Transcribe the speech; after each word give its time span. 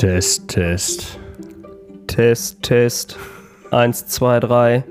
Test, 0.00 0.48
Test. 0.48 1.18
Test, 2.06 2.62
Test. 2.62 3.18
Eins, 3.70 4.06
zwei, 4.06 4.40
drei, 4.40 4.82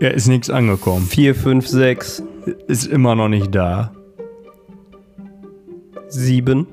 Ja, 0.00 0.08
ist 0.08 0.28
nichts 0.28 0.48
angekommen. 0.48 1.04
vier, 1.06 1.34
fünf, 1.34 1.68
sechs, 1.68 2.22
Ist 2.68 2.86
immer 2.86 3.14
noch 3.14 3.28
nicht 3.28 3.54
da. 3.54 3.92
sieben. 6.08 6.68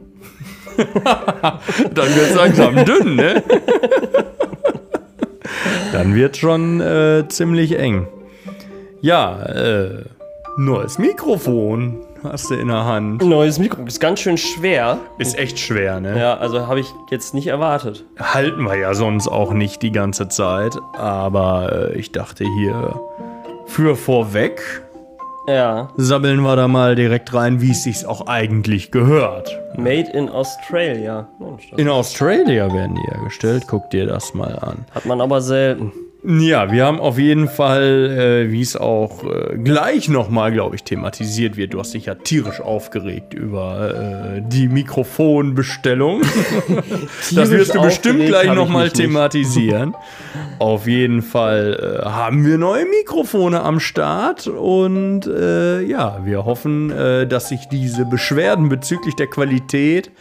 Dann 0.77 2.15
wird's 2.15 2.35
langsam 2.35 2.85
dünn, 2.85 3.17
ne? 3.17 3.43
Dann 5.91 6.15
wird 6.15 6.37
schon 6.37 6.79
äh, 6.79 7.25
ziemlich 7.27 7.77
eng. 7.77 8.07
Ja, 9.01 9.41
äh, 9.43 10.05
neues 10.55 10.99
Mikrofon 10.99 12.06
hast 12.23 12.49
du 12.49 12.55
in 12.55 12.67
der 12.67 12.85
Hand. 12.85 13.23
Neues 13.23 13.59
Mikro. 13.59 13.83
Ist 13.83 13.99
ganz 13.99 14.19
schön 14.19 14.37
schwer. 14.37 14.97
Ist 15.17 15.37
echt 15.37 15.59
schwer, 15.59 15.99
ne? 15.99 16.19
Ja, 16.19 16.37
also 16.37 16.67
habe 16.67 16.79
ich 16.79 16.87
jetzt 17.09 17.33
nicht 17.33 17.47
erwartet. 17.47 18.05
Halten 18.19 18.63
wir 18.63 18.75
ja 18.75 18.93
sonst 18.93 19.27
auch 19.27 19.51
nicht 19.53 19.81
die 19.81 19.91
ganze 19.91 20.27
Zeit. 20.27 20.75
Aber 20.97 21.91
äh, 21.93 21.97
ich 21.97 22.11
dachte 22.11 22.43
hier, 22.57 22.99
für 23.65 23.95
vorweg 23.95 24.61
Ja. 25.47 25.89
sabbeln 25.97 26.41
wir 26.41 26.55
da 26.55 26.67
mal 26.67 26.95
direkt 26.95 27.33
rein, 27.33 27.61
wie 27.61 27.71
es 27.71 27.83
sich 27.83 28.05
auch 28.05 28.27
eigentlich 28.27 28.91
gehört. 28.91 29.49
Made 29.77 30.09
in 30.13 30.29
Australia. 30.29 31.27
Mensch, 31.39 31.71
In 31.77 31.87
Australia 31.89 32.73
werden 32.73 32.95
die 32.95 33.11
hergestellt. 33.11 33.63
Guck 33.67 33.89
dir 33.91 34.05
das 34.07 34.33
mal 34.33 34.57
an. 34.59 34.85
hat 34.93 35.05
man 35.05 35.21
aber 35.21 35.41
selten. 35.41 35.91
Ja, 36.23 36.71
wir 36.71 36.85
haben 36.85 36.99
auf 36.99 37.19
jeden 37.19 37.47
Fall, 37.47 38.47
äh, 38.47 38.51
wie 38.51 38.61
es 38.61 38.75
auch 38.75 39.23
äh, 39.23 39.57
gleich 39.57 40.09
nochmal, 40.09 40.51
glaube 40.51 40.75
ich, 40.75 40.83
thematisiert 40.83 41.57
wird. 41.57 41.73
Du 41.73 41.79
hast 41.79 41.93
dich 41.93 42.07
ja 42.07 42.15
tierisch 42.15 42.59
aufgeregt 42.59 43.33
über 43.33 44.35
äh, 44.37 44.41
die 44.41 44.67
Mikrofonbestellung. 44.67 46.21
das 47.35 47.51
wirst 47.51 47.75
du 47.75 47.81
bestimmt 47.81 48.25
gleich 48.25 48.51
nochmal 48.53 48.89
thematisieren. 48.89 49.95
auf 50.59 50.87
jeden 50.87 51.21
Fall 51.21 52.01
äh, 52.03 52.05
haben 52.05 52.45
wir 52.45 52.57
neue 52.57 52.85
Mikrofone 52.85 53.61
am 53.61 53.79
Start 53.79 54.47
und 54.47 55.27
äh, 55.27 55.81
ja, 55.83 56.21
wir 56.25 56.45
hoffen, 56.45 56.89
äh, 56.89 57.27
dass 57.27 57.49
sich 57.49 57.67
diese 57.67 58.05
Beschwerden 58.05 58.69
bezüglich 58.69 59.15
der 59.15 59.27
Qualität 59.27 60.11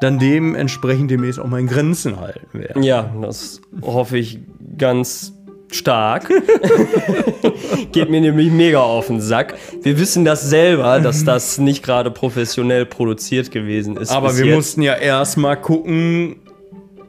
dann 0.00 0.18
dementsprechend 0.18 1.10
demnächst 1.10 1.38
auch 1.38 1.46
mal 1.46 1.60
in 1.60 1.66
Grenzen 1.66 2.20
halten 2.20 2.58
werden. 2.58 2.82
Ja, 2.82 3.10
das 3.20 3.60
hoffe 3.82 4.16
ich 4.16 4.38
ganz 4.80 5.32
stark. 5.70 6.28
Geht 7.92 8.10
mir 8.10 8.20
nämlich 8.20 8.50
mega 8.50 8.80
auf 8.80 9.06
den 9.06 9.20
Sack. 9.20 9.54
Wir 9.82 9.98
wissen 10.00 10.24
das 10.24 10.50
selber, 10.50 10.98
dass 10.98 11.24
das 11.24 11.58
nicht 11.58 11.84
gerade 11.84 12.10
professionell 12.10 12.86
produziert 12.86 13.52
gewesen 13.52 13.96
ist. 13.96 14.10
Aber 14.10 14.36
wir 14.36 14.46
jetzt. 14.46 14.54
mussten 14.56 14.82
ja 14.82 14.94
erstmal 14.94 15.60
gucken, 15.60 16.36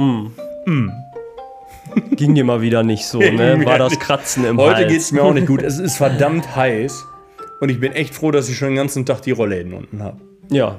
Ging 2.17 2.35
dir 2.35 2.45
mal 2.45 2.61
wieder 2.61 2.83
nicht 2.83 3.07
so, 3.07 3.19
ne? 3.19 3.61
War 3.65 3.79
das 3.79 3.99
Kratzen 3.99 4.45
im 4.45 4.59
Heute 4.59 4.77
Hals. 4.77 4.89
geht 4.89 5.01
es 5.01 5.13
mir 5.13 5.23
auch 5.23 5.35
nicht 5.35 5.47
gut. 5.47 5.63
Es 5.63 5.79
ist 5.79 5.97
verdammt 5.97 6.57
heiß. 6.57 7.05
Und 7.61 7.71
ich 7.71 7.81
bin 7.81 7.93
echt 7.93 8.15
froh, 8.15 8.31
dass 8.31 8.49
ich 8.49 8.57
schon 8.57 8.69
den 8.69 8.77
ganzen 8.77 9.07
Tag 9.07 9.23
die 9.23 9.31
Rollläden 9.31 9.73
unten 9.73 10.03
habe. 10.03 10.19
Ja. 10.51 10.77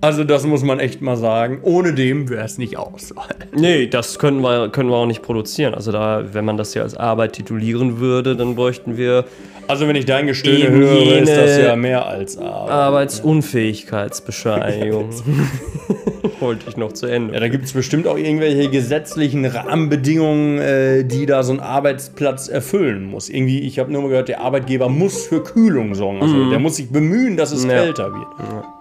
Also 0.00 0.24
das 0.24 0.44
muss 0.44 0.64
man 0.64 0.80
echt 0.80 1.00
mal 1.00 1.16
sagen. 1.16 1.60
Ohne 1.62 1.94
dem 1.94 2.28
wäre 2.28 2.44
es 2.44 2.58
nicht 2.58 2.76
aus. 2.76 3.14
Nee, 3.54 3.86
das 3.86 4.18
können 4.18 4.40
wir, 4.40 4.68
können 4.70 4.88
wir 4.88 4.96
auch 4.96 5.06
nicht 5.06 5.22
produzieren. 5.22 5.74
Also 5.74 5.92
da, 5.92 6.24
wenn 6.32 6.44
man 6.44 6.56
das 6.56 6.74
ja 6.74 6.82
als 6.82 6.96
Arbeit 6.96 7.34
titulieren 7.34 8.00
würde, 8.00 8.34
dann 8.34 8.56
bräuchten 8.56 8.96
wir 8.96 9.26
Also 9.68 9.86
wenn 9.86 9.94
ich 9.94 10.04
dein 10.04 10.26
Gestöhne 10.26 10.70
höre, 10.70 11.18
ist 11.18 11.36
das 11.36 11.56
ja 11.56 11.76
mehr 11.76 12.04
als 12.04 12.36
Arbeit. 12.36 12.72
Arbeitsunfähigkeitsbescheinigung. 12.72 15.10
Wollte 16.40 16.66
ich 16.68 16.76
noch 16.76 16.92
zu 16.92 17.06
Ende. 17.06 17.34
Ja, 17.34 17.40
da 17.40 17.48
gibt 17.48 17.64
es 17.64 17.72
bestimmt 17.72 18.06
auch 18.06 18.16
irgendwelche 18.16 18.68
gesetzlichen 18.70 19.44
Rahmenbedingungen, 19.44 20.58
äh, 20.58 21.04
die 21.04 21.26
da 21.26 21.42
so 21.42 21.52
ein 21.52 21.60
Arbeitsplatz 21.60 22.48
erfüllen 22.48 23.04
muss. 23.04 23.28
Irgendwie, 23.28 23.60
ich 23.60 23.78
habe 23.78 23.92
nur 23.92 24.02
mal 24.02 24.08
gehört, 24.08 24.28
der 24.28 24.40
Arbeitgeber 24.40 24.88
muss 24.88 25.26
für 25.26 25.42
Kühlung 25.42 25.94
sorgen. 25.94 26.20
Also 26.22 26.50
der 26.50 26.58
muss 26.58 26.76
sich 26.76 26.90
bemühen, 26.90 27.36
dass 27.36 27.52
es 27.52 27.64
Ja. 27.64 27.70
kälter 27.70 28.12
wird. 28.12 28.26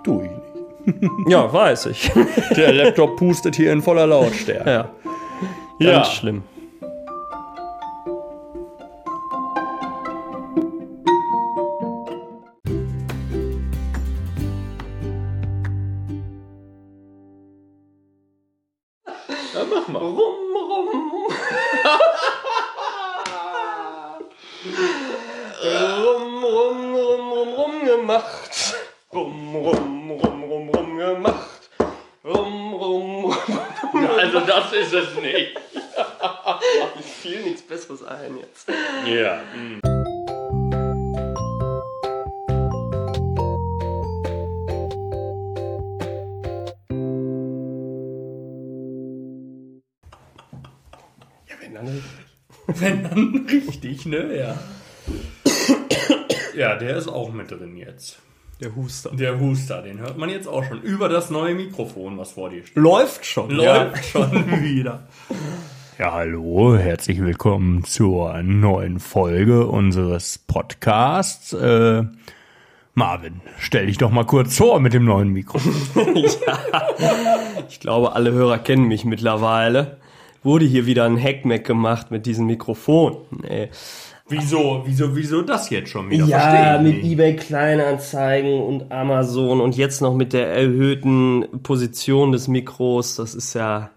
Tu 0.04 0.22
ich 0.22 0.30
nicht. 0.30 0.42
Ja, 1.28 1.52
weiß 1.52 1.86
ich. 1.88 2.12
Der 2.56 2.74
Laptop 2.74 3.16
pustet 3.18 3.56
hier 3.56 3.72
in 3.72 3.82
voller 3.84 4.08
Lautstärke. 4.08 4.70
ja, 4.70 4.90
Ja. 5.80 5.92
ganz 5.94 6.08
schlimm. 6.14 6.44
Ein 38.32 38.38
jetzt. 38.40 38.68
Ja. 39.08 39.42
Ja, 51.48 51.56
wenn 51.62 51.74
dann. 51.74 52.04
Wenn 52.68 53.04
dann 53.04 53.48
richtig, 53.50 54.06
ne? 54.06 54.38
Ja. 54.38 54.58
Ja, 56.56 56.76
der 56.76 56.98
ist 56.98 57.08
auch 57.08 57.32
mit 57.32 57.52
drin 57.52 57.76
jetzt. 57.78 58.20
Der 58.62 58.76
Huster. 58.76 59.10
Der 59.12 59.40
Huster, 59.40 59.82
den 59.82 60.00
hört 60.00 60.18
man 60.18 60.30
jetzt 60.30 60.48
auch 60.48 60.64
schon 60.64 60.82
über 60.82 61.10
das 61.10 61.32
neue 61.32 61.56
Mikrofon, 61.56 62.18
was 62.20 62.34
vor 62.34 62.50
dir 62.52 62.64
steht. 62.64 62.76
Läuft 62.76 63.26
schon. 63.26 63.50
Läuft 63.50 64.06
schon 64.06 64.32
wieder. 64.62 65.08
Ja, 66.02 66.14
hallo, 66.14 66.76
herzlich 66.76 67.22
willkommen 67.22 67.84
zur 67.84 68.42
neuen 68.42 69.00
Folge 69.00 69.68
unseres 69.68 70.40
Podcasts. 70.40 71.54
Äh, 71.54 72.06
Marvin, 72.96 73.42
stell 73.60 73.86
dich 73.86 74.00
doch 74.00 74.10
mal 74.10 74.26
kurz 74.26 74.58
vor 74.58 74.80
mit 74.80 74.94
dem 74.94 75.06
neuen 75.06 75.30
Mikrofon. 75.30 76.16
Ich 77.70 77.80
glaube, 77.80 78.16
alle 78.16 78.32
Hörer 78.32 78.58
kennen 78.58 78.88
mich 78.88 79.06
mittlerweile. 79.06 79.98
Wurde 80.42 80.66
hier 80.66 80.88
wieder 80.88 81.06
ein 81.06 81.22
Hackmack 81.22 81.66
gemacht 81.66 82.10
mit 82.10 82.26
diesem 82.26 82.48
Mikrofon. 82.48 83.18
Nee. 83.30 83.70
Wieso, 84.28 84.82
wieso, 84.88 85.16
wieso 85.16 85.44
das 85.44 85.70
jetzt 85.70 85.92
schon 85.92 86.10
wieder? 86.10 86.26
Ja, 86.26 86.80
mit 86.82 87.04
eBay 87.04 87.36
Kleinanzeigen 87.36 88.60
und 88.60 88.92
Amazon 88.92 89.62
und 89.62 89.78
jetzt 89.78 90.02
noch 90.02 90.16
mit 90.16 90.34
der 90.34 90.48
erhöhten 90.48 91.46
Position 91.62 92.32
des 92.32 92.48
Mikros. 92.48 93.18
Das 93.18 93.36
ist 93.36 93.54
ja. 93.54 93.92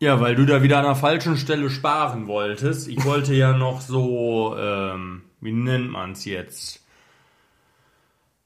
Ja, 0.00 0.20
weil 0.20 0.36
du 0.36 0.46
da 0.46 0.62
wieder 0.62 0.78
an 0.78 0.84
der 0.84 0.94
falschen 0.94 1.36
Stelle 1.36 1.70
sparen 1.70 2.26
wolltest. 2.28 2.86
Ich 2.88 3.04
wollte 3.04 3.34
ja 3.34 3.52
noch 3.52 3.80
so, 3.80 4.54
ähm, 4.56 5.22
wie 5.40 5.52
nennt 5.52 5.90
man's 5.90 6.24
jetzt? 6.24 6.80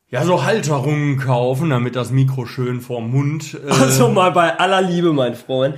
ja, 0.08 0.24
so 0.24 0.44
Halterungen 0.44 1.18
kaufen, 1.18 1.70
damit 1.70 1.96
das 1.96 2.10
Mikro 2.10 2.44
schön 2.44 2.82
vorm 2.82 3.10
Mund. 3.10 3.54
Äh, 3.66 3.70
Also 3.70 4.10
mal 4.10 4.30
bei 4.32 4.58
aller 4.58 4.82
Liebe, 4.82 5.12
mein 5.14 5.34
Freund. 5.34 5.74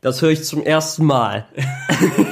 Das 0.00 0.22
höre 0.22 0.30
ich 0.30 0.44
zum 0.44 0.62
ersten 0.62 1.04
Mal. 1.04 1.46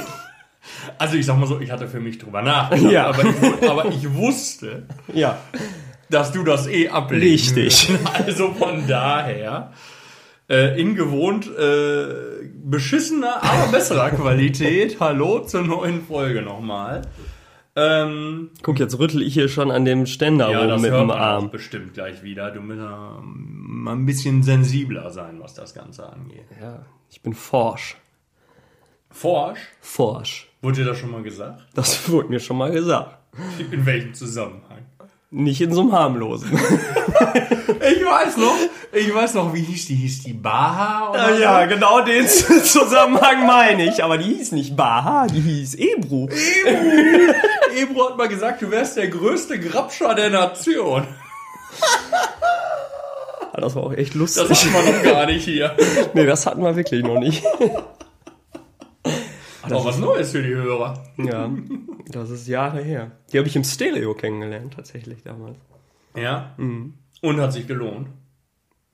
also 0.97 1.15
ich 1.17 1.25
sag 1.25 1.37
mal 1.37 1.45
so, 1.47 1.59
ich 1.59 1.69
hatte 1.71 1.87
für 1.89 1.99
mich 1.99 2.17
drüber 2.17 2.41
nachgedacht, 2.41 2.91
Ja. 2.91 3.07
aber, 3.07 3.23
ich, 3.25 3.69
aber 3.69 3.85
ich 3.87 4.13
wusste, 4.13 4.83
Ja. 5.13 5.37
dass 6.09 6.31
du 6.31 6.43
das 6.45 6.67
eh 6.67 6.87
ablehnst. 6.89 7.55
Richtig. 7.57 7.89
Also 8.13 8.53
von 8.53 8.87
daher, 8.87 9.73
äh, 10.49 10.79
in 10.79 10.95
gewohnt 10.95 11.47
äh, 11.57 12.49
beschissener, 12.63 13.43
aber 13.43 13.71
besserer 13.71 14.09
Qualität. 14.11 14.99
Hallo 14.99 15.39
zur 15.39 15.61
neuen 15.63 16.03
Folge 16.03 16.41
nochmal. 16.41 17.01
Ähm, 17.75 18.51
Guck, 18.61 18.79
jetzt 18.79 18.99
rüttel 18.99 19.23
ich 19.23 19.33
hier 19.33 19.49
schon 19.49 19.71
an 19.71 19.83
dem 19.83 20.05
Ständer 20.05 20.51
ja, 20.51 20.59
rum 20.65 20.81
mit 20.81 20.93
dem 20.93 21.09
Arm. 21.09 21.49
bestimmt 21.49 21.95
gleich 21.95 22.21
wieder. 22.21 22.51
Du 22.51 22.61
musst 22.61 22.79
ähm, 22.79 23.83
mal 23.83 23.93
ein 23.93 24.05
bisschen 24.05 24.43
sensibler 24.43 25.09
sein, 25.09 25.39
was 25.39 25.55
das 25.55 25.73
Ganze 25.73 26.07
angeht. 26.11 26.45
Ja, 26.61 26.85
ich 27.09 27.21
bin 27.21 27.33
forsch. 27.33 27.97
Forsch, 29.09 29.59
Forsch. 29.79 30.49
wurde 30.61 30.77
dir 30.77 30.85
das 30.85 30.97
schon 30.97 31.11
mal 31.11 31.21
gesagt? 31.21 31.61
Das 31.75 32.09
wurde 32.09 32.29
mir 32.29 32.39
schon 32.39 32.57
mal 32.57 32.71
gesagt. 32.71 33.17
In 33.71 33.85
welchem 33.85 34.13
Zusammenhang? 34.13 34.85
Nicht 35.29 35.61
in 35.61 35.71
so 35.71 35.81
einem 35.81 35.91
harmlosen. 35.91 36.51
Ich 37.67 38.05
weiß 38.05 38.37
noch, 38.37 38.55
ich 38.91 39.13
weiß 39.13 39.33
noch, 39.35 39.53
wie 39.53 39.61
hieß 39.61 39.85
die? 39.87 39.95
Hieß 39.95 40.23
die 40.23 40.33
Baha? 40.33 41.09
Oder 41.11 41.39
ja, 41.39 41.65
genau 41.65 42.01
den 42.01 42.27
Zusammenhang 42.63 43.45
meine 43.45 43.85
ich. 43.89 44.03
Aber 44.03 44.17
die 44.17 44.33
hieß 44.35 44.51
nicht 44.53 44.75
Baha, 44.75 45.27
die 45.27 45.39
hieß 45.41 45.75
Ebru. 45.75 46.27
Ebro 47.75 48.09
hat 48.09 48.17
mal 48.17 48.27
gesagt, 48.27 48.61
du 48.61 48.69
wärst 48.71 48.97
der 48.97 49.07
größte 49.07 49.59
Grabscher 49.59 50.13
der 50.15 50.29
Nation. 50.29 51.07
Ah, 53.51 53.59
Das 53.61 53.75
war 53.75 53.83
auch 53.83 53.93
echt 53.93 54.11
Das 54.15 54.19
lustig. 54.19 54.49
hatten 54.73 54.85
wir 54.87 54.93
noch 54.93 55.03
gar 55.03 55.25
nicht 55.25 55.45
hier. 55.45 55.75
nee, 56.13 56.25
das 56.25 56.45
hatten 56.45 56.61
wir 56.63 56.75
wirklich 56.75 57.03
noch 57.03 57.19
nicht. 57.19 57.43
Auch 59.71 59.85
was 59.85 59.97
Neues 59.97 60.31
für 60.31 60.43
die 60.43 60.53
Hörer. 60.53 61.03
Ja, 61.17 61.49
das 62.09 62.29
ist 62.29 62.47
Jahre 62.47 62.81
her. 62.81 63.11
Die 63.31 63.37
habe 63.37 63.47
ich 63.47 63.55
im 63.55 63.63
Stereo 63.63 64.13
kennengelernt, 64.13 64.73
tatsächlich 64.75 65.23
damals. 65.23 65.55
Ja. 66.15 66.51
Und 67.23 67.39
hat 67.39 67.53
sich 67.53 67.65
gelohnt. 67.65 68.09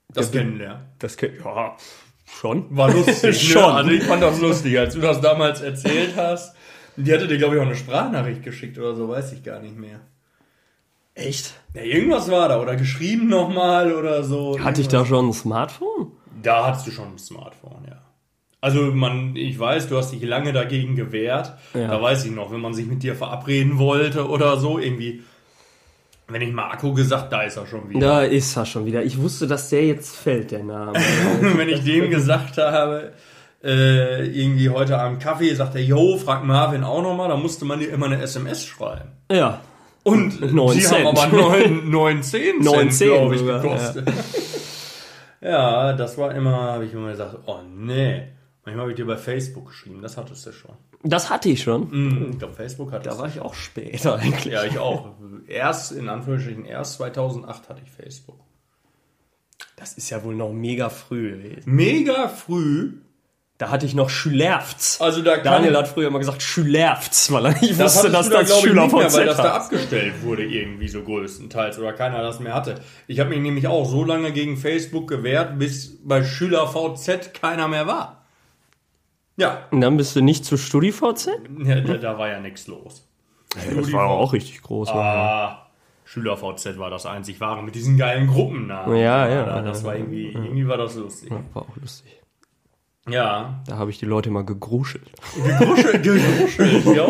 Das 0.08 0.32
Ja, 0.32 0.40
Kennenlernen. 0.40 0.84
Das 1.00 1.16
kennt, 1.16 1.44
ja, 1.44 1.76
schon. 2.24 2.64
War 2.76 2.92
lustig. 2.92 3.40
Schon. 3.52 3.62
Ne? 3.62 3.74
Also 3.74 3.90
ich 3.90 4.04
fand 4.04 4.22
das 4.22 4.40
lustig, 4.40 4.78
als 4.78 4.94
du 4.94 5.00
das 5.00 5.20
damals 5.20 5.60
erzählt 5.60 6.14
hast. 6.16 6.54
Die 6.96 7.12
hatte 7.12 7.26
dir, 7.26 7.38
glaube 7.38 7.56
ich, 7.56 7.60
auch 7.60 7.66
eine 7.66 7.74
Sprachnachricht 7.74 8.44
geschickt 8.44 8.78
oder 8.78 8.94
so, 8.94 9.08
weiß 9.08 9.32
ich 9.32 9.42
gar 9.42 9.58
nicht 9.58 9.76
mehr. 9.76 10.00
Echt? 11.14 11.54
Ja, 11.74 11.82
irgendwas 11.82 12.30
war 12.30 12.48
da. 12.48 12.60
Oder 12.60 12.76
geschrieben 12.76 13.28
nochmal 13.28 13.92
oder 13.92 14.22
so. 14.22 14.58
Hatte 14.60 14.80
ich 14.80 14.88
da 14.88 15.04
schon 15.04 15.28
ein 15.28 15.32
Smartphone? 15.32 16.12
Da 16.40 16.66
hattest 16.66 16.86
du 16.86 16.92
schon 16.92 17.08
ein 17.08 17.18
Smartphone, 17.18 17.84
ja. 17.88 18.00
Also 18.60 18.92
man, 18.92 19.34
ich 19.36 19.58
weiß, 19.58 19.88
du 19.88 19.96
hast 19.96 20.12
dich 20.12 20.22
lange 20.22 20.52
dagegen 20.52 20.94
gewehrt. 20.94 21.54
Ja. 21.74 21.88
Da 21.88 22.00
weiß 22.00 22.26
ich 22.26 22.30
noch, 22.30 22.52
wenn 22.52 22.60
man 22.60 22.74
sich 22.74 22.86
mit 22.86 23.02
dir 23.02 23.16
verabreden 23.16 23.78
wollte 23.78 24.28
oder 24.28 24.58
so, 24.58 24.78
irgendwie. 24.78 25.22
Wenn 26.30 26.42
ich 26.42 26.52
Marco 26.52 26.94
gesagt, 26.94 27.32
da 27.32 27.42
ist 27.42 27.56
er 27.56 27.66
schon 27.66 27.90
wieder. 27.90 28.00
Da 28.00 28.22
ist 28.22 28.56
er 28.56 28.64
schon 28.64 28.86
wieder. 28.86 29.02
Ich 29.02 29.18
wusste, 29.20 29.46
dass 29.46 29.68
der 29.68 29.84
jetzt 29.84 30.16
fällt, 30.16 30.52
der 30.52 30.62
Name. 30.62 30.92
wenn 31.40 31.68
ich 31.68 31.82
dem 31.82 32.10
gesagt 32.10 32.56
habe, 32.56 33.12
äh, 33.62 34.26
irgendwie 34.26 34.70
heute 34.70 34.98
Abend 34.98 35.20
Kaffee, 35.20 35.54
sagt 35.54 35.74
er, 35.74 35.82
yo, 35.82 36.16
frag 36.18 36.44
Marvin 36.44 36.84
auch 36.84 37.02
nochmal, 37.02 37.28
da 37.28 37.36
musste 37.36 37.64
man 37.64 37.80
dir 37.80 37.90
immer 37.90 38.06
eine 38.06 38.22
SMS 38.22 38.64
schreiben. 38.64 39.10
ja. 39.30 39.60
Und 40.02 40.40
die 40.40 40.86
haben 40.88 41.06
aber 41.06 41.26
9, 41.26 41.90
9 41.90 42.22
10 42.22 42.62
Neun 42.62 42.90
Cent, 42.90 43.10
glaube 43.10 43.34
ich, 43.34 43.40
sogar, 43.40 43.60
gekostet. 43.60 44.08
Ja. 45.42 45.92
das 45.92 46.16
war 46.16 46.34
immer, 46.34 46.72
habe 46.72 46.86
ich 46.86 46.94
immer 46.94 47.10
gesagt, 47.10 47.36
oh 47.44 47.58
nee. 47.68 48.22
Manchmal 48.64 48.82
habe 48.82 48.92
ich 48.92 48.96
dir 48.96 49.06
bei 49.06 49.18
Facebook 49.18 49.68
geschrieben, 49.68 50.00
das 50.00 50.16
hattest 50.16 50.46
du 50.46 50.52
schon. 50.52 50.74
Das 51.02 51.30
hatte 51.30 51.48
ich 51.48 51.62
schon. 51.62 51.88
Mhm, 51.90 52.30
Ich 52.32 52.38
glaube, 52.38 52.54
Facebook 52.54 52.92
hat 52.92 53.06
Da 53.06 53.10
das. 53.10 53.18
war 53.18 53.28
ich 53.28 53.40
auch 53.40 53.54
später 53.54 54.14
eigentlich. 54.18 54.52
Ja, 54.52 54.64
ich 54.64 54.78
auch. 54.78 55.14
Erst, 55.46 55.92
in 55.92 56.08
Anführungsstrichen, 56.08 56.64
erst 56.66 56.94
2008 56.94 57.68
hatte 57.68 57.80
ich 57.84 57.90
Facebook. 57.90 58.38
Das 59.76 59.94
ist 59.94 60.10
ja 60.10 60.22
wohl 60.24 60.34
noch 60.34 60.52
mega 60.52 60.90
früh 60.90 61.30
gewesen. 61.30 61.62
Mega 61.74 62.28
früh. 62.28 62.92
Da 63.56 63.68
hatte 63.70 63.84
ich 63.84 63.94
noch 63.94 64.08
Schülerfts. 64.08 65.02
Also 65.02 65.20
da 65.20 65.36
Daniel 65.36 65.76
hat 65.76 65.86
früher 65.88 66.08
immer 66.08 66.18
gesagt 66.18 66.40
Schülerfts, 66.42 67.30
weil 67.30 67.44
er 67.46 67.52
nicht 67.60 67.78
wusste, 67.78 68.08
dass 68.10 68.30
das 68.30 68.50
ich, 68.50 68.56
Schüler 68.56 68.82
nicht 68.84 68.90
von 68.90 69.00
mehr, 69.00 69.12
weil 69.12 69.26
das 69.26 69.36
da 69.36 69.52
abgestellt 69.52 70.22
wurde 70.22 70.44
irgendwie 70.46 70.88
so 70.88 71.02
größtenteils 71.02 71.78
oder 71.78 71.92
keiner 71.92 72.22
das 72.22 72.40
mehr 72.40 72.54
hatte. 72.54 72.76
Ich 73.06 73.20
habe 73.20 73.28
mich 73.30 73.40
nämlich 73.40 73.66
auch 73.66 73.86
so 73.86 74.02
lange 74.02 74.32
gegen 74.32 74.56
Facebook 74.56 75.08
gewehrt, 75.08 75.58
bis 75.58 75.98
bei 76.02 76.24
Schüler 76.24 76.68
VZ 76.68 77.34
keiner 77.34 77.68
mehr 77.68 77.86
war. 77.86 78.19
Ja, 79.40 79.66
Und 79.70 79.80
dann 79.80 79.96
bist 79.96 80.14
du 80.14 80.20
nicht 80.20 80.44
zu 80.44 80.56
StudiVZ? 80.58 81.30
ja 81.64 81.80
da, 81.80 81.94
da 81.94 82.18
war 82.18 82.28
ja 82.28 82.40
nichts 82.40 82.66
los. 82.66 83.08
Das 83.54 83.92
war 83.92 84.08
auch 84.08 84.32
richtig 84.32 84.62
groß. 84.62 84.90
Ah, 84.90 85.66
Schüler 86.04 86.36
VZ 86.36 86.78
war 86.78 86.90
das 86.90 87.06
einzig 87.06 87.40
wahre 87.40 87.62
mit 87.62 87.74
diesen 87.74 87.96
geilen 87.96 88.26
Gruppennamen. 88.26 88.96
Ja, 88.96 89.28
ja. 89.28 89.62
Das 89.62 89.82
war 89.82 89.96
irgendwie, 89.96 90.28
irgendwie 90.28 90.68
war 90.68 90.76
das 90.76 90.94
lustig. 90.96 91.30
War 91.52 91.62
auch 91.62 91.76
lustig. 91.76 92.20
Ja. 93.08 93.62
Da 93.66 93.76
habe 93.78 93.90
ich 93.90 93.98
die 93.98 94.06
Leute 94.06 94.28
immer 94.28 94.44
gegruschelt. 94.44 95.10
Gegruschelt, 95.34 96.02
gegruschelt, 96.02 96.84
ja. 96.84 97.06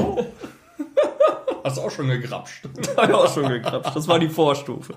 Hast 1.65 1.77
du 1.77 1.83
auch 1.83 1.91
schon 1.91 2.09
gegrapscht. 2.09 2.65
Habe 2.97 3.07
ich 3.07 3.15
auch 3.15 3.33
schon 3.33 3.49
gekrapscht. 3.49 3.97
Das 3.97 4.09
war 4.09 4.19
die 4.19 4.29
Vorstufe. 4.29 4.95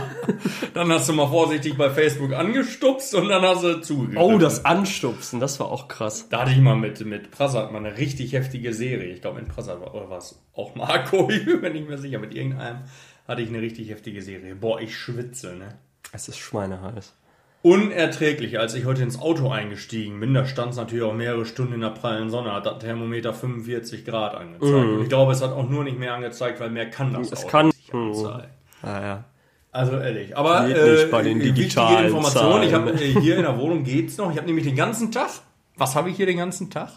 Dann 0.74 0.90
hast 0.90 1.08
du 1.08 1.12
mal 1.12 1.28
vorsichtig 1.28 1.76
bei 1.76 1.90
Facebook 1.90 2.32
angestupst 2.32 3.14
und 3.14 3.28
dann 3.28 3.42
hast 3.42 3.62
du 3.62 3.80
zugegriffen. 3.80 4.22
Oh, 4.22 4.38
das 4.38 4.64
Anstupsen, 4.64 5.38
das 5.38 5.60
war 5.60 5.70
auch 5.70 5.86
krass. 5.86 6.28
Da 6.30 6.40
hatte 6.40 6.52
ich 6.52 6.58
mal 6.58 6.76
mit, 6.76 7.04
mit 7.04 7.30
Prassat 7.30 7.72
mal 7.72 7.78
eine 7.78 7.98
richtig 7.98 8.32
heftige 8.32 8.72
Serie. 8.72 9.12
Ich 9.12 9.20
glaube, 9.20 9.40
mit 9.40 9.48
Prassat 9.48 9.80
war, 9.80 9.94
oder 9.94 10.08
was? 10.08 10.40
Auch 10.54 10.74
Marco, 10.74 11.28
ich 11.30 11.44
bin 11.44 11.60
mir 11.60 11.70
nicht 11.70 11.88
mehr 11.88 11.98
sicher. 11.98 12.18
Mit 12.18 12.34
irgendeinem 12.34 12.84
hatte 13.28 13.42
ich 13.42 13.48
eine 13.48 13.60
richtig 13.60 13.90
heftige 13.90 14.22
Serie. 14.22 14.54
Boah, 14.54 14.80
ich 14.80 14.96
schwitze, 14.96 15.54
ne? 15.56 15.78
Es 16.12 16.28
ist 16.28 16.38
schweineheiß. 16.38 17.14
Unerträglich, 17.62 18.58
als 18.58 18.74
ich 18.74 18.84
heute 18.86 19.02
ins 19.04 19.20
Auto 19.20 19.48
eingestiegen 19.48 20.18
bin, 20.18 20.34
da 20.34 20.44
stand 20.46 20.72
es 20.72 20.76
natürlich 20.76 21.04
auch 21.04 21.14
mehrere 21.14 21.46
Stunden 21.46 21.74
in 21.74 21.80
der 21.80 21.90
prallen 21.90 22.28
Sonne, 22.28 22.52
hat 22.52 22.66
das 22.66 22.78
Thermometer 22.80 23.32
45 23.32 24.04
Grad 24.04 24.34
angezeigt. 24.34 24.72
Und 24.72 25.02
ich 25.02 25.08
glaube, 25.08 25.30
es 25.32 25.42
hat 25.42 25.52
auch 25.52 25.68
nur 25.68 25.84
nicht 25.84 25.96
mehr 25.98 26.12
angezeigt, 26.14 26.58
weil 26.58 26.70
mehr 26.70 26.90
kann 26.90 27.12
das 27.12 27.28
Mhm. 27.28 27.32
Es 27.32 27.38
Auto 27.40 27.48
kann- 27.48 27.66
nicht 27.66 27.94
Mhm. 27.94 28.00
anzeigen. 28.08 28.48
Ah, 28.82 29.00
ja. 29.00 29.24
Also 29.70 29.96
ehrlich. 29.96 30.36
Aber 30.36 30.66
Geht 30.66 30.76
äh, 30.76 30.92
nicht 30.92 31.10
bei 31.12 31.22
den 31.22 31.38
wichtige 31.38 31.54
digitalen 31.54 32.06
Information. 32.06 32.62
Ich 32.64 32.72
habe 32.74 32.90
äh, 32.92 33.20
hier 33.20 33.36
in 33.36 33.42
der 33.42 33.56
Wohnung 33.58 33.84
geht's 33.84 34.18
noch. 34.18 34.30
Ich 34.32 34.36
habe 34.36 34.46
nämlich 34.46 34.66
den 34.66 34.76
ganzen 34.76 35.12
Tag. 35.12 35.30
Was 35.76 35.94
habe 35.94 36.10
ich 36.10 36.16
hier 36.16 36.26
den 36.26 36.36
ganzen 36.38 36.68
Tag? 36.68 36.90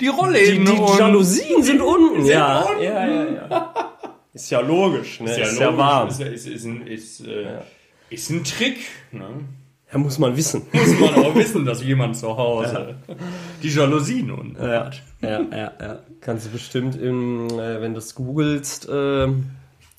Die 0.00 0.06
Die, 0.06 0.10
Rollläden. 0.10 0.64
die 0.64 0.72
und- 0.72 0.98
Jalousien 0.98 1.62
sind 1.62 1.80
unten. 1.82 2.22
Sind 2.24 2.32
ja. 2.32 2.62
unten. 2.62 2.82
ja, 2.82 3.06
ja, 3.06 3.24
ja. 3.50 3.74
Ist 4.32 4.50
ja 4.50 4.60
logisch, 4.60 5.20
ne? 5.20 5.30
Ist 5.30 5.38
ja, 5.58 5.66
logisch, 5.66 5.78
warm. 5.78 6.08
Ist, 6.08 6.20
ja- 6.20 6.26
ist, 6.26 6.46
ist, 6.46 6.64
ein, 6.64 6.86
ist, 6.86 7.20
äh, 7.26 7.58
ist 8.10 8.30
ein 8.30 8.42
Trick. 8.42 8.78
Ne? 9.12 9.26
Ja, 9.92 9.98
muss 9.98 10.18
man 10.18 10.36
wissen. 10.36 10.62
Muss 10.72 11.00
man 11.00 11.14
auch 11.14 11.34
wissen, 11.34 11.64
dass 11.64 11.82
jemand 11.82 12.16
zu 12.16 12.36
Hause 12.36 12.96
die 13.62 13.68
Jalousien 13.70 14.30
unten 14.30 14.62
Ja, 14.62 14.84
hat. 14.86 15.02
ja, 15.22 15.40
ja, 15.50 15.72
ja. 15.80 15.98
Kannst 16.20 16.46
du 16.46 16.50
bestimmt, 16.50 16.94
im, 16.96 17.48
äh, 17.48 17.80
wenn 17.80 17.94
du 17.94 17.98
es 17.98 18.14
googelst, 18.14 18.86
ähm, 18.92 19.46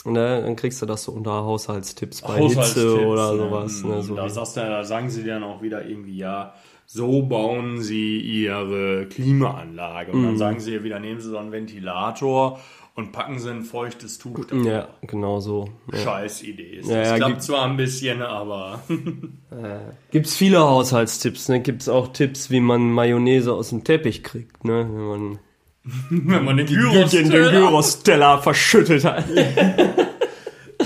ne, 0.05 0.43
dann 0.43 0.55
kriegst 0.55 0.79
du 0.81 0.85
das 0.85 1.03
so 1.05 1.11
unter 1.11 1.31
Haushaltstipps 1.43 2.21
bei 2.21 2.37
Haushaltstipps, 2.39 2.75
Hitze 2.93 3.05
oder 3.05 3.35
sowas. 3.35 3.83
Ne, 3.83 4.01
so 4.03 4.15
da, 4.15 4.29
sagst 4.29 4.57
du, 4.57 4.61
da 4.61 4.83
sagen 4.83 5.09
sie 5.09 5.23
dann 5.23 5.43
auch 5.43 5.61
wieder 5.63 5.83
irgendwie, 5.85 6.17
ja, 6.17 6.53
so 6.85 7.23
bauen 7.23 7.81
sie 7.81 8.19
ihre 8.19 9.07
Klimaanlage. 9.07 10.11
Und 10.11 10.23
dann 10.23 10.33
Mhm. 10.33 10.37
sagen 10.37 10.59
sie 10.59 10.73
ja 10.75 10.83
wieder, 10.83 10.99
nehmen 10.99 11.19
sie 11.19 11.29
so 11.29 11.37
einen 11.37 11.51
Ventilator 11.51 12.59
und 12.99 13.11
packen 13.11 13.39
sie 13.39 13.49
ein 13.49 13.63
feuchtes 13.63 14.19
Tuch 14.19 14.45
da. 14.45 14.55
ja, 14.57 14.87
genau 15.01 15.39
so. 15.39 15.69
Ja. 15.91 15.97
Scheiß 15.99 16.43
Idee. 16.43 16.77
Es 16.81 16.87
Ja, 16.87 17.01
ja, 17.03 17.15
klappt 17.15 17.31
gibt- 17.31 17.43
zwar 17.43 17.65
ein 17.65 17.77
bisschen, 17.77 18.21
aber 18.21 18.81
Gibt's 20.11 20.35
viele 20.35 20.59
Haushaltstipps, 20.59 21.49
ne? 21.49 21.59
Gibt's 21.61 21.89
auch 21.89 22.13
Tipps, 22.13 22.51
wie 22.51 22.59
man 22.59 22.91
Mayonnaise 22.91 23.51
aus 23.53 23.69
dem 23.69 23.83
Teppich 23.83 24.23
kriegt, 24.23 24.63
ne? 24.65 24.87
Wenn 24.91 25.07
man 25.07 25.39
wenn 26.09 26.45
man 26.45 26.57
den 26.57 26.67
den 26.67 26.75
Gyros 26.77 27.11
Gyros-Teller 27.11 28.41
verschüttet 28.41 29.03
hat. 29.05 29.25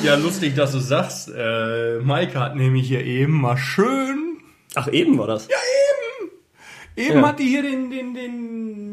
Ja, 0.03 0.15
lustig, 0.15 0.55
dass 0.55 0.71
du 0.71 0.79
sagst. 0.79 1.29
Äh, 1.33 1.99
Maike 1.99 2.39
hat 2.39 2.55
nämlich 2.55 2.87
hier 2.87 3.05
eben 3.05 3.39
mal 3.39 3.57
schön. 3.57 4.37
Ach, 4.75 4.87
eben 4.91 5.17
war 5.19 5.27
das. 5.27 5.47
Eben 6.97 7.19
Ja. 7.19 7.27
hat 7.27 7.39
die 7.39 7.43
hier 7.47 7.61
den, 7.61 7.89
den, 7.91 8.13
den 8.13 8.92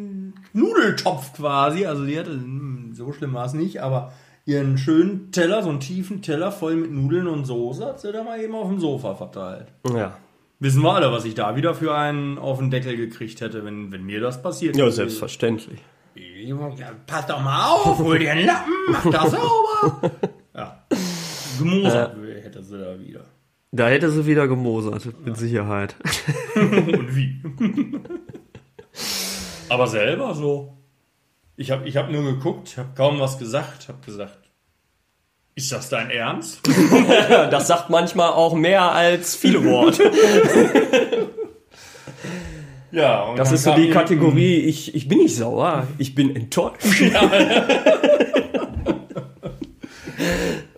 Nudeltopf 0.53 1.35
quasi. 1.35 1.87
Also 1.87 2.05
die 2.05 2.19
hatte, 2.19 2.33
hm, 2.33 2.93
so 2.95 3.13
schlimm 3.13 3.35
war 3.35 3.47
es 3.47 3.55
nicht, 3.55 3.83
aber 3.83 4.13
ihren 4.47 4.79
schönen 4.79 5.33
Teller, 5.33 5.63
so 5.63 5.71
einen 5.71 5.81
tiefen 5.81 6.23
Teller 6.23 6.51
voll 6.53 6.77
mit 6.77 6.91
Nudeln 6.91 7.27
und 7.27 7.45
Soße, 7.45 7.85
hat 7.85 8.01
sie 8.01 8.13
da 8.13 8.23
mal 8.23 8.41
eben 8.41 8.55
auf 8.55 8.69
dem 8.69 8.81
Sofa 8.81 9.15
verteilt. 9.15 9.69
Ja. 9.95 10.17
Wissen 10.59 10.83
wir 10.83 10.95
alle, 10.95 11.11
was 11.11 11.25
ich 11.25 11.35
da 11.35 11.57
wieder 11.57 11.75
für 11.75 11.95
einen 11.95 12.37
auf 12.39 12.59
den 12.59 12.71
Deckel 12.71 12.97
gekriegt 12.97 13.41
hätte, 13.41 13.65
wenn, 13.65 13.93
wenn 13.93 14.05
mir 14.05 14.21
das 14.21 14.43
passiert 14.43 14.77
Ja, 14.77 14.91
selbstverständlich. 14.91 15.81
Ja, 16.15 16.93
pass 17.07 17.27
doch 17.27 17.41
mal 17.41 17.69
auf, 17.69 17.99
hol 17.99 18.19
dir 18.19 18.33
einen 18.33 18.47
Lappen, 18.47 18.73
mach 18.91 19.11
das 19.11 19.31
sauber. 19.31 20.11
Ja. 20.55 20.85
Gemosert 21.59 22.17
Da 23.73 23.89
hätte 23.89 24.11
sie 24.11 24.27
wieder 24.27 24.49
gemosert, 24.49 25.09
mit 25.25 25.37
Sicherheit. 25.37 25.97
Und 26.57 27.17
wie? 27.17 27.43
Aber 29.71 29.87
selber 29.87 30.35
so. 30.35 30.77
Ich 31.57 31.71
habe 31.71 31.89
ich 31.89 31.97
hab 31.97 32.11
nur 32.11 32.25
geguckt, 32.25 32.77
habe 32.77 32.91
kaum 32.97 33.21
was 33.21 33.39
gesagt, 33.39 33.89
habe 33.89 34.05
gesagt, 34.05 34.39
ist 35.55 35.73
das 35.73 35.89
dein 35.89 36.11
Ernst? 36.11 36.61
Das 37.51 37.69
sagt 37.69 37.91
manchmal 37.91 38.31
auch 38.31 38.55
mehr 38.55 38.93
als 38.93 39.37
viele 39.37 39.65
Worte. 39.65 40.11
Ja, 42.93 43.23
und 43.23 43.39
Das 43.39 43.53
ist 43.53 43.63
so 43.63 43.73
die 43.77 43.91
Kategorie, 43.91 44.57
ich, 44.57 44.97
ich 44.97 45.07
bin 45.07 45.19
nicht 45.19 45.37
sauer, 45.37 45.87
ich 45.99 46.17
bin 46.17 46.35
enttäuscht. 46.35 46.85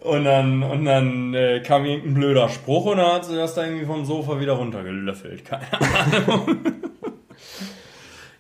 Und 0.01 0.25
dann, 0.25 0.63
und 0.63 0.85
dann 0.85 1.33
äh, 1.33 1.61
kam 1.61 1.87
irgendein 1.87 2.15
blöder 2.15 2.49
Spruch 2.51 2.85
und 2.85 2.99
dann 2.99 3.13
hat 3.15 3.25
sie 3.25 3.35
das 3.35 3.55
da 3.55 3.65
irgendwie 3.65 3.87
vom 3.87 4.05
Sofa 4.05 4.39
wieder 4.41 4.53
runtergelöffelt. 4.53 5.45
Keine 5.45 5.63
Ahnung. 5.73 6.57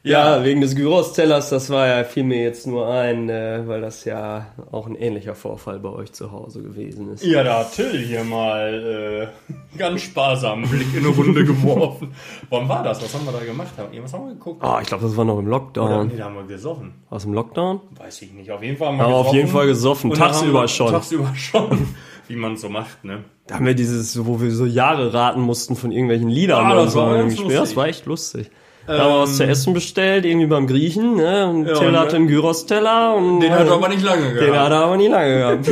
Ja, 0.05 0.43
wegen 0.43 0.61
des 0.61 0.75
Gyros-Tellers, 0.75 1.51
das 1.51 1.71
war 1.71 1.87
ja, 1.87 2.03
fiel 2.03 2.25
mir 2.25 2.43
jetzt 2.43 2.67
nur 2.67 2.89
ein, 2.89 3.29
äh, 3.29 3.63
weil 3.67 3.81
das 3.81 4.05
ja 4.05 4.47
auch 4.73 4.89
ein 4.89 4.97
ähnlicher 4.97 5.37
Vorfall 5.37 5.79
bei 5.79 5.91
euch 5.91 6.13
zu 6.13 6.33
Hause 6.33 6.61
gewesen 6.61 7.13
ist. 7.13 7.25
Ja, 7.25 7.45
da 7.45 7.61
hat 7.61 7.73
Till 7.73 7.97
hier 7.99 8.25
mal 8.25 9.31
äh, 9.47 9.53
ganz 9.79 10.03
sparsam 10.03 10.65
einen 10.65 10.71
Blick 10.71 10.93
in 10.93 11.07
eine 11.07 11.15
Runde 11.15 11.45
geworfen. 11.47 12.13
Wann 12.51 12.69
war 12.69 12.83
das? 12.83 13.01
Was 13.01 13.15
haben 13.15 13.25
wir 13.27 13.33
da 13.33 13.45
gemacht? 13.45 13.69
Irgendwas 13.79 14.13
haben 14.13 14.27
wir 14.27 14.35
geguckt? 14.35 14.65
Ah, 14.65 14.81
ich 14.83 14.89
glaube, 14.89 15.05
das 15.05 15.17
war 15.17 15.25
noch 15.25 15.39
im 15.39 15.47
Oder, 15.47 15.51
Lockdown. 15.51 16.09
nee, 16.09 16.17
da 16.17 16.25
haben 16.25 16.35
wir 16.35 16.43
gesoffen. 16.45 16.95
Aus 17.09 17.23
dem 17.23 17.35
Lockdown? 17.35 17.81
Weiß 17.97 18.23
ich 18.23 18.33
nicht. 18.33 18.51
Auf 18.51 18.63
jeden 18.65 18.77
Fall 18.79 18.89
haben 18.89 18.97
wir 18.99 19.05
Aber 19.05 19.15
auf 19.19 19.33
jeden 19.33 19.49
Fall 19.49 19.69
gesoffen. 19.69 20.11
Und 20.11 20.17
Tagsüber 20.17 20.61
haben 20.63 20.69
schon. 20.69 20.91
Tagsüber 20.91 21.33
schon. 21.37 21.87
Wie 22.27 22.35
man 22.35 22.57
so 22.57 22.69
macht, 22.69 23.05
ne? 23.05 23.23
Da 23.47 23.55
haben 23.55 23.67
wir 23.67 23.75
dieses, 23.75 24.27
wo 24.27 24.41
wir 24.41 24.51
so 24.51 24.67
Jahre 24.67 25.15
raten 25.15 25.41
mussten 25.41 25.77
von 25.77 25.93
irgendwelchen 25.93 26.29
Liedern. 26.29 26.65
Ah, 26.67 26.75
das 26.75 26.95
so 26.95 27.01
war. 27.01 27.25
Das 27.25 27.77
war 27.77 27.87
echt 27.87 28.07
lustig. 28.07 28.51
Da 28.87 28.99
haben 28.99 29.11
wir 29.13 29.21
was 29.21 29.37
zu 29.37 29.45
essen 29.47 29.75
bestellt, 29.75 30.25
irgendwie 30.25 30.47
beim 30.49 30.67
Griechen, 30.67 31.15
ne? 31.17 31.49
Und 31.49 31.67
Ja, 31.67 31.75
Till 31.75 31.97
hatte 31.97 32.17
einen 32.17 32.27
Gyros-Teller 32.27 33.15
und 33.15 33.41
Den 33.41 33.53
hat 33.53 33.67
er 33.67 33.75
aber 33.75 33.89
nicht 33.89 34.03
lange 34.03 34.33
gehabt. 34.33 34.41
den 34.41 34.59
hat 34.59 34.71
er 34.73 34.79
aber 34.85 34.97
nie 34.97 35.07
lange 35.09 35.39
gehabt. 35.63 35.69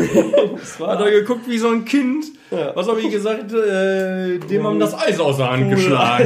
das 0.60 0.78
war 0.80 0.88
Hat 0.92 1.00
er 1.00 1.10
geguckt 1.10 1.48
wie 1.48 1.58
so 1.58 1.68
ein 1.70 1.84
Kind. 1.84 2.26
Was 2.74 2.88
habe 2.88 3.00
ich 3.00 3.10
gesagt? 3.10 3.52
Äh, 3.52 4.38
dem 4.38 4.64
haben 4.66 4.78
das 4.80 4.94
Eis 4.94 5.18
aus 5.20 5.36
der 5.38 5.50
Hand 5.50 5.70
geschlagen. 5.70 6.24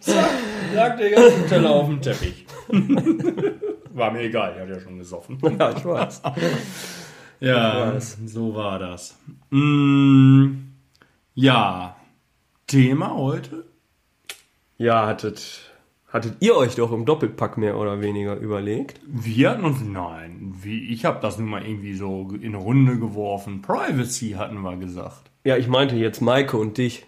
Zack, 0.00 0.30
lag 0.74 0.96
der 0.96 1.10
ganze 1.10 1.46
Teller 1.48 1.70
auf 1.70 1.86
dem 1.86 2.00
Teppich. 2.00 2.46
War 3.94 4.10
mir 4.12 4.20
egal, 4.22 4.54
er 4.56 4.62
hat 4.62 4.68
ja 4.68 4.80
schon 4.80 4.98
gesoffen. 4.98 5.38
ja, 5.58 5.70
ich 5.76 5.84
weiß. 5.84 6.22
Ja, 7.40 7.92
so 7.98 8.54
war 8.54 8.78
das. 8.78 9.16
Mm, 9.50 10.50
ja, 11.34 11.96
Thema 12.66 13.14
heute? 13.14 13.64
Ja, 14.78 15.06
hattet, 15.06 15.72
hattet 16.08 16.34
ihr 16.40 16.56
euch 16.56 16.74
doch 16.74 16.92
im 16.92 17.04
Doppelpack 17.04 17.56
mehr 17.56 17.76
oder 17.76 18.00
weniger 18.00 18.36
überlegt? 18.36 19.00
Wir 19.06 19.50
hatten 19.50 19.64
uns, 19.64 19.78
nein, 19.82 20.54
wie, 20.60 20.92
ich 20.92 21.04
habe 21.04 21.18
das 21.20 21.38
nun 21.38 21.48
mal 21.48 21.64
irgendwie 21.64 21.94
so 21.94 22.28
in 22.40 22.54
Runde 22.54 22.98
geworfen. 22.98 23.62
Privacy 23.62 24.32
hatten 24.32 24.60
wir 24.60 24.76
gesagt. 24.76 25.30
Ja, 25.44 25.56
ich 25.56 25.68
meinte 25.68 25.96
jetzt 25.96 26.20
Maike 26.20 26.56
und 26.56 26.76
dich. 26.78 27.06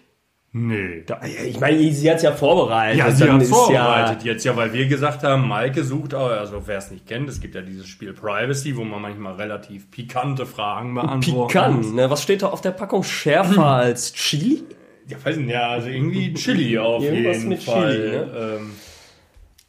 Nee. 0.51 1.03
Da, 1.05 1.21
ich 1.23 1.59
meine, 1.59 1.77
sie 1.91 2.09
hat's 2.09 2.23
ja 2.23 2.31
vorbereitet. 2.31 2.97
Ja, 2.97 3.11
sie 3.11 3.29
hat 3.29 3.43
vorbereitet 3.43 4.23
jetzt 4.23 4.43
ja, 4.45 4.55
weil 4.55 4.73
wir 4.73 4.87
gesagt 4.87 5.21
haben, 5.23 5.47
Maike 5.47 5.83
sucht, 5.83 6.15
also 6.15 6.63
wer 6.65 6.79
es 6.79 6.89
nicht 6.89 7.05
kennt, 7.05 7.29
es 7.29 7.39
gibt 7.39 7.53
ja 7.53 7.61
dieses 7.61 7.87
Spiel 7.87 8.13
Privacy, 8.13 8.75
wo 8.75 8.83
man 8.83 8.99
manchmal 8.99 9.33
relativ 9.35 9.91
pikante 9.91 10.47
Fragen 10.47 10.95
Ja 10.95 11.03
beantworten 11.03 11.37
muss. 11.37 11.47
pikant, 11.53 11.95
ne? 11.95 12.09
Was 12.09 12.23
steht 12.23 12.41
da 12.41 12.47
auf 12.47 12.61
der 12.61 12.71
Packung? 12.71 13.03
Schärfer 13.03 13.63
als 13.65 14.11
Chili? 14.13 14.63
Ja, 15.09 15.17
weiß 15.23 15.37
nicht, 15.37 15.49
ja, 15.49 15.69
also 15.69 15.87
irgendwie 15.89 16.33
Chili 16.35 16.77
auf 16.77 17.03
Irgendwas 17.03 17.37
jeden 17.37 17.49
mit 17.49 17.63
Fall. 17.63 17.91
Chili, 17.91 18.09
ne? 18.11 18.57
ähm, 18.59 18.71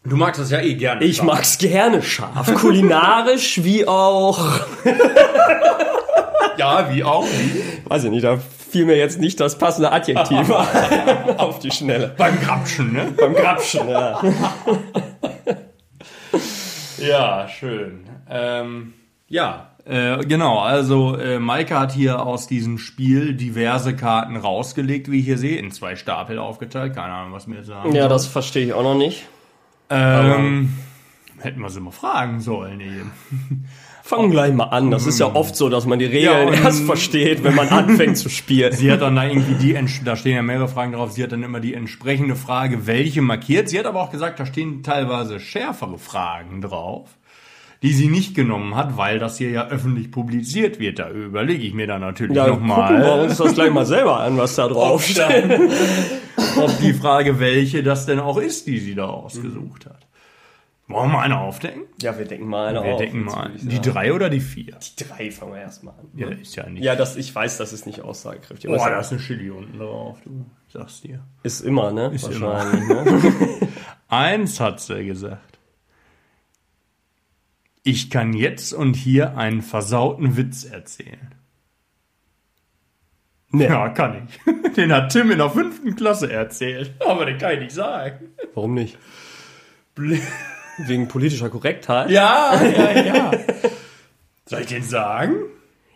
du 0.05 0.17
magst 0.17 0.41
das 0.41 0.51
ja 0.51 0.61
eh 0.61 0.75
gerne. 0.75 1.03
Ich 1.05 1.23
mag's 1.23 1.59
gerne 1.59 2.03
scharf. 2.03 2.55
Kulinarisch 2.55 3.65
wie 3.65 3.87
auch. 3.89 4.61
Ja, 6.59 6.93
wie 6.93 7.03
auch. 7.03 7.25
Weiß 7.87 8.05
ich 8.05 8.11
nicht, 8.11 8.23
da 8.23 8.37
fiel 8.37 8.85
mir 8.85 8.97
jetzt 8.99 9.19
nicht 9.19 9.41
das 9.41 9.57
passende 9.57 9.93
Adjektiv 9.93 10.51
auf 11.39 11.59
die 11.59 11.71
Schnelle. 11.71 12.15
Beim 12.19 12.39
Grapschen, 12.39 12.93
ne? 12.93 13.15
Beim 13.17 13.33
Grapschen, 13.35 13.89
ja. 13.89 14.21
Ja, 16.99 17.49
schön. 17.49 18.05
Ähm, 18.29 18.93
ja, 19.27 19.70
äh, 19.91 20.25
genau. 20.27 20.59
Also 20.61 21.17
äh, 21.17 21.39
Maike 21.39 21.79
hat 21.79 21.93
hier 21.93 22.25
aus 22.25 22.47
diesem 22.47 22.79
Spiel 22.79 23.35
diverse 23.35 23.95
Karten 23.97 24.37
rausgelegt, 24.37 25.11
wie 25.11 25.19
ich 25.21 25.25
hier 25.27 25.39
sehe, 25.39 25.59
in 25.59 25.71
zwei 25.73 25.97
Stapel 25.97 26.39
aufgeteilt. 26.39 26.95
Keine 26.95 27.13
Ahnung, 27.13 27.33
was 27.33 27.47
mir 27.47 27.57
jetzt 27.57 27.67
sagen 27.67 27.93
Ja, 27.95 28.03
soll. 28.03 28.09
das 28.09 28.27
verstehe 28.27 28.67
ich 28.67 28.73
auch 28.73 28.83
noch 28.83 28.95
nicht. 28.97 29.27
Ähm, 29.91 30.75
hätten 31.39 31.61
wir 31.61 31.71
sie 31.71 31.81
mal 31.81 31.91
fragen 31.91 32.41
sollen 32.41 32.81
eben. 32.81 33.11
Fangen 34.03 34.31
gleich 34.31 34.53
mal 34.53 34.65
an. 34.65 34.91
Das 34.91 35.07
ist 35.07 35.21
ja 35.21 35.27
oft 35.35 35.55
so, 35.55 35.69
dass 35.69 35.87
man 35.87 35.99
die 36.01 36.07
Regeln 36.07 36.49
Ja, 36.49 36.55
erst 36.65 36.85
versteht, 36.85 37.45
wenn 37.45 37.55
man 37.55 37.69
anfängt 37.69 38.17
zu 38.19 38.29
spielen. 38.29 38.73
Sie 38.73 38.91
hat 38.91 39.03
dann 39.03 39.15
da 39.15 39.25
irgendwie 39.25 39.55
die, 39.55 39.77
da 40.05 40.17
stehen 40.17 40.35
ja 40.35 40.43
mehrere 40.43 40.67
Fragen 40.69 40.93
drauf, 40.93 41.13
sie 41.13 41.23
hat 41.23 41.31
dann 41.31 41.45
immer 41.45 41.61
die 41.61 41.75
entsprechende 41.75 42.35
Frage, 42.35 42.87
welche 42.89 43.23
markiert. 43.23 43.69
Sie 43.69 43.79
hat 43.79 43.87
aber 43.87 44.01
auch 44.01 44.11
gesagt, 44.11 44.41
da 44.41 44.47
stehen 44.47 44.83
teilweise 44.83 45.39
schärfere 45.39 45.97
Fragen 45.99 46.61
drauf, 46.61 47.09
die 47.83 47.93
sie 47.93 48.09
nicht 48.09 48.35
genommen 48.35 48.75
hat, 48.77 48.97
weil 48.97 49.19
das 49.19 49.39
hier 49.39 49.51
ja 49.51 49.69
öffentlich 49.69 50.11
publiziert 50.11 50.79
wird. 50.79 50.99
Da 50.99 51.11
überlege 51.11 51.65
ich 51.65 51.73
mir 51.73 51.87
dann 51.87 52.03
natürlich 52.03 52.37
Ja, 52.37 52.49
gucken 52.49 52.67
wir 52.69 52.77
nochmal, 52.77 53.21
uns 53.21 53.39
das 53.39 53.55
gleich 53.55 53.71
mal 53.73 53.87
selber 53.87 54.21
an, 54.21 54.37
was 54.37 54.55
da 54.57 54.69
drauf 54.69 55.03
steht. 55.05 55.45
ob 56.57 56.79
die 56.81 56.93
Frage, 56.93 57.41
welche 57.41 57.83
das 57.83 58.07
denn 58.07 58.21
auch 58.21 58.37
ist, 58.37 58.67
die 58.67 58.79
sie 58.79 58.95
da 58.95 59.07
ausgesucht 59.07 59.87
hat. 59.87 60.07
Wollen 60.89 61.13
wir 61.13 61.21
eine 61.21 61.39
aufdecken? 61.39 61.83
Ja, 62.03 62.19
wir 62.19 62.25
denken 62.25 62.49
mal 62.49 62.67
eine 62.67 62.83
Wir 62.83 62.95
auf. 62.95 62.99
denken 63.01 63.25
jetzt 63.25 63.37
mal. 63.37 63.51
Die 63.55 63.77
sagen. 63.77 63.83
drei 63.93 64.13
oder 64.13 64.29
die 64.29 64.41
vier? 64.41 64.77
Die 64.99 65.05
drei 65.05 65.31
fangen 65.31 65.53
wir 65.53 65.61
erstmal 65.61 65.95
an. 65.95 66.09
Ja, 66.17 66.29
ist 66.31 66.57
ja 66.57 66.69
nicht. 66.69 66.83
Ja, 66.83 66.97
das, 66.97 67.15
ich 67.17 67.33
weiß, 67.33 67.59
das 67.59 67.73
ist 67.73 67.87
nicht 67.87 68.03
aussagekräftig. 68.03 68.69
Boah, 68.69 68.91
da 68.91 68.99
ist 68.99 69.13
eine 69.13 69.21
Chili 69.21 69.51
unten 69.51 69.79
drauf, 69.79 70.19
du 70.25 70.45
sagst 70.69 71.05
dir. 71.05 71.21
ist 71.45 71.61
immer, 71.61 71.93
ne? 71.93 72.11
Ist 72.13 72.25
Wahrscheinlich, 72.25 72.89
ne? 72.89 73.69
Eins 74.09 74.59
hat 74.59 74.81
sie 74.81 75.07
gesagt. 75.07 75.50
Ich 77.83 78.11
kann 78.11 78.33
jetzt 78.35 78.73
und 78.75 78.95
hier 78.95 79.37
einen 79.37 79.63
versauten 79.63 80.37
Witz 80.37 80.65
erzählen. 80.65 81.35
Nee. 83.53 83.65
Ja, 83.65 83.89
kann 83.89 84.29
ich. 84.29 84.73
Den 84.77 84.93
hat 84.93 85.11
Tim 85.13 85.31
in 85.31 85.39
der 85.39 85.51
fünften 85.51 85.97
Klasse 85.97 86.31
erzählt. 86.33 86.93
Aber 87.07 87.27
den 87.27 87.39
kann 87.39 87.55
ich 87.55 87.61
nicht 87.61 87.73
sagen. 87.73 88.31
Warum 88.55 88.75
nicht? 88.75 88.97
Bl- 89.97 90.21
Wegen 90.79 91.09
politischer 91.09 91.51
Korrektheit? 91.51 92.11
Ja, 92.11 92.63
ja, 92.63 93.03
ja. 93.03 93.31
Soll 94.47 94.61
ich 94.61 94.67
den 94.69 94.83
sagen? 94.85 95.35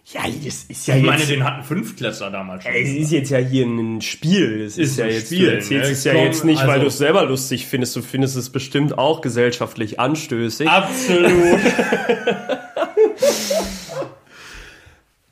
Ja, 0.07 0.21
das 0.45 0.65
ist 0.65 0.87
ja 0.87 0.97
Ich 0.97 1.03
meine, 1.03 1.25
den 1.25 1.45
hatten 1.45 1.63
Fünftklässler 1.63 2.31
damals 2.31 2.63
schon. 2.65 2.73
Es 2.75 2.91
ist 2.91 3.11
jetzt 3.11 3.31
ja 3.31 3.39
hier 3.39 3.65
ein 3.65 4.03
Spiel. 4.03 4.61
Es 4.61 4.77
ist, 4.77 4.91
Ist 4.93 4.99
ja 4.99 5.07
jetzt, 5.07 5.27
Spiel, 5.27 5.47
du 5.47 5.55
erzählst 5.55 5.87
ne? 5.87 5.93
es 5.93 6.05
ja 6.05 6.13
Komm, 6.13 6.23
jetzt 6.25 6.45
nicht, 6.45 6.61
weil 6.61 6.69
also- 6.71 6.83
du 6.83 6.87
es 6.89 6.99
selber 6.99 7.25
lustig 7.25 7.67
findest. 7.67 7.97
Du 7.97 8.03
findest 8.03 8.37
es 8.37 8.51
bestimmt 8.51 8.99
auch 8.99 9.23
gesellschaftlich 9.23 9.99
anstößig. 10.01 10.69
Absolut. 10.69 11.59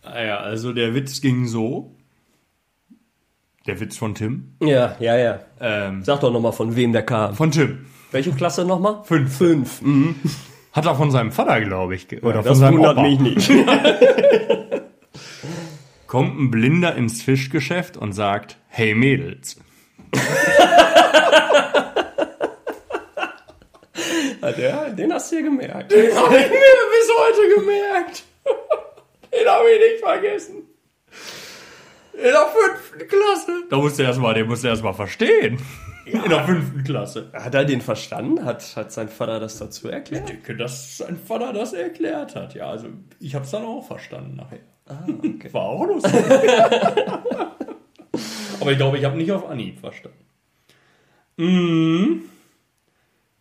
ah 0.02 0.22
ja, 0.22 0.38
also 0.38 0.72
der 0.72 0.94
Witz 0.94 1.20
ging 1.20 1.46
so. 1.46 1.94
Der 3.66 3.78
Witz 3.78 3.96
von 3.96 4.14
Tim. 4.14 4.54
Ja, 4.60 4.96
ja, 4.98 5.16
ja. 5.18 5.40
Ähm, 5.60 6.02
Sag 6.02 6.20
doch 6.20 6.32
nochmal, 6.32 6.52
von 6.52 6.74
wem 6.76 6.92
der 6.92 7.02
kam. 7.04 7.34
von 7.34 7.50
Tim. 7.50 7.86
Welche 8.10 8.32
Klasse 8.32 8.64
nochmal? 8.64 9.02
Fünf. 9.04 9.36
Fünf. 9.36 9.82
Mhm. 9.82 10.16
Hat 10.72 10.86
er 10.86 10.94
von 10.94 11.10
seinem 11.10 11.32
Vater, 11.32 11.60
glaube 11.60 11.94
ich. 11.94 12.10
Oder 12.22 12.42
von 12.42 12.44
Das 12.44 12.58
seinem 12.58 12.78
wundert 12.78 12.96
Opa. 12.98 13.02
mich 13.02 13.18
nicht. 13.20 13.50
Kommt 16.06 16.38
ein 16.38 16.50
Blinder 16.50 16.94
ins 16.96 17.22
Fischgeschäft 17.22 17.96
und 17.96 18.12
sagt, 18.12 18.56
hey 18.68 18.94
Mädels. 18.94 19.56
Ja, 24.42 24.50
der, 24.50 24.90
den 24.90 25.12
hast 25.12 25.30
du 25.30 25.36
dir 25.36 25.42
gemerkt. 25.44 25.92
Den 25.92 26.16
habe 26.16 26.36
ich 26.36 26.48
mir 26.50 26.58
bis 26.90 27.10
heute 27.18 27.54
gemerkt. 27.60 28.24
Den 29.32 29.48
habe 29.48 29.64
ich 29.70 29.92
nicht 29.92 30.04
vergessen. 30.04 30.56
In 32.12 32.22
der 32.24 32.46
fünften 32.52 33.08
Klasse. 33.08 33.62
Da 33.70 33.76
musste 33.78 34.02
er 34.02 34.08
erst 34.08 34.20
mal, 34.20 34.34
den 34.34 34.46
musste 34.46 34.66
er 34.66 34.72
erst 34.72 34.82
mal 34.82 34.92
verstehen. 36.02 36.24
In 36.24 36.30
der 36.30 36.44
fünften 36.44 36.84
Klasse. 36.84 37.30
Hat 37.32 37.54
er 37.54 37.64
den 37.64 37.80
verstanden? 37.80 38.44
Hat, 38.44 38.76
hat 38.76 38.92
sein 38.92 39.08
Vater 39.08 39.40
das 39.40 39.58
dazu 39.58 39.88
erklärt? 39.88 40.24
Ich 40.28 40.36
denke, 40.36 40.56
dass 40.56 40.98
sein 40.98 41.16
Vater 41.16 41.52
das 41.52 41.72
erklärt 41.72 42.34
hat. 42.36 42.54
Ja, 42.54 42.68
also 42.70 42.88
ich 43.20 43.34
habe 43.34 43.44
es 43.44 43.50
dann 43.50 43.64
auch 43.64 43.86
verstanden 43.86 44.36
nachher. 44.36 44.60
Ah, 44.86 45.04
okay. 45.08 45.52
War 45.52 45.62
auch 45.62 45.84
lustig. 45.86 46.12
Aber 48.60 48.70
ich 48.70 48.76
glaube, 48.78 48.98
ich 48.98 49.04
habe 49.04 49.16
nicht 49.16 49.32
auf 49.32 49.48
Anhieb 49.48 49.78
verstanden. 49.80 50.18
Mhm. 51.36 52.22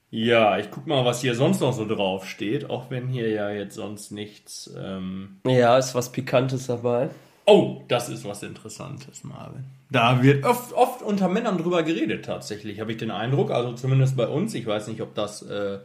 Ja, 0.10 0.58
ich 0.58 0.70
guck 0.72 0.88
mal, 0.88 1.06
was 1.06 1.22
hier 1.22 1.36
sonst 1.36 1.62
noch 1.62 1.72
so 1.74 1.86
drauf 1.88 2.26
steht, 2.28 2.70
auch 2.70 2.90
wenn 2.90 3.08
hier 3.08 3.30
ja 3.30 3.50
jetzt 3.50 3.76
sonst 3.76 4.12
nichts. 4.12 4.74
Ähm, 4.78 5.40
Ja, 5.48 5.78
ist 5.78 5.96
was 5.96 6.12
Pikantes 6.12 6.68
dabei. 6.68 7.10
Oh, 7.46 7.82
das 7.88 8.10
ist 8.10 8.24
was 8.26 8.44
Interessantes, 8.44 9.24
Marvin. 9.24 9.66
Da 9.90 10.22
wird 10.22 10.46
oft, 10.46 10.74
oft 10.74 11.02
unter 11.02 11.28
Männern 11.28 11.58
drüber 11.58 11.84
geredet, 11.84 12.26
tatsächlich, 12.26 12.80
habe 12.80 12.92
ich 12.92 12.98
den 12.98 13.12
Eindruck. 13.12 13.52
Also 13.52 13.74
zumindest 13.74 14.16
bei 14.16 14.28
uns. 14.28 14.54
Ich 14.54 14.66
weiß 14.66 14.88
nicht, 14.88 15.02
ob 15.02 15.16
das 15.16 15.42
äh, 15.42 15.80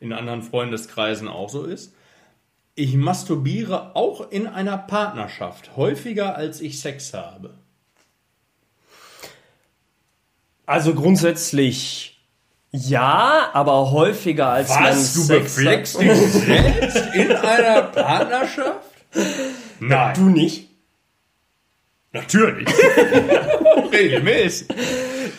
in 0.00 0.12
anderen 0.12 0.42
Freundeskreisen 0.42 1.28
auch 1.28 1.48
so 1.48 1.64
ist. 1.64 1.94
Ich 2.74 2.94
masturbiere 2.94 3.94
auch 3.94 4.30
in 4.30 4.46
einer 4.46 4.78
Partnerschaft 4.78 5.76
häufiger, 5.76 6.34
als 6.34 6.60
ich 6.60 6.80
Sex 6.80 7.12
habe. 7.12 7.54
Also 10.64 10.94
grundsätzlich 10.94 12.12
ja, 12.74 13.50
aber 13.52 13.90
häufiger 13.90 14.48
als 14.48 14.70
man 14.70 14.84
Was? 14.84 15.12
Du 15.12 15.20
Sex 15.20 15.56
befleckst 15.56 15.94
hat. 15.98 16.02
dich 16.04 16.32
selbst 16.32 17.14
in 17.14 17.32
einer 17.32 17.82
Partnerschaft? 17.82 18.88
Nein. 19.80 20.14
Du 20.14 20.30
nicht? 20.30 20.71
Natürlich. 22.12 22.68
Regelmäßig. 23.92 24.68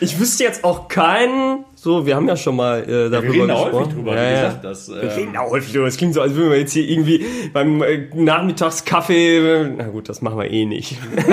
Ich 0.00 0.18
wüsste 0.18 0.42
jetzt 0.42 0.64
auch 0.64 0.88
keinen. 0.88 1.64
So, 1.76 2.04
wir 2.04 2.16
haben 2.16 2.26
ja 2.26 2.36
schon 2.36 2.56
mal 2.56 2.82
äh, 2.82 3.10
darüber 3.10 3.22
Wir 3.22 3.32
reden 3.32 3.48
da 3.48 3.54
gesprochen. 3.54 3.74
häufig 3.74 3.94
drüber, 3.94 4.16
ja, 4.16 4.20
wie 4.22 4.34
ja. 4.34 4.42
gesagt. 4.46 4.64
Das, 4.64 4.88
Wir 4.88 5.02
ähm, 5.02 5.08
reden 5.10 5.32
da 5.34 5.40
häufig 5.42 5.72
drüber. 5.72 5.86
Es 5.86 5.96
klingt 5.96 6.14
so, 6.14 6.20
als 6.20 6.34
würden 6.34 6.50
wir 6.50 6.58
jetzt 6.58 6.72
hier 6.72 6.88
irgendwie 6.88 7.24
beim 7.52 7.80
äh, 7.82 8.08
Nachmittagskaffee. 8.14 9.38
äh, 9.66 9.70
Na 9.76 9.84
gut, 9.88 10.08
das 10.08 10.20
machen 10.20 10.36
wir 10.38 10.50
eh 10.50 10.64
nicht. 10.66 10.96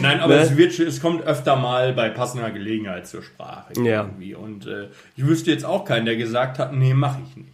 Nein, 0.00 0.20
aber 0.20 0.34
Ne? 0.34 0.40
es, 0.42 0.56
wird, 0.56 0.78
es 0.80 1.00
kommt 1.00 1.22
öfter 1.24 1.54
mal 1.56 1.92
bei 1.92 2.08
passender 2.08 2.50
Gelegenheit 2.50 3.06
zur 3.06 3.22
Sprache. 3.22 3.72
Ja. 3.76 4.02
Irgendwie. 4.02 4.34
Und 4.34 4.66
äh, 4.66 4.88
ich 5.16 5.24
wüsste 5.26 5.52
jetzt 5.52 5.64
auch 5.64 5.84
keinen, 5.84 6.06
der 6.06 6.16
gesagt 6.16 6.58
hat, 6.58 6.72
nee, 6.74 6.92
mache 6.94 7.20
ich 7.28 7.36
nicht. 7.36 7.52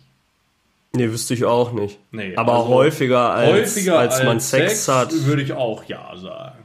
nee, 0.94 1.10
wüsste 1.10 1.34
ich 1.34 1.44
auch 1.44 1.72
nicht. 1.72 1.98
Nee, 2.10 2.34
aber 2.36 2.54
also 2.54 2.68
häufiger 2.68 3.32
als, 3.34 3.52
Häufiger 3.76 3.98
als 3.98 4.22
man 4.24 4.40
Sex, 4.40 4.88
hat. 4.88 5.12
würde 5.26 5.42
ich 5.42 5.52
auch 5.52 5.84
ja 5.84 6.12
sagen. 6.16 6.56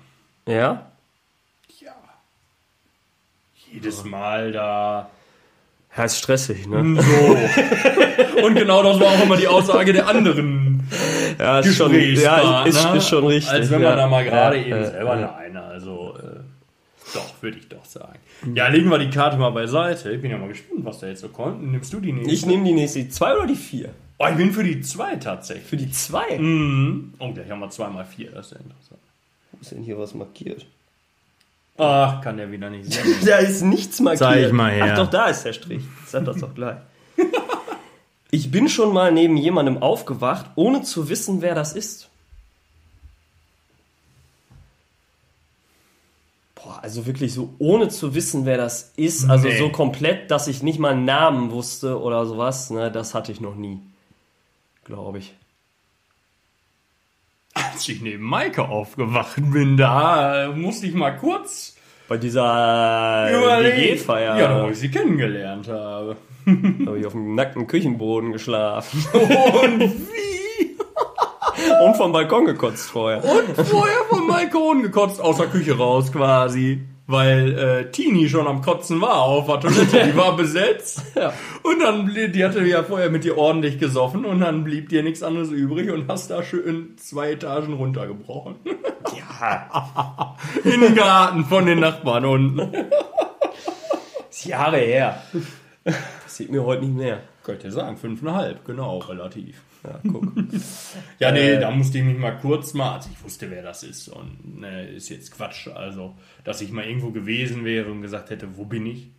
Ja? 0.48 0.92
Ja. 1.80 1.96
Jedes 3.72 4.04
Mal 4.04 4.52
da. 4.52 5.10
Ja, 5.96 6.04
ist 6.06 6.18
stressig, 6.20 6.68
ne? 6.68 7.02
So. 7.02 8.44
Und 8.46 8.56
genau 8.56 8.82
das 8.82 9.00
war 9.00 9.08
auch 9.08 9.24
immer 9.24 9.38
die 9.38 9.48
Aussage 9.48 9.92
der 9.92 10.08
anderen 10.08 10.88
Ja, 11.38 11.60
ist 11.60 11.76
schon, 11.76 11.94
ja, 11.94 12.64
ist, 12.64 12.86
ist 12.96 13.10
schon 13.10 13.26
richtig. 13.26 13.52
Als 13.52 13.70
wenn 13.70 13.82
ja. 13.82 13.90
man 13.90 13.98
da 13.98 14.08
mal 14.08 14.24
gerade 14.24 14.58
ja, 14.58 14.64
eben 14.64 14.84
ja, 14.84 14.86
selber 14.86 15.20
ja. 15.20 15.38
Nein, 15.38 15.58
also 15.58 16.16
äh, 16.18 16.40
doch, 17.14 17.42
würde 17.42 17.58
ich 17.58 17.68
doch 17.68 17.84
sagen. 17.84 18.20
Ja, 18.56 18.68
legen 18.70 18.90
wir 18.90 19.00
die 19.00 19.10
Karte 19.10 19.38
mal 19.38 19.50
beiseite. 19.50 20.12
Ich 20.12 20.22
bin 20.22 20.32
ja 20.32 20.38
mal 20.38 20.48
gespannt, 20.48 20.86
was 20.86 21.00
da 21.00 21.08
jetzt 21.08 21.22
so 21.22 21.28
kommt. 21.28 21.62
Nimmst 21.62 21.92
du 21.92 22.00
die 22.00 22.14
nächste? 22.14 22.32
Ich 22.32 22.46
nehme 22.46 22.64
die 22.64 22.74
nächste, 22.74 23.00
die 23.00 23.10
zwei 23.10 23.36
oder 23.36 23.48
die 23.48 23.56
vier? 23.56 23.90
oh, 24.22 24.28
ich 24.30 24.38
bin 24.38 24.52
für 24.52 24.64
die 24.64 24.82
zwei 24.82 25.16
tatsächlich. 25.16 25.66
Für 25.66 25.78
die 25.78 25.92
zwei? 25.92 26.38
Mhm. 26.38 27.14
Oh, 27.20 27.32
gleich 27.34 27.50
haben 27.50 27.60
wir 27.60 27.70
zweimal 27.70 28.06
vier, 28.06 28.32
das 28.32 28.48
ist 28.48 28.52
ja 28.54 28.60
interessant. 28.60 29.02
Ist 29.62 29.72
denn 29.72 29.84
hier 29.84 29.98
was 29.98 30.14
markiert? 30.14 30.66
Ach, 31.78 32.22
kann 32.22 32.38
der 32.38 32.52
wieder 32.52 32.70
nicht 32.70 32.92
sehen. 32.92 33.16
Da 33.26 33.38
ist 33.38 33.62
nichts 33.62 34.00
markiert. 34.00 34.20
Zeig 34.20 34.52
mal 34.52 34.72
her. 34.72 34.90
Ach 34.92 34.98
doch, 34.98 35.10
da 35.10 35.28
ist 35.28 35.44
der 35.44 35.54
Strich. 35.54 35.84
Sag 36.08 36.26
das 36.26 36.38
doch 36.38 36.54
gleich. 36.54 36.78
Ich 38.34 38.50
bin 38.50 38.70
schon 38.70 38.94
mal 38.94 39.12
neben 39.12 39.36
jemandem 39.36 39.84
aufgewacht, 39.84 40.46
ohne 40.56 40.84
zu 40.84 41.10
wissen, 41.10 41.42
wer 41.42 41.54
das 41.54 41.74
ist. 41.74 42.08
Boah, 46.56 46.80
also 46.82 47.06
wirklich 47.06 47.34
so 47.34 47.54
ohne 47.60 47.90
zu 47.90 48.14
wissen, 48.16 48.46
wer 48.46 48.56
das 48.58 48.94
ist. 48.96 49.30
Also 49.30 49.48
Nee. 49.50 49.58
so 49.58 49.70
komplett, 49.70 50.32
dass 50.32 50.48
ich 50.48 50.64
nicht 50.64 50.80
mal 50.80 50.94
einen 50.94 51.04
Namen 51.06 51.52
wusste 51.52 52.00
oder 52.00 52.26
sowas. 52.26 52.70
Ne, 52.70 52.90
das 52.90 53.14
hatte 53.14 53.32
ich 53.34 53.42
noch 53.42 53.56
nie. 53.56 53.80
Glaube 54.86 55.18
ich. 55.20 55.34
Als 57.54 57.88
ich 57.90 58.02
neben 58.02 58.24
Maike 58.24 58.68
aufgewacht 58.70 59.36
bin, 59.52 59.76
da 59.78 60.46
äh, 60.46 60.48
musste 60.50 60.88
ich 60.88 60.94
mal 60.94 61.12
kurz 61.12 61.76
Bei 62.08 62.18
dieser 62.18 63.30
überlegen. 63.32 63.78
WG-Feier 63.78 64.40
Ja, 64.40 64.64
wo 64.66 64.70
ich 64.70 64.78
sie 64.80 64.90
kennengelernt 64.90 65.68
habe. 65.68 66.16
habe 66.46 67.00
ich 67.00 67.06
auf 67.06 67.14
dem 67.14 67.36
nackten 67.36 67.68
Küchenboden 67.68 68.32
geschlafen. 68.32 69.04
Und 69.14 69.80
wie? 69.82 70.78
Und 71.86 71.96
vom 71.98 72.12
Balkon 72.12 72.46
gekotzt 72.46 72.90
vorher. 72.90 73.24
Und 73.24 73.68
vorher 73.68 73.98
vom 74.10 74.28
Balkon 74.28 74.82
gekotzt 74.84 75.20
aus 75.22 75.38
der 75.38 75.48
Küche 75.48 75.78
raus 75.78 76.12
quasi. 76.12 76.82
Weil 77.08 77.58
äh, 77.58 77.92
Tini 77.92 78.30
schon 78.30 78.48
am 78.48 78.62
Kotzen 78.62 79.02
war 79.02 79.24
auf 79.24 79.48
der 79.48 79.60
Toilette, 79.60 80.12
die 80.12 80.16
war 80.18 80.36
besetzt. 80.36 81.02
Ja. 81.16 81.34
Und 81.64 81.80
dann, 81.82 82.10
die 82.32 82.44
hatte 82.46 82.64
ja 82.66 82.84
vorher 82.84 83.10
mit 83.10 83.24
dir 83.26 83.38
ordentlich 83.38 83.80
gesoffen 83.80 84.24
und 84.24 84.40
dann 84.40 84.64
blieb 84.64 84.90
dir 84.90 85.04
nichts 85.04 85.22
anderes 85.24 85.50
übrig 85.52 85.92
und 85.92 86.08
hast 86.08 86.32
da 86.32 86.42
schön 86.42 86.96
zwei 86.98 87.32
Etagen 87.34 87.74
runtergebrochen. 87.74 88.56
Ja, 89.42 90.36
In 90.64 90.80
den 90.80 90.96
Garten 90.96 91.44
von 91.46 91.66
den 91.66 91.80
Nachbarn 91.80 92.24
unten. 92.24 92.60
ist 94.30 94.46
Jahre 94.46 94.78
her. 94.78 95.22
Passiert 96.24 96.52
mir 96.52 96.64
heute 96.64 96.86
nicht 96.86 96.96
mehr. 96.96 97.22
Könnte 97.44 97.72
sagen, 97.72 97.98
fünfeinhalb, 97.98 98.64
genau, 98.64 99.00
relativ. 99.00 99.60
Ja, 99.84 100.00
guck. 100.12 100.32
Ja, 101.20 101.32
nee, 101.32 101.52
Äh. 101.54 101.60
da 101.60 101.72
musste 101.72 101.98
ich 101.98 102.04
mich 102.04 102.18
mal 102.18 102.38
kurz 102.38 102.74
mal, 102.74 102.94
also 102.96 103.10
ich 103.12 103.24
wusste, 103.24 103.50
wer 103.50 103.64
das 103.64 103.84
ist 103.84 104.08
und 104.10 104.60
ne, 104.60 104.88
ist 104.90 105.10
jetzt 105.10 105.32
Quatsch. 105.32 105.68
Also, 105.70 106.16
dass 106.44 106.62
ich 106.62 106.72
mal 106.72 106.86
irgendwo 106.86 107.12
gewesen 107.12 107.66
wäre 107.66 107.92
und 107.92 108.02
gesagt 108.02 108.30
hätte, 108.30 108.58
wo 108.58 108.66
bin 108.66 108.86
ich? 108.86 109.12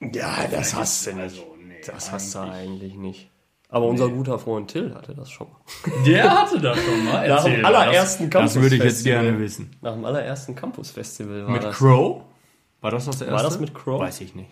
Ja, 0.00 0.46
das 0.50 0.74
hast 0.74 1.06
du 1.06 1.10
nicht. 1.12 1.20
Also, 1.22 1.56
nee, 1.66 1.80
Das 1.86 2.12
hast 2.12 2.34
du 2.34 2.40
eigentlich- 2.40 2.94
nicht. 2.96 3.30
Aber 3.68 3.86
unser 3.86 4.08
guter 4.08 4.38
Freund 4.38 4.70
Till 4.70 4.94
hatte 4.94 5.12
das 5.14 5.28
schon 5.30 5.48
mal. 5.50 6.04
Der 6.06 6.30
hatte 6.42 6.60
das 6.60 6.78
schon 6.78 7.04
mal. 7.04 7.28
Nach 7.28 7.42
dem 7.44 7.64
allerersten 7.64 8.30
das, 8.30 8.54
das 8.54 8.62
würde 8.62 8.76
ich 8.76 8.82
jetzt 8.84 9.02
gerne 9.02 9.38
wissen. 9.40 9.70
Nach 9.80 9.92
dem 9.94 10.04
allerersten 10.04 10.54
Campus-Festival 10.54 11.44
war 11.46 11.50
Mit 11.50 11.64
das. 11.64 11.76
Crow? 11.76 12.22
War 12.80 12.90
das 12.92 13.06
das 13.06 13.20
erste? 13.22 13.34
War 13.34 13.42
das 13.42 13.58
mit 13.58 13.74
Crow? 13.74 13.98
Weiß 14.00 14.20
ich 14.20 14.34
nicht. 14.36 14.50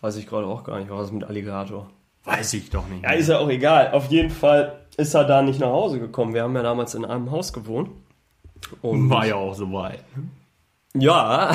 Weiß 0.00 0.16
ich 0.16 0.26
gerade 0.26 0.46
auch 0.48 0.64
gar 0.64 0.80
nicht. 0.80 0.90
War 0.90 0.98
das 1.00 1.12
mit 1.12 1.22
Alligator? 1.24 1.88
Weiß 2.24 2.54
ich 2.54 2.70
doch 2.70 2.86
nicht. 2.88 3.02
Ja, 3.02 3.12
ist 3.12 3.28
ja 3.28 3.38
auch 3.38 3.48
egal. 3.48 3.92
Auf 3.92 4.06
jeden 4.10 4.30
Fall 4.30 4.72
ist 4.96 5.14
er 5.14 5.24
da 5.24 5.42
nicht 5.42 5.58
nach 5.60 5.68
Hause 5.70 5.98
gekommen. 5.98 6.34
Wir 6.34 6.42
haben 6.42 6.54
ja 6.54 6.62
damals 6.62 6.94
in 6.94 7.04
einem 7.04 7.30
Haus 7.30 7.52
gewohnt. 7.52 7.90
Und 8.82 9.08
War 9.08 9.26
ja 9.26 9.36
auch 9.36 9.54
so 9.54 9.72
weit. 9.72 10.04
ja. 10.94 11.50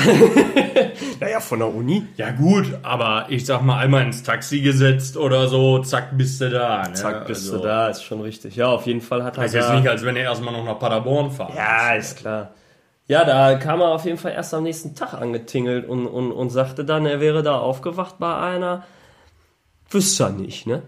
naja, 1.20 1.38
von 1.40 1.60
der 1.60 1.72
Uni. 1.72 2.02
Ja 2.16 2.30
gut, 2.32 2.66
aber 2.82 3.26
ich 3.28 3.46
sag 3.46 3.62
mal, 3.62 3.78
einmal 3.78 4.02
ins 4.04 4.22
Taxi 4.24 4.60
gesetzt 4.60 5.16
oder 5.16 5.46
so, 5.48 5.78
zack, 5.80 6.16
bist 6.18 6.40
du 6.40 6.50
da. 6.50 6.88
Ne? 6.88 6.94
Zack, 6.94 7.26
bist 7.26 7.44
Also, 7.46 7.58
du 7.58 7.62
da, 7.68 7.88
ist 7.88 8.02
schon 8.02 8.20
richtig. 8.22 8.56
Ja, 8.56 8.68
auf 8.68 8.86
jeden 8.86 9.00
Fall 9.00 9.22
hat 9.22 9.36
er 9.36 9.44
Das 9.44 9.54
ist 9.54 9.60
jetzt 9.60 9.72
nicht, 9.74 9.88
als 9.88 10.04
wenn 10.04 10.16
er 10.16 10.24
erstmal 10.24 10.52
noch 10.52 10.64
nach 10.64 10.78
Paderborn 10.78 11.30
fahren 11.30 11.52
Ja, 11.54 11.94
ist 11.94 12.18
klar. 12.18 12.50
Ja, 13.08 13.24
da 13.24 13.54
kam 13.54 13.80
er 13.80 13.90
auf 13.90 14.04
jeden 14.04 14.18
Fall 14.18 14.32
erst 14.32 14.52
am 14.52 14.64
nächsten 14.64 14.96
Tag 14.96 15.14
angetingelt 15.14 15.88
und, 15.88 16.06
und, 16.08 16.32
und 16.32 16.50
sagte 16.50 16.84
dann, 16.84 17.06
er 17.06 17.20
wäre 17.20 17.44
da 17.44 17.56
aufgewacht 17.58 18.16
bei 18.18 18.36
einer. 18.36 18.82
Wüsste 19.90 20.24
er 20.24 20.30
nicht, 20.30 20.66
ne? 20.66 20.82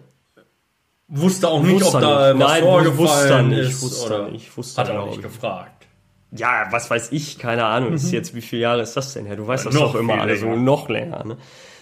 Wusste 1.08 1.48
auch 1.48 1.62
nicht, 1.62 1.80
Wusste 1.82 1.96
ob 1.96 2.02
da 2.02 2.32
nicht. 2.34 2.42
was 2.42 2.50
Nein, 2.50 2.62
vorgefallen 2.62 2.98
wusste 2.98 3.32
er 3.32 3.42
nicht, 3.42 3.70
ist. 3.70 3.82
wusste 3.82 4.14
er 4.14 4.20
oder 4.20 4.30
nicht, 4.30 4.56
wusste 4.56 4.80
hat 4.80 4.88
er, 4.90 5.00
auch 5.00 5.06
nicht 5.06 5.16
ich. 5.16 5.22
gefragt. 5.22 5.86
Ja, 6.32 6.66
was 6.70 6.90
weiß 6.90 7.12
ich, 7.12 7.38
keine 7.38 7.64
Ahnung. 7.64 7.94
Ist 7.94 8.10
jetzt, 8.12 8.34
wie 8.34 8.42
viele 8.42 8.62
Jahre 8.62 8.82
ist 8.82 8.94
das 8.94 9.14
denn 9.14 9.24
her? 9.24 9.36
Du 9.36 9.46
weißt 9.46 9.64
das 9.66 9.72
noch 9.74 9.92
doch 9.92 10.00
immer 10.00 10.20
alles 10.20 10.40
so 10.40 10.54
noch 10.54 10.88
länger, 10.90 11.24
ne? 11.24 11.38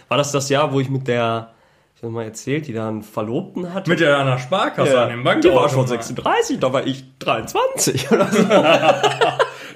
War 0.09 0.19
das 0.19 0.31
das 0.31 0.49
Jahr, 0.49 0.73
wo 0.73 0.79
ich 0.79 0.89
mit 0.89 1.09
der, 1.09 1.51
ich 1.97 2.03
hab 2.05 2.11
mal 2.11 2.23
erzählt, 2.23 2.69
die 2.69 2.73
da 2.73 2.87
einen 2.89 3.03
Verlobten 3.03 3.75
hatte? 3.75 3.91
Mit 3.91 3.99
der 3.99 4.17
an 4.19 4.27
der 4.27 4.39
Sparkasse 4.39 4.93
ja, 4.93 5.03
an 5.03 5.09
dem 5.09 5.19
die 5.19 5.25
Bankautomat. 5.25 5.63
war 5.63 5.69
schon 5.71 5.87
36, 5.89 6.61
da 6.61 6.73
war 6.73 6.87
ich 6.87 7.03
23 7.19 8.13
oder 8.13 8.29
so. 8.31 8.39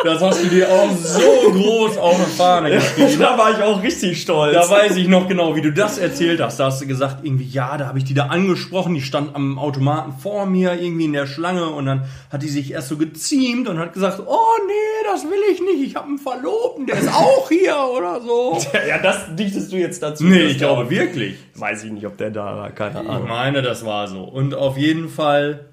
Das 0.03 0.23
hast 0.23 0.43
du 0.43 0.49
dir 0.49 0.69
auch 0.71 0.91
so 0.97 1.51
groß 1.53 1.99
auf 1.99 2.17
die 2.17 2.37
Fahne 2.37 2.71
geschrieben. 2.71 3.19
da 3.21 3.37
war 3.37 3.51
ich 3.51 3.63
auch 3.63 3.83
richtig 3.83 4.23
stolz. 4.23 4.55
Da 4.55 4.71
weiß 4.71 4.97
ich 4.97 5.09
noch 5.09 5.29
genau, 5.29 5.55
wie 5.57 5.61
du 5.61 5.73
das 5.73 5.99
erzählt 5.99 6.41
hast. 6.41 6.59
Da 6.59 6.67
hast 6.67 6.81
du 6.81 6.87
gesagt, 6.87 7.19
irgendwie, 7.23 7.45
ja, 7.47 7.77
da 7.77 7.87
habe 7.87 7.99
ich 7.99 8.05
die 8.05 8.15
da 8.15 8.27
angesprochen, 8.27 8.95
die 8.95 9.03
stand 9.03 9.35
am 9.35 9.59
Automaten 9.59 10.13
vor 10.13 10.47
mir, 10.47 10.81
irgendwie 10.81 11.05
in 11.05 11.13
der 11.13 11.27
Schlange 11.27 11.67
und 11.69 11.87
dann 11.87 12.05
hat 12.31 12.43
die 12.43 12.49
sich 12.49 12.73
erst 12.73 12.89
so 12.89 12.97
geziemt 12.97 13.69
und 13.69 13.79
hat 13.79 13.93
gesagt, 13.93 14.21
oh 14.27 14.37
nee, 14.67 15.11
das 15.13 15.25
will 15.25 15.41
ich 15.53 15.61
nicht, 15.61 15.87
ich 15.87 15.97
habe 15.97 16.07
einen 16.09 16.19
Verlobten, 16.19 16.87
der 16.87 16.97
ist 16.99 17.09
auch 17.13 17.49
hier 17.49 17.77
oder 17.97 18.21
so. 18.21 18.59
ja, 18.89 18.99
das 18.99 19.35
dichtest 19.37 19.71
du 19.73 19.77
jetzt 19.77 20.03
dazu. 20.03 20.25
Nee, 20.25 20.43
ich 20.45 20.59
glaube 20.59 20.89
wirklich. 20.89 21.35
Weiß 21.57 21.85
ich 21.85 21.91
nicht, 21.93 22.07
ob 22.07 22.17
der 22.17 22.31
da 22.31 22.57
war, 22.57 22.71
keine 22.71 23.03
Ich 23.03 23.09
Ahnung. 23.09 23.29
meine, 23.29 23.61
das 23.63 23.85
war 23.85 24.09
so. 24.09 24.21
Und 24.23 24.55
auf 24.55 24.79
jeden 24.79 25.09
Fall 25.09 25.70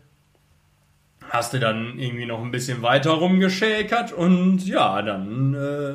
hast 1.29 1.53
du 1.53 1.59
dann 1.59 1.99
irgendwie 1.99 2.25
noch 2.25 2.41
ein 2.41 2.51
bisschen 2.51 2.81
weiter 2.81 3.11
rumgeschäkert 3.11 4.13
und 4.13 4.65
ja, 4.65 5.01
dann 5.01 5.53
äh, 5.53 5.93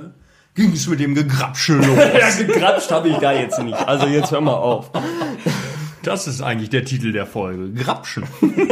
ging 0.54 0.72
es 0.72 0.86
mit 0.86 1.00
dem 1.00 1.14
Gegrapsche 1.14 1.74
los. 1.78 1.86
Ja, 1.96 2.30
gegrapscht 2.30 2.90
habe 2.90 3.08
ich 3.08 3.16
da 3.16 3.32
jetzt 3.32 3.58
nicht. 3.62 3.76
Also 3.86 4.06
jetzt 4.06 4.30
hör 4.30 4.40
mal 4.40 4.54
auf. 4.54 4.90
Das 6.02 6.26
ist 6.26 6.42
eigentlich 6.42 6.70
der 6.70 6.84
Titel 6.84 7.12
der 7.12 7.26
Folge. 7.26 7.72
Grapschen. 7.72 8.24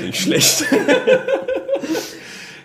Nicht 0.00 0.20
schlecht. 0.22 0.64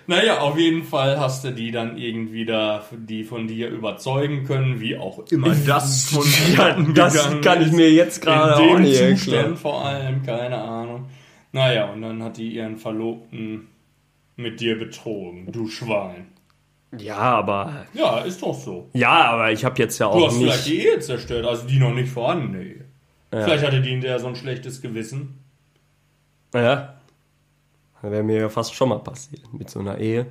Naja, 0.09 0.39
auf 0.39 0.57
jeden 0.57 0.83
Fall 0.83 1.19
hast 1.19 1.43
du 1.43 1.51
die 1.51 1.71
dann 1.71 1.97
irgendwie 1.97 2.45
da, 2.45 2.83
die 2.91 3.25
von 3.25 3.47
dir 3.47 3.67
überzeugen 3.69 4.45
können, 4.45 4.79
wie 4.79 4.97
auch 4.97 5.19
immer 5.29 5.53
das 5.65 6.09
von 6.09 6.23
Ja, 6.55 6.77
das 6.93 7.41
kann 7.41 7.61
ich 7.61 7.71
mir 7.73 7.91
jetzt 7.91 8.21
gerade 8.21 8.55
auch 8.55 8.77
In 8.77 8.83
nicht 8.83 8.99
dem 8.99 9.09
erklären. 9.11 9.17
Zustand 9.17 9.59
vor 9.59 9.85
allem, 9.85 10.23
keine 10.23 10.57
Ahnung. 10.57 11.05
Naja, 11.51 11.91
und 11.91 12.01
dann 12.01 12.23
hat 12.23 12.37
die 12.37 12.53
ihren 12.55 12.77
Verlobten 12.77 13.67
mit 14.37 14.61
dir 14.61 14.77
betrogen, 14.79 15.51
du 15.51 15.67
Schwein. 15.67 16.27
Ja, 16.97 17.17
aber. 17.17 17.85
Ja, 17.93 18.19
ist 18.19 18.41
doch 18.41 18.53
so. 18.55 18.89
Ja, 18.93 19.09
aber 19.31 19.51
ich 19.51 19.65
habe 19.65 19.77
jetzt 19.81 19.99
ja 19.99 20.05
Du 20.09 20.13
auch 20.19 20.27
hast 20.27 20.37
vielleicht 20.37 20.67
nicht. 20.67 20.77
die 20.83 20.85
Ehe 20.87 20.99
zerstört, 20.99 21.45
also 21.45 21.67
die 21.67 21.79
noch 21.79 21.93
nicht 21.93 22.09
vorhandene 22.09 22.63
Ehe. 22.63 22.85
Vielleicht 23.29 23.65
hatte 23.65 23.81
die 23.81 23.91
in 23.91 23.99
der 23.99 24.19
so 24.19 24.27
ein 24.27 24.37
schlechtes 24.37 24.81
Gewissen. 24.81 25.39
Ja. 26.53 26.93
Das 28.01 28.11
wäre 28.11 28.23
mir 28.23 28.39
ja 28.41 28.49
fast 28.49 28.73
schon 28.75 28.89
mal 28.89 28.99
passiert 28.99 29.41
mit 29.53 29.69
so 29.69 29.79
einer 29.79 29.97
Ehe. 29.97 30.27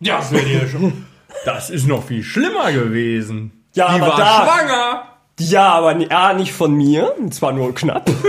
Ja, 0.00 0.18
das 0.18 0.30
wäre 0.32 0.44
dir 0.44 0.68
schon. 0.68 1.06
Das 1.44 1.70
ist 1.70 1.86
noch 1.86 2.04
viel 2.04 2.22
schlimmer 2.22 2.72
gewesen. 2.72 3.64
Ja, 3.74 3.94
die 3.94 4.00
aber 4.00 4.12
war 4.12 4.18
da- 4.18 4.46
schwanger. 4.46 5.02
Ja, 5.38 5.68
aber 5.72 5.94
ni- 5.94 6.10
A, 6.10 6.32
nicht 6.34 6.52
von 6.52 6.74
mir. 6.74 7.14
Zwar 7.30 7.52
nur 7.52 7.74
knapp. 7.74 8.10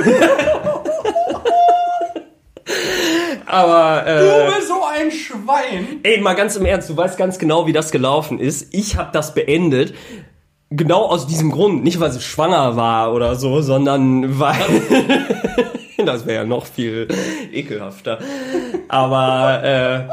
aber, 3.45 4.03
Du 4.05 4.11
äh, 4.11 4.55
bist 4.55 4.67
so 4.67 4.81
ein 4.83 5.11
Schwein. 5.11 5.99
ey, 6.03 6.19
mal 6.21 6.33
ganz 6.35 6.55
im 6.55 6.65
Ernst, 6.65 6.89
du 6.89 6.95
weißt 6.97 7.17
ganz 7.17 7.37
genau, 7.37 7.67
wie 7.67 7.73
das 7.73 7.91
gelaufen 7.91 8.39
ist. 8.39 8.73
Ich 8.73 8.95
habe 8.97 9.09
das 9.11 9.33
beendet. 9.33 9.93
Genau 10.69 11.05
aus 11.05 11.27
diesem 11.27 11.51
Grund. 11.51 11.83
Nicht, 11.83 11.99
weil 11.99 12.11
sie 12.11 12.21
schwanger 12.21 12.77
war 12.77 13.13
oder 13.13 13.35
so, 13.35 13.61
sondern 13.61 14.39
weil. 14.39 14.55
das 16.05 16.25
wäre 16.25 16.43
ja 16.43 16.45
noch 16.45 16.65
viel 16.65 17.07
ekelhafter. 17.51 18.19
Aber, 18.87 19.63
äh, 19.63 20.09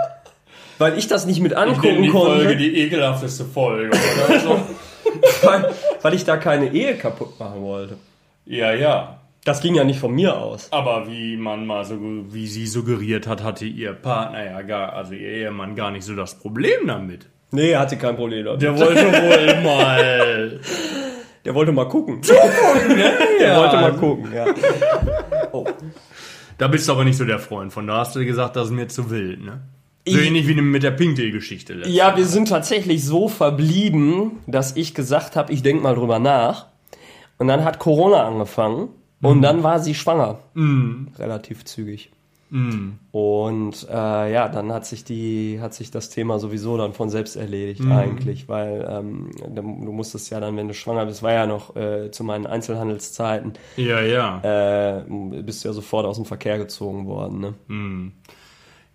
weil 0.79 0.96
ich 0.98 1.09
das 1.09 1.27
nicht 1.27 1.40
mit 1.40 1.55
angucken 1.55 2.03
die 2.03 2.09
konnte. 2.09 2.37
Folge 2.37 2.57
die 2.57 2.79
ekelhafteste 2.79 3.44
Folge. 3.44 3.88
Oder? 3.88 4.35
Also, 4.35 4.61
weil, 5.42 5.74
weil 6.03 6.14
ich 6.14 6.24
da 6.24 6.37
keine 6.37 6.72
Ehe 6.72 6.96
kaputt 6.96 7.38
machen 7.38 7.62
wollte. 7.62 7.96
ja, 8.46 8.72
ja. 8.72 9.14
Das 9.44 9.62
ging 9.62 9.74
ja 9.74 9.85
nicht 9.85 9.98
von 9.98 10.12
mir 10.12 10.37
aus. 10.37 10.68
Aber 10.72 11.07
wie 11.09 11.38
man 11.38 11.64
mal 11.64 11.83
so, 11.83 11.96
wie 11.98 12.46
sie 12.46 12.66
suggeriert 12.66 13.27
hat, 13.27 13.42
hatte 13.42 13.64
ihr 13.64 13.94
Partner 13.94 14.44
ja 14.44 14.61
gar, 14.61 14.92
also 14.92 15.14
ihr 15.14 15.29
Ehemann 15.31 15.74
gar 15.74 15.90
nicht 15.90 16.05
so 16.05 16.14
das 16.14 16.35
Problem 16.35 16.87
damit. 16.87 17.27
Nee, 17.51 17.70
er 17.70 17.81
hatte 17.81 17.96
kein 17.96 18.14
Problem 18.16 18.44
damit. 18.44 18.61
Der 18.61 18.79
wollte 18.79 19.07
wohl 19.07 19.62
mal. 19.62 20.61
Der 21.46 21.55
wollte 21.55 21.72
mal 21.72 21.88
gucken. 21.88 22.20
Der 23.40 23.57
wollte 23.57 23.77
mal 23.77 23.92
gucken, 23.94 24.35
ja. 24.35 24.44
Da 26.59 26.69
bist 26.69 26.89
du 26.89 26.93
aber 26.93 27.05
nicht 27.05 27.17
so 27.17 27.25
der 27.25 27.39
Freund 27.39 27.73
von. 27.73 27.87
Da 27.87 27.99
hast 27.99 28.17
du 28.17 28.25
gesagt, 28.25 28.57
das 28.57 28.67
ist 28.67 28.73
mir 28.73 28.89
zu 28.89 29.11
wild, 29.11 29.45
ne? 29.45 29.61
So 30.07 30.17
Ich- 30.19 30.27
ähnlich 30.27 30.49
wie 30.49 30.55
mit 30.61 30.83
der 30.83 30.91
Pinkel-Geschichte. 30.93 31.75
letztes 31.75 31.95
Ja, 31.95 32.17
wir 32.17 32.25
sind 32.27 32.49
tatsächlich 32.49 33.05
so 33.05 33.29
verblieben, 33.29 34.39
dass 34.47 34.75
ich 34.77 34.95
gesagt 34.95 35.37
habe, 35.37 35.53
ich 35.53 35.63
denk 35.63 35.83
mal 35.83 35.95
drüber 35.95 36.19
nach. 36.19 36.67
Und 37.39 37.47
dann 37.49 37.63
hat 37.65 37.79
Corona 37.79 38.27
angefangen 38.27 38.89
und 39.23 39.43
dann 39.43 39.63
war 39.63 39.79
sie 39.81 39.95
schwanger. 39.95 40.39
Relativ 41.19 41.65
zügig. 41.65 42.11
Und 42.51 43.87
äh, 43.91 44.33
ja, 44.33 44.49
dann 44.49 44.73
hat 44.73 44.87
sich 44.87 45.05
die, 45.05 45.59
hat 45.61 45.75
sich 45.75 45.91
das 45.91 46.09
Thema 46.09 46.39
sowieso 46.39 46.77
dann 46.79 46.95
von 46.95 47.11
selbst 47.11 47.37
erledigt 47.37 47.83
eigentlich, 47.91 48.49
weil 48.49 48.87
ähm, 48.91 49.31
du 49.55 49.93
musstest 49.93 50.31
ja 50.31 50.41
dann, 50.41 50.57
wenn 50.57 50.69
du 50.69 50.75
schwanger 50.75 51.07
bist, 51.07 51.23
war 51.23 51.33
ja 51.33 51.47
noch 51.47 51.77
äh, 51.77 52.11
zu 52.11 52.25
meinen 52.25 52.47
Einzelhandelszeiten, 52.47 53.53
Ja, 53.77 54.01
ja. 54.01 54.99
äh, 54.99 55.03
bist 55.43 55.65
du 55.65 55.69
ja 55.69 55.75
sofort 55.75 56.07
aus 56.07 56.17
dem 56.17 56.25
Verkehr 56.25 56.59
gezogen 56.59 57.07
worden. 57.07 57.41
Ne? 57.41 57.55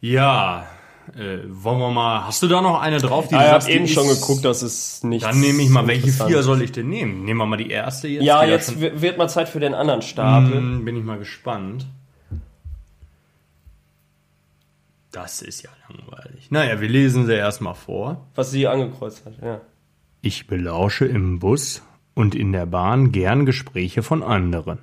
Ja. 0.01 0.65
Äh, 1.15 1.39
wollen 1.47 1.79
wir 1.79 1.91
mal. 1.91 2.25
Hast 2.25 2.41
du 2.43 2.47
da 2.47 2.61
noch 2.61 2.79
eine 2.79 2.97
drauf? 2.97 3.27
Die 3.27 3.35
Ja, 3.35 3.41
du 3.41 3.45
ich 3.47 3.53
habe 3.53 3.71
eben 3.71 3.87
schon 3.87 4.07
geguckt, 4.07 4.45
dass 4.45 4.61
es 4.61 5.03
nicht. 5.03 5.25
Dann 5.25 5.39
nehme 5.39 5.61
ich 5.61 5.69
mal, 5.69 5.85
welche 5.85 6.07
vier 6.11 6.43
soll 6.43 6.61
ich 6.61 6.71
denn 6.71 6.89
nehmen? 6.89 7.25
Nehmen 7.25 7.39
wir 7.39 7.45
mal 7.45 7.57
die 7.57 7.69
erste 7.69 8.07
jetzt. 8.07 8.23
Ja, 8.23 8.43
jetzt 8.45 8.79
wird 8.79 9.17
mal 9.17 9.27
Zeit 9.27 9.49
für 9.49 9.59
den 9.59 9.73
anderen 9.73 10.01
Stapel. 10.01 10.55
Hm, 10.55 10.85
bin 10.85 10.95
ich 10.95 11.03
mal 11.03 11.17
gespannt. 11.19 11.87
Das 15.13 15.43
ist 15.43 15.61
ja 15.61 15.69
langweilig. 15.87 16.49
Naja, 16.49 16.81
wir 16.81 16.89
lesen 16.89 17.27
sie 17.27 17.35
erstmal 17.35 17.75
vor. 17.75 18.27
Was 18.33 18.49
sie 18.49 18.67
angekreuzt 18.67 19.23
hat, 19.25 19.35
ja. 19.41 19.61
Ich 20.21 20.47
belausche 20.47 21.05
im 21.05 21.37
Bus 21.39 21.83
und 22.15 22.33
in 22.33 22.51
der 22.51 22.65
Bahn 22.65 23.11
gern 23.11 23.45
Gespräche 23.45 24.01
von 24.01 24.23
anderen. 24.23 24.79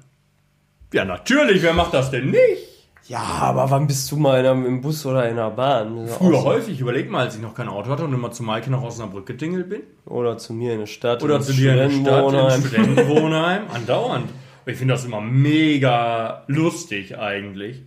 Ja, 0.93 1.05
natürlich, 1.05 1.63
wer 1.63 1.73
macht 1.73 1.95
das 1.95 2.13
denn 2.13 2.31
nicht? 2.31 2.71
Ja, 3.09 3.19
aber 3.19 3.73
wann 3.73 3.89
bist 3.89 4.13
du 4.13 4.19
mal 4.19 4.39
in 4.39 4.47
einem, 4.47 4.67
im 4.67 4.81
Bus 4.83 5.05
oder 5.05 5.29
in 5.29 5.35
der 5.35 5.51
Bahn? 5.51 6.07
Früher 6.07 6.43
so. 6.43 6.45
häufig, 6.45 6.79
überleg 6.79 7.11
mal, 7.11 7.25
als 7.25 7.35
ich 7.35 7.43
noch 7.43 7.55
kein 7.55 7.69
Auto 7.69 7.91
hatte 7.91 8.05
und 8.05 8.15
immer 8.15 8.31
zu 8.31 8.45
Maike 8.45 8.71
nach 8.71 8.83
Osnabrück 8.83 9.27
getingelt 9.27 9.69
bin. 9.69 9.83
Oder 10.07 10.39
zu 10.39 10.53
mir 10.53 10.75
in 10.75 10.79
der 10.79 10.87
Stadt. 10.87 11.25
Oder 11.25 11.41
zu 11.41 11.53
dir 11.53 11.73
in 11.73 12.05
der 12.05 12.29
Stadt, 12.31 12.55
im 12.57 12.67
Studentenwohnheim. 12.67 13.63
Andauernd. 13.75 14.31
Ich 14.65 14.77
finde 14.77 14.95
das 14.95 15.05
immer 15.05 15.21
mega 15.21 16.45
lustig 16.47 17.19
eigentlich. 17.19 17.83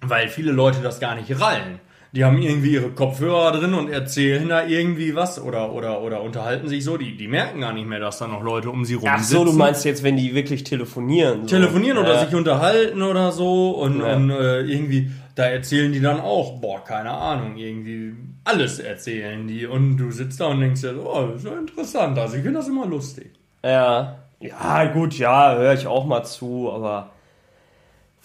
Weil 0.00 0.28
viele 0.28 0.52
Leute 0.52 0.80
das 0.82 1.00
gar 1.00 1.14
nicht 1.14 1.40
rallen. 1.40 1.80
Die 2.12 2.24
haben 2.24 2.40
irgendwie 2.40 2.72
ihre 2.72 2.90
Kopfhörer 2.90 3.52
drin 3.52 3.74
und 3.74 3.90
erzählen 3.90 4.48
da 4.48 4.64
irgendwie 4.64 5.14
was 5.14 5.38
oder, 5.42 5.72
oder, 5.72 6.00
oder 6.00 6.22
unterhalten 6.22 6.66
sich 6.68 6.82
so. 6.84 6.96
Die, 6.96 7.16
die 7.16 7.28
merken 7.28 7.60
gar 7.60 7.72
nicht 7.74 7.86
mehr, 7.86 7.98
dass 8.00 8.18
da 8.18 8.26
noch 8.26 8.42
Leute 8.42 8.70
um 8.70 8.84
sie 8.86 8.94
rum 8.94 9.08
Ach 9.10 9.18
so, 9.22 9.40
sitzen. 9.40 9.52
du 9.52 9.52
meinst 9.58 9.84
jetzt, 9.84 10.02
wenn 10.02 10.16
die 10.16 10.34
wirklich 10.34 10.64
telefonieren. 10.64 11.42
So. 11.42 11.48
telefonieren 11.56 11.98
oder 11.98 12.14
ja. 12.14 12.24
sich 12.24 12.34
unterhalten 12.34 13.02
oder 13.02 13.32
so 13.32 13.72
und, 13.72 14.00
Ja. 14.00 14.14
und 14.16 14.30
äh, 14.30 14.60
irgendwie, 14.62 15.10
da 15.34 15.44
erzählen 15.44 15.92
die 15.92 16.00
dann 16.00 16.20
auch, 16.20 16.58
boah, 16.60 16.82
keine 16.84 17.10
Ahnung, 17.10 17.56
irgendwie 17.56 18.14
alles 18.44 18.78
erzählen 18.78 19.46
die 19.46 19.66
und 19.66 19.98
du 19.98 20.10
sitzt 20.10 20.40
da 20.40 20.46
und 20.46 20.60
denkst 20.60 20.80
dir, 20.82 20.94
so, 20.94 21.10
oh, 21.12 21.26
das 21.26 21.42
ist 21.42 21.50
ja 21.50 21.58
interessant, 21.58 22.18
also 22.18 22.36
ich 22.36 22.42
finde 22.42 22.60
das 22.60 22.68
immer 22.68 22.86
lustig. 22.86 23.32
Ja. 23.62 24.20
Ja, 24.40 24.84
gut, 24.86 25.18
ja, 25.18 25.54
höre 25.56 25.74
ich 25.74 25.86
auch 25.86 26.06
mal 26.06 26.22
zu, 26.24 26.70
aber 26.72 27.10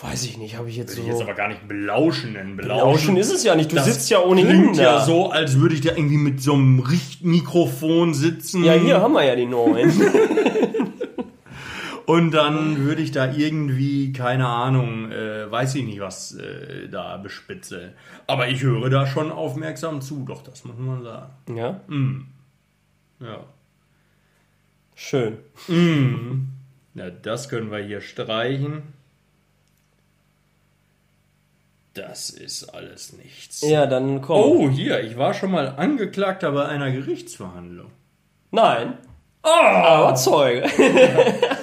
weiß 0.02 0.26
ich 0.26 0.38
nicht, 0.38 0.58
habe 0.58 0.70
ich 0.70 0.78
jetzt 0.78 0.92
Würde 0.98 1.02
so. 1.02 1.08
ich 1.08 1.14
jetzt 1.14 1.22
aber 1.22 1.34
gar 1.36 1.48
nicht 1.48 1.68
belauschen 1.68 2.34
nennen. 2.34 2.58
Lauschen 2.60 3.18
ist 3.18 3.32
es 3.32 3.44
ja 3.44 3.56
nicht, 3.56 3.72
du 3.72 3.76
das 3.76 3.86
sitzt 3.86 4.10
ja 4.10 4.20
ohnehin 4.20 4.48
klingt 4.62 4.78
da. 4.78 4.84
ja 4.84 5.06
so, 5.06 5.30
als 5.32 5.60
würde 5.60 5.76
ich 5.76 5.82
da 5.82 5.92
irgendwie 5.92 6.18
mit 6.18 6.42
so 6.42 6.54
einem 6.54 6.80
Richtmikrofon 6.80 8.14
sitzen. 8.14 8.64
Ja, 8.64 8.74
hier 8.74 9.02
haben 9.02 9.14
wir 9.14 9.24
ja 9.24 9.36
die 9.36 9.46
neuen. 9.46 9.92
Und 12.06 12.32
dann 12.32 12.78
würde 12.80 13.02
ich 13.02 13.12
da 13.12 13.32
irgendwie, 13.32 14.12
keine 14.12 14.48
Ahnung, 14.48 15.12
äh, 15.12 15.50
weiß 15.50 15.76
ich 15.76 15.86
nicht, 15.86 16.02
was 16.02 16.34
äh, 16.36 16.90
da 16.90 17.16
bespitzeln. 17.18 17.94
Aber 18.28 18.50
ich 18.50 18.62
höre 18.64 18.90
da 18.90 19.08
schon 19.08 19.32
aufmerksam 19.32 20.02
zu, 20.02 20.26
doch, 20.28 20.42
das 20.44 20.66
muss 20.66 20.78
man 20.78 21.04
sagen. 21.04 21.32
ja, 21.56 21.80
Ja. 23.20 23.46
schön. 24.96 25.38
Na, 26.94 27.10
das 27.12 27.48
können 27.50 27.72
wir 27.72 27.80
hier 27.80 28.02
streichen. 28.02 28.82
Das 31.94 32.30
ist 32.30 32.74
alles 32.74 33.14
nichts. 33.14 33.62
Ja, 33.62 33.86
dann 33.86 34.22
komm. 34.22 34.42
Oh, 34.42 34.70
hier, 34.70 35.04
ich 35.04 35.18
war 35.18 35.34
schon 35.34 35.52
mal 35.52 35.76
Angeklagter 35.76 36.52
bei 36.52 36.66
einer 36.66 36.92
Gerichtsverhandlung. 36.92 37.92
Nein. 38.52 38.98
Oh! 39.44 39.50
Aber 39.50 40.16
Zeuge. 40.16 40.66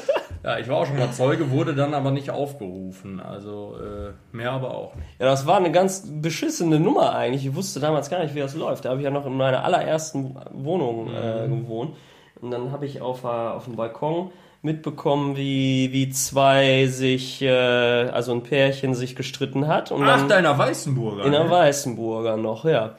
Ja, 0.49 0.59
ich 0.59 0.67
war 0.67 0.79
auch 0.79 0.87
schon 0.87 0.97
mal 0.97 1.13
Zeuge, 1.13 1.51
wurde 1.51 1.75
dann 1.75 1.93
aber 1.93 2.11
nicht 2.11 2.31
aufgerufen. 2.31 3.21
Also 3.21 3.77
äh, 3.77 4.13
mehr 4.35 4.53
aber 4.53 4.75
auch 4.75 4.95
nicht. 4.95 5.09
Ja, 5.19 5.27
das 5.27 5.47
war 5.47 5.59
eine 5.59 5.71
ganz 5.71 6.09
beschissene 6.11 6.81
Nummer 6.81 7.15
eigentlich. 7.15 7.45
Ich 7.45 7.55
wusste 7.55 7.81
damals 7.81 8.09
gar 8.09 8.23
nicht, 8.23 8.35
wie 8.35 8.41
das 8.41 8.55
läuft. 8.55 8.87
Da 8.87 8.91
habe 8.91 9.01
ich 9.01 9.05
ja 9.05 9.11
noch 9.11 9.27
in 9.27 9.37
meiner 9.37 9.63
allerersten 9.63 10.37
Wohnung 10.53 11.11
äh, 11.13 11.47
gewohnt. 11.49 11.97
Und 12.41 12.51
dann 12.51 12.73
habe 12.73 12.87
ich 12.87 13.03
auf, 13.03 13.25
äh, 13.25 13.27
auf 13.27 13.65
dem 13.65 13.77
Balkon 13.77 14.31
mitbekommen, 14.61 15.37
wie, 15.37 15.93
wie 15.93 16.11
zwei 16.11 16.87
sich, 16.87 17.43
äh, 17.43 17.49
also 17.49 18.33
ein 18.33 18.43
Pärchen 18.43 18.95
sich 18.95 19.15
gestritten 19.15 19.69
hat. 19.69 19.93
Und 19.93 20.03
Ach, 20.03 20.19
dann 20.19 20.29
deiner 20.29 20.59
Weißenburger. 20.59 21.25
in 21.25 21.33
der 21.33 21.45
ne? 21.45 21.51
Weißenburger 21.51 22.37
noch, 22.37 22.65
ja. 22.65 22.97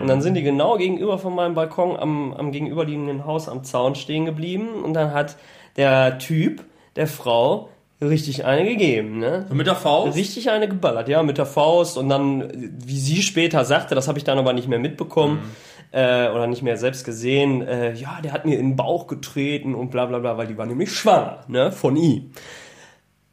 Und 0.00 0.06
dann 0.06 0.20
sind 0.20 0.34
die 0.34 0.42
genau 0.42 0.76
gegenüber 0.76 1.18
von 1.18 1.34
meinem 1.34 1.54
Balkon 1.54 1.96
am, 1.96 2.34
am 2.34 2.52
gegenüberliegenden 2.52 3.24
Haus 3.24 3.48
am 3.48 3.64
Zaun 3.64 3.94
stehen 3.94 4.26
geblieben. 4.26 4.68
Und 4.84 4.94
dann 4.94 5.12
hat 5.12 5.36
der 5.76 6.18
Typ 6.18 6.62
der 6.96 7.06
Frau 7.06 7.70
richtig 8.02 8.44
eine 8.44 8.68
gegeben, 8.68 9.18
ne? 9.18 9.46
Mit 9.50 9.66
der 9.66 9.74
Faust? 9.74 10.16
Richtig 10.16 10.50
eine 10.50 10.68
geballert, 10.68 11.08
ja, 11.08 11.22
mit 11.22 11.38
der 11.38 11.46
Faust 11.46 11.98
und 11.98 12.08
dann, 12.08 12.72
wie 12.84 12.98
sie 12.98 13.22
später 13.22 13.64
sagte, 13.64 13.94
das 13.94 14.06
habe 14.06 14.18
ich 14.18 14.24
dann 14.24 14.38
aber 14.38 14.52
nicht 14.52 14.68
mehr 14.68 14.78
mitbekommen 14.78 15.40
äh, 15.92 16.28
oder 16.28 16.46
nicht 16.46 16.62
mehr 16.62 16.76
selbst 16.76 17.04
gesehen, 17.04 17.62
äh, 17.62 17.94
ja, 17.94 18.20
der 18.22 18.32
hat 18.32 18.44
mir 18.44 18.58
in 18.58 18.70
den 18.70 18.76
Bauch 18.76 19.06
getreten 19.06 19.74
und 19.74 19.90
bla 19.90 20.06
bla 20.06 20.18
bla, 20.18 20.36
weil 20.36 20.46
die 20.46 20.58
war 20.58 20.66
nämlich 20.66 20.92
schwanger, 20.92 21.40
ne, 21.48 21.72
von 21.72 21.96
ihm. 21.96 22.32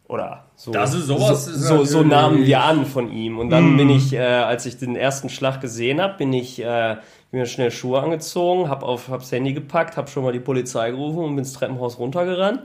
Oder 0.08 0.46
so. 0.56 0.72
Das 0.72 0.94
ist 0.94 1.08
sowas 1.08 1.46
So, 1.46 1.78
so, 1.78 1.84
so 1.84 2.04
nahmen 2.04 2.46
wir 2.46 2.62
an 2.64 2.86
von 2.86 3.12
ihm. 3.12 3.40
Und 3.40 3.50
dann 3.50 3.76
bin 3.76 3.90
ich, 3.90 4.14
äh, 4.14 4.20
als 4.20 4.66
ich 4.68 4.78
den 4.78 4.96
ersten 4.96 5.30
Schlag 5.30 5.62
gesehen 5.62 6.00
habe, 6.00 6.18
bin 6.18 6.32
ich 6.32 6.64
äh, 6.64 6.98
mir 7.32 7.46
schnell 7.48 7.72
Schuhe 7.72 8.02
angezogen, 8.02 8.70
hab 8.70 8.84
auf 8.84 9.10
hab's 9.10 9.32
Handy 9.32 9.54
gepackt, 9.54 9.98
hab 9.98 10.10
schon 10.10 10.24
mal 10.24 10.32
die 10.32 10.40
Polizei 10.40 10.92
gerufen 10.92 11.20
und 11.20 11.30
bin 11.32 11.40
ins 11.40 11.54
Treppenhaus 11.54 11.98
runtergerannt. 11.98 12.62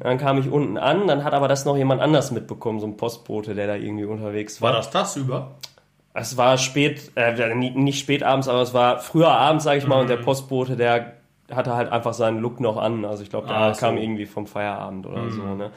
Dann 0.00 0.18
kam 0.18 0.38
ich 0.38 0.48
unten 0.50 0.76
an, 0.76 1.06
dann 1.06 1.24
hat 1.24 1.32
aber 1.32 1.48
das 1.48 1.64
noch 1.64 1.76
jemand 1.76 2.02
anders 2.02 2.30
mitbekommen, 2.30 2.78
so 2.78 2.86
ein 2.86 2.96
Postbote, 2.96 3.54
der 3.54 3.66
da 3.66 3.74
irgendwie 3.74 4.04
unterwegs 4.04 4.60
war. 4.60 4.70
War 4.70 4.76
das 4.76 4.90
tagsüber? 4.90 5.56
Es 6.18 6.36
war 6.36 6.56
spät, 6.58 7.12
äh, 7.14 7.54
nicht 7.54 7.98
spät 8.00 8.22
abends, 8.22 8.48
aber 8.48 8.62
es 8.62 8.72
war 8.74 8.98
früher 9.00 9.30
abends, 9.30 9.64
sage 9.64 9.78
ich 9.78 9.86
mal, 9.86 10.00
und 10.00 10.08
der 10.08 10.16
Postbote, 10.16 10.76
der 10.76 11.12
hatte 11.52 11.74
halt 11.76 11.92
einfach 11.92 12.14
seinen 12.14 12.40
Look 12.40 12.58
noch 12.60 12.76
an. 12.76 13.04
Also 13.04 13.22
ich 13.22 13.30
glaube, 13.30 13.46
der 13.46 13.56
Ah, 13.56 13.74
so. 13.74 13.80
kam 13.80 13.96
irgendwie 13.98 14.26
vom 14.26 14.46
Feierabend 14.46 15.06
oder 15.06 15.30
so. 15.30 15.42
Ne? 15.42 15.70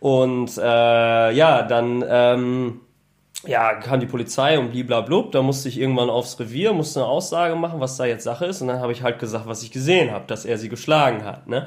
Und 0.00 0.58
äh, 0.58 1.30
ja, 1.32 1.62
dann 1.62 2.04
ähm, 2.06 2.80
ja, 3.46 3.74
kam 3.74 4.00
die 4.00 4.06
Polizei 4.06 4.58
und 4.58 4.72
bliblablub, 4.72 5.30
da 5.32 5.42
musste 5.42 5.68
ich 5.68 5.80
irgendwann 5.80 6.10
aufs 6.10 6.38
Revier, 6.40 6.72
musste 6.72 7.00
eine 7.00 7.08
Aussage 7.08 7.54
machen, 7.54 7.78
was 7.80 7.96
da 7.96 8.04
jetzt 8.04 8.24
Sache 8.24 8.46
ist 8.46 8.60
und 8.60 8.68
dann 8.68 8.80
habe 8.80 8.90
ich 8.92 9.02
halt 9.04 9.20
gesagt, 9.20 9.46
was 9.46 9.62
ich 9.62 9.70
gesehen 9.70 10.10
habe, 10.10 10.24
dass 10.26 10.44
er 10.44 10.58
sie 10.58 10.68
geschlagen 10.68 11.24
hat. 11.24 11.46
Ne? 11.46 11.64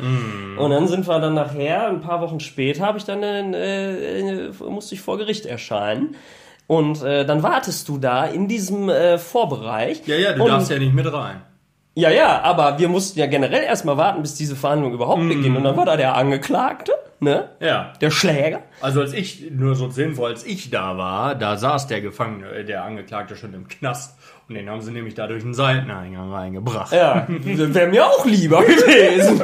Und 0.60 0.70
dann 0.72 0.88
sind 0.90 1.08
wir 1.08 1.18
dann 1.20 1.34
nachher, 1.34 1.88
ein 1.88 2.02
paar 2.02 2.20
Wochen 2.22 2.42
später, 2.42 2.86
habe 2.86 2.98
ich 2.98 3.06
dann 3.06 3.24
äh, 3.24 4.50
musste 4.70 4.96
ich 4.96 5.02
vor 5.02 5.18
Gericht 5.18 5.46
erscheinen. 5.46 6.16
Und 6.72 7.04
äh, 7.04 7.26
dann 7.26 7.44
wartest 7.44 7.90
du 7.90 7.98
da 7.98 8.24
in 8.24 8.48
diesem 8.48 8.88
äh, 8.88 9.18
Vorbereich. 9.18 10.04
Ja, 10.06 10.16
ja, 10.16 10.32
du 10.32 10.48
darfst 10.48 10.72
ja 10.72 10.80
nicht 10.80 10.94
mit 10.94 11.12
rein. 11.12 11.42
Ja, 11.96 12.10
ja, 12.10 12.42
aber 12.44 12.80
wir 12.80 12.88
mussten 12.88 13.20
ja 13.20 13.26
generell 13.26 13.64
erstmal 13.64 13.98
warten, 13.98 14.22
bis 14.22 14.36
diese 14.36 14.56
Verhandlung 14.56 14.94
überhaupt 14.94 15.28
beginnt. 15.28 15.58
Und 15.58 15.66
dann 15.66 15.76
war 15.76 15.86
da 15.86 15.98
der 15.98 16.16
Angeklagte, 16.16 16.94
ne? 17.22 17.50
Ja. 17.60 17.94
Der 18.02 18.12
Schläger. 18.12 18.64
Also 18.82 19.02
als 19.02 19.14
ich, 19.14 19.52
nur 19.52 19.76
so 19.76 19.90
sinnvoll, 19.90 20.32
als 20.32 20.46
ich 20.46 20.70
da 20.70 20.98
war, 20.98 21.36
da 21.36 21.56
saß 21.56 21.88
der 21.88 22.02
Gefangene, 22.02 22.50
äh, 22.50 22.66
der 22.66 22.84
Angeklagte 22.84 23.36
schon 23.36 23.54
im 23.54 23.68
Knast. 23.68 24.18
Und 24.50 24.56
den 24.56 24.70
haben 24.70 24.82
sie 24.82 24.92
nämlich 24.92 25.14
da 25.14 25.28
durch 25.28 25.44
den 25.44 25.54
Seiteneingang 25.54 26.34
reingebracht. 26.34 26.92
Ja, 26.92 27.26
wäre 27.30 27.88
mir 27.88 28.06
auch 28.06 28.26
lieber 28.26 28.62
gewesen. 28.66 29.42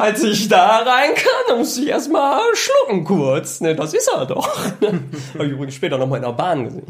Als 0.00 0.24
ich 0.24 0.48
da 0.48 0.78
reinkam, 0.78 1.44
da 1.48 1.54
musste 1.54 1.82
ich 1.82 1.88
erstmal 1.90 2.40
schlucken 2.54 3.04
kurz. 3.04 3.60
Ne, 3.60 3.76
das 3.76 3.94
ist 3.94 4.10
er 4.12 4.26
doch. 4.26 4.48
Habe 5.34 5.46
ich 5.46 5.52
übrigens 5.52 5.76
später 5.76 5.96
noch 5.96 6.08
mal 6.08 6.16
in 6.16 6.22
der 6.22 6.32
Bahn 6.32 6.64
gesehen. 6.64 6.86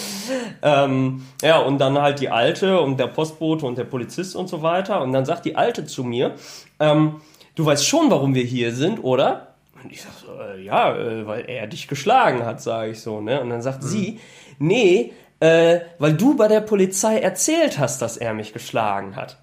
ähm, 0.62 1.24
ja, 1.40 1.58
und 1.58 1.78
dann 1.78 1.96
halt 2.00 2.18
die 2.18 2.30
Alte 2.30 2.80
und 2.80 2.98
der 2.98 3.06
Postbote 3.06 3.64
und 3.64 3.78
der 3.78 3.84
Polizist 3.84 4.34
und 4.34 4.48
so 4.48 4.62
weiter. 4.62 5.02
Und 5.02 5.12
dann 5.12 5.24
sagt 5.24 5.44
die 5.44 5.54
Alte 5.54 5.84
zu 5.84 6.02
mir, 6.02 6.34
ähm, 6.80 7.20
du 7.54 7.64
weißt 7.66 7.86
schon, 7.86 8.10
warum 8.10 8.34
wir 8.34 8.44
hier 8.44 8.72
sind, 8.74 9.02
oder? 9.04 9.54
Und 9.82 9.92
ich 9.92 10.02
sag 10.02 10.12
so, 10.12 10.32
äh, 10.40 10.62
ja, 10.62 10.94
äh, 10.96 11.26
weil 11.26 11.44
er 11.48 11.66
dich 11.66 11.88
geschlagen 11.88 12.44
hat, 12.44 12.62
sage 12.62 12.92
ich 12.92 13.00
so. 13.00 13.20
Ne? 13.20 13.40
Und 13.40 13.50
dann 13.50 13.62
sagt 13.62 13.82
sie, 13.82 14.20
nee, 14.58 15.12
äh, 15.40 15.80
weil 15.98 16.12
du 16.14 16.36
bei 16.36 16.46
der 16.48 16.60
Polizei 16.60 17.18
erzählt 17.18 17.78
hast, 17.78 18.00
dass 18.00 18.16
er 18.16 18.32
mich 18.34 18.52
geschlagen 18.52 19.16
hat. 19.16 19.38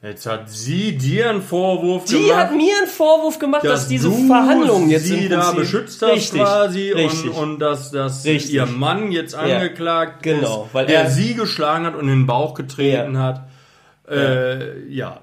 Jetzt 0.00 0.26
hat 0.26 0.50
sie 0.50 0.98
dir 0.98 1.30
einen 1.30 1.40
Vorwurf 1.40 2.04
Die 2.04 2.18
gemacht. 2.24 2.36
hat 2.36 2.52
mir 2.54 2.76
einen 2.76 2.86
Vorwurf 2.88 3.38
gemacht, 3.38 3.64
dass, 3.64 3.80
dass 3.80 3.88
diese 3.88 4.12
Verhandlungen 4.12 4.90
jetzt 4.90 5.06
sie 5.06 5.24
im 5.24 5.30
da 5.30 5.50
beschützt 5.52 6.02
hast 6.02 6.10
richtig, 6.12 6.42
quasi 6.42 6.90
richtig. 6.90 7.30
und, 7.30 7.36
und 7.54 7.58
dass, 7.58 7.90
dass 7.90 8.22
Richtig. 8.26 8.52
ihr 8.52 8.66
Mann 8.66 9.10
jetzt 9.12 9.34
angeklagt 9.34 10.22
genau, 10.22 10.64
ist, 10.66 10.74
weil 10.74 10.84
der 10.86 11.04
er- 11.04 11.10
sie 11.10 11.32
geschlagen 11.34 11.86
hat 11.86 11.94
und 11.94 12.02
in 12.02 12.08
den 12.08 12.26
Bauch 12.26 12.52
getreten 12.52 13.14
Ja. 13.14 13.20
hat. 13.22 13.48
Äh, 14.10 14.80
ja. 14.88 14.88
ja, 14.90 15.20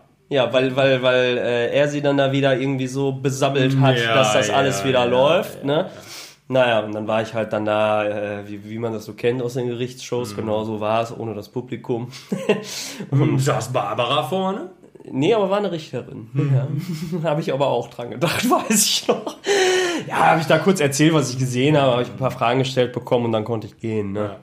weil 0.54 0.76
weil 0.78 1.04
weil 1.04 1.38
äh, 1.38 1.76
er 1.76 1.88
sie 1.89 2.02
dann 2.02 2.17
da 2.17 2.32
wieder 2.32 2.58
irgendwie 2.58 2.88
so 2.88 3.12
besabbelt 3.12 3.78
hat, 3.80 3.98
Ja, 3.98 4.15
dass 4.15 4.34
das 4.34 4.50
alles 4.50 4.80
ja, 4.80 4.86
wieder 4.88 5.00
ja, 5.00 5.06
läuft, 5.06 5.60
ja, 5.60 5.65
ne? 5.65 5.89
Naja, 6.48 6.80
und 6.82 6.94
dann 6.94 7.08
war 7.08 7.22
ich 7.22 7.34
halt 7.34 7.54
dann 7.54 7.63
da, 7.65 8.06
äh, 8.06 8.48
wie, 8.48 8.70
wie 8.70 8.78
man 8.78 8.91
das 8.94 9.06
so 9.06 9.13
kennt 9.13 9.41
aus 9.41 9.54
den 9.54 9.65
Mhm. 9.65 9.72
Gerichtsshows, 9.72 10.36
genau 10.36 10.63
so 10.63 10.80
war 10.82 11.02
es, 11.04 11.17
ohne 11.17 11.34
das 11.34 11.48
Publikum. 11.50 12.10
Und 13.12 13.39
saß 13.39 13.72
Barbara 13.72 14.24
vorne? 14.24 14.70
Nee, 15.10 15.34
aber 15.34 15.50
war 15.50 15.58
eine 15.60 15.72
Richterin. 15.72 16.30
Ja. 16.54 16.67
habe 17.30 17.41
ich 17.41 17.54
aber 17.54 17.67
auch 17.67 17.89
dran 17.89 18.12
gedacht, 18.12 18.44
weiß 18.50 18.86
ich 18.86 19.08
noch. 19.08 19.38
Ja, 20.08 20.15
habe 20.32 20.41
ich 20.41 20.48
da 20.48 20.60
kurz 20.60 20.80
erzählt, 20.82 21.13
was 21.13 21.30
ich 21.32 21.39
gesehen 21.39 21.78
habe, 21.78 21.91
habe 21.94 22.02
ich 22.04 22.10
ein 22.10 22.17
paar 22.17 22.32
Fragen 22.32 22.60
gestellt 22.60 22.91
bekommen 22.94 23.26
und 23.26 23.32
dann 23.32 23.44
konnte 23.46 23.67
ich 23.67 23.78
gehen. 23.78 24.12
Ne? 24.12 24.36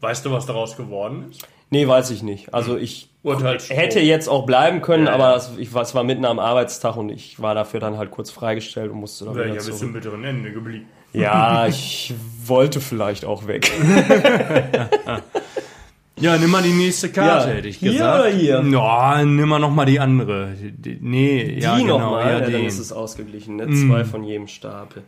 Weißt 0.00 0.24
du, 0.26 0.32
was 0.32 0.46
daraus 0.46 0.76
geworden 0.76 1.26
ist? 1.30 1.46
Nee, 1.70 1.88
weiß 1.88 2.10
ich 2.10 2.22
nicht. 2.22 2.54
Also 2.54 2.76
ich 2.76 3.08
Urteilsspruch. 3.22 3.76
hätte 3.76 4.00
jetzt 4.00 4.28
auch 4.28 4.46
bleiben 4.46 4.82
können, 4.82 5.06
Ja, 5.06 5.14
aber 5.14 5.24
ja. 5.28 5.32
das, 5.34 5.52
ich, 5.58 5.74
es 5.74 5.94
war 5.94 6.04
mitten 6.04 6.24
am 6.24 6.38
Arbeitstag 6.38 6.96
und 6.96 7.08
ich 7.08 7.40
war 7.40 7.54
dafür 7.54 7.80
dann 7.80 7.96
halt 7.98 8.10
kurz 8.10 8.30
freigestellt 8.30 8.90
und 8.92 8.98
musste 9.00 9.24
dann 9.24 9.34
Wäre 9.34 9.46
wieder 9.46 9.56
ja 9.60 9.62
bis 9.66 9.78
zum 9.78 9.92
bitteren 9.92 10.24
Ende 10.24 10.52
geblieben. 10.52 10.86
Ja, 11.12 11.66
ich 11.66 12.12
wollte 12.44 12.80
vielleicht 12.80 13.24
auch 13.24 13.46
weg. 13.46 13.70
Ja, 16.16 16.38
nimm 16.38 16.50
mal 16.50 16.62
die 16.62 16.72
nächste 16.72 17.10
Karte, 17.10 17.48
Ja. 17.48 17.54
hätte 17.56 17.66
ich 17.68 17.78
Hier 17.78 17.90
gesagt. 17.92 18.20
oder 18.20 18.30
hier? 18.32 18.64
Ja, 18.70 19.24
nimm 19.24 19.48
mal 19.48 19.58
noch 19.58 19.72
mal 19.72 19.84
die 19.84 19.98
andere. 19.98 20.52
Die, 20.54 20.70
die, 20.70 20.98
nee, 21.00 21.58
ja, 21.58 21.74
Die 21.74 21.82
genau. 21.82 21.98
nochmal, 21.98 22.24
ja, 22.26 22.38
ja, 22.38 22.50
dann 22.50 22.64
ist 22.64 22.78
es 22.78 22.92
ausgeglichen. 22.92 23.56
Ne? 23.56 23.68
Zwei 23.72 24.04
von 24.04 24.22
jedem 24.22 24.46
Stapel. 24.46 25.02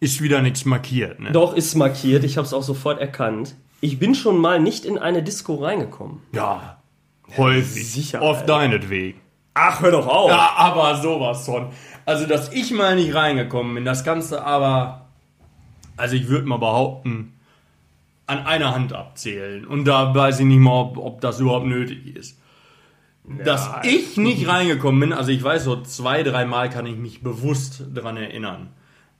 Ist 0.00 0.20
wieder 0.20 0.42
nichts 0.42 0.64
markiert, 0.64 1.20
ne? 1.20 1.30
Doch, 1.30 1.54
ist 1.54 1.76
markiert. 1.76 2.24
Ich 2.24 2.36
habe 2.38 2.44
es 2.46 2.52
auch 2.52 2.64
sofort 2.64 3.00
erkannt. 3.00 3.54
Ich 3.82 3.98
bin 3.98 4.14
schon 4.14 4.38
mal 4.38 4.60
nicht 4.60 4.84
in 4.84 4.96
eine 4.96 5.24
Disco 5.24 5.56
reingekommen. 5.56 6.20
Ja, 6.32 6.78
häufig. 7.36 7.90
sicher, 7.90 8.22
Auf 8.22 8.46
deinetwegen. 8.46 9.20
Ach, 9.54 9.82
hör 9.82 9.90
doch 9.90 10.06
auf. 10.06 10.30
Ja, 10.30 10.52
aber 10.56 11.02
sowas 11.02 11.44
von. 11.44 11.66
Also, 12.06 12.26
dass 12.26 12.52
ich 12.52 12.70
mal 12.70 12.94
nicht 12.94 13.12
reingekommen 13.12 13.74
bin, 13.74 13.84
das 13.84 14.04
Ganze 14.04 14.44
aber, 14.44 15.08
also 15.96 16.14
ich 16.14 16.28
würde 16.28 16.46
mal 16.46 16.58
behaupten, 16.58 17.34
an 18.28 18.46
einer 18.46 18.72
Hand 18.72 18.92
abzählen. 18.92 19.66
Und 19.66 19.84
da 19.84 20.14
weiß 20.14 20.38
ich 20.38 20.46
nicht 20.46 20.60
mal, 20.60 20.80
ob, 20.80 20.98
ob 20.98 21.20
das 21.20 21.40
überhaupt 21.40 21.66
nötig 21.66 22.14
ist. 22.14 22.38
Dass 23.24 23.68
ich 23.82 24.16
nicht 24.16 24.46
reingekommen 24.46 25.00
bin, 25.00 25.12
also 25.12 25.32
ich 25.32 25.42
weiß, 25.42 25.64
so 25.64 25.82
zwei, 25.82 26.22
dreimal 26.22 26.70
kann 26.70 26.86
ich 26.86 26.96
mich 26.96 27.20
bewusst 27.20 27.82
dran 27.92 28.16
erinnern. 28.16 28.70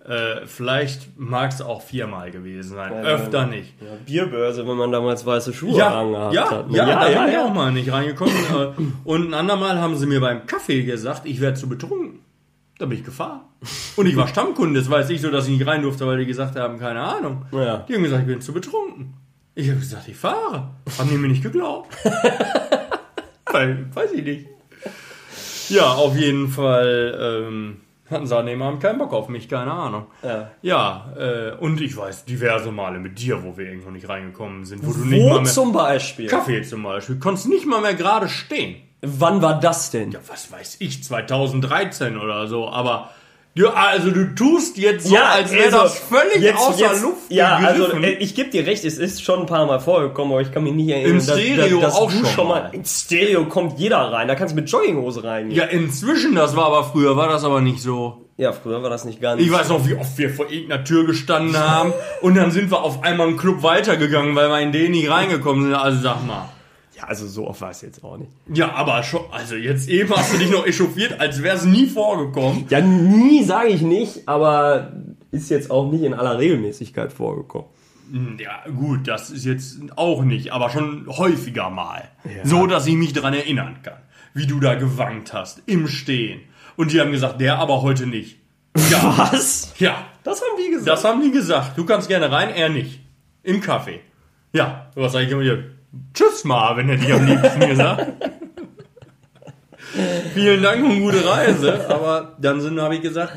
Äh, 0.05 0.47
vielleicht 0.47 1.17
mag 1.17 1.53
es 1.53 1.63
auch 1.63 1.81
viermal 1.81 2.33
gewesen 2.33 2.71
sein, 2.75 2.93
öfter 2.93 3.47
nicht. 3.47 3.73
Ja, 3.81 3.87
Bierbörse, 4.05 4.67
wenn 4.67 4.77
man 4.77 4.91
damals 4.91 5.25
weiße 5.25 5.53
Schuhe 5.53 5.79
Ja, 5.79 6.01
angehabt 6.01 6.35
ja, 6.35 6.51
hat. 6.51 6.71
ne? 6.71 6.77
ja, 6.77 6.87
da 6.87 7.09
ja, 7.09 7.19
bin 7.21 7.29
ich 7.29 7.35
ja. 7.35 7.45
auch 7.45 7.55
mal 7.55 7.71
nicht 7.71 7.93
reingekommen. 7.93 8.35
Äh, 8.35 8.83
Und 9.05 9.29
ein 9.29 9.35
andermal 9.35 9.79
haben 9.79 9.97
sie 9.97 10.07
mir 10.07 10.21
beim 10.21 10.45
Kaffee 10.47 10.83
gesagt, 10.83 11.23
ich 11.25 11.41
werde 11.41 11.57
zu 11.57 11.69
betrunken. 11.69 12.19
Da 12.79 12.87
bin 12.87 12.99
ich 12.99 13.05
gefahren. 13.05 13.43
Und 13.95 14.07
ich 14.07 14.17
war 14.17 14.27
Stammkunde, 14.27 14.81
das 14.81 14.91
weiß 14.91 15.09
ich 15.11 15.21
so, 15.21 15.31
dass 15.31 15.47
ich 15.47 15.57
nicht 15.57 15.69
rein 15.69 15.83
durfte, 15.83 16.05
weil 16.05 16.19
die 16.19 16.27
gesagt 16.27 16.57
haben, 16.57 16.81
keine 16.81 17.01
Ahnung. 17.01 17.47
Ja. 17.53 17.85
Die 17.89 17.95
haben 17.95 18.03
gesagt, 18.03 18.23
ich 18.23 18.27
bin 18.29 18.41
zu 18.41 18.53
betrunken. 18.53 19.15
Ich 19.55 19.69
habe 19.69 19.79
gesagt, 19.79 20.09
ich 20.09 20.17
fahre. 20.17 20.71
Haben 20.99 21.11
die 21.11 21.17
mir 21.17 21.29
nicht 21.29 21.45
geglaubt. 21.45 21.95
weil, 23.53 23.87
weiß 23.95 24.13
ich 24.13 24.25
nicht. 24.25 24.47
Ja, 25.69 25.93
auf 25.93 26.17
jeden 26.17 26.49
Fall 26.49 27.45
ähm, 27.47 27.77
sie 28.27 28.37
an 28.37 28.47
dem 28.47 28.63
Abend 28.63 28.83
keinen 28.83 28.99
Bock 28.99 29.13
auf 29.13 29.29
mich, 29.29 29.49
keine 29.49 29.73
Ahnung. 29.73 30.07
Ja. 30.23 30.51
Ja, 30.63 31.13
äh, 31.17 31.53
und 31.59 31.81
ich 31.81 31.97
weiß 31.97 32.25
diverse 32.25 32.71
Male 32.71 32.99
mit 32.99 33.19
dir, 33.19 33.43
wo 33.43 33.57
wir 33.57 33.67
irgendwo 33.67 33.91
nicht 33.91 34.09
reingekommen 34.09 34.65
sind, 34.65 34.87
wo 34.87 34.93
du 34.93 35.05
nicht 35.05 35.23
Wo 35.23 35.31
mal 35.31 35.43
mehr... 35.43 35.51
zum 35.51 35.73
Beispiel? 35.73 36.27
Kaffee 36.27 36.63
zum 36.63 36.83
Beispiel. 36.83 37.19
Konntest 37.19 37.49
nicht 37.49 37.67
mal 37.67 37.81
mehr 37.81 37.95
gerade 37.95 38.29
stehen. 38.29 38.77
Wann 39.01 39.43
war 39.43 39.59
das 39.59 39.91
denn? 39.91 40.13
Ja, 40.13 40.21
was 40.29 40.53
weiß 40.53 40.77
ich, 40.79 41.03
2013 41.03 42.17
oder 42.19 42.47
so. 42.47 42.69
Aber 42.69 43.11
ja, 43.55 43.71
also 43.73 44.11
du 44.11 44.35
tust 44.35 44.79
jetzt 44.79 45.07
so, 45.09 45.17
als 45.17 45.53
wäre 45.53 45.65
also, 45.67 45.79
das 45.79 45.99
völlig 45.99 46.39
jetzt- 46.41 46.57
außer 46.59 46.79
jetzt- 46.81 47.03
Luft 47.03 47.17
Ja, 47.29 47.57
also 47.57 47.85
gegriffen. 47.85 48.05
äh, 48.05 48.11
ich 48.13 48.35
gebe 48.35 48.51
dir 48.51 48.67
recht, 48.67 48.85
es 48.85 48.97
ist 48.99 49.23
schon 49.23 49.41
ein 49.41 49.47
paar 49.47 49.67
Mal 49.67 49.79
vorgekommen, 49.81 50.33
aber 50.33 50.41
ich 50.43 50.51
kann 50.53 50.65
mich 50.65 50.73
nicht 50.73 50.89
erinnern, 50.89 51.19
Im 51.21 51.27
dass, 51.27 51.39
Stereo 51.39 51.81
dass, 51.81 51.95
dass 51.95 52.03
auch 52.03 52.11
du 52.11 52.25
schon 52.25 52.49
mal. 52.49 52.71
In 52.73 52.85
Stereo 52.85 53.45
kommt 53.47 53.79
jeder 53.79 53.99
rein, 53.99 54.27
da 54.29 54.35
kannst 54.35 54.53
du 54.53 54.61
mit 54.61 54.71
Jogginghose 54.71 55.23
rein. 55.25 55.51
ja, 55.51 55.65
inzwischen, 55.65 56.35
das 56.35 56.57
war 56.57 56.67
aber 56.67 56.85
früher, 56.85 57.17
war 57.17 57.29
das 57.29 57.45
aber 57.45 57.61
nicht 57.61 57.81
so. 57.81 58.25
ja, 58.39 58.53
früher 58.53 58.83
war 58.83 58.91
das 58.91 59.05
nicht 59.05 59.21
ganz. 59.21 59.41
Ich 59.41 59.53
weiß 59.53 59.69
noch, 59.69 59.87
wie 59.87 59.95
oft 59.95 60.17
wir 60.17 60.31
vor 60.31 60.51
irgendeiner 60.51 60.83
Tür 60.85 61.05
gestanden 61.07 61.57
haben 61.59 61.93
und 62.23 62.35
dann 62.37 62.51
sind 62.51 62.71
wir 62.71 62.83
auf 62.83 63.03
einmal 63.05 63.29
einen 63.29 63.37
Club 63.37 63.63
weitergegangen, 63.63 64.35
weil 64.35 64.49
wir 64.49 64.61
in 64.61 64.73
den 64.73 64.93
nicht 64.93 65.11
reingekommen 65.11 65.65
sind. 65.65 65.75
Also 65.75 66.01
sag 66.01 66.27
mal. 66.27 66.49
Ja, 67.03 67.09
also 67.09 67.27
so 67.27 67.47
oft 67.49 67.61
war 67.61 67.71
es 67.71 67.81
jetzt 67.83 68.03
auch 68.05 68.17
nicht. 68.17 68.31
Ja, 68.53 68.73
aber 68.73 69.03
schon, 69.03 69.23
also 69.31 69.55
jetzt 69.57 69.89
eben 69.89 70.11
hast 70.15 70.33
du 70.33 70.39
dich 70.39 70.51
noch 70.51 70.67
echauffiert, 70.67 71.21
als 71.21 71.43
wäre 71.43 71.57
es 71.57 71.65
nie 71.65 71.87
vorgekommen. 71.87 72.65
Ja, 72.71 72.81
nie 72.81 73.43
sage 73.45 73.69
ich 73.69 73.83
nicht, 73.83 74.29
aber 74.29 74.93
ist 75.31 75.51
jetzt 75.51 75.71
auch 75.71 75.91
nicht 75.91 76.03
in 76.05 76.15
aller 76.15 76.39
Regelmäßigkeit 76.39 77.13
vorgekommen. 77.13 77.67
Ja, 78.39 78.69
gut, 78.71 79.09
das 79.09 79.31
ist 79.31 79.45
jetzt 79.47 79.79
auch 79.97 80.23
nicht, 80.23 80.53
aber 80.53 80.69
schon 80.71 81.07
häufiger 81.09 81.71
mal. 81.71 82.09
So, 82.45 82.67
dass 82.67 82.87
ich 82.87 82.95
mich 82.95 83.13
daran 83.15 83.33
erinnern 83.33 83.77
kann, 83.83 83.97
wie 84.35 84.47
du 84.47 84.61
da 84.61 84.75
gewankt 84.75 85.33
hast, 85.33 85.63
im 85.67 85.89
Stehen. 85.89 86.41
Und 86.77 86.93
die 86.93 87.01
haben 87.01 87.11
gesagt, 87.13 87.41
der 87.41 87.59
aber 87.59 87.81
heute 87.83 88.07
nicht. 88.07 88.39
Ja, 88.91 89.15
Was? 89.33 89.73
ja, 89.79 90.05
Das 90.25 90.41
haben 90.41 90.59
die 90.63 90.71
gesagt. 90.71 90.89
das 90.89 91.05
haben 91.05 91.23
die 91.23 91.31
gesagt. 91.31 91.79
Du 91.79 91.85
kannst 91.87 92.09
gerne 92.09 92.31
rein, 92.31 92.51
er 92.51 92.69
nicht. 92.69 93.01
Im 93.43 93.61
Kaffee. 93.61 94.01
Ja, 94.53 94.91
was 94.95 95.13
sag 95.13 95.23
ich 95.23 95.31
immer 95.31 95.43
hier? 95.43 95.71
Tschüss, 96.15 96.45
Marvin, 96.45 96.89
hätte 96.89 97.05
ich 97.05 97.13
am 97.13 97.27
liebsten 97.27 97.61
gesagt. 97.69 98.07
Vielen 100.35 100.63
Dank 100.63 100.85
und 100.85 101.01
gute 101.01 101.27
Reise. 101.27 101.87
Aber 101.89 102.37
dann 102.39 102.61
sind, 102.61 102.81
habe 102.81 102.95
ich 102.95 103.03
gesagt, 103.03 103.35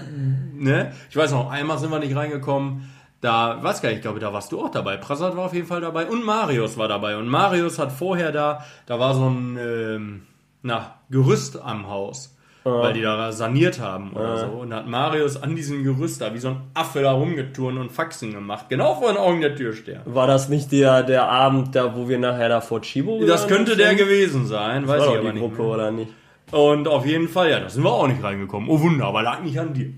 ne? 0.54 0.94
Ich 1.10 1.16
weiß 1.16 1.32
noch, 1.32 1.50
einmal 1.52 1.78
sind 1.80 1.92
wir 1.92 2.00
nicht 2.00 2.16
reingekommen. 2.16 2.90
Da, 3.20 3.62
weiß 3.62 3.82
gar 3.82 3.90
nicht, 3.90 3.98
ich 3.98 4.02
glaube, 4.04 4.20
da 4.20 4.32
warst 4.32 4.52
du 4.52 4.62
auch 4.62 4.70
dabei. 4.70 4.98
Prasad 4.98 5.36
war 5.36 5.46
auf 5.46 5.54
jeden 5.54 5.68
Fall 5.68 5.82
dabei 5.82 6.06
und 6.06 6.24
Marius 6.24 6.78
war 6.78 6.88
dabei. 6.88 7.18
Und 7.18 7.28
Marius 7.28 7.80
hat 7.80 7.92
vorher 7.92 8.32
da, 8.32 8.64
da 8.86 9.00
war 9.00 9.16
so 9.16 9.28
ein, 9.30 9.58
ähm, 9.60 10.28
na, 10.62 10.96
Gerüst 11.10 11.60
am 11.62 11.88
Haus. 11.90 12.35
Weil 12.68 12.94
die 12.94 13.02
da 13.02 13.32
saniert 13.32 13.80
haben 13.80 14.12
oder 14.14 14.38
so. 14.40 14.46
Und 14.48 14.74
hat 14.74 14.88
Marius 14.88 15.38
an 15.42 15.56
diesem 15.56 15.84
Gerüst 15.84 16.20
da 16.22 16.34
wie 16.34 16.40
so 16.40 16.48
ein 16.50 16.62
Affe 16.74 17.04
da 17.04 17.12
rumgeturnt 17.12 17.78
und 17.78 17.92
Faxen 17.92 18.34
gemacht. 18.34 18.66
Genau 18.70 18.96
vor 18.96 19.10
den 19.10 19.18
Augen 19.18 19.40
der 19.42 19.56
Türsteher. 19.56 20.02
War 20.06 20.26
das 20.26 20.50
nicht 20.50 20.72
der, 20.72 21.04
der 21.04 21.30
Abend, 21.30 21.76
da, 21.76 21.96
wo 21.96 22.10
wir 22.10 22.18
nachher 22.18 22.50
da 22.50 22.62
vor 22.62 22.82
Chibo 22.82 23.20
Das 23.20 23.44
gegangen 23.44 23.50
könnte 23.66 23.72
sind? 23.76 23.82
der 23.82 23.94
gewesen 23.96 24.48
sein, 24.48 24.88
weiß 24.88 25.00
war 25.00 25.08
ich 25.10 25.14
aber 25.20 25.22
die 25.32 25.34
nicht. 25.34 25.42
Gruppe, 25.42 25.62
mehr. 25.62 25.72
oder 25.74 25.92
nicht? 25.92 26.12
Und 26.52 26.88
auf 26.88 27.06
jeden 27.06 27.28
Fall, 27.30 27.52
ja, 27.52 27.60
da 27.60 27.70
sind 27.70 27.84
wir 27.84 27.92
auch 27.94 28.08
nicht 28.08 28.24
reingekommen. 28.24 28.68
Oh 28.68 28.80
Wunder, 28.82 29.06
aber 29.06 29.22
lag 29.22 29.42
nicht 29.44 29.60
an 29.60 29.74
dir. 29.74 29.92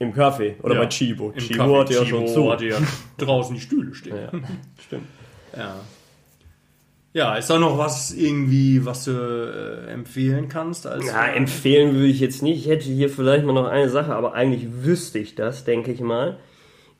Im 0.00 0.12
Café 0.12 0.54
oder 0.62 0.74
Ja, 0.74 0.80
bei 0.82 0.86
Chibo. 0.88 1.30
Im 1.30 1.38
Chibo 1.38 1.62
Café. 1.62 1.80
hatte 1.80 1.94
ja 1.94 2.04
schon 2.04 2.26
zu. 2.26 2.50
hatte 2.52 2.66
ja 2.66 2.76
draußen 3.18 3.54
die 3.54 3.60
Stühle 3.60 3.94
stehen. 3.94 4.16
Ja, 4.16 4.30
stimmt. 4.84 5.06
Ja. 5.56 5.74
Ja, 7.14 7.36
ist 7.36 7.48
da 7.48 7.58
noch 7.58 7.78
was 7.78 8.12
irgendwie, 8.12 8.84
was 8.84 9.04
du 9.04 9.12
äh, 9.12 9.90
empfehlen 9.90 10.48
kannst? 10.48 10.86
Als 10.86 11.06
Ja, 11.06 11.26
empfehlen 11.26 11.94
würde 11.94 12.08
ich 12.08 12.20
jetzt 12.20 12.42
nicht. 12.42 12.58
Ich 12.58 12.70
hätte 12.70 12.84
hier 12.84 13.08
vielleicht 13.08 13.44
mal 13.44 13.54
noch 13.54 13.66
eine 13.66 13.88
Sache, 13.88 14.14
aber 14.14 14.34
eigentlich 14.34 14.66
wüsste 14.84 15.18
ich 15.18 15.34
das, 15.34 15.64
denke 15.64 15.90
ich 15.90 16.00
mal. 16.00 16.38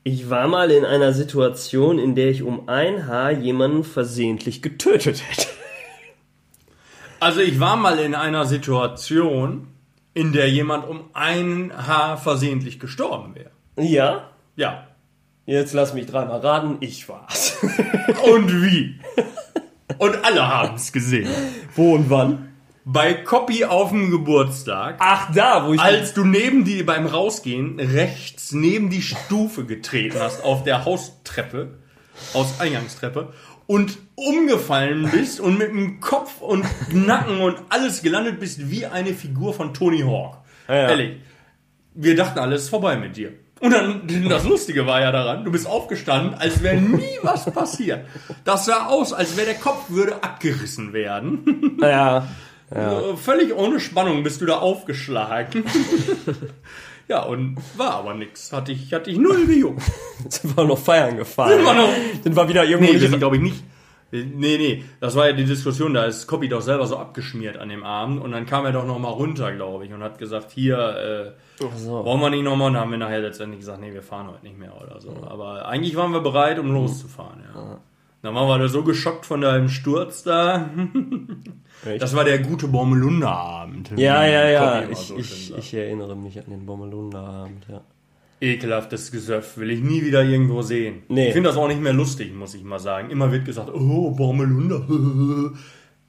Ich 0.03 0.29
war 0.29 0.47
mal 0.47 0.71
in 0.71 0.85
einer 0.85 1.13
Situation, 1.13 1.99
in 1.99 2.15
der 2.15 2.29
ich 2.29 2.41
um 2.41 2.67
ein 2.67 3.05
Haar 3.05 3.31
jemanden 3.31 3.83
versehentlich 3.83 4.61
getötet 4.61 5.21
hätte. 5.29 5.47
also 7.19 7.41
ich 7.41 7.59
war 7.59 7.75
mal 7.75 7.99
in 7.99 8.15
einer 8.15 8.45
Situation, 8.45 9.67
in 10.15 10.33
der 10.33 10.49
jemand 10.49 10.87
um 10.87 11.09
ein 11.13 11.71
Haar 11.75 12.17
versehentlich 12.17 12.79
gestorben 12.79 13.35
wäre. 13.35 13.51
Ja? 13.77 14.29
Ja. 14.55 14.87
Jetzt 15.45 15.73
lass 15.73 15.93
mich 15.93 16.07
dreimal 16.07 16.39
raten, 16.39 16.77
ich 16.79 17.07
war's. 17.09 17.57
Und 18.23 18.63
wie? 18.63 18.99
Und 19.97 20.23
alle 20.23 20.47
haben 20.47 20.75
es 20.75 20.91
gesehen. 20.91 21.29
Wo 21.75 21.95
und 21.95 22.09
wann? 22.09 22.45
Bei 22.85 23.13
Copy 23.13 23.65
auf 23.65 23.89
dem 23.89 24.09
Geburtstag, 24.09 24.95
Ach, 24.99 25.31
da, 25.33 25.67
wo 25.67 25.73
ich. 25.73 25.79
als 25.81 26.13
du 26.13 26.25
neben 26.25 26.63
die 26.63 26.81
beim 26.83 27.05
Rausgehen 27.05 27.79
rechts 27.79 28.51
neben 28.51 28.89
die 28.89 29.01
Stufe 29.01 29.65
getreten 29.65 30.17
hast 30.19 30.43
auf 30.43 30.63
der 30.63 30.85
Haustreppe, 30.85 31.77
aus 32.33 32.59
Eingangstreppe 32.59 33.33
und 33.67 33.97
umgefallen 34.15 35.09
bist 35.11 35.39
und 35.39 35.59
mit 35.59 35.69
dem 35.69 35.99
Kopf 35.99 36.41
und 36.41 36.65
Nacken 36.91 37.41
und 37.41 37.57
alles 37.69 38.01
gelandet 38.01 38.39
bist 38.39 38.71
wie 38.71 38.85
eine 38.87 39.13
Figur 39.13 39.53
von 39.53 39.73
Tony 39.73 39.99
Hawk. 40.01 40.37
Ja, 40.67 40.75
ja. 40.75 40.89
Ehrlich. 40.89 41.17
Wir 41.93 42.15
dachten, 42.15 42.39
alles 42.39 42.63
ist 42.63 42.69
vorbei 42.69 42.95
mit 42.95 43.17
dir. 43.17 43.33
Und 43.59 43.71
dann, 43.71 44.01
das 44.29 44.45
Lustige 44.45 44.85
war 44.85 45.01
ja 45.01 45.11
daran, 45.11 45.43
du 45.43 45.51
bist 45.51 45.67
aufgestanden, 45.67 46.33
als 46.39 46.63
wäre 46.63 46.77
nie 46.77 47.17
was 47.23 47.45
passiert. 47.51 48.05
Das 48.45 48.65
sah 48.65 48.85
aus, 48.87 49.11
als 49.13 49.35
wäre 49.35 49.47
der 49.47 49.55
Kopf 49.55 49.89
würde 49.89 50.23
abgerissen 50.23 50.93
werden. 50.93 51.77
Ja. 51.81 52.27
Äh, 52.71 53.15
Völlig 53.17 53.53
ohne 53.55 53.79
Spannung 53.79 54.23
bist 54.23 54.41
du 54.41 54.45
da 54.45 54.59
aufgeschlagen. 54.59 55.63
ja, 57.07 57.23
und 57.23 57.57
war 57.75 57.95
aber 57.95 58.13
nix. 58.13 58.51
Hatte 58.53 58.71
ich, 58.71 58.93
hatte 58.93 59.09
ich 59.09 59.17
null 59.17 59.45
gejuckt. 59.47 59.81
Sind 60.29 60.55
wir 60.55 60.63
noch 60.65 60.77
feiern 60.77 61.17
gefahren. 61.17 61.53
Sind 61.53 61.63
wir 61.63 61.73
noch- 61.73 61.89
Sind 62.23 62.35
wir 62.35 62.47
wieder 62.49 62.63
irgendwo. 62.65 62.93
Nee, 62.93 63.01
wir 63.01 63.09
sind, 63.09 63.19
glaube 63.19 63.37
ich, 63.37 63.41
nicht. 63.41 63.63
Nee, 64.11 64.57
nee, 64.57 64.83
das 64.99 65.15
war 65.15 65.27
ja 65.27 65.33
die 65.33 65.45
Diskussion, 65.45 65.93
da 65.93 66.05
ist 66.05 66.25
Copy 66.25 66.49
doch 66.49 66.61
selber 66.61 66.87
so 66.87 66.97
abgeschmiert 66.97 67.57
an 67.57 67.69
dem 67.69 67.83
Abend 67.83 68.21
und 68.21 68.31
dann 68.31 68.45
kam 68.45 68.65
er 68.65 68.71
doch 68.71 68.85
noch 68.85 68.97
mal 68.97 69.09
runter, 69.09 69.51
glaube 69.51 69.85
ich, 69.85 69.93
und 69.93 70.01
hat 70.01 70.17
gesagt, 70.17 70.51
hier, 70.51 70.77
äh, 71.59 71.65
so. 71.75 72.03
wollen 72.03 72.19
wir 72.19 72.29
nicht 72.31 72.43
noch 72.43 72.55
mal? 72.55 72.67
Und 72.67 72.73
dann 72.73 72.83
haben 72.83 72.91
wir 72.91 72.97
nachher 72.97 73.21
letztendlich 73.21 73.59
gesagt, 73.59 73.81
nee, 73.81 73.93
wir 73.93 74.01
fahren 74.01 74.27
heute 74.27 74.43
nicht 74.43 74.57
mehr 74.57 74.73
oder 74.81 74.99
so. 74.99 75.11
Aber 75.29 75.67
eigentlich 75.67 75.95
waren 75.95 76.11
wir 76.11 76.21
bereit, 76.21 76.57
um 76.57 76.71
loszufahren, 76.71 77.43
ja. 77.53 77.79
Dann 78.21 78.35
waren 78.35 78.47
wir 78.47 78.57
da 78.57 78.67
so 78.67 78.83
geschockt 78.83 79.25
von 79.25 79.41
deinem 79.41 79.69
Sturz 79.69 80.23
da. 80.23 80.69
Das 81.99 82.13
war 82.15 82.25
der 82.25 82.39
gute 82.39 82.67
Bommelunder-Abend. 82.67 83.91
ja, 83.95 84.25
ja, 84.25 84.49
ja. 84.49 84.79
Immer 84.79 84.91
Ich, 84.91 84.97
so 84.97 85.17
ich, 85.17 85.57
ich 85.57 85.73
erinnere 85.73 86.15
mich 86.17 86.37
an 86.37 86.49
den 86.49 86.65
Bommelunder-Abend, 86.65 87.65
ja. 87.69 87.81
Ekelhaftes 88.41 89.11
Gesöff 89.11 89.57
will 89.57 89.69
ich 89.69 89.81
nie 89.81 90.03
wieder 90.03 90.23
irgendwo 90.23 90.61
sehen. 90.61 91.03
Nee. 91.09 91.27
Ich 91.27 91.33
finde 91.33 91.49
das 91.49 91.57
auch 91.57 91.67
nicht 91.67 91.81
mehr 91.81 91.93
lustig, 91.93 92.33
muss 92.33 92.53
ich 92.55 92.63
mal 92.63 92.79
sagen. 92.79 93.09
Immer 93.09 93.31
wird 93.31 93.45
gesagt, 93.45 93.69
oh, 93.73 94.11
Bommelunder. 94.11 94.85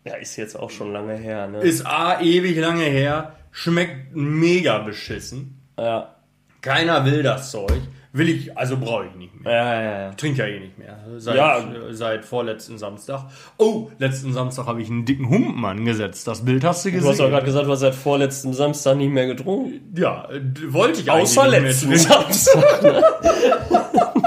Ja, 0.03 0.15
ist 0.15 0.37
jetzt 0.37 0.59
auch 0.59 0.71
schon 0.71 0.95
lange 0.95 1.15
her, 1.15 1.47
ne? 1.47 1.59
Ist 1.61 1.85
A, 1.87 2.23
ewig 2.23 2.57
lange 2.57 2.85
her, 2.85 3.37
schmeckt 3.51 4.17
mega 4.17 4.79
beschissen. 4.79 5.61
ja. 5.79 6.15
Keiner 6.63 7.05
will 7.07 7.23
das 7.23 7.51
Zeug. 7.51 7.81
Will 8.13 8.29
ich, 8.29 8.59
also 8.59 8.77
brauche 8.77 9.07
ich 9.07 9.15
nicht 9.15 9.41
mehr. 9.41 9.53
Ja, 9.53 9.75
ja, 9.83 10.01
ja. 10.07 10.11
Trink 10.15 10.37
ja 10.37 10.45
eh 10.47 10.59
nicht 10.59 10.77
mehr. 10.79 10.99
Seit, 11.19 11.37
Ja. 11.37 11.63
seit 11.93 12.25
vorletzten 12.25 12.77
Samstag. 12.77 13.27
Oh, 13.57 13.89
letzten 13.99 14.33
Samstag 14.33 14.67
habe 14.67 14.83
ich 14.83 14.91
einen 14.91 15.05
dicken 15.05 15.29
Humpen 15.29 15.65
angesetzt. 15.65 16.27
Das 16.27 16.45
Bild 16.45 16.65
hast 16.65 16.85
du 16.85 16.91
gesehen. 16.91 17.05
Du 17.05 17.11
hast 17.11 17.21
doch 17.21 17.29
gerade 17.31 17.47
gesagt, 17.47 17.67
du 17.67 17.71
hast 17.71 17.81
seit 17.81 17.95
vorletzten 17.95 18.53
Samstag 18.53 18.97
nicht 18.97 19.13
mehr 19.13 19.27
getrunken. 19.27 19.93
ja, 19.97 20.29
äh, 20.29 20.41
wollte 20.73 21.01
ich 21.03 21.11
Außer 21.11 21.43
eigentlich 21.43 21.63
letzten 21.63 21.91
nicht 21.91 22.09
mehr 22.09 22.17
trinken. 22.19 22.33
Samstag. 22.33 23.05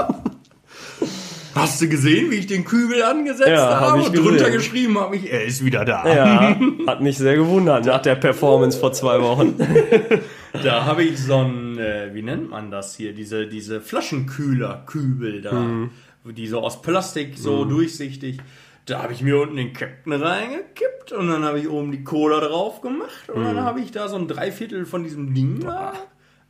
Hast 1.54 1.80
du 1.80 1.88
gesehen, 1.88 2.32
wie 2.32 2.36
ich 2.36 2.48
den 2.48 2.64
Kübel 2.64 3.00
angesetzt 3.04 3.48
Ja, 3.48 3.78
hab 3.78 3.90
habe 3.90 4.00
ich 4.00 4.08
und 4.08 4.16
drunter 4.16 4.36
gesehen. 4.50 4.52
geschrieben 4.54 4.98
habe 4.98 5.14
ich, 5.16 5.32
er 5.32 5.44
ist 5.44 5.64
wieder 5.64 5.84
da. 5.84 6.04
Ja, 6.12 6.56
hat 6.88 7.00
mich 7.00 7.16
sehr 7.16 7.36
gewundert 7.36 7.84
nach 7.86 8.02
der 8.02 8.16
Performance 8.16 8.76
vor 8.78 8.92
zwei 8.92 9.20
Wochen. 9.22 9.54
Da 10.64 10.84
habe 10.84 11.04
ich 11.04 11.16
so 11.22 11.36
ein, 11.38 11.63
äh, 11.78 12.14
wie 12.14 12.22
nennt 12.22 12.50
man 12.50 12.70
das 12.70 12.94
hier, 12.96 13.12
diese, 13.14 13.46
diese 13.46 13.80
Flaschenkühler-Kübel 13.80 15.42
da, 15.42 15.52
Mhm. 15.52 15.90
die 16.24 16.46
so 16.46 16.60
aus 16.60 16.80
Plastik, 16.82 17.36
so 17.38 17.64
durchsichtig. 17.64 18.38
Da 18.86 19.02
habe 19.02 19.12
ich 19.14 19.22
mir 19.22 19.40
unten 19.40 19.56
den 19.56 19.72
Captain 19.72 20.12
reingekippt 20.12 21.12
und 21.12 21.28
dann 21.28 21.42
habe 21.44 21.58
ich 21.58 21.68
oben 21.68 21.90
die 21.90 22.04
Cola 22.04 22.40
drauf 22.40 22.80
gemacht 22.82 23.28
und 23.32 23.40
Mhm. 23.40 23.44
dann 23.44 23.60
habe 23.64 23.80
ich 23.80 23.92
da 23.92 24.08
so 24.08 24.16
ein 24.16 24.28
Dreiviertel 24.28 24.84
von 24.86 25.02
diesem 25.04 25.32
Ding 25.34 25.60
da 25.60 25.94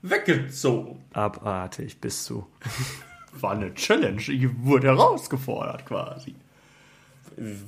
weggezogen. 0.02 1.02
Abartig 1.12 2.00
bist 2.00 2.28
du. 2.30 2.46
War 3.40 3.52
eine 3.52 3.74
Challenge, 3.74 4.20
ich 4.28 4.46
wurde 4.62 4.86
herausgefordert 4.88 5.86
quasi. 5.86 6.34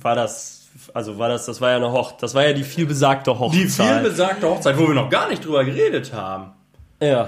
War 0.01 0.15
das, 0.15 0.69
also 0.93 1.17
war 1.17 1.27
das, 1.27 1.45
das 1.45 1.59
war 1.59 1.71
ja 1.71 1.75
eine 1.77 1.91
Hoch, 1.91 2.13
das 2.13 2.33
war 2.35 2.45
ja 2.47 2.53
die 2.53 2.63
vielbesagte 2.63 3.37
Hochzeit. 3.37 3.59
Die 3.59 3.67
vielbesagte 3.67 4.47
Hochzeit, 4.47 4.77
wo 4.77 4.87
wir 4.87 4.93
noch 4.95 5.09
gar 5.09 5.27
nicht 5.29 5.43
drüber 5.45 5.65
geredet 5.65 6.13
haben. 6.13 6.51
Ja, 7.01 7.27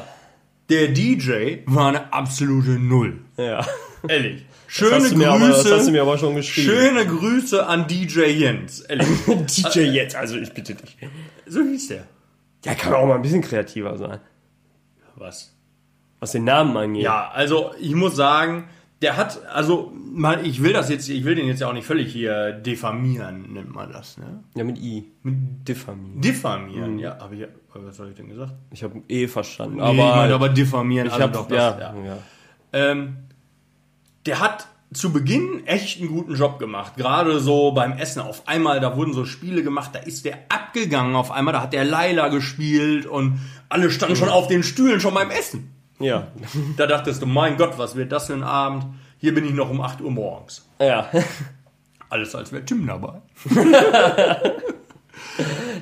Der 0.70 0.90
DJ 0.90 1.58
war 1.66 1.90
eine 1.90 2.14
absolute 2.14 2.72
Null. 2.72 3.20
ja. 3.38 3.66
Ehrlich. 4.08 4.46
Das 4.68 4.76
Schöne 4.76 5.10
du 5.10 5.18
mir 5.18 5.32
aber, 5.32 5.48
das 5.48 5.58
hast 5.58 5.66
du 5.66 5.76
Grüße. 5.76 5.92
mir 5.92 6.02
aber 6.04 6.18
schon 6.18 6.36
geschrieben. 6.36 6.70
Schöne 6.70 7.06
Grüße 7.08 7.66
an 7.66 7.88
DJ 7.88 8.26
Jens. 8.28 8.82
Ehrlich. 8.82 9.08
DJ 9.28 9.80
jetzt, 9.80 10.16
also 10.16 10.38
ich 10.38 10.54
bitte 10.54 10.76
dich. 10.76 10.96
So 11.48 11.64
hieß 11.64 11.88
der. 11.90 12.06
Ja, 12.64 12.76
kann 12.76 12.94
auch 12.94 13.08
mal 13.08 13.16
ein 13.16 13.22
bisschen 13.22 13.42
kreativer 13.42 13.98
sein. 13.98 14.20
Was? 15.16 15.54
Was 16.20 16.32
den 16.34 16.44
Namen 16.44 16.78
angeht. 16.78 17.04
Ja, 17.04 17.30
also 17.34 17.72
ich 17.80 17.96
muss 17.96 18.16
sagen, 18.16 18.70
der 19.02 19.16
hat, 19.16 19.46
also 19.48 19.94
mal, 19.96 20.46
ich 20.46 20.62
will 20.62 20.74
das 20.74 20.90
jetzt, 20.90 21.08
ich 21.08 21.24
will 21.24 21.36
den 21.36 21.48
jetzt 21.48 21.62
ja 21.62 21.70
auch 21.70 21.74
nicht 21.74 21.88
völlig 21.88 22.12
hier 22.12 22.52
diffamieren, 22.52 23.54
nennt 23.54 23.74
man 23.74 23.92
das, 23.92 24.18
ne? 24.18 24.44
Ja, 24.56 24.64
mit 24.64 24.78
I. 24.78 25.06
Mit 25.24 25.68
Diffamieren. 25.68 26.22
Diffamieren, 26.22 27.00
ja. 27.00 27.18
Aber 27.20 27.34
ich, 27.34 27.48
was 27.74 28.00
habe 28.00 28.10
ich 28.10 28.16
denn 28.16 28.28
gesagt? 28.28 28.54
Ich 28.72 28.84
habe 28.84 29.02
eh 29.08 29.28
verstanden. 29.28 29.78
Nee, 29.78 29.82
aber 29.82 29.94
ich 29.94 30.16
meine 30.16 30.34
aber 30.34 30.50
diffamieren. 30.50 31.08
ich 31.08 31.14
also 31.14 31.24
habe 31.24 31.34
doch 31.34 31.48
das, 31.48 31.80
ja, 31.80 31.94
ja. 31.94 32.06
ja. 32.06 32.18
Ähm, 32.74 33.18
der 34.26 34.40
hat 34.42 34.68
zu 34.92 35.14
Beginn 35.14 35.66
echt 35.66 36.00
einen 36.00 36.10
guten 36.10 36.36
Job 36.36 36.60
gemacht. 36.60 36.96
Gerade 36.98 37.40
so 37.40 37.72
beim 37.72 37.94
Essen. 37.94 38.22
Auf 38.22 38.48
einmal, 38.48 38.80
da 38.80 38.98
wurden 38.98 39.14
so 39.14 39.24
Spiele 39.24 39.64
gemacht, 39.64 39.92
da 39.94 40.00
ist 40.00 40.26
der 40.26 40.40
abgegangen 40.50 41.16
auf 41.16 41.32
einmal. 41.32 41.54
Da 41.54 41.62
hat 41.62 41.74
der 41.74 41.86
Laila 41.86 42.30
gespielt 42.30 43.06
und 43.06 43.40
alle 43.70 43.92
standen 43.92 44.16
schon 44.16 44.30
auf 44.30 44.48
den 44.48 44.64
Stühlen 44.64 45.00
schon 45.00 45.14
beim 45.14 45.30
Essen. 45.30 45.72
Ja. 46.00 46.28
Da 46.78 46.88
dachtest 46.88 47.22
du, 47.22 47.26
mein 47.26 47.58
Gott, 47.58 47.78
was 47.78 47.96
wird 47.96 48.12
das 48.12 48.28
für 48.28 48.34
ein 48.34 48.44
Abend? 48.44 48.86
Hier 49.18 49.34
bin 49.34 49.46
ich 49.46 49.54
noch 49.54 49.70
um 49.70 49.82
8 49.82 50.02
Uhr 50.02 50.12
morgens. 50.12 50.68
Ja. 50.80 51.10
Alles 52.10 52.34
als 52.36 52.52
wäre 52.52 52.66
Tim 52.66 52.88
dabei. 52.88 53.22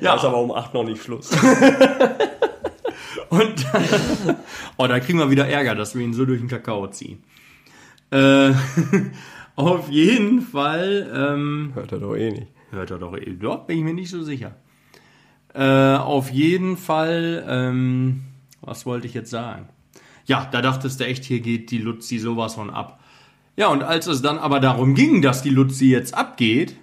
ja. 0.00 0.14
Ist 0.16 0.24
aber 0.24 0.38
um 0.38 0.52
8 0.52 0.74
noch 0.74 0.84
nicht 0.84 1.02
Schluss. 1.02 1.30
Und 3.30 3.66
oh, 4.76 4.86
da 4.86 5.00
kriegen 5.00 5.18
wir 5.18 5.30
wieder 5.30 5.46
Ärger, 5.48 5.74
dass 5.74 5.94
wir 5.94 6.02
ihn 6.02 6.14
so 6.14 6.24
durch 6.24 6.40
den 6.40 6.48
Kakao 6.48 6.86
ziehen. 6.88 7.22
Äh, 8.10 8.52
auf 9.54 9.88
jeden 9.90 10.40
Fall. 10.40 11.10
Ähm, 11.14 11.72
Hört 11.74 11.92
er 11.92 11.98
doch 11.98 12.14
eh 12.16 12.30
nicht. 12.30 12.48
Hört 12.70 12.90
er 12.90 12.98
doch, 12.98 13.14
eh- 13.16 13.36
dort 13.38 13.66
bin 13.66 13.78
ich 13.78 13.84
mir 13.84 13.94
nicht 13.94 14.10
so 14.10 14.22
sicher. 14.22 14.56
Äh, 15.54 15.96
auf 15.96 16.30
jeden 16.30 16.76
Fall, 16.76 17.44
ähm, 17.48 18.24
was 18.60 18.86
wollte 18.86 19.06
ich 19.06 19.14
jetzt 19.14 19.30
sagen? 19.30 19.68
Ja, 20.28 20.46
da 20.50 20.62
dachtest 20.62 21.00
du 21.00 21.06
echt, 21.06 21.24
hier 21.24 21.40
geht 21.40 21.72
die 21.72 21.78
Luzi 21.78 22.18
sowas 22.18 22.54
von 22.54 22.70
ab. 22.70 23.00
Ja, 23.56 23.68
und 23.68 23.82
als 23.82 24.06
es 24.06 24.22
dann 24.22 24.38
aber 24.38 24.60
darum 24.60 24.94
ging, 24.94 25.20
dass 25.20 25.42
die 25.42 25.50
Luzi 25.50 25.86
jetzt 25.86 26.14
abgeht, 26.14 26.76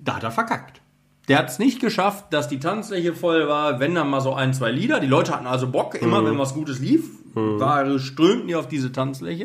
da 0.00 0.16
hat 0.16 0.22
er 0.22 0.30
verkackt. 0.30 0.80
Der 1.28 1.38
hat 1.38 1.50
es 1.50 1.58
nicht 1.58 1.80
geschafft, 1.80 2.32
dass 2.32 2.48
die 2.48 2.58
Tanzfläche 2.58 3.14
voll 3.14 3.48
war, 3.48 3.80
wenn 3.80 3.94
dann 3.94 4.08
mal 4.08 4.20
so 4.20 4.34
ein, 4.34 4.54
zwei 4.54 4.70
Lieder. 4.70 5.00
Die 5.00 5.06
Leute 5.06 5.32
hatten 5.34 5.46
also 5.46 5.70
Bock, 5.70 5.94
immer 6.00 6.24
wenn 6.24 6.38
was 6.38 6.54
Gutes 6.54 6.78
lief, 6.78 7.10
war, 7.34 7.98
strömten 7.98 8.48
die 8.48 8.54
auf 8.54 8.68
diese 8.68 8.92
Tanzfläche. 8.92 9.44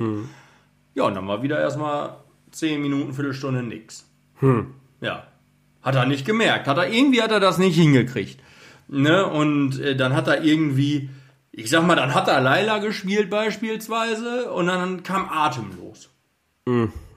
Ja, 0.93 1.03
und 1.03 1.15
dann 1.15 1.27
war 1.27 1.41
wieder 1.41 1.59
erstmal 1.59 2.17
zehn 2.51 2.81
Minuten, 2.81 3.13
Viertelstunde 3.13 3.63
nix. 3.63 4.05
Ja. 5.01 5.23
Hat 5.81 5.95
er 5.95 6.05
nicht 6.05 6.25
gemerkt. 6.25 6.67
Hat 6.67 6.77
er 6.77 6.91
irgendwie 6.91 7.21
hat 7.21 7.31
er 7.31 7.39
das 7.39 7.57
nicht 7.57 7.75
hingekriegt. 7.75 8.39
Ne? 8.89 9.25
Und 9.25 9.79
äh, 9.79 9.95
dann 9.95 10.13
hat 10.13 10.27
er 10.27 10.43
irgendwie, 10.43 11.09
ich 11.51 11.69
sag 11.69 11.85
mal, 11.85 11.95
dann 11.95 12.13
hat 12.13 12.27
er 12.27 12.41
Laila 12.41 12.79
gespielt 12.79 13.29
beispielsweise 13.29 14.51
und 14.51 14.67
dann 14.67 15.03
kam 15.03 15.29
atemlos. 15.29 16.09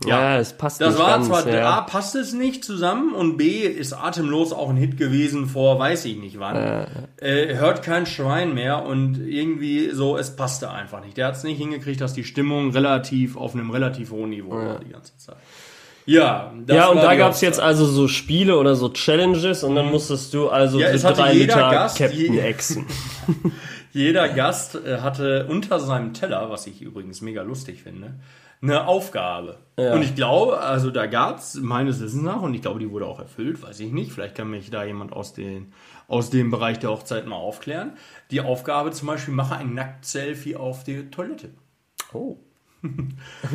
Ja, 0.07 0.39
es 0.39 0.55
passt 0.55 0.81
Das 0.81 0.95
nicht 0.95 0.99
war 0.99 1.11
ganz, 1.11 1.27
zwar, 1.27 1.47
ja. 1.47 1.71
A, 1.71 1.81
passt 1.83 2.15
es 2.17 2.33
nicht 2.33 2.65
zusammen 2.65 3.13
und 3.15 3.37
B, 3.37 3.61
ist 3.67 3.93
atemlos 3.93 4.53
auch 4.53 4.71
ein 4.71 4.77
Hit 4.77 4.97
gewesen 4.97 5.47
vor 5.47 5.79
weiß 5.79 6.07
ich 6.07 6.17
nicht 6.17 6.39
wann. 6.39 6.87
Äh, 7.21 7.55
hört 7.57 7.83
kein 7.83 8.07
Schwein 8.07 8.55
mehr 8.55 8.85
und 8.85 9.19
irgendwie 9.19 9.91
so, 9.91 10.17
es 10.17 10.37
passte 10.37 10.71
einfach 10.71 11.05
nicht. 11.05 11.19
Der 11.19 11.27
hat 11.27 11.37
es 11.37 11.45
nicht 11.45 11.59
hingekriegt, 11.59 12.01
dass 12.01 12.15
die 12.15 12.25
Stimmung 12.25 12.71
relativ 12.71 13.37
auf 13.37 13.55
einem 13.55 13.71
relativ 13.71 14.11
hohen 14.11 14.31
Niveau 14.31 14.53
war 14.53 14.79
die 14.79 14.91
ganze 14.91 15.17
Zeit. 15.19 15.37
Ja, 16.07 16.53
das 16.67 16.77
Ja, 16.77 16.87
und 16.89 16.97
da 16.97 17.15
gab's 17.15 17.37
Hauptsache. 17.37 17.47
jetzt 17.47 17.61
also 17.61 17.85
so 17.85 18.09
Spiele 18.09 18.59
oder 18.59 18.75
so 18.75 18.89
Challenges 18.89 19.63
und 19.63 19.77
dann 19.77 19.87
musstest 19.91 20.35
du 20.35 20.49
also 20.49 20.81
Ja, 20.81 20.89
es 20.89 21.03
so 21.03 21.13
drei 21.13 21.35
Liter 21.35 21.71
Gast 21.71 21.99
Captain 21.99 22.39
Exen. 22.39 22.87
Jeder 23.93 24.29
Gast 24.29 24.75
äh, 24.75 24.99
hatte 25.01 25.47
unter 25.49 25.79
seinem 25.79 26.15
Teller, 26.15 26.51
was 26.51 26.67
ich 26.67 26.83
übrigens 26.83 27.21
mega 27.21 27.43
lustig 27.43 27.83
finde, 27.83 28.15
eine 28.63 28.87
Aufgabe. 28.87 29.59
Ja. 29.79 29.93
Und 29.95 30.03
ich 30.03 30.15
glaube, 30.15 30.61
also 30.61 30.91
da 30.91 31.07
gab's 31.07 31.57
meines 31.57 32.01
Wissens 32.01 32.23
nach, 32.23 32.43
und 32.43 32.55
ich 32.55 32.63
glaube, 32.63 32.79
die 32.79 32.91
wurde 32.91 33.07
auch 33.07 33.19
erfüllt, 33.19 33.63
weiß 33.63 33.81
ich 33.81 33.93
nicht, 33.93 34.13
vielleicht 34.13 34.37
kann 34.37 34.51
mich 34.51 34.71
da 34.71 34.85
jemand 34.85 35.13
aus, 35.13 35.35
den, 35.35 35.73
aus 36.07 36.31
dem 36.31 36.51
Bereich 36.51 36.79
der 36.79 36.91
Hochzeit 36.91 37.27
mal 37.27 37.37
aufklären. 37.37 37.93
Die 38.31 38.41
Aufgabe 38.41 38.93
zum 38.93 39.09
Beispiel, 39.09 39.35
mache 39.35 39.57
ein 39.57 39.75
Nackt-Selfie 39.75 40.57
auf 40.57 40.85
der 40.85 41.11
Toilette. 41.11 41.51
Oh. 42.13 42.37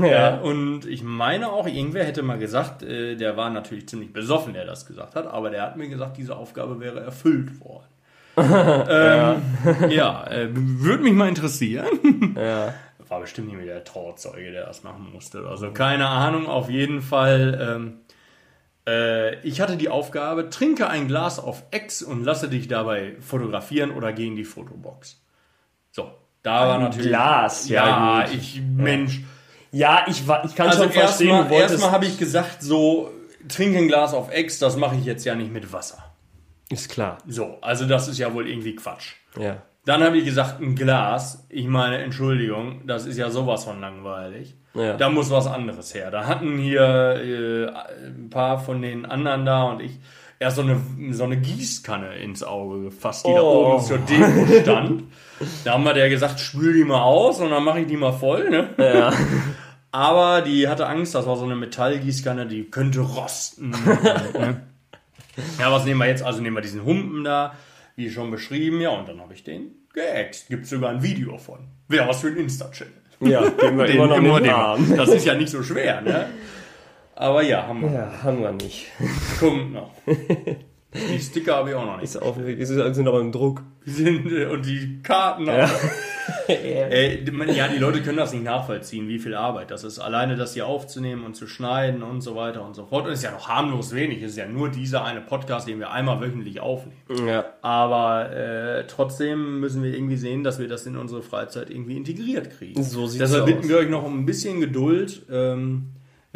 Ja, 0.02 0.40
und 0.40 0.86
ich 0.86 1.04
meine 1.04 1.52
auch, 1.52 1.68
irgendwer 1.68 2.06
hätte 2.06 2.24
mal 2.24 2.40
gesagt, 2.40 2.82
äh, 2.82 3.16
der 3.16 3.36
war 3.36 3.50
natürlich 3.50 3.88
ziemlich 3.90 4.14
besoffen, 4.14 4.54
der 4.54 4.66
das 4.66 4.86
gesagt 4.86 5.16
hat, 5.16 5.28
aber 5.28 5.50
der 5.50 5.64
hat 5.64 5.76
mir 5.76 5.90
gesagt, 5.90 6.16
diese 6.16 6.38
Aufgabe 6.38 6.80
wäre 6.80 7.02
erfüllt 7.02 7.60
worden. 7.60 7.88
Ähm, 8.38 9.90
ja, 9.90 10.28
äh, 10.28 10.48
würde 10.52 11.04
mich 11.04 11.14
mal 11.14 11.30
interessieren. 11.30 12.36
Ja. 12.38 12.74
War 13.10 13.22
bestimmt 13.22 13.48
nicht 13.48 13.58
mehr 13.58 13.66
der 13.66 13.84
Trauzeuge, 13.84 14.52
der 14.52 14.66
das 14.66 14.84
machen 14.84 15.10
musste. 15.14 15.48
Also 15.48 15.72
keine 15.72 16.08
Ahnung, 16.08 16.48
auf 16.48 16.70
jeden 16.70 17.02
Fall. 17.02 17.58
Ähm, 17.76 18.00
äh, 18.88 19.36
ich 19.48 19.62
hatte 19.62 19.78
die 19.78 19.90
Aufgabe, 19.90 20.50
trinke 20.50 20.90
ein 20.90 21.08
Glas 21.08 21.40
auf 21.40 21.64
Ex 21.72 22.02
und 22.02 22.24
lasse 22.24 22.50
dich 22.50 22.68
dabei 22.68 23.16
fotografieren 23.22 23.92
oder 23.92 24.12
geh 24.14 24.28
in 24.28 24.36
die 24.36 24.44
Fotobox. 24.44 25.22
So, 25.92 26.12
da 26.44 26.68
war 26.68 26.80
natürlich. 26.80 27.08
Glas, 27.08 27.70
ja, 27.70 27.88
ja, 27.88 28.26
gut. 28.26 28.36
ich, 28.36 28.62
Mensch. 28.62 29.22
Ja, 29.72 30.06
ich, 30.08 30.28
wa- 30.28 30.44
ich 30.46 30.56
kann 30.56 30.68
Also 30.68 30.84
schon 30.84 30.92
verstehen, 30.92 31.28
du 31.30 31.34
erstmal 31.36 31.62
erstmal 31.62 31.92
habe 31.92 32.06
ich 32.06 32.18
gesagt, 32.18 32.62
so, 32.62 33.12
trinke 33.48 33.78
ein 33.78 33.88
Glas 33.88 34.14
auf 34.14 34.32
Ex, 34.32 34.60
das 34.60 34.76
mache 34.78 34.96
ich 34.96 35.06
jetzt 35.06 35.26
ja 35.26 35.36
nicht 35.36 35.52
mit 35.52 35.72
Wasser. 35.74 36.04
Ist 36.70 36.90
klar. 36.90 37.18
So, 37.28 37.58
also 37.62 37.86
das 37.86 38.08
ist 38.08 38.18
ja 38.18 38.34
wohl 38.34 38.48
irgendwie 38.48 38.76
Quatsch. 38.76 39.14
Ja. 39.40 39.58
Dann 39.86 40.04
habe 40.04 40.18
ich 40.18 40.26
gesagt, 40.26 40.60
ein 40.62 40.76
Glas. 40.76 41.46
Ich 41.50 41.66
meine, 41.68 42.00
Entschuldigung, 42.00 42.82
das 42.88 43.06
ist 43.06 43.18
ja 43.18 43.30
sowas 43.30 43.64
von 43.64 43.80
langweilig. 43.80 44.56
Ja. 44.74 44.98
Da 44.98 45.10
muss 45.10 45.32
was 45.32 45.48
anderes 45.48 45.94
her. 45.96 46.12
Da 46.12 46.26
hatten 46.28 46.58
hier 46.58 46.82
äh, 46.84 48.08
ein 48.08 48.30
paar 48.30 48.60
von 48.60 48.82
den 48.82 49.06
anderen 49.06 49.46
da 49.46 49.64
und 49.64 49.80
ich 49.82 49.98
erst 50.40 50.58
so 50.58 50.62
eine, 50.62 50.80
so 51.12 51.24
eine 51.24 51.38
Gießkanne 51.38 52.16
ins 52.18 52.44
Auge 52.44 52.84
gefasst, 52.84 53.26
die 53.26 53.34
da 53.34 53.42
Oh. 53.42 53.74
oben 53.76 53.84
zur 53.86 53.98
Deko 54.00 54.46
stand. 54.62 55.04
Da 55.64 55.74
haben 55.74 55.84
wir 55.84 55.94
der 55.94 56.10
gesagt, 56.10 56.40
spül 56.40 56.74
die 56.74 56.84
mal 56.84 57.02
aus 57.02 57.40
und 57.40 57.50
dann 57.50 57.64
mache 57.64 57.80
ich 57.80 57.88
die 57.88 57.98
mal 57.98 58.12
voll. 58.12 58.50
Ne? 58.50 58.70
Ja. 58.78 59.14
Aber 59.92 60.42
die 60.42 60.68
hatte 60.68 60.86
Angst, 60.88 61.16
das 61.16 61.26
war 61.26 61.38
so 61.38 61.46
eine 61.46 61.56
Metallgießkanne, 61.56 62.46
die 62.46 62.66
könnte 62.66 63.00
rosten. 63.00 63.70
ne? 64.34 64.62
Ja, 65.60 65.72
was 65.72 65.86
nehmen 65.86 66.00
wir 66.00 66.08
jetzt? 66.08 66.24
Also 66.24 66.42
nehmen 66.42 66.56
wir 66.56 66.62
diesen 66.62 66.84
Humpen 66.84 67.24
da, 67.24 67.56
wie 67.96 68.10
schon 68.10 68.32
beschrieben, 68.32 68.82
ja, 68.82 68.90
und 68.92 69.08
dann 69.08 69.20
habe 69.22 69.34
ich 69.34 69.44
den 69.44 69.72
geäxt. 69.94 70.48
Gibt 70.50 70.68
sogar 70.68 70.92
ein 70.92 71.02
Video 71.04 71.38
von. 71.38 71.60
Wäre 71.88 72.08
was 72.08 72.22
für 72.22 72.28
ein 72.28 72.38
Insta-Channel. 72.38 72.94
Ja, 73.22 73.48
geben 73.50 73.78
wir 73.78 73.86
Den 73.88 73.96
immer 73.96 74.08
noch 74.08 74.18
immer 74.18 74.42
den- 74.42 74.52
Arm. 74.52 74.96
Das 74.96 75.10
ist 75.10 75.26
ja 75.26 75.34
nicht 75.36 75.50
so 75.50 75.64
schwer, 75.64 76.02
ne? 76.02 76.28
Aber 77.16 77.42
ja, 77.42 77.66
haben 77.66 77.82
wir. 77.82 77.92
Ja, 77.92 78.12
haben 78.24 78.42
wir 78.42 78.52
nicht. 78.52 78.88
Kommt 79.40 79.74
noch. 79.74 79.92
Die 81.14 81.20
Sticker 81.20 81.56
habe 81.56 81.70
ich 81.70 81.76
auch 81.76 81.86
noch 81.86 81.96
nicht. 81.98 82.06
Ist 82.06 82.22
auf 82.22 82.36
dem 82.36 82.46
Weg, 82.46 82.60
ist- 82.60 82.70
sind 82.70 83.08
aber 83.08 83.20
im 83.22 83.32
Druck. 83.32 83.64
Äh, 83.86 84.46
und 84.46 84.66
die 84.66 85.00
Karten 85.04 85.50
auch. 85.50 85.70
Die- 86.50 87.32
man- 87.32 87.54
ja, 87.54 87.68
die 87.70 87.78
Leute 87.78 88.02
können 88.02 88.18
das 88.18 88.34
nicht 88.34 88.44
nachvollziehen, 88.44 89.08
wie 89.08 89.20
viel 89.20 89.34
Arbeit 89.36 89.72
das 89.72 89.84
ist. 89.86 90.00
Alleine 90.00 90.36
das 90.36 90.54
hier 90.54 90.66
aufzunehmen 90.68 91.24
und 91.26 91.36
zu 91.36 91.48
schneiden 91.48 92.04
und 92.04 92.20
so 92.22 92.36
weiter 92.36 92.66
und 92.66 92.74
so 92.74 92.86
fort. 92.86 93.06
Und 93.06 93.12
es 93.14 93.20
ist 93.20 93.26
ja 93.26 93.32
noch 93.32 93.48
harmlos 93.48 93.94
wenig. 93.96 94.22
Es 94.22 94.32
ist 94.32 94.38
ja 94.38 94.46
nur 94.46 94.70
dieser 94.70 95.04
eine 95.06 95.22
Podcast, 95.22 95.68
den 95.70 95.80
wir 95.80 95.92
einmal 95.92 96.20
wöchentlich 96.22 96.60
aufnehmen. 96.60 97.28
Ja. 97.28 97.46
Aber 97.62 98.32
äh, 98.34 98.86
trotzdem 98.88 99.60
müssen 99.62 99.84
wir 99.84 99.94
irgendwie 99.94 100.18
sehen, 100.18 100.44
dass 100.44 100.60
wir 100.60 100.68
das 100.68 100.86
in 100.86 100.98
unsere 100.98 101.22
Freizeit 101.22 101.70
irgendwie 101.70 101.96
integriert 101.98 102.50
kriegen. 102.58 102.82
So 102.84 103.08
sieht's 103.08 103.20
Deshalb 103.24 103.44
aus. 103.44 103.50
bitten 103.50 103.70
wir 103.70 103.78
euch 103.78 103.90
noch 103.90 104.04
um 104.04 104.20
ein 104.20 104.26
bisschen 104.26 104.60
Geduld. 104.60 105.26
Ähm, 105.32 105.88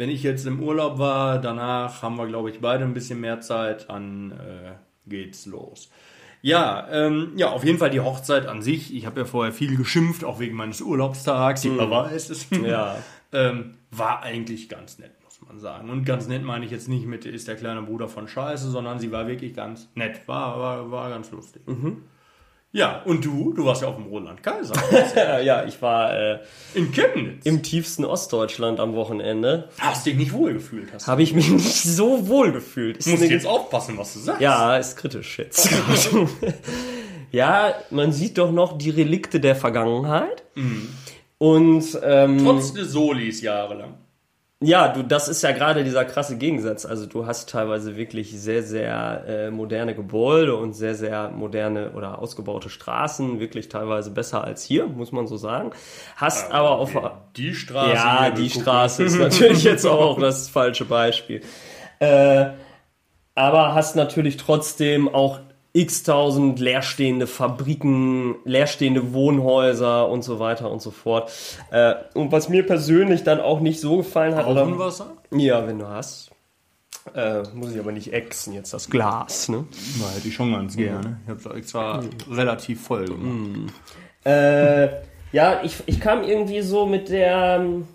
wenn 0.02 0.10
ich 0.10 0.24
jetzt 0.24 0.48
im 0.48 0.60
Urlaub 0.60 0.98
war, 0.98 1.38
danach 1.40 2.02
haben 2.02 2.16
wir, 2.16 2.26
glaube 2.26 2.50
ich, 2.50 2.60
beide 2.60 2.82
ein 2.82 2.92
bisschen 2.92 3.20
mehr 3.20 3.40
Zeit, 3.40 3.88
dann 3.88 4.32
äh, 4.32 4.72
geht's 5.06 5.46
los. 5.46 5.90
Ja, 6.40 6.88
ähm, 6.90 7.34
ja, 7.36 7.50
auf 7.50 7.62
jeden 7.62 7.78
Fall 7.78 7.90
die 7.90 8.00
Hochzeit 8.00 8.46
an 8.46 8.62
sich. 8.62 8.92
Ich 8.96 9.06
habe 9.06 9.20
ja 9.20 9.26
vorher 9.26 9.52
viel 9.52 9.76
geschimpft, 9.76 10.24
auch 10.24 10.40
wegen 10.40 10.56
meines 10.56 10.80
Urlaubstags. 10.80 11.62
Jeder 11.62 11.88
weiß 11.88 12.30
es. 12.30 12.48
Ja. 12.64 12.96
ähm, 13.32 13.74
war 13.92 14.24
eigentlich 14.24 14.68
ganz 14.68 14.98
nett, 14.98 15.12
muss 15.22 15.40
man 15.40 15.60
sagen. 15.60 15.88
Und 15.88 16.04
ganz 16.04 16.26
nett 16.26 16.42
meine 16.42 16.64
ich 16.64 16.72
jetzt 16.72 16.88
nicht 16.88 17.06
mit, 17.06 17.24
ist 17.24 17.46
der 17.46 17.54
kleine 17.54 17.82
Bruder 17.82 18.08
von 18.08 18.26
Scheiße, 18.26 18.72
sondern 18.72 18.98
sie 18.98 19.12
war 19.12 19.28
wirklich 19.28 19.54
ganz 19.54 19.88
nett. 19.94 20.26
War, 20.26 20.58
war, 20.58 20.90
war 20.90 21.10
ganz 21.10 21.30
lustig. 21.30 21.62
Ja, 22.74 23.02
und 23.04 23.22
du? 23.22 23.52
Du 23.52 23.66
warst 23.66 23.82
ja 23.82 23.88
auf 23.88 23.96
dem 23.96 24.06
Roland 24.06 24.42
Kaiser. 24.42 24.72
Ja, 25.14 25.38
ja, 25.40 25.64
ich 25.66 25.80
war 25.82 26.16
äh, 26.18 26.38
In 26.72 26.90
Chemnitz. 26.90 27.44
im 27.44 27.62
tiefsten 27.62 28.06
Ostdeutschland 28.06 28.80
am 28.80 28.94
Wochenende. 28.94 29.68
Hast 29.78 30.06
dich 30.06 30.16
nicht 30.16 30.32
wohl 30.32 30.54
gefühlt, 30.54 30.90
hast. 30.92 31.06
Habe 31.06 31.22
ich 31.22 31.34
mich 31.34 31.50
nicht 31.50 31.82
so 31.82 32.28
wohl 32.28 32.50
gefühlt. 32.50 32.96
Ist 32.96 33.08
musst 33.08 33.24
jetzt 33.24 33.46
aufpassen, 33.46 33.98
was 33.98 34.14
du 34.14 34.20
sagst. 34.20 34.40
Ja, 34.40 34.78
ist 34.78 34.96
kritisch 34.96 35.38
jetzt. 35.38 35.68
ja, 37.30 37.74
man 37.90 38.10
sieht 38.10 38.38
doch 38.38 38.50
noch 38.50 38.78
die 38.78 38.90
Relikte 38.90 39.38
der 39.38 39.54
Vergangenheit. 39.54 40.42
Und 41.36 41.84
ähm, 42.02 42.38
Trotz 42.42 42.72
des 42.72 42.92
Solis 42.92 43.42
jahrelang. 43.42 43.98
Ja, 44.62 44.88
du, 44.88 45.02
das 45.02 45.28
ist 45.28 45.42
ja 45.42 45.52
gerade 45.52 45.84
dieser 45.84 46.04
krasse 46.04 46.38
Gegensatz. 46.38 46.86
Also 46.86 47.06
du 47.06 47.26
hast 47.26 47.48
teilweise 47.50 47.96
wirklich 47.96 48.32
sehr, 48.40 48.62
sehr 48.62 49.24
äh, 49.26 49.50
moderne 49.50 49.94
Gebäude 49.94 50.56
und 50.56 50.72
sehr, 50.72 50.94
sehr 50.94 51.30
moderne 51.30 51.90
oder 51.92 52.20
ausgebaute 52.20 52.70
Straßen, 52.70 53.40
wirklich 53.40 53.68
teilweise 53.68 54.10
besser 54.10 54.44
als 54.44 54.62
hier, 54.62 54.86
muss 54.86 55.12
man 55.12 55.26
so 55.26 55.36
sagen. 55.36 55.72
Hast 56.16 56.52
aber 56.52 56.70
auf 56.78 56.92
Die 57.36 57.54
Straße. 57.54 57.94
ja, 57.94 58.30
die 58.30 58.48
gucken. 58.48 58.62
Straße 58.62 59.02
ist 59.04 59.18
natürlich 59.18 59.64
jetzt 59.64 59.86
auch 59.86 60.18
das 60.18 60.48
falsche 60.48 60.84
Beispiel. 60.84 61.42
Äh, 61.98 62.46
aber 63.34 63.74
hast 63.74 63.96
natürlich 63.96 64.36
trotzdem 64.36 65.08
auch 65.08 65.40
x-tausend 65.74 66.60
leerstehende 66.60 67.26
Fabriken, 67.26 68.36
leerstehende 68.44 69.12
Wohnhäuser 69.14 70.08
und 70.08 70.22
so 70.22 70.38
weiter 70.38 70.70
und 70.70 70.82
so 70.82 70.90
fort. 70.90 71.32
Äh, 71.70 71.94
und 72.14 72.30
was 72.30 72.48
mir 72.48 72.66
persönlich 72.66 73.24
dann 73.24 73.40
auch 73.40 73.60
nicht 73.60 73.80
so 73.80 73.98
gefallen 73.98 74.34
hat, 74.34 74.46
Augenwasser? 74.46 75.16
ja, 75.30 75.66
wenn 75.66 75.78
du 75.78 75.88
hast, 75.88 76.30
äh, 77.14 77.42
muss 77.54 77.72
ich 77.72 77.80
aber 77.80 77.92
nicht 77.92 78.12
exen, 78.12 78.52
jetzt 78.52 78.74
das 78.74 78.90
Glas, 78.90 79.48
ne? 79.48 79.64
Na, 79.98 80.10
hätte 80.14 80.28
ich 80.28 80.34
schon 80.34 80.52
ganz 80.52 80.76
gerne. 80.76 81.20
Ich 81.24 81.30
habe 81.30 81.40
es 81.40 81.56
extra 81.56 82.02
relativ 82.30 82.82
voll 82.82 83.06
gemacht. 83.06 83.72
Äh, 84.24 84.88
ja, 85.32 85.62
ich, 85.64 85.76
ich 85.86 86.00
kam 86.00 86.22
irgendwie 86.22 86.60
so 86.60 86.86
mit 86.86 87.08
der, 87.08 87.58
ähm, 87.60 87.88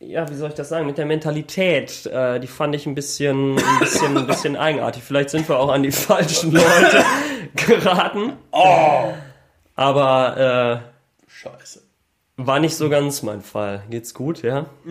ja, 0.00 0.28
wie 0.30 0.34
soll 0.34 0.48
ich 0.48 0.54
das 0.54 0.68
sagen, 0.70 0.86
mit 0.86 0.98
der 0.98 1.06
Mentalität, 1.06 2.06
äh, 2.06 2.40
die 2.40 2.46
fand 2.46 2.74
ich 2.74 2.86
ein 2.86 2.94
bisschen, 2.94 3.56
ein 3.58 3.78
bisschen, 3.78 4.16
ein 4.16 4.26
bisschen 4.26 4.56
eigenartig. 4.56 5.02
Vielleicht 5.02 5.30
sind 5.30 5.48
wir 5.48 5.58
auch 5.58 5.68
an 5.68 5.82
die 5.82 5.92
falschen 5.92 6.52
Leute 6.52 7.04
geraten. 7.54 8.32
Oh! 8.50 9.12
Aber 9.76 10.82
Scheiße. 11.28 11.78
äh, 11.78 11.82
war 12.46 12.60
nicht 12.60 12.76
so 12.76 12.88
ganz 12.88 13.22
mein 13.22 13.42
Fall. 13.42 13.82
Geht's 13.90 14.14
gut, 14.14 14.42
ja? 14.42 14.66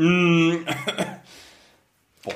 Boah. 2.24 2.34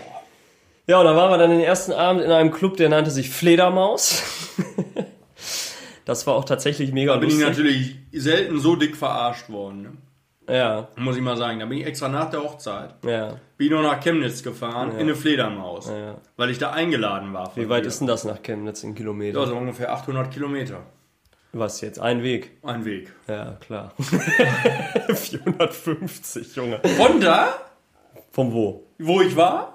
Ja, 0.88 1.00
und 1.00 1.06
da 1.06 1.16
waren 1.16 1.32
wir 1.32 1.38
dann 1.38 1.52
den 1.52 1.62
ersten 1.62 1.92
Abend 1.94 2.24
in 2.24 2.32
einem 2.32 2.52
Club, 2.52 2.78
der 2.78 2.90
nannte 2.90 3.12
sich 3.12 3.30
Fledermaus. 3.30 4.22
das 6.06 6.28
war 6.28 6.36
auch 6.36 6.46
tatsächlich 6.46 6.92
mega 6.92 7.14
Da 7.14 7.20
bin 7.20 7.30
ich 7.30 7.36
lustig. 7.36 7.50
natürlich 7.50 7.96
selten 8.12 8.60
so 8.60 8.76
dick 8.76 8.98
verarscht 8.98 9.50
worden. 9.50 9.82
Ne? 9.84 9.92
Ja, 10.50 10.88
Muss 10.98 11.16
ich 11.16 11.22
mal 11.22 11.38
sagen. 11.38 11.60
Da 11.60 11.66
bin 11.66 11.78
ich 11.80 11.86
extra 11.86 12.08
nach 12.10 12.30
der 12.30 12.44
Hochzeit. 12.44 12.96
ja. 13.06 13.36
Bin 13.58 13.68
ich 13.68 13.72
noch 13.74 13.82
nach 13.84 14.00
Chemnitz 14.02 14.44
gefahren, 14.44 14.92
in 14.94 15.00
eine 15.02 15.16
Fledermaus. 15.16 15.88
Ja. 15.90 16.16
Weil 16.36 16.50
ich 16.50 16.58
da 16.58 16.72
eingeladen 16.72 17.32
war. 17.34 17.56
Wie 17.56 17.70
weit 17.70 17.84
dir. 17.86 17.88
ist 17.88 18.00
denn 18.00 18.08
das 18.08 18.26
nach 18.26 18.42
Chemnitz 18.44 18.84
in 18.84 18.94
Kilometer? 18.96 19.40
Ja, 19.40 19.46
so 19.46 19.56
ungefähr 19.56 19.94
800 19.94 20.32
Kilometer. 20.32 20.82
Was 21.54 21.80
jetzt? 21.82 22.00
Ein 22.00 22.24
Weg. 22.24 22.52
Ein 22.64 22.84
Weg. 22.84 23.14
Ja, 23.28 23.54
klar. 23.62 23.94
450, 25.14 26.56
Junge. 26.56 26.80
Von 26.98 27.22
da, 27.22 27.54
Von 28.32 28.52
wo? 28.54 28.84
wo 29.00 29.22
ich 29.22 29.36
war, 29.36 29.70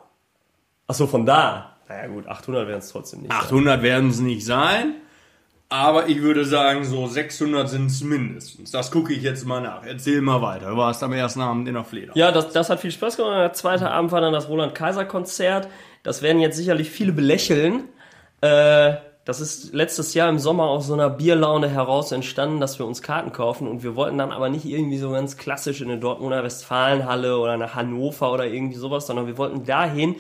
Achso, 0.87 1.07
von 1.07 1.27
da. 1.27 1.77
Naja 1.89 2.07
gut, 2.09 2.27
800 2.27 2.67
wären 2.67 2.79
es 2.79 2.89
trotzdem 2.89 3.21
nicht. 3.23 3.31
800 3.31 3.83
werden 3.83 4.09
es 4.11 4.21
nicht 4.21 4.45
sein. 4.45 4.95
Aber 5.71 6.09
ich 6.09 6.23
würde 6.23 6.47
sagen, 6.47 6.85
so 6.85 7.07
600 7.07 7.69
sind 7.69 7.87
es 7.87 8.03
mindestens. 8.03 8.71
Das 8.71 8.91
gucke 8.91 9.13
ich 9.13 9.23
jetzt 9.23 9.47
mal 9.47 9.61
nach. 9.61 9.85
Erzähl 9.85 10.23
mal 10.23 10.41
weiter. 10.41 10.71
Du 10.71 10.77
warst 10.79 11.03
am 11.03 11.13
ersten 11.13 11.43
Abend 11.43 11.69
in 11.69 11.75
der 11.75 11.85
Fleder. 11.85 12.13
Ja, 12.15 12.33
das, 12.33 12.53
das 12.53 12.71
hat 12.71 12.81
viel 12.81 12.91
Spaß 12.91 13.19
gemacht. 13.19 13.37
Der 13.37 13.53
zweite 13.53 13.91
Abend 13.91 14.11
war 14.11 14.23
dann 14.23 14.33
das 14.33 14.49
Roland-Kaiser-Konzert. 14.49 15.69
Das 16.03 16.23
werden 16.23 16.41
jetzt 16.41 16.57
sicherlich 16.57 16.89
viele 16.89 17.13
belächeln. 17.13 17.85
Äh, 18.41 18.95
das 19.27 19.43
ist 19.43 19.75
letztes 19.75 20.15
Jahr 20.15 20.31
im 20.31 20.39
Sommer 20.39 20.65
aus 20.65 20.87
so 20.87 20.95
einer 20.95 21.11
Bierlaune 21.11 21.69
heraus 21.69 22.13
entstanden, 22.13 22.61
dass 22.61 22.79
wir 22.79 22.87
uns 22.87 23.03
Karten 23.03 23.31
kaufen 23.31 23.69
und 23.69 23.83
wir 23.83 23.95
wollten 23.95 24.17
dann 24.17 24.33
aber 24.33 24.49
nicht 24.49 24.65
irgendwie 24.65 24.97
so 24.97 25.11
ganz 25.11 25.37
klassisch 25.37 25.83
in 25.83 25.91
eine 25.91 26.01
Dortmunder 26.01 26.43
Westfalenhalle 26.43 27.37
oder 27.37 27.59
nach 27.59 27.75
Hannover 27.75 28.33
oder 28.33 28.47
irgendwie 28.47 28.79
sowas, 28.79 29.07
sondern 29.07 29.27
wir 29.27 29.37
wollten 29.37 29.67
dahin, 29.67 30.17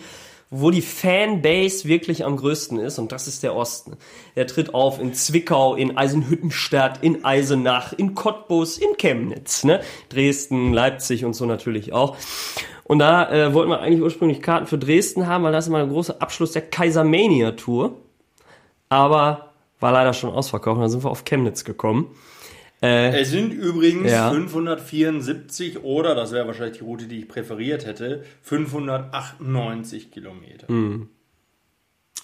wo 0.50 0.70
die 0.70 0.82
Fanbase 0.82 1.86
wirklich 1.86 2.24
am 2.24 2.36
größten 2.36 2.78
ist, 2.78 2.98
und 2.98 3.12
das 3.12 3.28
ist 3.28 3.42
der 3.42 3.54
Osten. 3.54 3.96
Er 4.34 4.46
tritt 4.46 4.72
auf 4.72 4.98
in 4.98 5.12
Zwickau, 5.12 5.74
in 5.74 5.96
Eisenhüttenstadt, 5.96 7.02
in 7.02 7.24
Eisenach, 7.24 7.92
in 7.92 8.14
Cottbus, 8.14 8.78
in 8.78 8.96
Chemnitz, 8.96 9.64
ne? 9.64 9.80
Dresden, 10.08 10.72
Leipzig 10.72 11.24
und 11.24 11.34
so 11.34 11.44
natürlich 11.44 11.92
auch. 11.92 12.16
Und 12.84 13.00
da 13.00 13.30
äh, 13.30 13.52
wollten 13.52 13.70
wir 13.70 13.80
eigentlich 13.80 14.00
ursprünglich 14.00 14.40
Karten 14.40 14.66
für 14.66 14.78
Dresden 14.78 15.26
haben, 15.26 15.44
weil 15.44 15.52
das 15.52 15.66
ist 15.66 15.68
immer 15.68 15.78
der 15.78 15.88
große 15.88 16.20
Abschluss 16.22 16.52
der 16.52 16.62
Kaisermania 16.62 17.52
Tour. 17.52 17.96
Aber 18.88 19.50
war 19.80 19.92
leider 19.92 20.14
schon 20.14 20.30
ausverkauft 20.30 20.76
und 20.76 20.80
dann 20.80 20.90
sind 20.90 21.04
wir 21.04 21.10
auf 21.10 21.24
Chemnitz 21.24 21.64
gekommen. 21.64 22.06
Äh, 22.80 23.20
es 23.20 23.30
sind 23.30 23.52
übrigens 23.52 24.12
Ja. 24.12 24.30
574 24.30 25.82
oder, 25.82 26.14
das 26.14 26.32
wäre 26.32 26.46
wahrscheinlich 26.46 26.78
die 26.78 26.84
Route, 26.84 27.06
die 27.06 27.18
ich 27.20 27.28
präferiert 27.28 27.86
hätte, 27.86 28.22
598 28.42 30.10
Kilometer. 30.10 30.66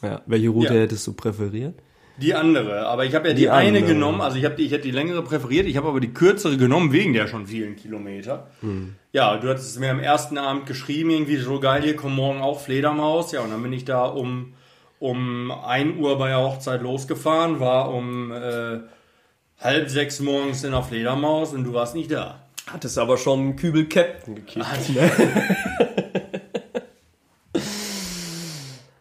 ja, 0.02 0.22
welche 0.26 0.48
Route 0.50 0.74
Ja. 0.74 0.80
hättest 0.80 1.06
du 1.06 1.12
präferiert? 1.14 1.74
Die 2.16 2.32
andere, 2.34 2.86
aber 2.86 3.04
ich 3.04 3.14
habe 3.16 3.26
ja 3.28 3.34
die, 3.34 3.40
Die 3.42 3.50
eine 3.50 3.78
andere. 3.78 3.92
genommen, 3.94 4.20
also 4.20 4.36
ich 4.38 4.44
habe 4.44 4.54
die, 4.54 4.62
ich 4.66 4.70
hätte 4.70 4.82
die 4.84 4.92
längere 4.92 5.22
präferiert, 5.24 5.66
ich 5.66 5.76
habe 5.76 5.88
aber 5.88 5.98
die 5.98 6.14
kürzere 6.14 6.56
genommen 6.56 6.92
wegen 6.92 7.12
der 7.12 7.26
schon 7.26 7.48
vielen 7.48 7.74
Kilometer. 7.74 8.48
Hm. 8.60 8.94
Ja, 9.12 9.36
du 9.36 9.48
hattest 9.48 9.80
mir 9.80 9.90
am 9.90 9.98
ersten 9.98 10.38
Abend 10.38 10.66
geschrieben, 10.66 11.10
irgendwie 11.10 11.36
so 11.38 11.58
geil, 11.58 11.82
hier 11.82 11.96
kommt 11.96 12.14
morgen 12.14 12.40
auch 12.40 12.60
Fledermaus. 12.60 13.32
Ja, 13.32 13.40
und 13.40 13.50
dann 13.50 13.60
bin 13.64 13.72
ich 13.72 13.84
da 13.84 14.04
um, 14.04 14.54
um 15.00 15.50
1 15.50 15.98
Uhr 15.98 16.16
bei 16.16 16.28
der 16.28 16.38
Hochzeit 16.38 16.82
losgefahren, 16.82 17.58
war 17.58 17.92
um 17.92 18.30
äh, 18.30 18.78
halb 19.64 19.88
sechs 19.90 20.20
morgens 20.20 20.62
in 20.62 20.70
der 20.72 20.82
Fledermaus 20.82 21.52
und 21.52 21.64
du 21.64 21.72
warst 21.72 21.94
nicht 21.96 22.10
da. 22.12 22.38
Hattest 22.70 22.96
aber 22.98 23.18
schon 23.18 23.40
einen 23.40 23.56
Kübel 23.56 23.86
Captain 23.88 24.36
gekippt. 24.36 24.66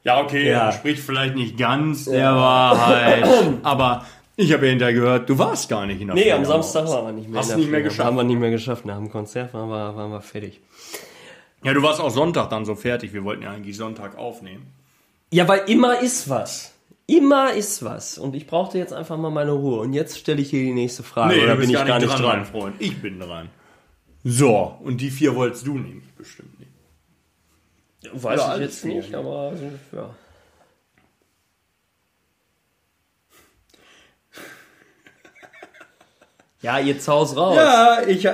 Ja, 0.04 0.22
okay, 0.22 0.50
Ja. 0.50 0.72
spricht 0.74 1.02
vielleicht 1.02 1.36
nicht 1.36 1.58
ganz 1.58 2.06
der 2.06 2.36
Wahrheit, 2.36 3.26
aber 3.64 4.06
ich 4.36 4.52
habe 4.52 4.66
ja 4.66 4.72
hinterher 4.72 4.94
gehört, 4.94 5.30
du 5.30 5.38
warst 5.38 5.70
gar 5.70 5.86
nicht 5.86 6.02
in 6.02 6.08
der 6.08 6.16
Nee, 6.16 6.30
am 6.32 6.44
Fledermaus. 6.44 6.74
Samstag 6.74 6.94
waren 6.94 7.06
wir 7.06 7.14
nicht 7.14 7.30
mehr. 7.30 7.40
Hast 7.40 7.52
in 7.52 7.56
du 7.56 7.56
der 7.56 7.62
nicht 7.64 7.72
mehr 7.72 7.82
geschafft? 7.84 8.06
Haben 8.08 8.18
wir 8.18 8.24
nicht 8.26 8.40
mehr 8.40 8.52
geschafft. 8.52 8.86
Nach 8.86 8.98
dem 8.98 9.10
Konzert 9.10 9.54
waren 9.54 9.70
wir, 9.70 9.96
waren 9.96 10.12
wir 10.12 10.20
fertig. 10.22 10.60
Ja, 11.64 11.74
du 11.74 11.82
warst 11.82 12.02
auch 12.02 12.10
Sonntag 12.10 12.50
dann 12.50 12.66
so 12.66 12.76
fertig. 12.76 13.14
Wir 13.14 13.24
wollten 13.24 13.44
ja 13.44 13.52
eigentlich 13.52 13.78
Sonntag 13.78 14.18
aufnehmen. 14.18 14.66
Ja, 15.32 15.48
weil 15.48 15.62
immer 15.68 16.02
ist 16.02 16.30
was. 16.30 16.73
Immer 17.06 17.54
ist 17.54 17.84
was. 17.84 18.18
Und 18.18 18.34
ich 18.36 18.48
brauchte 18.48 18.78
jetzt 18.78 18.94
einfach 18.94 19.18
mal 19.18 19.30
meine 19.30 19.52
Ruhe. 19.52 19.82
Und 19.82 19.94
jetzt 19.94 20.18
stelle 20.18 20.42
ich 20.42 20.50
hier 20.50 20.62
die 20.62 20.74
nächste 20.74 21.04
Frage. 21.04 21.42
Oder 21.42 21.56
bin 21.58 21.70
ich 21.70 21.76
gar 21.76 22.00
nicht 22.00 22.08
dran? 22.12 22.22
mein 22.24 22.46
Freund. 22.46 22.76
Ich 22.80 23.02
bin 23.02 23.20
dran. 23.20 23.50
So, 24.24 24.78
und 24.82 25.02
die 25.02 25.10
vier 25.10 25.36
wolltest 25.36 25.68
du 25.68 25.78
nämlich 25.78 26.10
bestimmt 26.14 26.58
nicht. 26.60 26.72
Weiß 28.14 28.40
Ja, 28.40 28.56
ich 28.56 28.62
jetzt 28.62 28.86
nicht, 28.86 29.10
ja. 29.10 29.20
aber 29.20 29.54
so, 29.56 29.72
ja. 29.98 30.16
Ja, 36.62 36.80
jetzt 36.80 37.06
haus 37.10 37.36
raus. 37.36 37.58
Ja, 37.58 38.02
ich, 38.08 38.26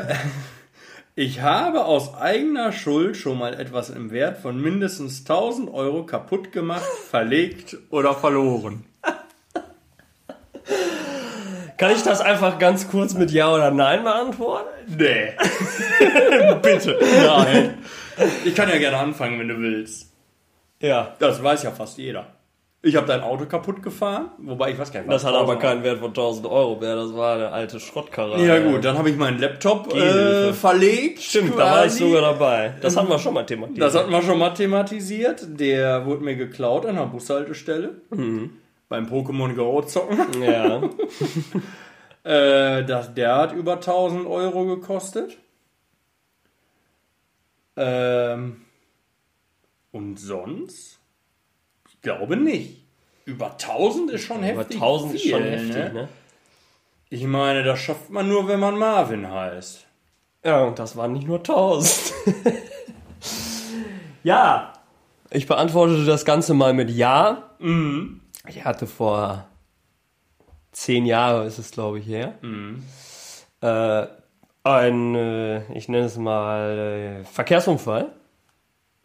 ich 1.15 1.41
habe 1.41 1.85
aus 1.85 2.15
eigener 2.15 2.71
Schuld 2.71 3.17
schon 3.17 3.37
mal 3.37 3.53
etwas 3.59 3.89
im 3.89 4.11
Wert 4.11 4.37
von 4.37 4.61
mindestens 4.61 5.19
1000 5.21 5.73
Euro 5.73 6.05
kaputt 6.05 6.51
gemacht, 6.51 6.85
verlegt 7.09 7.77
oder 7.89 8.13
verloren. 8.13 8.85
Kann 11.77 11.91
ich 11.91 12.03
das 12.03 12.19
einfach 12.19 12.59
ganz 12.59 12.89
kurz 12.89 13.13
mit 13.13 13.31
Ja 13.31 13.53
oder 13.53 13.71
Nein 13.71 14.03
beantworten? 14.03 14.67
Nee. 14.87 15.31
Bitte. 16.61 16.99
Nein. 17.25 17.77
Ich 18.43 18.53
kann 18.53 18.67
ja 18.67 18.77
gerne 18.77 18.97
anfangen, 18.97 19.39
wenn 19.39 19.47
du 19.47 19.57
willst. 19.59 20.11
Ja. 20.81 21.15
Das 21.19 21.41
weiß 21.41 21.63
ja 21.63 21.71
fast 21.71 21.97
jeder. 21.97 22.27
Ich 22.81 22.95
habe 22.95 23.05
dein 23.07 23.21
Auto 23.21 23.45
kaputt 23.45 23.83
gefahren, 23.83 24.31
wobei 24.37 24.71
ich 24.71 24.79
weiß 24.79 24.93
gar 24.93 25.01
nicht, 25.01 25.11
Das 25.11 25.25
hat 25.25 25.33
aber 25.33 25.53
1000 25.53 25.61
keinen 25.61 25.83
Wert 25.83 25.99
von 25.99 26.09
1000 26.09 26.47
Euro 26.47 26.79
mehr. 26.79 26.95
Das 26.95 27.13
war 27.13 27.35
eine 27.35 27.51
alte 27.51 27.77
Schrottkarre. 27.79 28.41
Ja 28.45 28.59
gut, 28.59 28.85
dann 28.85 28.97
habe 28.97 29.09
ich 29.09 29.17
meinen 29.17 29.37
Laptop 29.37 29.93
äh, 29.93 30.53
verlegt. 30.53 31.19
Stimmt, 31.21 31.55
da 31.55 31.57
war 31.57 31.85
ich 31.85 31.91
quasi. 31.91 31.99
sogar 31.99 32.21
dabei. 32.21 32.75
Das 32.81 32.95
hatten 32.95 33.09
wir 33.09 33.19
schon 33.19 33.33
mal 33.33 33.45
thematisiert. 33.45 33.83
Das 33.85 33.95
hatten 33.95 34.11
wir 34.11 34.21
schon 34.21 34.39
mal 34.39 34.51
thematisiert. 34.51 35.59
Der 35.59 36.05
wurde 36.05 36.23
mir 36.23 36.35
geklaut 36.37 36.85
an 36.85 36.95
der 36.95 37.07
Bushaltestelle. 37.07 37.95
Beim 38.09 39.05
Pokémon 39.07 39.53
Go 39.55 39.81
zocken. 39.81 40.41
ja. 40.41 40.81
Äh, 42.21 42.83
das, 42.83 43.13
der 43.13 43.35
hat 43.37 43.53
über 43.53 43.75
1000 43.75 44.27
Euro 44.27 44.65
gekostet. 44.65 45.37
Ähm, 47.77 48.65
und 49.91 50.19
sonst? 50.19 50.98
Glaube 52.01 52.37
nicht. 52.37 52.83
Über 53.25 53.51
1000 53.51 54.11
ist 54.11 54.23
schon 54.23 54.37
Über 54.37 54.61
heftig. 54.61 54.77
1000 54.77 55.13
ist 55.15 55.27
schon 55.27 55.41
viel, 55.41 55.51
heftig, 55.51 55.93
ne? 55.93 56.09
Ich 57.09 57.23
meine, 57.25 57.63
das 57.63 57.79
schafft 57.79 58.09
man 58.09 58.27
nur, 58.27 58.47
wenn 58.47 58.59
man 58.59 58.77
Marvin 58.77 59.29
heißt. 59.29 59.85
Ja, 60.43 60.63
und 60.63 60.79
das 60.79 60.95
waren 60.95 61.13
nicht 61.13 61.27
nur 61.27 61.39
1000. 61.39 62.13
ja. 64.23 64.73
Ich 65.31 65.47
beantwortete 65.47 66.05
das 66.05 66.25
Ganze 66.25 66.53
mal 66.53 66.73
mit 66.73 66.89
Ja. 66.89 67.51
Ich 68.47 68.63
hatte 68.63 68.87
vor 68.87 69.45
zehn 70.71 71.05
Jahren, 71.05 71.45
ist 71.45 71.57
es 71.59 71.71
glaube 71.71 71.99
ich 71.99 72.07
her, 72.07 72.35
äh, 73.61 74.07
ein, 74.63 75.15
äh, 75.15 75.73
ich 75.73 75.89
nenne 75.89 76.05
es 76.05 76.17
mal, 76.17 77.21
äh, 77.21 77.23
Verkehrsunfall. 77.25 78.11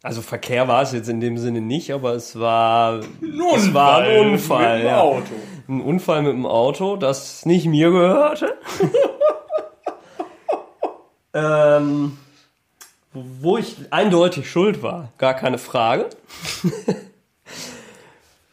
Also 0.05 0.21
Verkehr 0.21 0.67
war 0.67 0.83
es 0.83 0.91
jetzt 0.91 1.09
in 1.09 1.19
dem 1.19 1.39
Sinne 1.39 1.61
nicht, 1.61 1.91
aber 1.91 2.13
es 2.13 2.39
war, 2.39 2.99
es 2.99 3.73
war 3.73 4.01
ein 4.01 4.33
Unfall. 4.33 4.75
mit 4.75 4.83
dem 4.83 4.87
ja. 4.87 5.01
Auto. 5.01 5.33
Ein 5.67 5.81
Unfall 5.81 6.21
mit 6.21 6.33
dem 6.33 6.45
Auto, 6.45 6.95
das 6.95 7.43
nicht 7.47 7.65
mir 7.65 7.89
gehörte. 7.89 8.55
ähm, 11.33 12.19
wo 13.13 13.57
ich 13.57 13.77
eindeutig 13.89 14.47
schuld 14.47 14.83
war, 14.83 15.11
gar 15.17 15.33
keine 15.33 15.57
Frage. 15.57 16.11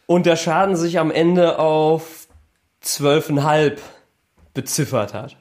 Und 0.07 0.25
der 0.25 0.37
Schaden 0.37 0.75
sich 0.75 0.97
am 0.97 1.11
Ende 1.11 1.59
auf 1.59 2.25
12,5 2.83 3.77
beziffert 4.55 5.13
hat. 5.13 5.37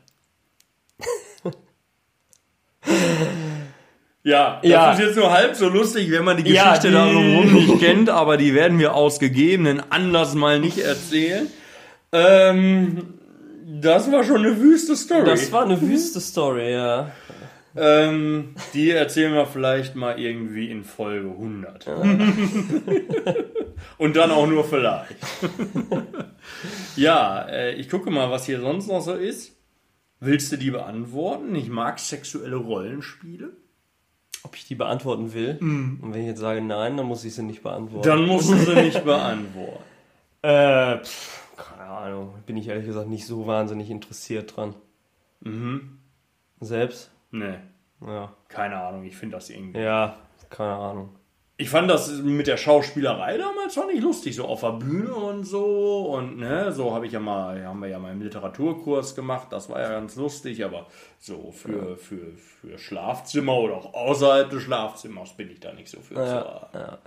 Ja, 4.25 4.61
das 4.63 4.71
Ja. 4.71 4.93
ist 4.93 5.01
jetzt 5.01 5.17
nur 5.17 5.33
halb 5.33 5.57
so 5.57 5.69
lustig, 5.69 6.11
wenn 6.13 6.25
man 6.25 6.37
die 6.43 6.53
Ja, 6.53 6.69
Geschichte 6.77 6.89
die- 6.89 6.95
darum 6.95 7.53
nicht 7.55 7.81
kennt, 7.81 8.09
aber 8.09 8.37
die 8.37 8.55
werden 8.55 8.79
wir 8.79 8.95
aus 8.95 9.19
gegebenen 9.19 9.83
Anlass 9.91 10.35
mal 10.35 10.61
nicht 10.61 10.79
erzählen. 10.79 11.49
Ähm, 12.13 13.15
das 13.67 14.13
war 14.13 14.23
schon 14.23 14.45
eine 14.45 14.59
wüste 14.61 14.95
Story. 14.97 15.25
Das 15.25 15.51
war 15.51 15.65
eine 15.65 15.81
wüste 15.81 16.21
Story, 16.21 16.71
ja. 16.73 17.11
ähm, 17.75 18.55
die 18.75 18.91
erzählen 18.91 19.33
wir 19.35 19.47
vielleicht 19.47 19.97
mal 19.97 20.21
irgendwie 20.21 20.71
in 20.71 20.85
Folge 20.85 21.29
100. 21.31 21.87
Und 23.99 24.15
dann 24.17 24.31
auch 24.31 24.47
nur 24.47 24.63
vielleicht. 24.65 25.17
ja, 26.97 27.47
äh, 27.49 27.75
ich 27.75 27.89
gucke 27.89 28.11
mal, 28.11 28.31
was 28.31 28.47
hier 28.47 28.61
sonst 28.61 28.87
noch 28.89 29.01
so 29.01 29.15
ist. 29.15 29.57
Willst 30.21 30.53
du 30.53 30.57
die 30.59 30.71
beantworten? 30.71 31.55
Ich 31.57 31.69
mag 31.69 31.99
sexuelle 31.99 32.57
Rollenspiele. 32.57 33.51
Ob 34.45 34.57
ich 34.57 34.67
die 34.67 34.75
beantworten 34.75 35.33
will? 35.35 35.57
Und 35.61 36.01
wenn 36.13 36.21
ich 36.21 36.27
jetzt 36.27 36.41
sage 36.41 36.61
nein, 36.61 36.97
dann 36.97 37.07
muss 37.07 37.25
ich 37.25 37.35
sie 37.35 37.43
nicht 37.45 37.63
beantworten. 37.63 38.09
Dann 38.09 38.27
musst 38.27 38.51
du 38.51 38.57
sie 38.57 38.75
nicht 38.75 39.05
beantworten. 39.05 39.79
Äh, 40.45 40.99
pff, 40.99 41.55
keine 41.57 41.85
Ahnung. 41.89 42.35
Bin 42.47 42.57
ich 42.57 42.67
ehrlich 42.67 42.87
gesagt 42.87 43.07
nicht 43.09 43.27
so 43.27 43.47
wahnsinnig 43.47 43.91
interessiert 43.91 44.57
dran. 44.57 44.75
Mhm. 45.39 45.99
Selbst? 46.59 47.13
Nee, 47.31 47.59
Ja. 48.05 48.33
keine 48.49 48.81
Ahnung, 48.83 49.05
ich 49.05 49.17
finde 49.17 49.37
das 49.37 49.49
irgendwie. 49.51 49.79
Ja, 49.79 50.17
keine 50.51 50.73
Ahnung. 50.75 51.11
Ich 51.63 51.71
fand 51.71 51.89
das 51.89 52.11
mit 52.11 52.49
der 52.49 52.57
Schauspielerei 52.57 53.39
damals 53.39 53.75
fand 53.75 53.93
ich 53.93 54.01
lustig, 54.01 54.35
so 54.35 54.47
auf 54.47 54.63
der 54.63 54.73
Bühne 54.73 55.15
und 55.15 55.45
so. 55.45 56.13
Und 56.13 56.39
ne, 56.39 56.73
so 56.73 56.93
habe 56.93 57.07
ich 57.07 57.13
ja 57.13 57.21
mal, 57.21 57.65
haben 57.65 57.79
wir 57.79 57.87
ja 57.87 58.01
mal 58.01 58.11
im 58.11 58.21
Literaturkurs 58.21 59.15
gemacht, 59.15 59.47
das 59.51 59.69
war 59.71 59.81
ja 59.81 59.91
ganz 59.91 60.17
lustig, 60.17 60.65
aber 60.65 60.89
so 61.21 61.53
für, 61.53 61.97
für, 61.97 62.33
für 62.37 62.79
Schlafzimmer 62.79 63.55
oder 63.57 63.77
auch 63.77 63.95
außerhalb 63.95 64.51
des 64.51 64.65
Schlafzimmers 64.65 65.37
bin 65.37 65.53
ich 65.53 65.61
da 65.61 65.73
nicht 65.73 65.89
so 65.89 66.01
für 66.01 66.15
Ja, 66.17 66.69
haben. 66.75 66.99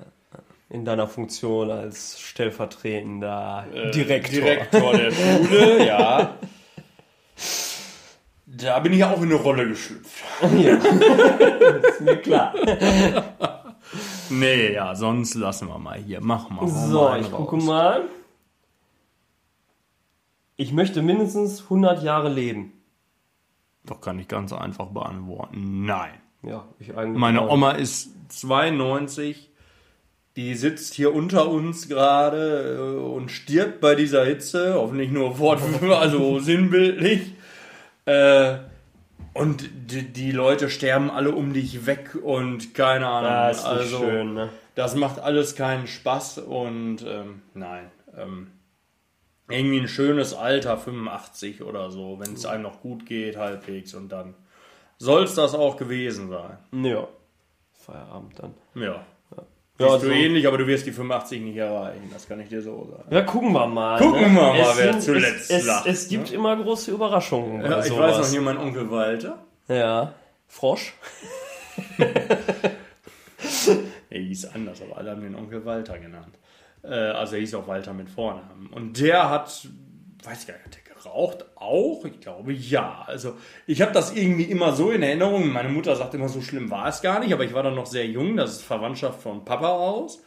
in 0.69 0.85
deiner 0.85 1.09
Funktion 1.09 1.69
als 1.69 2.17
stellvertretender 2.21 3.65
Direktor. 3.93 4.39
Direktor 4.39 4.93
der 4.93 5.11
Schule, 5.11 5.85
ja. 5.85 6.33
Da 8.45 8.79
bin 8.79 8.93
ich 8.93 9.03
auch 9.03 9.17
in 9.17 9.23
eine 9.23 9.35
Rolle 9.35 9.67
geschlüpft. 9.67 10.23
Ja. 10.57 10.75
ist 11.89 11.99
mir 11.99 12.15
klar. 12.21 12.53
Nee, 14.30 14.73
ja, 14.73 14.95
sonst 14.95 15.36
lassen 15.36 15.67
wir 15.67 15.78
mal 15.78 15.97
hier. 15.97 16.21
Machen 16.21 16.55
wir 16.57 16.63
mal. 16.63 16.69
So, 16.69 17.15
ich 17.15 17.32
gucke 17.32 17.55
raus. 17.55 17.65
mal. 17.65 18.09
Ich 20.57 20.71
möchte 20.71 21.01
mindestens 21.01 21.63
100 21.63 22.01
Jahre 22.03 22.30
leben. 22.30 22.73
Doch 23.86 24.01
kann 24.01 24.19
ich 24.19 24.28
ganz 24.28 24.53
einfach 24.53 24.88
beantworten. 24.88 25.86
Nein. 25.86 26.13
Ja, 26.43 26.65
ich 26.80 26.95
eigentlich. 26.95 27.19
Meine 27.19 27.41
auch. 27.41 27.51
Oma 27.51 27.71
ist 27.71 28.09
92. 28.30 29.51
Die 30.36 30.55
sitzt 30.55 30.93
hier 30.93 31.15
unter 31.15 31.47
uns 31.49 31.88
gerade 31.88 32.78
äh, 32.78 32.99
und 32.99 33.32
stirbt 33.32 33.80
bei 33.80 33.95
dieser 33.95 34.26
Hitze. 34.26 34.73
Hoffentlich 34.76 35.11
nur 35.11 35.39
Wort, 35.39 35.61
also 35.89 36.39
sinnbildlich. 36.39 37.34
Äh, 38.05 38.57
und 39.36 39.69
die, 39.91 40.13
die 40.13 40.31
Leute 40.31 40.69
sterben 40.69 41.11
alle 41.11 41.31
um 41.31 41.51
dich 41.51 41.86
weg 41.86 42.15
und 42.15 42.73
keine 42.73 43.07
Ahnung. 43.07 43.31
Ja, 43.31 43.49
ist 43.49 43.65
also, 43.65 43.99
schön, 43.99 44.33
ne? 44.33 44.49
Das 44.75 44.95
macht 44.95 45.19
alles 45.19 45.55
keinen 45.55 45.88
Spaß 45.88 46.39
und 46.39 47.03
ähm, 47.05 47.41
nein. 47.53 47.91
Ähm, 48.17 48.51
irgendwie 49.49 49.81
ein 49.81 49.88
schönes 49.89 50.33
Alter, 50.33 50.77
85 50.77 51.63
oder 51.63 51.91
so, 51.91 52.17
wenn 52.19 52.33
es 52.33 52.45
einem 52.45 52.63
noch 52.63 52.79
gut 52.79 53.05
geht, 53.05 53.36
halbwegs 53.36 53.93
und 53.93 54.09
dann 54.09 54.36
soll 54.97 55.23
es 55.23 55.36
das 55.36 55.53
auch 55.53 55.75
gewesen 55.75 56.29
sein. 56.29 56.57
Ja. 56.71 57.07
Feierabend 57.73 58.39
dann. 58.39 58.53
Ja. 58.73 59.05
Ja, 59.78 59.89
so. 59.99 60.07
du 60.07 60.13
ähnlich, 60.13 60.47
aber 60.47 60.57
du 60.57 60.67
wirst 60.67 60.86
die 60.86 60.91
85 60.91 61.41
nicht 61.41 61.57
erreichen, 61.57 62.09
das 62.13 62.28
kann 62.28 62.39
ich 62.39 62.47
dir 62.47 62.61
so 62.61 62.88
sagen. 62.89 63.13
Ja, 63.13 63.21
gucken 63.23 63.51
wir 63.51 63.67
mal. 63.67 63.99
Gucken 63.99 64.21
ne? 64.21 64.28
wir 64.28 64.30
mal, 64.30 64.59
es 64.59 64.78
wer 64.78 64.93
sind, 64.93 65.03
zuletzt 65.03 65.51
es, 65.51 65.65
lacht, 65.65 65.86
es 65.86 66.07
gibt 66.07 66.32
immer 66.32 66.55
große 66.55 66.91
Überraschungen. 66.91 67.61
Ja, 67.61 67.80
ich 67.80 67.88
sowas. 67.88 68.11
weiß 68.11 68.26
noch 68.26 68.32
hier 68.32 68.41
mein 68.41 68.57
Onkel 68.57 68.89
Walter. 68.89 69.43
Ja. 69.67 70.13
Frosch. 70.47 70.93
Er 74.15 74.21
hieß 74.21 74.45
anders, 74.53 74.82
aber 74.82 74.97
alle 74.97 75.11
haben 75.11 75.21
den 75.21 75.36
Onkel 75.36 75.65
Walter 75.65 75.97
genannt. 75.97 76.38
Äh, 76.84 76.93
also 76.93 77.36
er 77.36 77.41
hieß 77.41 77.55
auch 77.55 77.67
Walter 77.67 77.91
mit 77.91 78.09
Vornamen. 78.09 78.67
Und 78.67 78.97
der 78.97 79.30
hat, 79.30 79.67
weiß 80.23 80.41
ich 80.41 80.47
gar 80.47 80.55
nicht, 80.55 80.84
geraucht 81.05 81.45
auch? 81.55 82.03
Ich 82.05 82.19
glaube 82.19 82.53
ja. 82.53 83.03
Also 83.07 83.33
ich 83.67 83.81
habe 83.81 83.91
das 83.91 84.13
irgendwie 84.13 84.43
immer 84.43 84.73
so 84.73 84.91
in 84.91 85.03
Erinnerung. 85.03 85.51
Meine 85.51 85.69
Mutter 85.69 85.95
sagt 85.95 86.13
immer, 86.13 86.29
so 86.29 86.41
schlimm 86.41 86.69
war 86.71 86.87
es 86.87 87.01
gar 87.01 87.19
nicht, 87.19 87.33
aber 87.33 87.43
ich 87.43 87.53
war 87.53 87.63
dann 87.63 87.75
noch 87.75 87.85
sehr 87.85 88.05
jung. 88.05 88.37
Das 88.37 88.51
ist 88.51 88.63
Verwandtschaft 88.63 89.21
von 89.21 89.45
Papa 89.45 89.69
aus. 89.69 90.19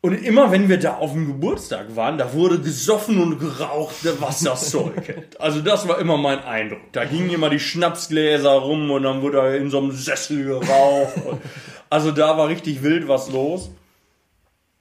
Und 0.00 0.14
immer 0.24 0.52
wenn 0.52 0.68
wir 0.68 0.78
da 0.78 0.96
auf 0.96 1.12
dem 1.12 1.26
Geburtstag 1.26 1.96
waren, 1.96 2.18
da 2.18 2.32
wurde 2.32 2.60
gesoffen 2.60 3.20
und 3.20 3.40
geraucht, 3.40 3.96
was 4.20 4.40
das 4.40 4.70
Zeug 4.70 5.08
hält. 5.08 5.40
Also 5.40 5.60
das 5.60 5.88
war 5.88 5.98
immer 5.98 6.16
mein 6.16 6.40
Eindruck. 6.40 6.92
Da 6.92 7.04
gingen 7.04 7.30
immer 7.30 7.50
die 7.50 7.60
Schnapsgläser 7.60 8.50
rum 8.50 8.90
und 8.90 9.02
dann 9.02 9.22
wurde 9.22 9.38
da 9.38 9.54
in 9.54 9.70
so 9.70 9.78
einem 9.78 9.92
Sessel 9.92 10.44
geraucht. 10.44 11.14
Also 11.90 12.12
da 12.12 12.36
war 12.36 12.48
richtig 12.48 12.82
wild 12.82 13.08
was 13.08 13.30
los. 13.30 13.70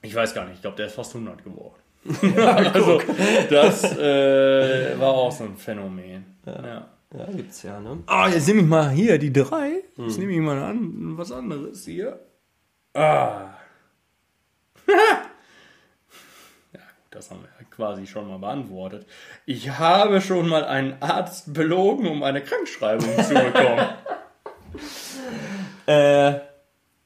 Ich 0.01 0.13
weiß 0.13 0.33
gar 0.33 0.43
nicht, 0.43 0.55
ich 0.55 0.61
glaube, 0.61 0.75
der 0.75 0.87
ist 0.87 0.95
fast 0.95 1.15
100 1.15 1.41
geworden. 1.41 1.81
Also 2.37 3.01
das 3.49 3.83
äh, 3.97 4.99
war 4.99 5.09
auch 5.09 5.31
so 5.31 5.45
ein 5.45 5.57
Phänomen. 5.57 6.37
Ja. 6.45 6.87
Ja, 7.15 7.25
gibt's 7.31 7.63
ja, 7.63 7.79
ne? 7.79 8.03
Ah, 8.05 8.27
jetzt 8.27 8.47
nehme 8.47 8.61
ich 8.61 8.67
mal 8.67 8.89
hier 8.89 9.17
die 9.17 9.31
drei. 9.31 9.81
Jetzt 9.95 10.17
nehme 10.17 10.33
ich 10.33 10.39
mal 10.39 10.61
an, 10.61 11.17
was 11.17 11.31
anderes 11.31 11.85
hier. 11.85 12.19
Ah. 12.93 13.53
ja, 14.87 14.93
gut, 16.73 17.07
das 17.11 17.31
haben 17.31 17.41
wir 17.41 17.49
ja 17.59 17.65
quasi 17.69 18.05
schon 18.05 18.27
mal 18.27 18.39
beantwortet. 18.39 19.07
Ich 19.45 19.69
habe 19.69 20.19
schon 20.19 20.49
mal 20.49 20.65
einen 20.65 21.01
Arzt 21.01 21.53
belogen, 21.53 22.07
um 22.07 22.23
eine 22.23 22.41
Krankschreibung 22.41 23.23
zu 23.23 23.33
bekommen. 23.33 23.87
Äh, 25.87 26.41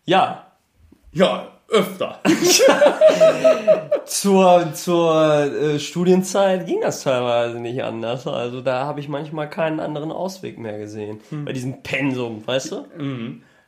ja. 0.06 0.58
ja, 1.12 1.61
öfter. 1.72 2.20
Zur, 4.06 4.74
zur 4.74 5.44
äh, 5.46 5.80
Studienzeit 5.80 6.66
ging 6.66 6.82
das 6.82 7.04
teilweise 7.04 7.60
nicht 7.60 7.82
anders. 7.84 8.28
Also 8.28 8.62
da 8.62 8.86
habe 8.86 9.00
ich 9.00 9.08
manchmal 9.08 9.50
keinen 9.50 9.80
anderen 9.80 10.12
Ausweg 10.12 10.60
mehr 10.60 10.78
gesehen. 10.78 11.22
Hm. 11.30 11.46
Bei 11.46 11.54
diesem 11.54 11.82
Pensum, 11.82 12.46
weißt 12.46 12.72
du? 12.72 12.86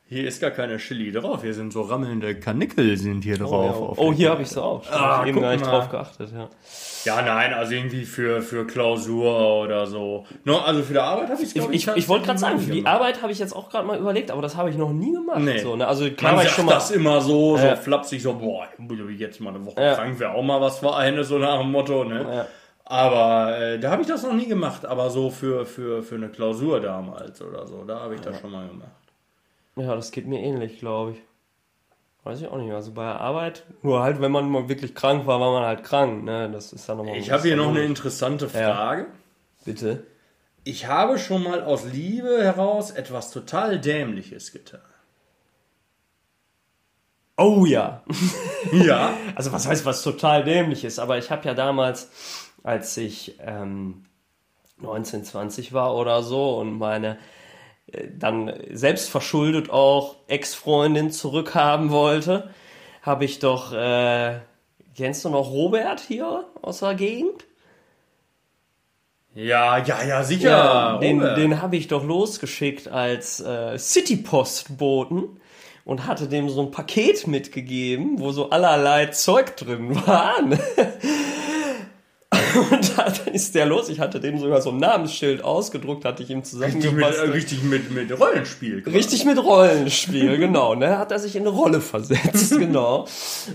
Hier 0.06 0.28
ist 0.28 0.42
gar 0.42 0.52
keine 0.52 0.78
Chili 0.78 1.12
drauf. 1.12 1.42
Hier 1.42 1.54
sind 1.54 1.74
so 1.74 1.82
rammelnde 1.82 2.36
Kanickel 2.40 2.98
sind 2.98 3.24
hier 3.24 3.36
Oh, 3.42 3.46
drauf. 3.48 3.66
ja. 3.66 3.72
auf 3.72 3.98
oh 3.98 4.14
hier 4.14 4.30
habe 4.30 4.42
ich 4.44 4.50
sie 4.50 4.62
auch. 4.62 4.84
Ah, 4.92 5.18
hab 5.18 5.24
ich 5.24 5.30
eben 5.32 5.42
gar 5.42 5.54
nicht 5.54 5.66
mal. 5.66 5.72
drauf 5.72 5.90
geachtet, 5.90 6.30
ja. 6.34 6.50
Ja, 7.06 7.22
nein, 7.22 7.54
also 7.54 7.74
irgendwie 7.74 8.04
für, 8.06 8.42
für 8.42 8.68
Klausur 8.68 9.62
oder 9.64 9.88
so. 9.88 10.26
No, 10.44 10.60
also 10.60 10.84
für 10.84 10.94
die 10.94 11.00
Arbeit 11.00 11.30
habe 11.30 11.42
Ich, 11.42 11.56
ich, 11.56 11.88
ich 11.88 12.08
wollte 12.10 12.26
gerade 12.28 12.38
sagen, 12.40 12.60
für 12.60 12.72
die 12.72 12.86
Arbeit 12.86 13.22
habe 13.22 13.32
ich 13.32 13.40
jetzt 13.40 13.54
auch 13.56 13.70
gerade 13.70 13.88
mal 13.88 13.98
überlegt, 13.98 14.30
aber 14.30 14.42
das 14.42 14.56
habe 14.56 14.70
ich 14.70 14.78
noch 14.78 14.92
nie 14.92 15.14
gemacht. 15.14 15.40
Nee. 15.40 15.60
So, 15.60 15.76
ne? 15.76 15.88
Also 15.88 16.10
klar 16.12 16.36
Man 16.36 16.46
ich 16.46 16.52
schon 16.52 16.66
mal. 16.66 16.74
das 16.74 16.92
immer 16.92 17.20
so, 17.22 17.58
so 17.58 17.66
Ja. 17.66 17.76
flapsig, 17.76 18.22
so, 18.22 18.34
boah, 18.34 18.68
jetzt 19.18 19.40
mal 19.42 19.50
eine 19.56 19.66
Woche 19.66 19.82
Ja. 19.82 19.96
krank 19.96 20.20
wäre 20.20 20.34
auch 20.34 20.44
mal 20.44 20.62
was 20.62 20.80
für 20.80 20.96
eine, 20.96 21.24
so 21.24 21.40
nach 21.40 21.60
dem 21.60 21.72
Motto, 21.72 22.04
ne? 22.04 22.26
Ja. 22.30 22.48
Aber 22.86 23.58
äh, 23.58 23.80
da 23.80 23.92
habe 23.92 24.02
ich 24.02 24.08
das 24.10 24.24
noch 24.24 24.34
nie 24.34 24.48
gemacht, 24.48 24.86
aber 24.86 25.10
so 25.10 25.30
für, 25.30 25.66
für, 25.66 26.04
für 26.04 26.16
eine 26.16 26.28
Klausur 26.30 26.80
damals 26.82 27.42
oder 27.42 27.66
so, 27.66 27.84
da 27.86 28.02
habe 28.02 28.16
ich 28.16 28.22
das 28.22 28.40
schon 28.42 28.52
mal 28.52 28.68
gemacht. 28.68 28.90
Ja, 29.76 29.96
das 29.96 30.12
geht 30.12 30.28
mir 30.28 30.40
ähnlich, 30.40 30.80
glaube 30.80 31.12
ich. 31.12 31.18
Weiß 32.24 32.40
ich 32.42 32.48
auch 32.48 32.58
nicht. 32.58 32.72
Also 32.72 32.94
bei 32.94 33.04
der 33.04 33.20
Arbeit, 33.20 33.64
nur 33.82 34.02
halt, 34.02 34.22
wenn 34.22 34.32
man 34.32 34.50
mal 34.50 34.70
wirklich 34.70 34.96
krank 34.96 35.26
war, 35.28 35.40
war 35.40 35.52
man 35.52 35.64
halt 35.66 35.84
krank. 35.84 36.24
Ne? 36.24 36.50
Das 36.52 36.72
ist 36.72 36.88
dann 36.88 36.98
nochmal. 36.98 37.18
Ich 37.18 37.32
habe 37.32 37.44
hier 37.44 37.58
noch 37.58 37.70
eine 37.70 37.84
interessante 37.84 38.48
Frage. 38.48 39.08
Bitte. 39.66 40.06
Ich 40.64 40.88
habe 40.88 41.20
schon 41.20 41.44
mal 41.44 41.62
aus 41.62 41.84
Liebe 41.86 42.42
heraus 42.42 42.92
etwas 42.92 43.32
total 43.32 43.80
Dämliches 43.80 44.54
getan. 44.54 44.82
Oh 47.38 47.66
ja. 47.66 48.04
Ja. 48.72 49.14
Also 49.36 49.52
was 49.52 49.68
heißt, 49.68 49.86
was 49.86 50.04
total 50.04 50.44
dämlich 50.44 50.86
ist, 50.86 51.00
aber 51.00 51.18
ich 51.18 51.32
habe 51.32 51.46
ja 51.46 51.54
damals, 51.54 52.52
als 52.64 52.96
ich 52.98 53.36
ähm, 53.40 54.06
19, 54.78 55.24
20 55.26 55.74
war 55.74 55.96
oder 55.96 56.22
so 56.24 56.60
und 56.60 56.78
meine 56.78 57.18
dann 58.18 58.54
selbst 58.72 59.10
verschuldet 59.10 59.70
auch 59.70 60.16
Ex-Freundin 60.28 61.12
zurückhaben 61.12 61.90
wollte, 61.90 62.50
habe 63.02 63.26
ich 63.26 63.40
doch, 63.40 63.74
äh, 63.74 64.40
kennst 64.96 65.26
du 65.26 65.30
noch 65.30 65.52
Robert 65.52 66.00
hier 66.00 66.46
aus 66.62 66.80
der 66.80 66.96
Gegend? 66.96 67.46
Ja, 69.36 69.80
ja, 69.80 70.04
ja, 70.04 70.24
sicher. 70.24 71.00
den, 71.02 71.20
Robert. 71.20 71.38
den 71.38 71.62
habe 71.62 71.76
ich 71.76 71.88
doch 71.88 72.04
losgeschickt 72.04 72.88
als 72.88 73.40
äh, 73.40 73.78
City-Postboten 73.78 75.40
und 75.86 76.08
hatte 76.08 76.28
dem 76.28 76.50
so 76.50 76.62
ein 76.62 76.72
Paket 76.72 77.28
mitgegeben, 77.28 78.20
wo 78.20 78.32
so 78.32 78.52
allerlei 78.52 79.08
Zeug 79.08 79.58
drin 79.58 79.96
war. 80.08 80.36
Ne? 82.56 82.62
Und 82.72 82.98
dann 82.98 83.34
ist 83.34 83.56
der 83.56 83.66
los. 83.66 83.90
Ich 83.90 84.00
hatte 84.00 84.20
dem 84.20 84.40
sogar 84.40 84.62
so 84.62 84.72
ein 84.72 84.78
Namensschild 84.78 85.44
ausgedruckt, 85.44 86.06
hatte 86.06 86.24
ich 86.24 86.30
ihm 86.30 86.42
richtig, 86.60 86.92
mit, 86.92 87.04
äh, 87.04 87.22
richtig 87.32 87.64
mit, 87.64 87.92
mit 87.92 88.20
Rollenspiel. 88.20 88.82
quasi. 88.82 88.98
Richtig 88.98 89.26
mit 89.26 89.44
Rollenspiel, 89.44 90.38
genau. 90.38 90.76
Ne? 90.76 90.98
Hat 90.98 91.12
er 91.12 91.20
sich 91.20 91.36
in 91.36 91.44
eine 91.44 91.50
Rolle 91.50 91.82
versetzt, 91.82 92.52
genau. 92.58 93.08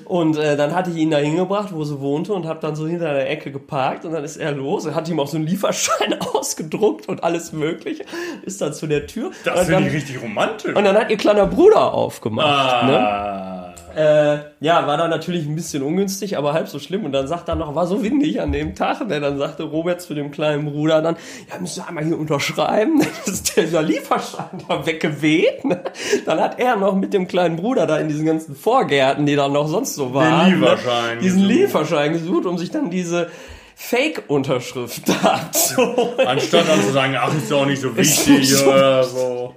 Und 0.05 0.37
äh, 0.37 0.57
dann 0.57 0.75
hatte 0.75 0.91
ich 0.91 0.97
ihn 0.97 1.11
da 1.11 1.19
hingebracht, 1.19 1.71
wo 1.73 1.85
sie 1.85 2.01
wohnte 2.01 2.33
und 2.33 2.47
habe 2.47 2.61
dann 2.61 2.77
so 2.77 2.87
hinter 2.87 3.13
der 3.13 3.31
Ecke 3.31 3.51
geparkt 3.53 4.05
und 4.05 4.13
dann 4.13 4.25
ist 4.25 4.37
er 4.37 4.53
los. 4.53 4.87
Er 4.87 4.95
hat 4.95 5.09
ihm 5.09 5.21
auch 5.21 5.29
so 5.29 5.37
einen 5.37 5.47
Lieferschein 5.47 6.21
ausgedruckt 6.35 7.09
und 7.09 7.25
alles 7.25 7.53
mögliche. 7.53 8.05
Ist 8.43 8.61
dann 8.61 8.73
zu 8.73 8.87
der 8.87 9.07
Tür. 9.07 9.31
Das 9.45 9.67
finde 9.67 9.89
ich 9.89 9.95
richtig 9.95 10.23
romantisch. 10.23 10.75
und 10.75 10.85
dann 10.85 10.97
hat 10.97 11.11
ihr 11.11 11.17
kleiner 11.17 11.47
Bruder 11.47 11.95
aufgemacht. 11.95 12.85
Ne? 12.85 13.58
Äh, 13.99 14.39
ja, 14.61 14.87
war 14.87 14.97
dann 14.97 15.11
natürlich 15.11 15.45
ein 15.45 15.57
bisschen 15.57 15.83
ungünstig, 15.83 16.39
aber 16.39 16.53
halb 16.53 16.69
so 16.69 16.79
schlimm. 16.79 17.05
Und 17.05 17.11
dann 17.11 17.27
sagt 17.27 17.49
er 17.49 17.57
noch, 17.57 17.75
war 17.75 17.89
so 17.89 18.01
windig 18.01 18.41
an 18.41 18.53
dem 18.53 18.77
Tag. 18.77 19.01
Und 19.01 19.09
dann 19.09 19.39
sagte 19.39 19.65
Robert 19.65 20.01
zu 20.01 20.15
dem 20.15 20.31
kleinen 20.31 20.67
Bruder 20.67 21.03
dann, 21.03 21.17
ja, 21.51 21.59
müssen 21.59 21.83
wir 21.83 21.89
einmal 21.89 22.05
hier 22.05 22.17
unterschreiben. 22.17 23.01
Dann 23.01 23.35
ist 23.35 23.57
dieser 23.57 23.83
Lieferschein 23.83 24.63
da 24.69 24.87
weggeweht. 24.87 25.65
Ne? 25.65 25.83
Dann 26.27 26.39
hat 26.41 26.61
er 26.61 26.77
noch 26.77 26.95
mit 26.95 27.13
dem 27.13 27.27
kleinen 27.27 27.57
Bruder 27.57 27.89
da 27.89 27.99
in 27.99 28.07
diesen 28.07 28.25
ganzen 28.25 28.55
Vorgärten, 28.55 29.27
die 29.27 29.35
dann 29.35 29.53
noch 29.53 29.67
sonst 29.67 29.97
so 29.97 30.15
waren, 30.15 30.55
Lieferschein 30.55 31.17
ne? 31.17 31.23
diesen 31.23 31.43
gesucht. 31.43 31.57
Lieferschein 31.57 32.13
gesucht, 32.13 32.47
um 32.47 32.57
sich 32.57 32.71
dann 32.71 32.91
diese 32.91 33.31
Fake-Unterschrift 33.75 35.09
da 35.09 35.29
abzuholen. 35.29 36.25
Anstatt 36.25 36.69
dann 36.69 36.83
zu 36.83 36.93
sagen, 36.93 37.17
ach, 37.19 37.35
ist 37.35 37.51
doch 37.51 37.67
nicht 37.67 37.83
so 37.83 37.97
wichtig 37.97 38.49
so- 38.49 38.71
oder 38.71 39.03
so. 39.03 39.55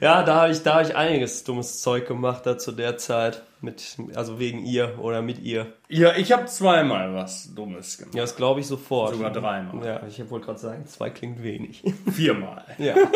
Ja, 0.00 0.22
da 0.22 0.42
habe 0.42 0.52
ich, 0.52 0.62
da 0.62 0.74
hab 0.74 0.82
ich 0.82 0.94
einiges 0.94 1.44
dummes 1.44 1.80
Zeug 1.80 2.06
gemacht 2.06 2.44
da 2.44 2.58
zu 2.58 2.72
der 2.72 2.98
Zeit. 2.98 3.42
Mit, 3.66 3.96
also 4.14 4.38
wegen 4.38 4.64
ihr 4.64 4.98
oder 5.00 5.20
mit 5.22 5.40
ihr. 5.40 5.74
Ja, 5.88 6.14
ich 6.16 6.32
habe 6.32 6.46
zweimal 6.46 7.14
was 7.14 7.52
Dummes 7.54 7.98
gemacht. 7.98 8.14
Ja, 8.14 8.22
das 8.22 8.36
glaube 8.36 8.60
ich 8.60 8.66
sofort. 8.66 9.14
Sogar 9.14 9.32
dreimal. 9.32 9.84
Ja, 9.84 10.06
ich 10.06 10.30
wollte 10.30 10.46
gerade 10.46 10.58
sagen, 10.58 10.86
zwei 10.86 11.10
klingt 11.10 11.42
wenig. 11.42 11.82
Viermal. 12.10 12.64
ja. 12.78 12.94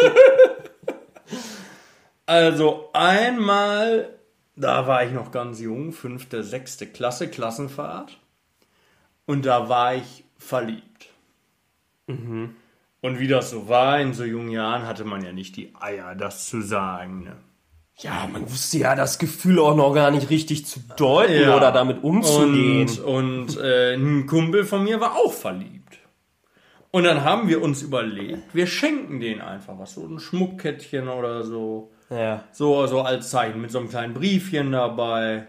Also 2.26 2.90
einmal, 2.92 4.10
Da 4.54 4.86
war 4.86 5.04
ich 5.04 5.12
noch 5.12 5.32
ganz 5.32 5.58
jung, 5.60 5.92
fünfte, 5.92 6.44
sechste 6.44 6.86
Klasse, 6.86 7.28
Klassenfahrt. 7.28 8.18
Und 9.26 9.46
da 9.46 9.68
war 9.68 9.94
ich 9.94 10.24
verliebt. 10.38 11.08
Und 12.06 13.18
wie 13.18 13.26
das 13.28 13.50
so 13.50 13.68
war, 13.68 14.00
in 14.00 14.12
so 14.12 14.24
jungen 14.24 14.50
Jahren 14.50 14.86
hatte 14.86 15.04
man 15.04 15.24
ja 15.24 15.32
nicht 15.32 15.56
die 15.56 15.72
Eier, 15.80 16.14
das 16.14 16.48
zu 16.48 16.60
sagen. 16.60 17.24
Ne? 17.24 17.36
Ja, 18.02 18.28
man 18.32 18.50
wusste 18.50 18.78
ja 18.78 18.94
das 18.94 19.18
Gefühl 19.18 19.58
auch 19.58 19.76
noch 19.76 19.92
gar 19.94 20.10
nicht 20.10 20.30
richtig 20.30 20.66
zu 20.66 20.80
deuten 20.96 21.42
Ja. 21.42 21.56
oder 21.56 21.70
damit 21.72 22.02
umzugehen. 22.02 22.88
Und, 23.04 23.56
und 23.56 23.58
äh, 23.62 23.94
ein 23.94 24.26
Kumpel 24.26 24.64
von 24.64 24.84
mir 24.84 25.00
war 25.00 25.16
auch 25.16 25.32
verliebt. 25.32 25.98
Und 26.92 27.04
dann 27.04 27.22
haben 27.24 27.48
wir 27.48 27.62
uns 27.62 27.82
überlegt, 27.82 28.52
wir 28.54 28.66
schenken 28.66 29.20
denen 29.20 29.40
einfach 29.40 29.78
was, 29.78 29.94
so 29.94 30.04
ein 30.06 30.18
Schmuckkettchen 30.18 31.08
oder 31.08 31.44
so. 31.44 31.92
ja, 32.10 32.42
So, 32.52 32.86
so 32.86 33.02
als 33.02 33.30
Zeichen 33.30 33.60
mit 33.60 33.70
so 33.70 33.78
einem 33.78 33.88
kleinen 33.90 34.14
Briefchen 34.14 34.72
dabei. 34.72 35.46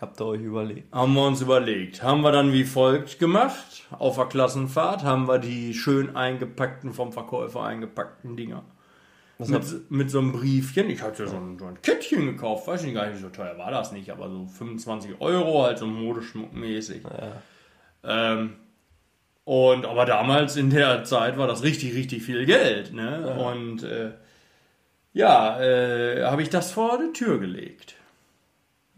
habt 0.00 0.20
ihr 0.20 0.26
euch 0.26 0.40
überlegt. 0.40 0.94
Haben 0.94 1.12
wir 1.14 1.26
uns 1.26 1.42
überlegt. 1.42 2.02
Haben 2.02 2.22
wir 2.22 2.32
dann 2.32 2.52
wie 2.54 2.64
folgt 2.64 3.18
gemacht. 3.18 3.84
Auf 3.98 4.16
der 4.16 4.26
Klassenfahrt 4.26 5.02
haben 5.02 5.28
wir 5.28 5.38
die 5.38 5.74
schön 5.74 6.16
eingepackten, 6.16 6.92
vom 6.94 7.12
Verkäufer 7.12 7.64
eingepackten 7.64 8.36
Dinger. 8.36 8.62
Mit, 9.38 9.90
mit 9.90 10.10
so 10.10 10.18
einem 10.18 10.32
Briefchen. 10.32 10.90
Ich 10.90 11.00
hatte 11.00 11.28
so 11.28 11.36
ein, 11.36 11.58
so 11.58 11.66
ein 11.66 11.80
Kettchen 11.80 12.26
gekauft. 12.26 12.66
Weiß 12.66 12.82
nicht 12.82 12.94
gar 12.94 13.06
nicht, 13.06 13.20
so 13.20 13.28
teuer 13.28 13.56
war 13.56 13.70
das 13.70 13.92
nicht, 13.92 14.10
aber 14.10 14.28
so 14.28 14.46
25 14.46 15.20
Euro, 15.20 15.62
halt 15.62 15.78
so 15.78 15.86
modeschmuckmäßig. 15.86 17.02
Ähm, 18.02 18.54
und 19.44 19.86
aber 19.86 20.06
damals 20.06 20.56
in 20.56 20.70
der 20.70 21.04
Zeit 21.04 21.38
war 21.38 21.46
das 21.46 21.62
richtig, 21.62 21.94
richtig 21.94 22.24
viel 22.24 22.46
Geld. 22.46 22.92
Ne? 22.92 23.34
Und 23.38 23.84
äh, 23.84 24.10
ja, 25.12 25.60
äh, 25.60 26.24
habe 26.24 26.42
ich 26.42 26.50
das 26.50 26.72
vor 26.72 26.98
die 26.98 27.12
Tür 27.12 27.38
gelegt. 27.38 27.94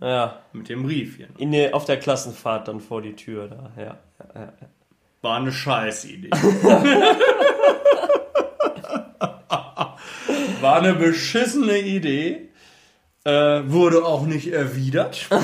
Ja, 0.00 0.40
Mit 0.54 0.70
dem 0.70 0.82
Briefchen. 0.84 1.28
in 1.36 1.52
der, 1.52 1.74
auf 1.74 1.84
der 1.84 1.98
Klassenfahrt 1.98 2.68
dann 2.68 2.80
vor 2.80 3.02
die 3.02 3.14
Tür 3.14 3.48
da, 3.48 3.70
ja. 3.76 3.98
ja, 4.34 4.40
ja. 4.40 4.52
War 5.20 5.36
eine 5.36 5.52
Scheißidee. 5.52 6.30
War 10.60 10.76
eine 10.76 10.94
beschissene 10.94 11.78
Idee. 11.78 12.48
Äh, 13.22 13.70
wurde 13.70 14.04
auch 14.04 14.24
nicht 14.24 14.50
erwidert. 14.52 15.28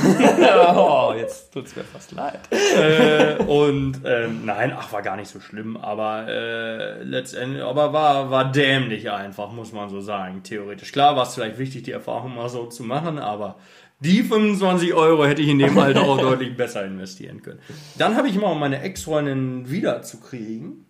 Oh, 0.78 1.12
jetzt 1.16 1.52
tut's 1.52 1.76
mir 1.76 1.84
fast 1.84 2.12
leid. 2.12 2.40
äh, 2.50 3.42
und 3.42 4.00
ähm, 4.04 4.44
nein, 4.44 4.72
ach, 4.76 4.92
war 4.92 5.02
gar 5.02 5.16
nicht 5.16 5.28
so 5.28 5.40
schlimm, 5.40 5.76
aber 5.76 6.26
äh, 6.28 7.02
letztendlich, 7.02 7.62
aber 7.62 7.92
war, 7.92 8.30
war 8.30 8.50
dämlich 8.50 9.10
einfach, 9.10 9.52
muss 9.52 9.72
man 9.72 9.88
so 9.90 10.00
sagen, 10.00 10.42
theoretisch. 10.42 10.92
Klar 10.92 11.16
war 11.16 11.24
es 11.24 11.34
vielleicht 11.34 11.58
wichtig, 11.58 11.82
die 11.84 11.92
Erfahrung 11.92 12.34
mal 12.34 12.48
so 12.48 12.66
zu 12.66 12.82
machen, 12.82 13.18
aber 13.18 13.56
die 14.00 14.22
25 14.22 14.94
Euro 14.94 15.26
hätte 15.26 15.42
ich 15.42 15.48
in 15.48 15.58
dem 15.58 15.78
Alter 15.78 16.02
auch 16.02 16.18
deutlich 16.18 16.56
besser 16.56 16.84
investieren 16.84 17.42
können. 17.42 17.60
Dann 17.96 18.16
habe 18.16 18.28
ich 18.28 18.36
mal, 18.36 18.52
um 18.52 18.60
meine 18.60 18.80
Ex-Freundin 18.82 19.70
wiederzukriegen, 19.70 20.86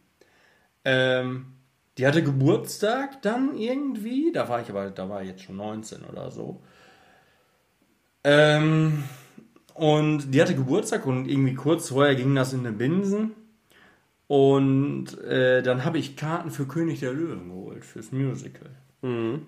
ähm, 0.85 1.56
die 1.99 2.07
hatte 2.07 2.23
Geburtstag 2.23 3.23
dann 3.23 3.57
irgendwie, 3.57 4.33
da 4.33 4.49
war 4.49 4.61
ich 4.61 4.69
aber, 4.71 4.91
da 4.91 5.09
war 5.09 5.23
ich 5.23 5.29
jetzt 5.29 5.43
schon 5.43 5.57
19 5.57 6.05
oder 6.05 6.31
so. 6.31 6.63
Ähm, 8.25 9.05
und 9.75 10.35
die 10.35 10.43
hatte 10.43 10.55
Geburtstag 10.55 11.07
und 11.07 11.29
irgendwie 11.29 11.55
kurz 11.55 11.89
vorher 11.89 12.15
ging 12.15 12.35
das 12.35 12.53
in 12.53 12.65
den 12.65 12.79
Binsen. 12.79 13.33
Und 14.27 15.19
äh, 15.23 15.63
dann 15.63 15.85
habe 15.85 15.99
ich 15.99 16.17
Karten 16.17 16.51
für 16.51 16.67
König 16.67 17.01
der 17.01 17.13
Löwen 17.13 17.49
geholt, 17.49 17.85
fürs 17.85 18.11
Musical. 18.13 18.71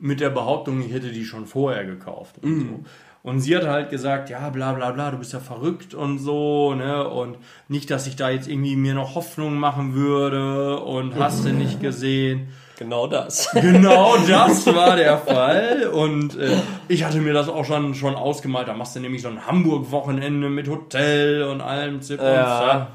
Mit 0.01 0.20
der 0.20 0.30
Behauptung, 0.30 0.80
ich 0.82 0.92
hätte 0.92 1.11
die 1.11 1.24
schon 1.24 1.46
vorher 1.46 1.84
gekauft. 1.84 2.36
Und, 2.42 2.61
so. 2.61 2.84
Und 3.28 3.40
sie 3.40 3.54
hat 3.54 3.66
halt 3.66 3.90
gesagt, 3.90 4.30
ja, 4.30 4.48
bla 4.48 4.72
bla 4.72 4.90
bla, 4.90 5.10
du 5.10 5.18
bist 5.18 5.34
ja 5.34 5.38
verrückt 5.40 5.92
und 5.92 6.18
so, 6.18 6.74
ne? 6.74 7.06
Und 7.06 7.36
nicht, 7.68 7.90
dass 7.90 8.06
ich 8.06 8.16
da 8.16 8.30
jetzt 8.30 8.48
irgendwie 8.48 8.74
mir 8.74 8.94
noch 8.94 9.14
Hoffnung 9.14 9.56
machen 9.58 9.94
würde 9.94 10.78
und 10.80 11.14
hast 11.18 11.44
du 11.44 11.50
nicht 11.52 11.80
gesehen. 11.80 12.48
Genau 12.78 13.06
das. 13.06 13.50
Genau 13.54 14.16
das 14.26 14.66
war 14.74 14.96
der 14.96 15.18
Fall. 15.18 15.88
Und 15.92 16.38
äh, 16.38 16.56
ich 16.88 17.04
hatte 17.04 17.18
mir 17.18 17.34
das 17.34 17.48
auch 17.48 17.64
schon, 17.64 17.94
schon 17.94 18.14
ausgemalt. 18.14 18.68
Da 18.68 18.72
machst 18.74 18.96
du 18.96 19.00
nämlich 19.00 19.20
so 19.20 19.28
ein 19.28 19.46
Hamburg-Wochenende 19.46 20.48
mit 20.48 20.68
Hotel 20.68 21.42
und 21.42 21.60
allem 21.60 22.00
Zip 22.00 22.20
und 22.20 22.26
Ja. 22.26 22.58
Zap. 22.60 22.92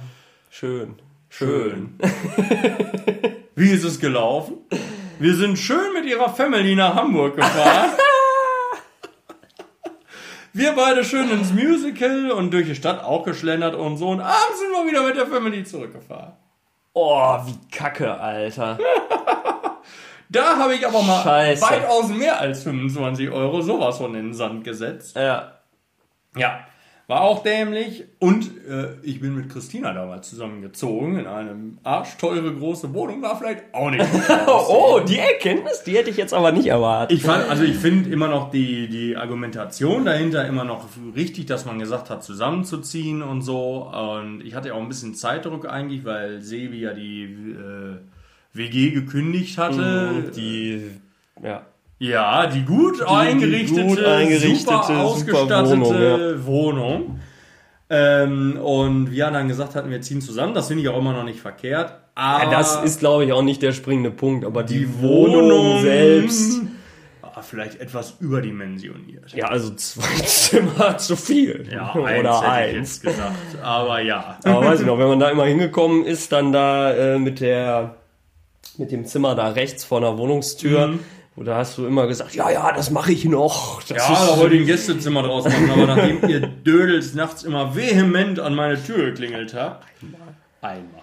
Schön. 0.49 0.95
Schön. 1.29 1.97
Wie 3.55 3.69
ist 3.69 3.84
es 3.84 3.99
gelaufen? 3.99 4.55
Wir 5.19 5.36
sind 5.36 5.59
schön 5.59 5.93
mit 5.93 6.05
ihrer 6.05 6.29
Family 6.29 6.75
nach 6.75 6.95
Hamburg 6.95 7.36
gefahren. 7.36 7.89
Wir 10.54 10.74
beide 10.74 11.04
schön 11.04 11.30
ins 11.32 11.51
Musical 11.51 12.32
und 12.32 12.51
durch 12.51 12.68
die 12.68 12.76
Stadt 12.76 13.04
auch 13.04 13.24
geschlendert 13.24 13.74
und 13.76 13.97
so. 13.97 14.10
Und 14.10 14.22
abends 14.22 14.60
sind 14.60 14.72
wir 14.72 14.86
wieder 14.89 15.04
mit 15.04 15.18
der 15.18 15.26
Family 15.26 15.64
zurückgefahren. 15.64 16.34
Oh, 16.93 17.38
wie 17.45 17.58
kacke, 17.76 18.14
Alter. 18.20 18.78
Da 20.30 20.58
habe 20.58 20.74
ich 20.74 20.88
aber 20.88 21.04
mal 21.04 21.22
Scheiße. 21.22 21.62
weitaus 21.62 22.08
mehr 22.08 22.39
als 22.39 22.64
25 22.64 23.30
Euro 23.30 23.62
sowas 23.62 23.97
von 23.99 24.16
in 24.16 24.30
den 24.30 24.34
Sand 24.34 24.64
gesetzt. 24.64 25.16
Ja. 25.16 25.60
Ja, 26.36 26.66
war 27.08 27.22
auch 27.22 27.43
dämlich. 27.43 28.06
Und 28.20 28.49
äh, 28.68 28.95
ich 29.04 29.20
bin 29.20 29.36
mit 29.36 29.49
Christina 29.49 29.93
damals 29.93 30.30
zusammengezogen 30.30 31.20
in 31.20 31.28
eine 31.28 31.56
arschteure 31.84 32.54
große 32.54 32.93
Wohnung. 32.93 33.22
War 33.22 33.38
vielleicht 33.38 33.74
auch 33.74 33.89
nicht. 33.89 34.06
Oh, 34.47 34.66
oh, 34.70 34.99
die 35.01 35.18
Erkenntnis, 35.18 35.84
die 35.84 35.97
hätte 35.97 36.10
ich 36.10 36.18
jetzt 36.18 36.34
aber 36.34 36.51
nicht 36.51 36.68
erwartet. 36.68 37.18
Ich 37.18 37.24
fand, 37.24 37.49
also 37.49 37.64
ich 37.64 37.76
finde 37.76 38.10
immer 38.10 38.30
noch 38.30 38.51
die, 38.51 38.88
die 38.88 39.18
Argumentation 39.18 40.06
dahinter 40.06 40.45
immer 40.47 40.64
noch 40.64 40.88
richtig, 41.16 41.45
dass 41.47 41.66
man 41.66 41.78
gesagt 41.80 42.10
hat, 42.10 42.24
zusammenzuziehen 42.24 43.22
und 43.22 43.41
so. 43.41 43.91
Und 43.91 44.41
ich 44.41 44.56
hatte 44.56 44.74
auch 44.74 44.82
ein 44.82 44.88
bisschen 44.88 45.14
Zeitdruck 45.14 45.68
eigentlich, 45.68 46.06
weil 46.06 46.41
Sebi 46.41 46.80
ja 46.80 46.93
die 46.93 47.24
äh, 47.24 47.97
WG 48.54 48.91
gekündigt 48.91 49.58
hatte. 49.58 50.32
die, 50.36 50.89
ja. 51.43 51.66
Ja, 52.08 52.47
die 52.47 52.64
gut 52.66 53.01
eingerichtete, 53.01 53.86
gut 53.88 54.04
eingerichtete, 54.04 54.60
super 54.60 54.84
super 54.84 54.99
ausgestattete 55.04 56.45
Wohnung, 56.45 56.45
Wohnung. 56.45 57.20
Ähm, 57.89 58.58
und 58.62 59.12
wir 59.12 59.26
haben 59.26 59.34
dann 59.34 59.47
gesagt 59.47 59.76
hatten, 59.76 59.89
wir 59.89 60.01
ziehen 60.01 60.20
zusammen. 60.22 60.54
Das 60.54 60.68
finde 60.68 60.84
ich 60.84 60.89
auch 60.89 60.97
immer 60.97 61.14
noch 61.14 61.24
nicht 61.24 61.39
verkehrt. 61.39 61.93
Aber 62.16 62.43
Ja, 62.43 62.51
das 62.51 62.84
ist, 62.84 62.99
glaube 62.99 63.26
ich, 63.26 63.32
auch 63.34 63.41
nicht 63.41 63.62
der 63.62 63.72
springende 63.72 64.12
Punkt, 64.12 64.45
aber 64.45 64.64
die, 64.64 64.80
die 64.80 65.01
Wohnung, 65.01 65.43
Wohnung 65.49 65.82
selbst. 65.82 66.62
Vielleicht 67.41 67.80
etwas 67.82 68.16
überdimensioniert. 68.22 69.34
Ja, 69.34 69.47
also 69.47 69.74
zwei 69.76 70.08
Zimmer 70.26 70.97
zu 70.97 71.16
viel. 71.18 71.68
Ja, 71.72 71.91
eins 71.93 72.20
Oder 72.20 72.41
eins. 72.41 73.01
gesagt. 73.01 73.36
Aber 73.62 73.99
ja. 74.01 74.38
Aber 74.45 74.66
weiß 74.66 74.80
ich 74.82 74.86
noch, 74.86 74.97
wenn 74.97 75.08
man 75.10 75.20
da 75.20 75.30
immer 75.30 75.45
hingekommen 75.45 76.06
ist, 76.06 76.32
dann 76.32 76.51
da 76.54 76.93
äh, 76.93 77.20
mit 77.20 77.41
der 77.41 77.95
mit 78.78 78.91
dem 78.91 79.06
Zimmer 79.06 79.36
da 79.36 79.49
rechts 79.49 79.84
vor 79.84 79.99
der 80.01 80.18
Wohnungstür, 80.18 80.88
Mhm. 80.88 80.99
Da 81.36 81.57
hast 81.57 81.77
du 81.77 81.88
immer 81.88 82.05
gesagt, 82.07 82.36
ja, 82.36 82.49
ja, 82.51 82.71
das 82.73 82.91
mache 82.91 83.11
ich 83.11 83.25
noch. 83.25 83.81
Das 83.84 83.97
Ja, 84.07 84.27
da 84.27 84.38
wollte 84.38 84.55
ich 84.55 84.61
ein 84.61 84.67
Gästezimmer 84.67 85.23
draus 85.23 85.45
machen, 85.45 85.69
aber 85.71 85.88
nachdem 85.88 86.29
ihr 86.29 86.41
Dödels 86.41 87.15
nachts 87.15 87.43
immer 87.43 87.75
vehement 87.75 88.39
an 88.39 88.53
meine 88.55 88.81
Tür 88.81 89.05
geklingelt 89.05 89.53
habt. 89.53 89.86
Einmal. 90.61 91.01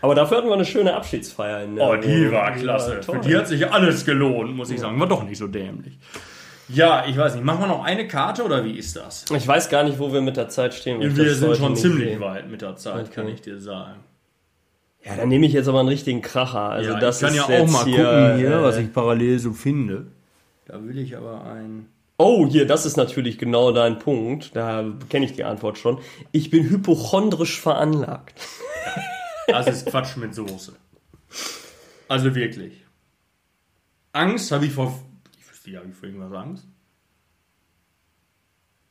aber 0.00 0.14
dafür 0.14 0.38
hatten 0.38 0.46
wir 0.48 0.54
eine 0.54 0.64
schöne 0.64 0.94
Abschiedsfeier 0.94 1.64
in 1.64 1.76
der 1.76 1.88
Oh, 1.88 1.96
die 1.96 2.30
war 2.30 2.52
klasse. 2.52 3.02
Für 3.02 3.18
die 3.18 3.36
hat 3.36 3.48
sich 3.48 3.70
alles 3.70 4.04
gelohnt, 4.04 4.54
muss 4.56 4.70
ich 4.70 4.78
sagen. 4.80 4.98
War 5.00 5.08
doch 5.08 5.24
nicht 5.24 5.38
so 5.38 5.48
dämlich. 5.48 5.98
Ja, 6.68 7.04
ich 7.06 7.16
weiß 7.18 7.34
nicht. 7.34 7.44
Machen 7.44 7.60
wir 7.60 7.66
noch 7.66 7.84
eine 7.84 8.08
Karte 8.08 8.42
oder 8.44 8.64
wie 8.64 8.78
ist 8.78 8.96
das? 8.96 9.26
Ich 9.34 9.46
weiß 9.46 9.68
gar 9.68 9.82
nicht, 9.82 9.98
wo 9.98 10.12
wir 10.12 10.22
mit 10.22 10.36
der 10.38 10.48
Zeit 10.48 10.72
stehen. 10.72 10.98
Wir 11.00 11.34
sind 11.34 11.56
schon 11.56 11.76
ziemlich 11.76 12.10
sehe. 12.10 12.20
weit 12.20 12.48
mit 12.50 12.62
der 12.62 12.76
Zeit, 12.76 13.06
Okay. 13.06 13.14
kann 13.14 13.28
ich 13.28 13.42
dir 13.42 13.60
sagen. 13.60 13.96
Ja, 15.04 15.16
dann 15.16 15.28
nehme 15.28 15.46
ich 15.46 15.52
jetzt 15.52 15.68
aber 15.68 15.80
einen 15.80 15.88
richtigen 15.88 16.22
Kracher. 16.22 16.70
Also 16.70 16.92
ja, 16.92 16.98
das 16.98 17.16
ich 17.16 17.26
kann 17.26 17.36
ist 17.36 17.48
ja 17.48 17.62
auch 17.62 17.70
mal 17.70 17.84
hier, 17.84 18.04
gucken 18.04 18.36
hier, 18.38 18.52
äh, 18.52 18.62
was 18.62 18.78
ich 18.78 18.92
parallel 18.92 19.38
so 19.38 19.52
finde. 19.52 20.06
Da 20.64 20.82
will 20.82 20.98
ich 20.98 21.16
aber 21.16 21.44
ein. 21.44 21.88
Oh, 22.16 22.46
hier, 22.46 22.66
das 22.66 22.86
ist 22.86 22.96
natürlich 22.96 23.38
genau 23.38 23.72
dein 23.72 23.98
Punkt. 23.98 24.56
Da 24.56 24.84
kenne 25.10 25.26
ich 25.26 25.32
die 25.34 25.44
Antwort 25.44 25.78
schon. 25.78 25.98
Ich 26.32 26.50
bin 26.50 26.68
hypochondrisch 26.70 27.60
veranlagt. 27.60 28.34
Das 29.46 29.66
ist 29.66 29.84
Quatsch 29.84 30.16
mit 30.16 30.34
Soße. 30.34 30.72
Also 32.08 32.34
wirklich. 32.34 32.82
Angst 34.12 34.50
habe 34.52 34.64
ich 34.64 34.72
vor. 34.72 34.98
Ich 35.38 35.50
wüsste 35.50 35.68
nicht, 35.68 35.78
habe 35.78 35.90
ich 35.90 35.94
vor 35.94 36.08
irgendwas 36.08 36.32
Angst? 36.32 36.66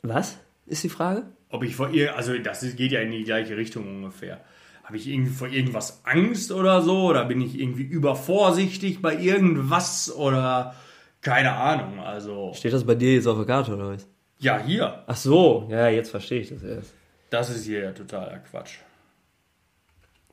Was 0.04 0.38
ist 0.68 0.84
die 0.84 0.90
Frage? 0.90 1.26
Ob 1.50 1.64
ich 1.64 1.76
vor 1.76 1.90
ihr. 1.90 2.16
Also, 2.16 2.38
das 2.38 2.62
geht 2.76 2.92
ja 2.92 3.00
in 3.00 3.10
die 3.10 3.24
gleiche 3.24 3.58
Richtung 3.58 3.88
ungefähr. 3.88 4.44
Habe 4.84 4.98
ich 4.98 5.08
irgendwie 5.08 5.32
vor 5.32 5.48
irgendwas 5.48 6.02
Angst 6.04 6.52
oder 6.52 6.82
so? 6.82 7.06
Oder 7.08 7.26
bin 7.26 7.42
ich 7.42 7.60
irgendwie 7.60 7.84
übervorsichtig 7.84 9.02
bei 9.02 9.16
irgendwas? 9.16 10.14
Oder. 10.14 10.76
Keine 11.22 11.54
Ahnung. 11.54 12.00
Also. 12.00 12.52
Steht 12.54 12.74
das 12.74 12.84
bei 12.84 12.96
dir 12.96 13.14
jetzt 13.14 13.28
auf 13.28 13.38
der 13.38 13.46
Karte 13.46 13.74
oder 13.74 13.90
was? 13.92 14.08
Ja, 14.40 14.60
hier. 14.60 15.04
Ach 15.08 15.16
so, 15.16 15.68
ja, 15.70 15.88
jetzt 15.88 16.10
verstehe 16.12 16.42
ich 16.42 16.50
das 16.50 16.64
erst. 16.64 16.94
Das 17.30 17.50
ist 17.50 17.64
hier 17.66 17.80
ja 17.80 17.92
totaler 17.94 18.40
Quatsch. 18.40 18.80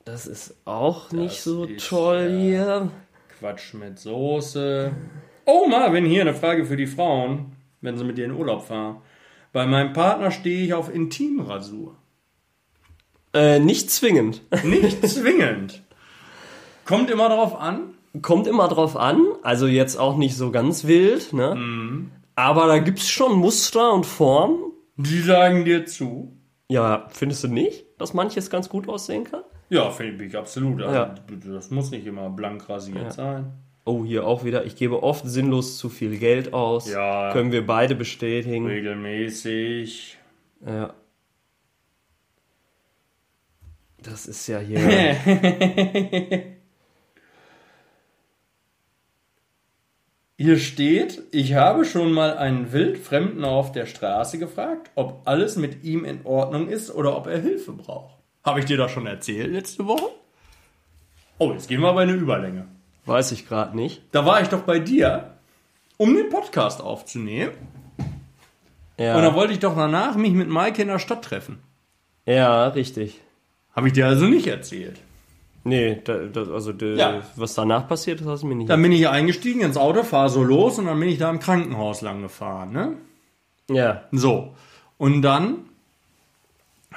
Das 0.05 0.27
ist 0.27 0.57
auch 0.65 1.13
nicht 1.13 1.37
Das 1.37 1.45
so 1.45 1.65
ist, 1.65 1.89
toll 1.89 2.29
ja. 2.29 2.39
hier. 2.39 2.91
Quatsch 3.39 3.75
mit 3.75 4.01
Soße. 4.01 4.91
Oh, 5.45 5.67
Marvin, 5.69 6.05
hier 6.05 6.23
eine 6.23 6.35
Frage 6.35 6.65
für 6.65 6.77
die 6.77 6.89
Frauen, 6.89 7.53
wenn 7.81 7.97
sie 7.97 8.05
mit 8.05 8.19
dir 8.19 8.25
in 8.25 8.33
Urlaub 8.33 8.67
fahren. 8.67 9.01
Bei 9.53 9.67
meinem 9.67 9.93
Partner 9.93 10.33
stehe 10.33 10.65
ich 10.65 10.75
auf 10.75 10.93
Intimrasur. 10.93 11.97
Äh, 13.33 13.59
nicht 13.61 13.91
zwingend. 13.91 14.43
Nicht 14.65 15.07
zwingend. 15.09 15.83
Kommt 16.85 17.11
immer 17.11 17.29
drauf 17.29 17.59
an. 17.59 17.95
Kommt 18.23 18.49
immer 18.49 18.67
drauf 18.67 18.97
an, 18.97 19.21
also 19.43 19.69
jetzt 19.69 19.97
auch 19.97 20.17
nicht 20.17 20.37
so 20.37 20.51
ganz 20.51 20.85
wild, 20.89 21.33
ne? 21.33 21.55
Mhm. 21.55 22.11
Aber 22.35 22.67
da 22.67 22.79
gibt's 22.79 23.09
schon 23.09 23.37
Muster 23.37 23.93
und 23.93 24.05
Formen. 24.05 24.73
Die 24.97 25.21
sagen 25.21 25.65
dir 25.65 25.87
zu. 25.87 26.37
Ja, 26.69 27.07
findest 27.11 27.45
du 27.45 27.49
nicht, 27.49 27.85
dass 27.99 28.13
manches 28.13 28.51
ganz 28.51 28.69
gut 28.69 28.89
aussehen 28.89 29.25
kann? 29.25 29.43
Ja, 29.69 29.91
finde 29.91 30.25
ich 30.25 30.37
absolut. 30.37 30.83
Also, 30.83 30.95
Ja. 30.95 31.15
Das 31.47 31.71
muss 31.71 31.93
nicht 31.93 32.05
immer 32.07 32.31
blank 32.31 32.69
rasiert 32.69 33.13
sein. 33.13 33.53
Oh, 33.85 34.05
hier 34.05 34.27
auch 34.27 34.45
wieder. 34.45 34.65
Ich 34.67 34.75
gebe 34.75 35.03
oft 35.05 35.25
sinnlos 35.27 35.79
zu 35.79 35.89
viel 35.89 36.19
Geld 36.19 36.53
aus. 36.53 36.91
Ja. 36.91 37.33
Können 37.33 37.53
wir 37.53 37.65
beide 37.65 37.95
bestätigen. 37.95 38.67
Regelmäßig. 38.67 40.19
Ja. 40.67 40.95
Das 44.03 44.27
ist 44.27 44.47
ja 44.47 44.59
hier. 44.59 44.81
Hier 50.43 50.59
steht, 50.59 51.23
ich 51.33 51.53
habe 51.53 51.85
schon 51.85 52.13
mal 52.13 52.39
einen 52.39 52.73
Wildfremden 52.73 53.45
auf 53.45 53.73
der 53.73 53.85
Straße 53.85 54.39
gefragt, 54.39 54.91
ob 54.95 55.21
alles 55.27 55.57
mit 55.57 55.85
ihm 55.85 56.07
in 56.07 56.25
Ordnung 56.25 56.69
ist 56.69 56.91
oder 56.91 57.15
ob 57.15 57.27
er 57.27 57.39
Hilfe 57.39 57.73
braucht. 57.73 58.17
Habe 58.43 58.61
ich 58.61 58.65
dir 58.65 58.79
das 58.79 58.91
schon 58.91 59.07
erzählt 59.07 59.53
letzte 59.53 59.87
Woche? 59.87 60.07
Oh, 61.37 61.53
jetzt 61.53 61.69
gehen 61.69 61.83
wir 61.83 61.93
bei 61.93 62.05
eine 62.05 62.15
Überlänge. 62.15 62.67
Weiß 63.05 63.33
ich 63.33 63.47
gerade 63.47 63.77
nicht. 63.77 64.01
Da 64.13 64.25
war 64.25 64.41
ich 64.41 64.49
doch 64.49 64.63
bei 64.63 64.79
dir, 64.79 65.35
um 65.99 66.15
den 66.15 66.31
Podcast 66.31 66.81
aufzunehmen. 66.81 67.53
Ja. 68.99 69.17
Und 69.17 69.23
da 69.23 69.35
wollte 69.35 69.53
ich 69.53 69.59
doch 69.59 69.77
danach 69.77 70.17
mich 70.17 70.33
mit 70.33 70.49
Maike 70.49 70.81
in 70.81 70.89
der 70.89 70.99
Stadt 71.01 71.23
treffen. 71.23 71.59
ja, 72.25 72.69
richtig. 72.69 73.21
Habe 73.75 73.89
ich 73.89 73.93
dir 73.95 74.07
also 74.07 74.27
nicht 74.27 74.47
erzählt. 74.47 75.01
Nee, 75.63 76.01
da, 76.05 76.17
da, 76.25 76.43
also 76.53 76.73
da, 76.73 76.87
Ja. 76.87 77.23
was 77.37 77.55
danach 77.55 77.87
passiert 77.87 78.21
ist, 78.21 78.27
hast 78.27 78.43
du 78.43 78.47
mir 78.47 78.55
nicht. 78.55 78.71
Dann 78.71 78.81
bin 78.83 78.93
ich 78.93 79.09
eingestiegen 79.09 79.61
ins 79.61 79.77
Auto, 79.77 80.03
fahre 80.03 80.31
so 80.31 80.43
los 80.43 80.79
und 80.79 80.87
dann 80.87 80.99
bin 80.99 81.09
ich 81.09 81.19
da 81.19 81.29
im 81.31 81.39
Krankenhaus 81.39 82.01
lang 82.01 82.23
gefahren. 82.23 82.73
Ne? 82.73 82.93
ja. 83.71 84.05
So. 84.13 84.55
Und 84.97 85.23
dann 85.23 85.59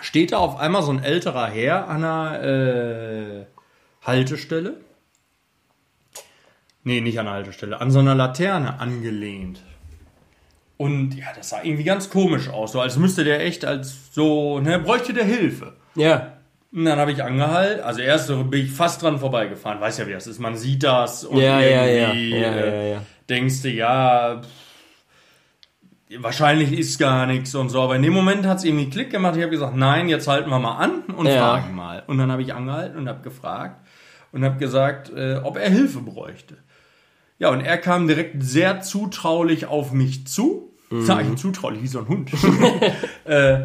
steht 0.01 0.31
da 0.31 0.37
auf 0.39 0.57
einmal 0.59 0.81
so 0.83 0.91
ein 0.91 1.03
älterer 1.03 1.47
Herr 1.47 1.87
an 1.87 2.03
einer 2.03 2.43
äh, 2.43 3.45
Haltestelle. 4.01 4.77
Nee, 6.83 6.99
nicht 7.01 7.17
an 7.19 7.25
der 7.25 7.35
Haltestelle, 7.35 7.79
an 7.79 7.91
so 7.91 7.99
einer 7.99 8.15
Laterne 8.15 8.79
angelehnt. 8.79 9.61
Und 10.77 11.15
ja, 11.15 11.27
das 11.35 11.49
sah 11.49 11.63
irgendwie 11.63 11.85
ganz 11.85 12.09
komisch 12.09 12.49
aus, 12.49 12.73
so 12.73 12.81
als 12.81 12.97
müsste 12.97 13.23
der 13.23 13.41
echt 13.45 13.63
als 13.63 14.13
so, 14.13 14.59
ne, 14.59 14.79
bräuchte 14.79 15.13
der 15.13 15.23
Hilfe. 15.23 15.73
Ja. 15.95 16.32
Und 16.73 16.85
dann 16.85 16.97
habe 16.97 17.11
ich 17.11 17.23
angehalten, 17.23 17.83
also 17.83 18.01
erst 18.01 18.27
so 18.27 18.43
bin 18.43 18.65
ich 18.65 18.71
fast 18.71 19.03
dran 19.03 19.19
vorbeigefahren, 19.19 19.79
weiß 19.79 19.99
ja 19.99 20.07
wie 20.07 20.13
das 20.13 20.25
ist, 20.25 20.39
man 20.39 20.55
sieht 20.55 20.81
das 20.81 21.23
und 21.23 21.39
Ja, 21.39 21.59
ja, 21.59 21.85
ja. 21.85 22.07
irgendwie 22.07 22.29
Ja, 22.31 22.51
äh, 22.51 22.89
ja, 22.89 22.93
ja. 22.95 23.01
denkst 23.29 23.61
du, 23.61 23.69
ja, 23.69 24.41
pff, 24.41 26.23
wahrscheinlich 26.23 26.71
ist 26.73 26.97
gar 26.97 27.27
nichts 27.27 27.53
und 27.53 27.69
so, 27.69 27.81
aber 27.81 27.95
in 27.95 28.01
dem 28.01 28.13
Moment 28.13 28.47
hat 28.47 28.57
es 28.57 28.63
irgendwie 28.63 28.89
Klick 28.89 29.11
gemacht, 29.11 29.35
ich 29.35 29.43
habe 29.43 29.51
gesagt, 29.51 29.75
nein, 29.75 30.09
jetzt 30.09 30.27
halten 30.27 30.49
wir 30.49 30.57
mal 30.59 30.77
an 30.77 31.03
und 31.15 31.27
fragen 31.29 31.75
mal. 31.75 32.03
Und 32.07 32.17
dann 32.17 32.31
habe 32.31 32.41
ich 32.41 32.53
angehalten 32.53 32.97
und 32.97 33.07
habe 33.07 33.21
gefragt 33.21 33.85
und 34.31 34.43
habe 34.43 34.57
gesagt, 34.57 35.11
äh, 35.15 35.39
ob 35.43 35.57
er 35.57 35.69
Hilfe 35.69 35.99
bräuchte. 35.99 36.57
Ja, 37.37 37.49
und 37.49 37.61
er 37.61 37.77
kam 37.77 38.07
direkt 38.07 38.43
sehr 38.43 38.81
zutraulich 38.81 39.67
auf 39.67 39.91
mich 39.91 40.25
zu. 40.27 40.71
Sag 40.95 41.25
ich 41.25 41.35
zutraulich, 41.37 41.81
wie 41.81 41.87
so 41.87 41.99
ein 41.99 42.07
Hund. 42.07 42.31
äh, 43.25 43.61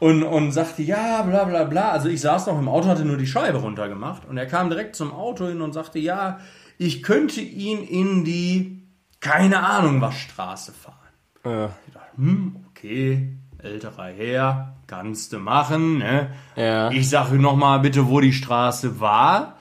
und, 0.00 0.22
und 0.22 0.52
sagte, 0.52 0.82
ja, 0.82 1.22
bla 1.22 1.44
bla 1.44 1.64
bla. 1.64 1.90
Also 1.90 2.08
ich 2.08 2.20
saß 2.20 2.46
noch 2.46 2.58
im 2.58 2.68
Auto, 2.68 2.88
hatte 2.88 3.04
nur 3.04 3.18
die 3.18 3.26
Scheibe 3.26 3.58
runtergemacht. 3.58 4.26
Und 4.26 4.36
er 4.36 4.46
kam 4.46 4.70
direkt 4.70 4.96
zum 4.96 5.12
Auto 5.12 5.46
hin 5.46 5.60
und 5.60 5.72
sagte, 5.72 5.98
ja, 5.98 6.40
ich 6.78 7.02
könnte 7.02 7.40
ihn 7.40 7.84
in 7.84 8.24
die, 8.24 8.82
keine 9.20 9.62
Ahnung 9.62 10.00
was, 10.00 10.18
Straße 10.18 10.72
fahren. 10.72 10.96
Ja. 11.44 11.70
Ich 11.86 11.92
dachte, 11.92 12.16
hm, 12.16 12.56
okay, 12.70 13.36
älterer 13.58 14.08
Herr, 14.08 14.74
kannst 14.86 15.32
du 15.32 15.38
machen. 15.38 15.98
Ne? 15.98 16.30
Ja. 16.56 16.90
Ich 16.90 17.08
sage 17.08 17.36
nochmal 17.36 17.80
bitte, 17.80 18.08
wo 18.08 18.20
die 18.20 18.32
Straße 18.32 19.00
war. 19.00 19.58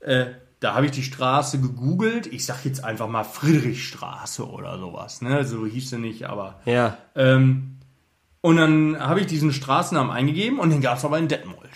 Äh, 0.00 0.26
da 0.60 0.74
habe 0.74 0.86
ich 0.86 0.92
die 0.92 1.02
Straße 1.02 1.60
gegoogelt. 1.60 2.26
Ich 2.26 2.46
sag 2.46 2.64
jetzt 2.64 2.82
einfach 2.82 3.08
mal 3.08 3.24
Friedrichstraße 3.24 4.48
oder 4.48 4.78
sowas. 4.78 5.20
Ne? 5.20 5.44
So 5.44 5.66
hieß 5.66 5.90
sie 5.90 5.98
nicht, 5.98 6.24
aber. 6.24 6.60
Ja. 6.64 6.96
Ähm, 7.14 7.74
und 8.44 8.58
dann 8.58 8.98
habe 9.00 9.20
ich 9.20 9.26
diesen 9.26 9.54
Straßennamen 9.54 10.12
eingegeben 10.12 10.58
und 10.58 10.68
den 10.68 10.82
gab 10.82 10.98
es 10.98 11.04
aber 11.06 11.18
in 11.18 11.28
Detmold. 11.28 11.70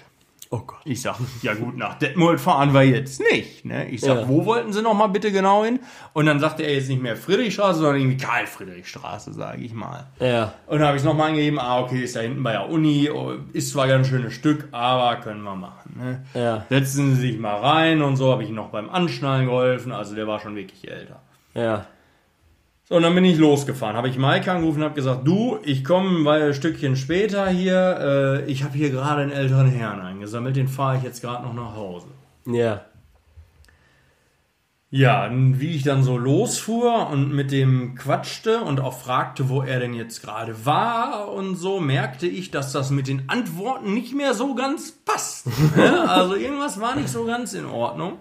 Oh 0.50 0.58
Gott. 0.66 0.80
Ich 0.84 1.00
sag, 1.00 1.16
ja 1.40 1.54
gut, 1.54 1.78
nach 1.78 1.98
Detmold 1.98 2.38
fahren 2.40 2.74
wir 2.74 2.82
jetzt 2.82 3.20
nicht. 3.32 3.64
Ne? 3.64 3.88
Ich 3.88 4.02
sag, 4.02 4.20
Ja. 4.20 4.28
wo 4.28 4.44
wollten 4.44 4.74
sie 4.74 4.82
noch 4.82 4.92
mal 4.92 5.06
bitte 5.06 5.32
genau 5.32 5.64
hin? 5.64 5.80
Und 6.12 6.26
dann 6.26 6.40
sagte 6.40 6.62
er 6.64 6.74
jetzt 6.74 6.90
nicht 6.90 7.00
mehr 7.00 7.16
Friedrichstraße, 7.16 7.78
sondern 7.78 7.96
irgendwie 8.00 8.18
Karl-Friedrichstraße, 8.18 9.32
sage 9.32 9.62
ich 9.62 9.72
mal. 9.72 10.08
Ja. 10.20 10.52
Und 10.66 10.78
dann 10.80 10.88
habe 10.88 10.96
ich 10.98 11.02
es 11.02 11.06
nochmal 11.06 11.28
eingegeben, 11.28 11.58
ah, 11.58 11.80
okay, 11.80 12.02
ist 12.04 12.16
da 12.16 12.20
hinten 12.20 12.42
bei 12.42 12.52
der 12.52 12.68
Uni, 12.68 13.08
oh, 13.10 13.32
ist 13.54 13.70
zwar 13.70 13.88
ganz 13.88 14.08
schönes 14.08 14.34
Stück, 14.34 14.68
aber 14.72 15.16
können 15.16 15.42
wir 15.44 15.56
machen. 15.56 15.94
Ne? 15.98 16.24
Ja. 16.34 16.66
Setzen 16.68 17.14
Sie 17.14 17.20
sich 17.30 17.38
mal 17.38 17.56
rein 17.56 18.02
und 18.02 18.16
so 18.18 18.30
habe 18.30 18.42
ich 18.44 18.50
noch 18.50 18.68
beim 18.68 18.90
Anschnallen 18.90 19.46
geholfen, 19.46 19.90
also 19.92 20.14
der 20.14 20.26
war 20.26 20.38
schon 20.38 20.54
wirklich 20.54 20.90
älter. 20.90 21.20
Ja. 21.54 21.86
So, 22.88 22.96
und 22.96 23.02
dann 23.02 23.14
bin 23.14 23.24
ich 23.26 23.36
losgefahren, 23.36 23.96
habe 23.96 24.08
ich 24.08 24.16
Maike 24.16 24.50
angerufen 24.50 24.78
und 24.78 24.84
habe 24.84 24.94
gesagt, 24.94 25.26
du, 25.26 25.58
ich 25.62 25.84
komme 25.84 26.30
ein 26.30 26.54
Stückchen 26.54 26.96
später 26.96 27.46
hier, 27.50 27.98
äh, 28.00 28.50
ich 28.50 28.64
habe 28.64 28.78
hier 28.78 28.88
gerade 28.88 29.20
einen 29.20 29.30
älteren 29.30 29.68
Herrn 29.68 30.00
eingesammelt, 30.00 30.56
den 30.56 30.68
fahre 30.68 30.96
ich 30.96 31.02
jetzt 31.02 31.20
gerade 31.20 31.44
noch 31.44 31.52
nach 31.52 31.76
Hause. 31.76 32.06
Ja. 32.46 32.86
Ja, 34.88 35.26
und 35.26 35.60
wie 35.60 35.76
ich 35.76 35.82
dann 35.82 36.02
so 36.02 36.16
losfuhr 36.16 37.10
und 37.10 37.30
mit 37.30 37.52
dem 37.52 37.94
quatschte 37.94 38.62
und 38.62 38.80
auch 38.80 38.98
fragte, 38.98 39.50
wo 39.50 39.60
er 39.60 39.80
denn 39.80 39.92
jetzt 39.92 40.22
gerade 40.22 40.64
war 40.64 41.30
und 41.30 41.56
so, 41.56 41.80
merkte 41.80 42.26
ich, 42.26 42.50
dass 42.50 42.72
das 42.72 42.88
mit 42.88 43.06
den 43.06 43.28
Antworten 43.28 43.92
nicht 43.92 44.14
mehr 44.14 44.32
so 44.32 44.54
ganz 44.54 44.92
passt. 44.92 45.46
Ne? 45.76 46.04
also 46.08 46.36
irgendwas 46.36 46.80
war 46.80 46.96
nicht 46.96 47.10
so 47.10 47.26
ganz 47.26 47.52
in 47.52 47.66
Ordnung. 47.66 48.14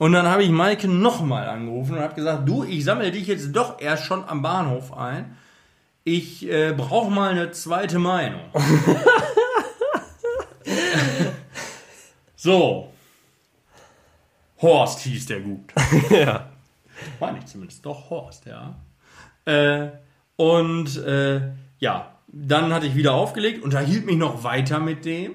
Und 0.00 0.12
dann 0.12 0.26
habe 0.26 0.42
ich 0.42 0.48
Maike 0.48 0.88
nochmal 0.88 1.46
angerufen 1.46 1.96
und 1.96 2.00
habe 2.02 2.14
gesagt, 2.14 2.48
du, 2.48 2.64
ich 2.64 2.84
sammle 2.84 3.10
dich 3.10 3.26
jetzt 3.26 3.52
doch 3.52 3.78
erst 3.82 4.06
schon 4.06 4.24
am 4.26 4.40
Bahnhof 4.40 4.96
ein. 4.96 5.36
Ich 6.04 6.48
äh, 6.48 6.72
brauche 6.72 7.10
mal 7.10 7.32
eine 7.32 7.50
zweite 7.50 7.98
Meinung. 7.98 8.40
so. 12.34 12.90
Horst 14.62 15.00
hieß 15.00 15.26
der 15.26 15.40
gut. 15.40 15.70
Ja. 16.10 16.48
Meine 17.20 17.40
ich 17.40 17.44
zumindest. 17.44 17.84
Doch, 17.84 18.08
Horst, 18.08 18.46
ja. 18.46 18.76
Äh, 19.44 19.90
und 20.36 20.96
äh, 20.96 21.42
ja, 21.78 22.14
dann 22.28 22.72
hatte 22.72 22.86
ich 22.86 22.94
wieder 22.94 23.12
aufgelegt, 23.12 23.62
unterhielt 23.62 24.06
mich 24.06 24.16
noch 24.16 24.44
weiter 24.44 24.80
mit 24.80 25.04
dem. 25.04 25.34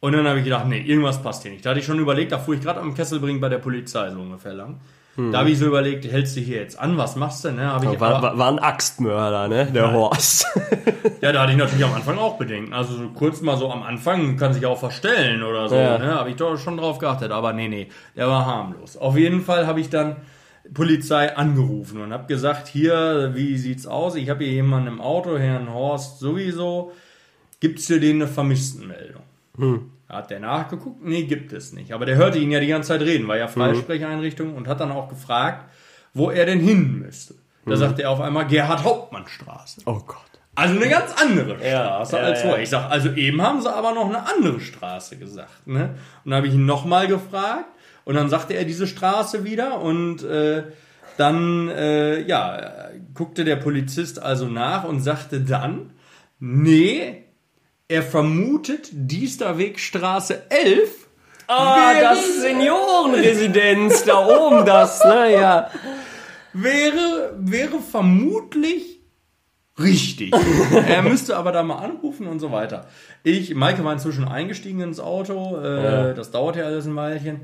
Und 0.00 0.12
dann 0.12 0.26
habe 0.28 0.38
ich 0.38 0.44
gedacht, 0.44 0.66
nee, 0.66 0.80
irgendwas 0.80 1.22
passt 1.22 1.42
hier 1.42 1.50
nicht. 1.50 1.66
Da 1.66 1.70
hatte 1.70 1.80
ich 1.80 1.86
schon 1.86 1.98
überlegt, 1.98 2.32
da 2.32 2.38
fuhr 2.38 2.54
ich 2.54 2.60
gerade 2.60 2.80
am 2.80 2.94
Kesselbring 2.94 3.40
bei 3.40 3.48
der 3.48 3.58
Polizei 3.58 4.10
so 4.10 4.20
ungefähr 4.20 4.54
lang. 4.54 4.80
Da 5.32 5.38
habe 5.38 5.50
ich 5.50 5.58
so 5.58 5.66
überlegt, 5.66 6.04
hältst 6.04 6.36
du 6.36 6.40
hier 6.40 6.58
jetzt 6.58 6.78
an, 6.78 6.96
was 6.96 7.16
machst 7.16 7.44
du? 7.44 7.50
Ne? 7.50 7.72
Hab 7.72 7.82
ich 7.82 7.98
War, 7.98 8.22
war, 8.22 8.38
war 8.38 8.52
ein 8.52 8.60
Axtmörder, 8.60 9.48
ne? 9.48 9.66
Der 9.66 9.92
Horst. 9.92 10.46
ja, 11.20 11.32
da 11.32 11.42
hatte 11.42 11.50
ich 11.50 11.58
natürlich 11.58 11.84
am 11.84 11.92
Anfang 11.92 12.18
auch 12.18 12.38
Bedenken. 12.38 12.72
Also 12.72 12.94
so 12.94 13.08
kurz 13.08 13.40
mal 13.40 13.56
so 13.56 13.68
am 13.72 13.82
Anfang 13.82 14.36
kann 14.36 14.52
sich 14.52 14.64
auch 14.64 14.78
verstellen 14.78 15.42
oder 15.42 15.68
so. 15.68 15.74
Ja. 15.74 15.98
Ne? 15.98 16.14
Habe 16.14 16.30
ich 16.30 16.36
doch 16.36 16.56
schon 16.56 16.76
drauf 16.76 16.98
geachtet. 17.00 17.32
Aber 17.32 17.52
nee, 17.52 17.66
nee, 17.66 17.88
der 18.14 18.28
war 18.28 18.46
harmlos. 18.46 18.96
Auf 18.96 19.16
jeden 19.16 19.40
Fall 19.40 19.66
habe 19.66 19.80
ich 19.80 19.90
dann 19.90 20.18
Polizei 20.72 21.36
angerufen 21.36 22.00
und 22.00 22.12
habe 22.12 22.28
gesagt, 22.28 22.68
hier, 22.68 23.32
wie 23.34 23.58
sieht's 23.58 23.88
aus? 23.88 24.14
Ich 24.14 24.30
habe 24.30 24.44
hier 24.44 24.52
jemanden 24.52 24.86
im 24.86 25.00
Auto, 25.00 25.36
Herrn 25.36 25.74
Horst 25.74 26.20
sowieso. 26.20 26.92
Gibt's 27.58 27.86
für 27.86 27.98
den 27.98 28.22
eine 28.22 28.28
Vermisstenmeldung? 28.28 29.22
Hat 30.08 30.30
der 30.30 30.40
nachgeguckt? 30.40 31.04
Nee, 31.04 31.24
gibt 31.24 31.52
es 31.52 31.72
nicht. 31.72 31.92
Aber 31.92 32.06
der 32.06 32.16
hörte 32.16 32.38
ihn 32.38 32.50
ja 32.50 32.60
die 32.60 32.66
ganze 32.66 32.88
Zeit 32.88 33.02
reden, 33.02 33.28
war 33.28 33.36
ja 33.36 33.48
Freisprecheinrichtung 33.48 34.54
und 34.54 34.68
hat 34.68 34.80
dann 34.80 34.90
auch 34.90 35.08
gefragt, 35.08 35.70
wo 36.14 36.30
er 36.30 36.46
denn 36.46 36.60
hin 36.60 37.00
müsste. 37.00 37.34
Da 37.66 37.76
sagte 37.76 38.02
er 38.02 38.10
auf 38.10 38.20
einmal 38.20 38.46
Gerhard-Hauptmann-Straße. 38.46 39.82
Oh 39.84 40.00
Gott. 40.06 40.18
Also 40.54 40.74
eine 40.74 40.88
ganz 40.88 41.12
andere 41.20 41.54
Ja, 41.64 41.84
Straße 41.84 42.16
ja, 42.16 42.22
als 42.22 42.38
ja. 42.40 42.46
vorher. 42.46 42.62
Ich 42.62 42.70
sag, 42.70 42.90
also 42.90 43.10
eben 43.10 43.42
haben 43.42 43.60
sie 43.60 43.72
aber 43.72 43.92
noch 43.92 44.08
eine 44.08 44.26
andere 44.26 44.58
Straße 44.58 45.16
gesagt. 45.16 45.66
Ne? 45.66 45.90
Und 46.24 46.30
dann 46.30 46.38
habe 46.38 46.48
ich 46.48 46.54
ihn 46.54 46.66
nochmal 46.66 47.06
gefragt 47.06 47.66
und 48.04 48.14
dann 48.14 48.28
sagte 48.28 48.54
er 48.54 48.64
diese 48.64 48.86
Straße 48.86 49.44
wieder 49.44 49.80
und 49.80 50.24
äh, 50.24 50.64
dann 51.16 51.68
äh, 51.68 52.22
ja, 52.22 52.88
guckte 53.14 53.44
der 53.44 53.56
Polizist 53.56 54.20
also 54.20 54.46
nach 54.46 54.84
und 54.84 55.00
sagte 55.00 55.40
dann, 55.40 55.90
nee, 56.40 57.24
er 57.88 58.02
vermutet 58.02 58.88
Diesterwegstraße 58.92 60.42
11 60.50 61.06
Ah, 61.50 61.92
Wäre- 61.94 62.00
das 62.02 62.40
Seniorenresidenz, 62.42 64.04
da 64.04 64.18
oben 64.26 64.66
das, 64.66 65.02
ne? 65.04 65.32
Ja. 65.32 65.70
wäre, 66.52 67.34
wäre 67.38 67.78
vermutlich 67.80 68.98
Richtig. 69.80 70.32
er 70.88 71.02
müsste 71.02 71.36
aber 71.36 71.52
da 71.52 71.62
mal 71.62 71.76
anrufen 71.76 72.26
und 72.26 72.40
so 72.40 72.50
weiter. 72.50 72.86
Ich, 73.22 73.54
Maike 73.54 73.84
war 73.84 73.92
inzwischen 73.92 74.26
eingestiegen 74.26 74.80
ins 74.80 74.98
Auto. 74.98 75.56
Äh, 75.62 75.84
Ja. 75.84 76.12
Das 76.14 76.32
dauert 76.32 76.56
ja 76.56 76.64
alles 76.64 76.84
ein 76.86 76.96
Weilchen. 76.96 77.42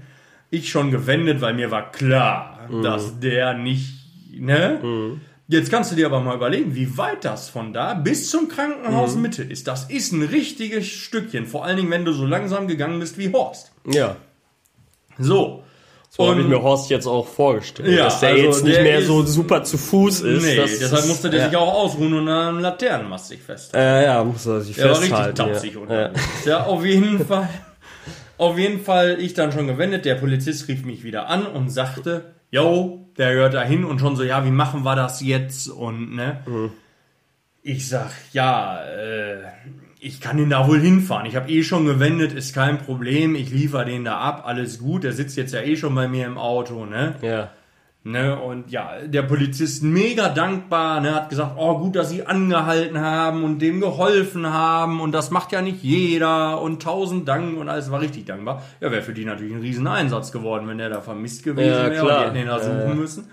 Ich 0.51 0.69
schon 0.69 0.91
gewendet, 0.91 1.41
weil 1.41 1.55
mir 1.55 1.71
war 1.71 1.93
klar, 1.93 2.69
dass 2.83 3.21
der 3.21 3.55
nicht, 3.55 3.95
ne? 4.33 4.81
Jetzt 5.47 5.71
kannst 5.71 5.93
du 5.93 5.97
dir 5.97 6.07
aber 6.07 6.21
mal 6.21 6.35
überlegen, 6.37 6.75
wie 6.75 6.97
weit 6.97 7.25
das 7.25 7.51
von 7.51 7.75
da 7.75 7.93
bis 7.95 8.31
zum 8.31 8.49
Krankenhaus 8.49 9.15
Mitte 9.15 9.43
ist. 9.43 9.67
Das 9.69 9.85
ist 9.91 10.13
ein 10.13 10.23
richtiges 10.23 10.87
Stückchen. 10.87 11.47
Vor 11.47 11.65
allen 11.67 11.77
Dingen, 11.77 11.91
wenn 11.91 12.07
du 12.07 12.13
so 12.13 12.25
langsam 12.25 12.67
gegangen 12.67 12.99
bist 12.99 13.19
wie 13.19 13.31
Horst. 13.33 13.73
Ja. 13.87 14.17
So. 15.19 15.63
So 16.09 16.29
habe 16.31 16.41
ich 16.43 16.47
mir 16.47 16.63
Horst 16.63 16.91
jetzt 16.91 17.07
auch 17.09 17.27
vorgestellt, 17.27 17.89
Ja, 17.89 18.05
dass 18.05 18.21
der 18.21 18.31
also 18.31 18.43
jetzt 18.45 18.65
nicht 18.65 18.77
der 18.77 18.83
mehr 18.85 18.99
ist- 19.01 19.07
so 19.09 19.23
super 19.25 19.65
zu 19.65 19.77
Fuß 19.77 20.21
ist. 20.21 20.45
Nee, 20.45 20.57
das 20.57 20.79
deshalb 20.79 21.07
musste 21.07 21.29
der 21.29 21.41
ja. 21.41 21.49
sich 21.49 21.57
auch 21.57 21.75
ausruhen 21.75 22.15
und 22.15 22.29
an 22.29 22.49
einem 22.49 22.59
Laternenmast 22.61 23.29
sich 23.29 23.43
festhalten. 23.43 23.85
Äh, 23.85 24.05
ja, 24.05 24.23
muss 24.25 24.47
er 24.47 24.61
sich 24.61 24.77
Der 24.77 24.85
war 24.85 24.91
richtig 24.93 25.09
festhalten. 25.11 25.37
tapsig 25.37 25.75
ja. 25.75 25.81
unterwegs. 25.81 26.21
Ja, 26.47 26.65
auf 26.67 26.85
jeden 26.87 27.27
Fall. 27.27 27.49
Auf 28.39 28.57
jeden 28.59 28.81
Fall, 28.85 29.17
ich 29.21 29.35
dann 29.35 29.51
schon 29.53 29.67
gewendet. 29.67 30.05
Der 30.05 30.15
Polizist 30.15 30.69
rief 30.69 30.85
mich 30.85 31.03
wieder 31.03 31.29
an 31.29 31.47
und 31.47 31.69
sagte, 31.69 32.34
yo, 32.55 33.11
der 33.19 33.35
gehört 33.35 33.55
da 33.55 33.63
hin 33.63 33.85
und 33.85 33.99
schon 33.99 34.15
so, 34.15 34.23
ja, 34.23 34.45
wie 34.45 34.51
machen 34.51 34.85
wir 34.85 34.95
das 34.95 35.21
jetzt? 35.21 35.69
Und, 35.69 36.15
ne? 36.15 36.41
Ich 37.63 37.89
sag, 37.89 38.11
ja, 38.33 38.81
äh, 38.85 39.43
ich 39.99 40.21
kann 40.21 40.37
den 40.37 40.51
da 40.51 40.69
wohl 40.69 40.81
hinfahren. 40.81 41.27
Ich 41.27 41.35
habe 41.35 41.51
eh 41.51 41.65
schon 41.65 41.85
gewendet, 41.85 42.33
ist 42.33 42.55
kein 42.55 42.79
Problem. 42.79 43.35
Ich 43.35 43.51
liefere 43.51 43.87
den 43.87 44.05
da 44.05 44.19
ab, 44.19 44.45
alles 44.47 44.79
gut. 44.79 45.03
Der 45.03 45.13
sitzt 45.13 45.37
jetzt 45.37 45.53
ja 45.53 45.63
eh 45.63 45.77
schon 45.77 45.95
bei 45.95 46.07
mir 46.07 46.27
im 46.27 46.39
Auto, 46.39 46.87
ne? 46.87 47.17
Ja. 47.23 47.51
Ne, 48.07 48.39
und 48.39 48.71
ja, 48.71 48.99
der 49.07 49.23
Polizist 49.23 49.83
mega 49.83 50.29
dankbar, 50.29 51.01
ne, 51.01 51.15
hat 51.15 51.31
gesagt, 51.31 51.53
oh 51.57 51.79
gut, 51.79 51.97
dass 51.97 52.11
sie 52.11 52.27
angehalten 52.27 53.01
haben 53.01 53.45
und 53.45 53.61
dem 53.61 53.81
geholfen 53.81 54.53
haben 54.53 55.01
und 55.01 55.13
das 55.13 55.31
macht 55.31 55.53
ja 55.53 55.63
nicht 55.63 55.83
jeder 55.83 56.61
und 56.61 56.83
tausend 56.83 57.27
Dank 57.27 57.57
und 57.59 57.71
alles 57.71 57.91
war 57.91 58.03
richtig 58.03 58.27
dankbar. 58.27 58.63
Ja, 58.81 58.91
wäre 58.91 59.01
für 59.01 59.15
die 59.15 59.25
natürlich 59.25 59.55
ein 59.55 59.63
Rieseneinsatz 59.63 60.33
geworden, 60.33 60.69
wenn 60.69 60.77
der 60.77 60.91
da 60.91 61.01
vermisst 61.01 61.45
gewesen 61.45 61.67
Ja, 61.67 61.91
wäre 61.91 62.03
und 62.05 62.11
die 62.11 62.25
hätten 62.25 62.35
den 62.35 62.47
da 62.47 62.59
suchen 62.59 62.89
Ja. 62.89 62.95
müssen. 62.95 63.31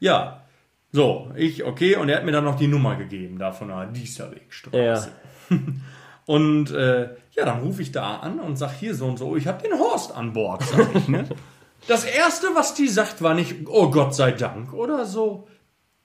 Ja, 0.00 0.42
so, 0.90 1.30
ich, 1.36 1.62
okay, 1.64 1.94
und 1.94 2.08
er 2.08 2.16
hat 2.16 2.24
mir 2.24 2.32
dann 2.32 2.44
noch 2.44 2.56
die 2.56 2.66
Nummer 2.66 2.96
gegeben, 2.96 3.38
da 3.38 3.52
von 3.52 3.68
der 3.68 3.86
Dieserwegstraße. 3.86 5.10
Und 6.26 6.72
äh, 6.72 7.08
ja, 7.36 7.44
dann 7.46 7.60
rufe 7.60 7.80
ich 7.80 7.90
da 7.90 8.16
an 8.16 8.38
und 8.38 8.56
sag 8.58 8.72
hier 8.74 8.94
so 8.94 9.06
und 9.06 9.16
so, 9.18 9.34
ich 9.36 9.46
habe 9.46 9.66
den 9.66 9.78
Horst 9.78 10.14
an 10.14 10.34
Bord, 10.34 10.62
sag 10.62 10.94
ich, 10.94 11.08
ne? 11.08 11.24
Das 11.88 12.04
erste, 12.04 12.48
was 12.54 12.74
die 12.74 12.86
sagt, 12.86 13.22
war 13.22 13.34
nicht, 13.34 13.56
oh 13.66 13.90
Gott 13.90 14.14
sei 14.14 14.30
Dank 14.32 14.72
oder 14.72 15.04
so. 15.06 15.48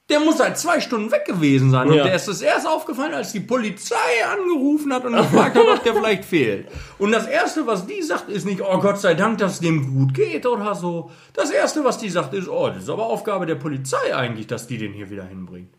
Der 0.09 0.19
muss 0.19 0.37
seit 0.37 0.57
zwei 0.57 0.81
Stunden 0.81 1.11
weg 1.11 1.25
gewesen 1.25 1.71
sein. 1.71 1.87
Und 1.87 1.95
Ja. 1.95 2.03
der 2.03 2.15
ist 2.15 2.27
es 2.27 2.41
erst 2.41 2.67
aufgefallen, 2.67 3.13
als 3.13 3.31
die 3.31 3.39
Polizei 3.39 3.95
angerufen 4.31 4.93
hat 4.93 5.05
und 5.05 5.13
gefragt 5.15 5.55
hat, 5.57 5.65
ob 5.65 5.83
der 5.83 5.93
vielleicht 5.93 6.25
fehlt. 6.25 6.67
Und 6.97 7.11
das 7.13 7.25
erste, 7.27 7.65
was 7.67 7.85
die 7.85 8.01
sagt, 8.01 8.27
ist 8.29 8.45
nicht, 8.45 8.61
oh 8.61 8.79
Gott 8.79 8.99
sei 8.99 9.13
Dank, 9.13 9.37
dass 9.37 9.53
es 9.53 9.59
dem 9.61 9.93
gut 9.93 10.13
geht 10.13 10.45
oder 10.45 10.75
so. 10.75 11.11
Das 11.33 11.51
erste, 11.51 11.83
was 11.85 11.99
die 11.99 12.09
sagt, 12.09 12.33
ist, 12.33 12.49
oh, 12.49 12.67
das 12.69 12.83
ist 12.83 12.89
aber 12.89 13.05
Aufgabe 13.05 13.45
der 13.45 13.55
Polizei 13.55 14.13
eigentlich, 14.15 14.47
dass 14.47 14.67
die 14.67 14.77
den 14.77 14.91
hier 14.93 15.09
wieder 15.09 15.23
hinbringt. 15.25 15.73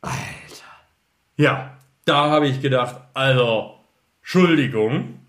Alter. 0.00 0.16
Ja, 1.36 1.76
da 2.04 2.30
habe 2.30 2.48
ich 2.48 2.60
gedacht, 2.62 2.96
also, 3.14 3.74
Entschuldigung, 4.22 5.20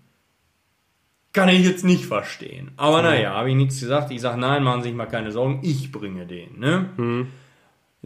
kann 1.34 1.50
ich 1.50 1.66
jetzt 1.66 1.84
nicht 1.84 2.06
verstehen. 2.06 2.70
Aber 2.78 3.02
naja, 3.02 3.34
habe 3.34 3.50
ich 3.50 3.56
nichts 3.56 3.78
gesagt. 3.80 4.10
Ich 4.10 4.22
sage, 4.22 4.40
nein, 4.40 4.62
machen 4.64 4.82
Sie 4.82 4.88
sich 4.88 4.96
mal 4.96 5.04
keine 5.06 5.30
Sorgen, 5.32 5.60
ich 5.62 5.92
bringe 5.92 6.24
den. 6.26 6.58
Ne? 6.58 7.26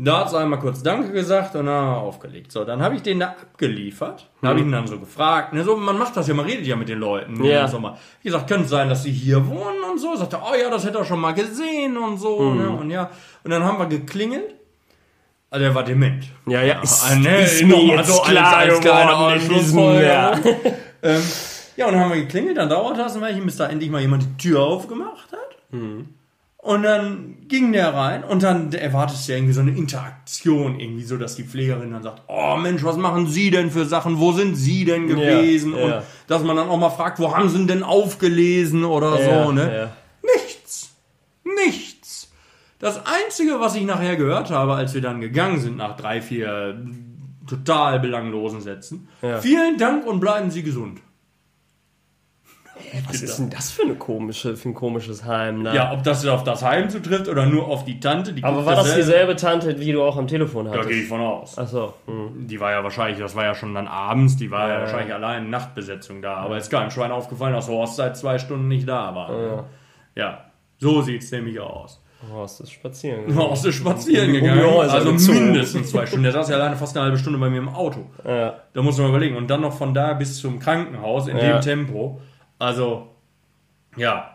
Da 0.00 0.20
hat 0.20 0.30
sie 0.30 0.38
einmal 0.38 0.60
kurz 0.60 0.80
Danke 0.84 1.10
gesagt 1.12 1.56
und 1.56 1.66
dann 1.66 1.94
aufgelegt. 1.94 2.52
So, 2.52 2.64
dann 2.64 2.80
habe 2.80 2.94
ich 2.94 3.02
den 3.02 3.18
da 3.18 3.30
abgeliefert. 3.30 4.30
Da 4.40 4.48
habe 4.48 4.60
ich 4.60 4.64
ihn 4.64 4.70
dann 4.70 4.86
so 4.86 4.96
gefragt. 4.98 5.52
Ne, 5.54 5.64
so, 5.64 5.76
man 5.76 5.98
macht 5.98 6.16
das 6.16 6.28
ja, 6.28 6.34
man 6.34 6.46
redet 6.46 6.64
ja 6.68 6.76
mit 6.76 6.88
den 6.88 7.00
Leuten. 7.00 7.42
Ja. 7.44 7.64
Und 7.64 7.70
so 7.70 7.80
mal. 7.80 7.98
Wie 8.22 8.28
gesagt, 8.28 8.46
könnte 8.48 8.68
sein, 8.68 8.88
dass 8.88 9.02
sie 9.02 9.10
hier 9.10 9.44
wohnen 9.48 9.82
und 9.90 9.98
so. 9.98 10.14
Sagt 10.14 10.34
er, 10.34 10.42
oh 10.42 10.54
ja, 10.54 10.70
das 10.70 10.86
hätte 10.86 10.98
er 10.98 11.04
schon 11.04 11.18
mal 11.18 11.32
gesehen 11.34 11.96
und 11.96 12.18
so. 12.18 12.54
Ne? 12.54 12.70
Und 12.70 12.90
ja, 12.90 13.10
und 13.42 13.50
dann 13.50 13.64
haben 13.64 13.78
wir 13.78 13.86
geklingelt. 13.86 14.54
Also 15.50 15.64
der 15.64 15.74
war 15.74 15.82
dement. 15.82 16.26
Ja, 16.46 16.62
ja, 16.62 16.80
ist, 16.80 17.04
Ah, 17.04 17.16
ne, 17.16 17.40
ist 17.42 17.64
mir 17.64 17.82
jetzt 17.96 18.08
so 18.08 18.20
als- 18.20 18.30
klar 18.30 18.56
als 18.58 18.80
kleine 18.80 19.10
geworden 19.10 20.02
ja. 20.04 20.32
Ähm, 21.02 21.22
ja, 21.78 21.86
und 21.86 21.92
dann 21.92 22.02
haben 22.02 22.12
wir 22.12 22.20
geklingelt, 22.22 22.56
dann 22.56 22.68
dauerte 22.68 22.98
das 22.98 23.14
ein 23.14 23.22
Weilchen, 23.22 23.44
bis 23.46 23.56
da 23.56 23.68
endlich 23.68 23.88
mal 23.88 24.00
jemand 24.00 24.24
die 24.24 24.36
Tür 24.48 24.62
aufgemacht 24.62 25.30
hat. 25.32 25.56
Und 26.60 26.82
dann 26.82 27.36
ging 27.46 27.72
der 27.72 27.94
rein 27.94 28.24
und 28.24 28.42
dann 28.42 28.72
erwartest 28.72 29.28
du 29.28 29.32
ja 29.32 29.38
irgendwie 29.38 29.54
so 29.54 29.60
eine 29.60 29.70
Interaktion, 29.70 30.80
irgendwie 30.80 31.04
so, 31.04 31.16
dass 31.16 31.36
die 31.36 31.44
Pflegerin 31.44 31.92
dann 31.92 32.02
sagt, 32.02 32.22
oh 32.26 32.56
Mensch, 32.56 32.82
was 32.82 32.96
machen 32.96 33.28
Sie 33.28 33.50
denn 33.52 33.70
für 33.70 33.84
Sachen, 33.84 34.18
wo 34.18 34.32
sind 34.32 34.56
Sie 34.56 34.84
denn 34.84 35.06
gewesen? 35.06 35.72
Ja, 35.74 35.78
ja. 35.78 35.96
Und 35.98 36.02
dass 36.26 36.42
man 36.42 36.56
dann 36.56 36.68
auch 36.68 36.76
mal 36.76 36.90
fragt, 36.90 37.20
wo 37.20 37.34
haben 37.34 37.48
Sie 37.48 37.64
denn 37.66 37.84
aufgelesen 37.84 38.84
oder 38.84 39.20
Ja, 39.20 39.44
so, 39.44 39.52
ne? 39.52 39.76
ja. 39.76 39.92
Nichts. 40.34 40.90
Nichts. 41.64 42.32
Das 42.80 43.00
Einzige, 43.06 43.60
was 43.60 43.76
ich 43.76 43.84
nachher 43.84 44.16
gehört 44.16 44.50
habe, 44.50 44.74
als 44.74 44.94
wir 44.94 45.00
dann 45.00 45.20
gegangen 45.20 45.60
sind, 45.60 45.76
nach 45.76 45.96
drei, 45.96 46.20
vier 46.20 46.76
total 47.48 48.00
belanglosen 48.00 48.60
Sätzen, 48.60 49.08
vielen 49.40 49.78
Dank 49.78 50.06
und 50.06 50.18
bleiben 50.20 50.50
Sie 50.50 50.62
gesund. 50.64 51.00
Was 53.06 53.22
ist 53.22 53.38
denn 53.38 53.50
das 53.50 53.70
für, 53.70 53.82
eine 53.82 53.94
komische, 53.94 54.56
für 54.56 54.68
ein 54.70 54.74
komisches 54.74 55.24
Heim? 55.24 55.64
Da? 55.64 55.74
Ja, 55.74 55.92
ob 55.92 56.02
das 56.02 56.26
auf 56.26 56.44
das 56.44 56.62
Heim 56.62 56.88
zutrifft 56.90 57.28
oder 57.28 57.46
nur 57.46 57.66
auf 57.68 57.84
die 57.84 58.00
Tante, 58.00 58.32
die 58.32 58.42
Aber 58.44 58.64
war 58.66 58.76
das 58.76 58.94
dieselbe 58.94 59.36
Tante, 59.36 59.78
wie 59.80 59.92
du 59.92 60.02
auch 60.02 60.16
am 60.16 60.26
Telefon 60.26 60.66
Da 60.66 60.72
hattest? 60.72 60.88
gehe 60.88 61.02
ich 61.02 61.08
von 61.08 61.20
aus. 61.20 61.56
Achso. 61.58 61.94
Hm. 62.06 62.46
Die 62.46 62.58
war 62.60 62.72
ja 62.72 62.82
wahrscheinlich, 62.82 63.18
das 63.18 63.34
war 63.36 63.44
ja 63.44 63.54
schon 63.54 63.74
dann 63.74 63.88
abends, 63.88 64.36
die 64.36 64.50
war 64.50 64.68
ja, 64.68 64.74
Ja. 64.74 64.80
wahrscheinlich 64.80 65.14
allein 65.14 65.50
Nachtbesetzung 65.50 66.22
da. 66.22 66.34
Aber 66.36 66.56
ist 66.56 66.70
keinem 66.70 66.90
Schwein 66.90 67.12
aufgefallen, 67.12 67.54
dass 67.54 67.68
Horst 67.68 67.96
seit 67.96 68.16
zwei 68.16 68.38
Stunden 68.38 68.68
nicht 68.68 68.88
da 68.88 69.14
war. 69.14 69.42
Ja. 69.42 69.64
Ja, 70.14 70.44
so 70.78 71.02
sieht's 71.02 71.30
nämlich 71.30 71.60
aus. 71.60 72.02
Horst 72.32 72.60
ist 72.62 72.72
spazieren. 72.72 73.20
gegangen. 73.26 73.38
Horst 73.38 73.64
ist 73.64 73.76
spazieren 73.76 74.32
die 74.32 74.40
gegangen, 74.40 74.64
Häuser 74.66 74.92
also 74.94 75.12
gezogen. 75.12 75.44
mindestens 75.52 75.90
zwei 75.90 76.04
Stunden. 76.04 76.24
Der 76.24 76.32
saß 76.32 76.48
ja 76.48 76.56
alleine 76.56 76.74
fast 76.76 76.96
eine 76.96 77.04
halbe 77.04 77.18
Stunde 77.18 77.38
bei 77.38 77.48
mir 77.48 77.58
im 77.58 77.68
Auto. 77.68 78.06
Ja. 78.26 78.54
Da 78.72 78.82
muss 78.82 78.98
man 78.98 79.08
überlegen. 79.10 79.36
Und 79.36 79.48
dann 79.48 79.60
noch 79.60 79.72
von 79.72 79.94
da 79.94 80.14
bis 80.14 80.38
zum 80.38 80.58
Krankenhaus 80.58 81.28
in 81.28 81.36
Ja. 81.36 81.52
dem 81.52 81.60
Tempo. 81.60 82.20
Also, 82.58 83.08
ja, 83.96 84.34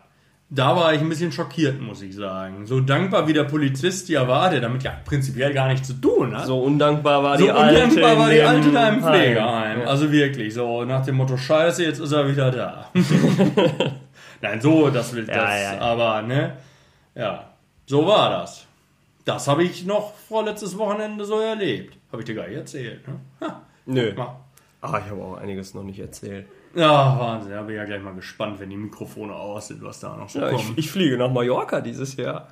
da 0.49 0.75
war 0.75 0.93
ich 0.93 1.01
ein 1.01 1.09
bisschen 1.09 1.31
schockiert, 1.31 1.81
muss 1.81 2.01
ich 2.01 2.15
sagen. 2.15 2.65
So 2.67 2.79
dankbar 2.79 3.27
wie 3.27 3.33
der 3.33 3.43
Polizist 3.45 4.07
ja 4.09 4.27
war, 4.27 4.49
der 4.51 4.61
damit 4.61 4.83
ja 4.83 4.91
prinzipiell 5.03 5.51
gar 5.53 5.67
nichts 5.67 5.87
zu 5.87 5.93
tun 5.95 6.37
hat. 6.37 6.45
So 6.45 6.61
undankbar 6.61 7.23
war 7.23 7.37
So 7.37 7.45
die 7.45 7.51
Alte. 7.51 7.83
undankbar 7.83 8.13
in 8.13 8.19
war 8.19 8.29
die 8.29 8.41
Alte 8.41 8.71
da 8.71 8.89
im 8.89 9.03
Heim. 9.03 9.13
Pflegeheim. 9.13 9.79
Ja. 9.81 9.85
Also 9.87 10.11
wirklich, 10.11 10.53
so 10.53 10.83
nach 10.85 11.03
dem 11.05 11.15
Motto, 11.15 11.37
scheiße, 11.37 11.83
jetzt 11.83 11.99
ist 11.99 12.11
er 12.11 12.27
wieder 12.29 12.51
da. 12.51 12.89
Nein, 14.41 14.61
so, 14.61 14.89
das 14.89 15.13
will 15.15 15.25
das. 15.25 15.35
Ja, 15.35 15.57
ja, 15.57 15.73
ja. 15.75 15.79
Aber, 15.81 16.21
ne, 16.21 16.57
ja, 17.15 17.49
so 17.85 18.05
war 18.05 18.29
das. 18.29 18.65
Das 19.25 19.47
habe 19.47 19.63
ich 19.63 19.85
noch 19.85 20.13
vorletztes 20.13 20.77
Wochenende 20.77 21.23
so 21.25 21.39
erlebt. 21.39 21.97
Habe 22.11 22.21
ich 22.21 22.25
dir 22.25 22.35
gar 22.35 22.47
nicht 22.47 22.57
erzählt, 22.57 23.07
ne? 23.07 23.15
Ha, 23.41 23.61
Nö. 23.85 24.13
mal. 24.15 24.35
Ah, 24.81 24.99
ich 25.03 25.09
habe 25.09 25.21
auch 25.23 25.37
einiges 25.37 25.73
noch 25.73 25.83
nicht 25.83 25.99
erzählt. 25.99 26.45
Ja, 26.75 27.19
Wahnsinn. 27.19 27.51
Da 27.51 27.61
bin 27.61 27.75
ich 27.75 27.79
ja 27.79 27.85
gleich 27.85 28.01
mal 28.01 28.15
gespannt, 28.15 28.59
wenn 28.59 28.69
die 28.69 28.77
Mikrofone 28.77 29.33
aus 29.33 29.67
sind, 29.67 29.83
was 29.83 29.99
da 29.99 30.15
noch 30.15 30.27
so 30.29 30.39
Ja, 30.39 30.49
ich, 30.49 30.55
kommt. 30.55 30.77
ich 30.77 30.89
fliege 30.91 31.17
nach 31.17 31.29
Mallorca 31.31 31.81
dieses 31.81 32.15
Jahr. 32.15 32.47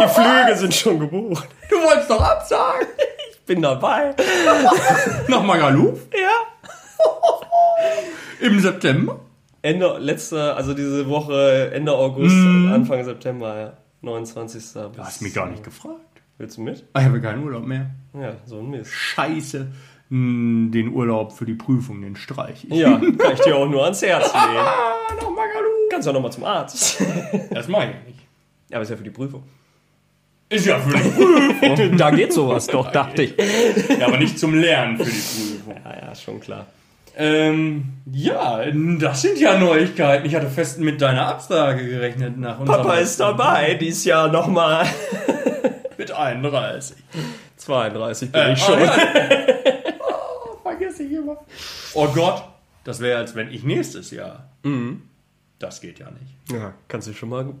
Die 0.00 0.08
Flüge 0.08 0.56
sind 0.56 0.74
schon 0.74 1.00
gebucht. 1.00 1.48
du 1.68 1.76
wolltest 1.76 2.08
doch 2.10 2.20
absagen. 2.22 2.86
Ich 3.32 3.40
bin 3.44 3.62
dabei. 3.62 4.14
Nach 5.28 5.42
Magaluf 5.42 6.00
Ja. 6.12 6.28
im 8.40 8.60
September. 8.60 9.20
Ende, 9.62 9.98
letzte, 9.98 10.54
also 10.54 10.72
diese 10.74 11.08
Woche, 11.08 11.70
Ende 11.74 11.92
August, 11.92 12.36
Anfang 12.36 13.04
September, 13.04 13.58
ja. 13.58 13.72
29. 14.02 14.54
bis- 14.62 14.72
Du 14.72 14.98
hast 14.98 15.20
mich 15.22 15.34
gar 15.34 15.48
nicht 15.48 15.64
gefragt. 15.64 15.96
Willst 16.36 16.56
du 16.58 16.60
mit? 16.62 16.84
Ich 16.96 17.04
habe 17.04 17.20
keinen 17.20 17.42
Urlaub 17.42 17.64
mehr. 17.66 17.90
Ja, 18.14 18.34
so 18.46 18.58
ein 18.60 18.70
Mist. 18.70 18.92
Scheiße. 18.92 19.66
Hm, 20.10 20.70
Den 20.72 20.92
Urlaub 20.92 21.32
für 21.32 21.44
die 21.44 21.54
Prüfung, 21.54 22.00
den 22.02 22.16
streich 22.16 22.64
ich. 22.68 22.74
Ja, 22.78 22.98
kann 23.18 23.32
ich 23.34 23.40
dir 23.40 23.56
auch 23.56 23.68
nur 23.68 23.84
ans 23.84 24.00
Herz 24.02 24.26
legen. 24.32 24.36
Ah, 24.58 25.14
nach 25.14 25.22
Magaluf. 25.30 25.72
Kannst 25.90 26.06
du 26.06 26.10
auch 26.10 26.14
nochmal 26.14 26.32
zum 26.32 26.44
Arzt. 26.44 27.02
Das 27.50 27.68
mache 27.68 27.84
ich 27.90 28.06
nicht. 28.14 28.20
Ja, 28.70 28.76
aber 28.76 28.82
ist 28.84 28.90
ja 28.90 28.96
für 28.96 29.02
die 29.04 29.10
Prüfung. 29.10 29.42
Ist 30.50 30.64
ja 30.66 30.78
für 30.78 30.96
die 30.96 31.08
Prüfung. 31.66 31.96
da 31.98 32.10
geht 32.10 32.32
sowas 32.32 32.66
doch, 32.66 32.90
dachte 32.90 33.22
ich. 33.24 33.34
ja, 33.98 34.06
aber 34.06 34.16
nicht 34.18 34.38
zum 34.38 34.54
Lernen 34.54 34.96
für 34.96 35.04
die 35.04 35.10
Prüfung. 35.10 35.74
Ja, 35.84 36.06
ja, 36.08 36.14
schon 36.14 36.40
klar. 36.40 36.66
Ähm, 37.20 37.84
ja, 38.12 38.60
das 39.00 39.22
sind 39.22 39.38
ja 39.40 39.58
Neuigkeiten. 39.58 40.24
Ich 40.26 40.34
hatte 40.36 40.48
fest 40.48 40.78
mit 40.78 41.02
deiner 41.02 41.26
Absage 41.26 41.84
gerechnet 41.86 42.38
nach 42.38 42.60
unserem 42.60 42.82
Papa 42.82 42.94
ist 42.96 43.18
dabei, 43.20 43.74
dieses 43.74 44.04
Jahr 44.04 44.28
nochmal. 44.28 44.86
mit 45.98 46.12
31. 46.12 46.96
32 47.56 48.30
bin 48.32 48.40
Äh, 48.40 48.52
ich 48.52 48.58
schon. 48.62 48.78
oh, 48.78 48.84
ja. 48.84 48.96
Oh, 51.16 51.22
immer. 51.22 51.36
Oh 51.94 52.08
Gott, 52.08 52.42
das 52.84 53.00
wäre, 53.00 53.18
als 53.18 53.34
wenn 53.34 53.50
ich 53.50 53.64
nächstes 53.64 54.10
Jahr. 54.10 54.48
Das 55.58 55.80
geht 55.80 55.98
ja 55.98 56.10
nicht. 56.10 56.52
Ja, 56.52 56.74
kannst 56.86 57.08
du 57.08 57.12
schon 57.12 57.28
mal 57.30 57.52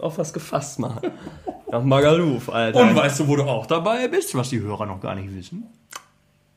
auf 0.00 0.18
was 0.18 0.32
gefasst 0.32 0.78
machen. 0.78 1.10
Nach 1.70 1.82
Magaluf, 1.82 2.48
Alter. 2.50 2.80
Und 2.80 2.94
weißt 2.94 3.20
du, 3.20 3.28
wo 3.28 3.36
du 3.36 3.42
auch 3.44 3.66
dabei 3.66 4.08
bist, 4.08 4.34
was 4.34 4.50
die 4.50 4.60
Hörer 4.60 4.86
noch 4.86 5.00
gar 5.00 5.14
nicht 5.14 5.34
wissen? 5.34 5.64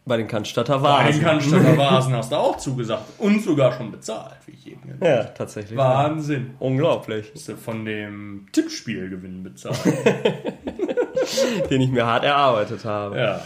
Bei 0.05 0.17
den 0.17 0.27
Cannstatter 0.27 0.79
Bei 0.79 1.03
den 1.03 1.07
Vasen. 1.07 1.21
Cannstatter 1.23 1.77
Vasen 1.77 2.13
hast 2.15 2.31
du 2.31 2.35
auch 2.35 2.57
zugesagt 2.57 3.03
und 3.19 3.43
sogar 3.43 3.73
schon 3.73 3.91
bezahlt, 3.91 4.37
wie 4.45 4.51
ich 4.53 4.67
eben 4.67 4.81
gesagt 4.81 5.03
Ja, 5.03 5.23
tatsächlich. 5.25 5.77
Wahnsinn. 5.77 6.55
Unglaublich. 6.59 7.31
Hast 7.33 7.47
du 7.49 7.57
von 7.57 7.85
dem 7.85 8.47
Tippspielgewinn 8.51 9.43
bezahlt. 9.43 9.79
Den 11.69 11.81
ich 11.81 11.91
mir 11.91 12.05
hart 12.05 12.23
erarbeitet 12.23 12.85
habe. 12.85 13.19
ja. 13.19 13.41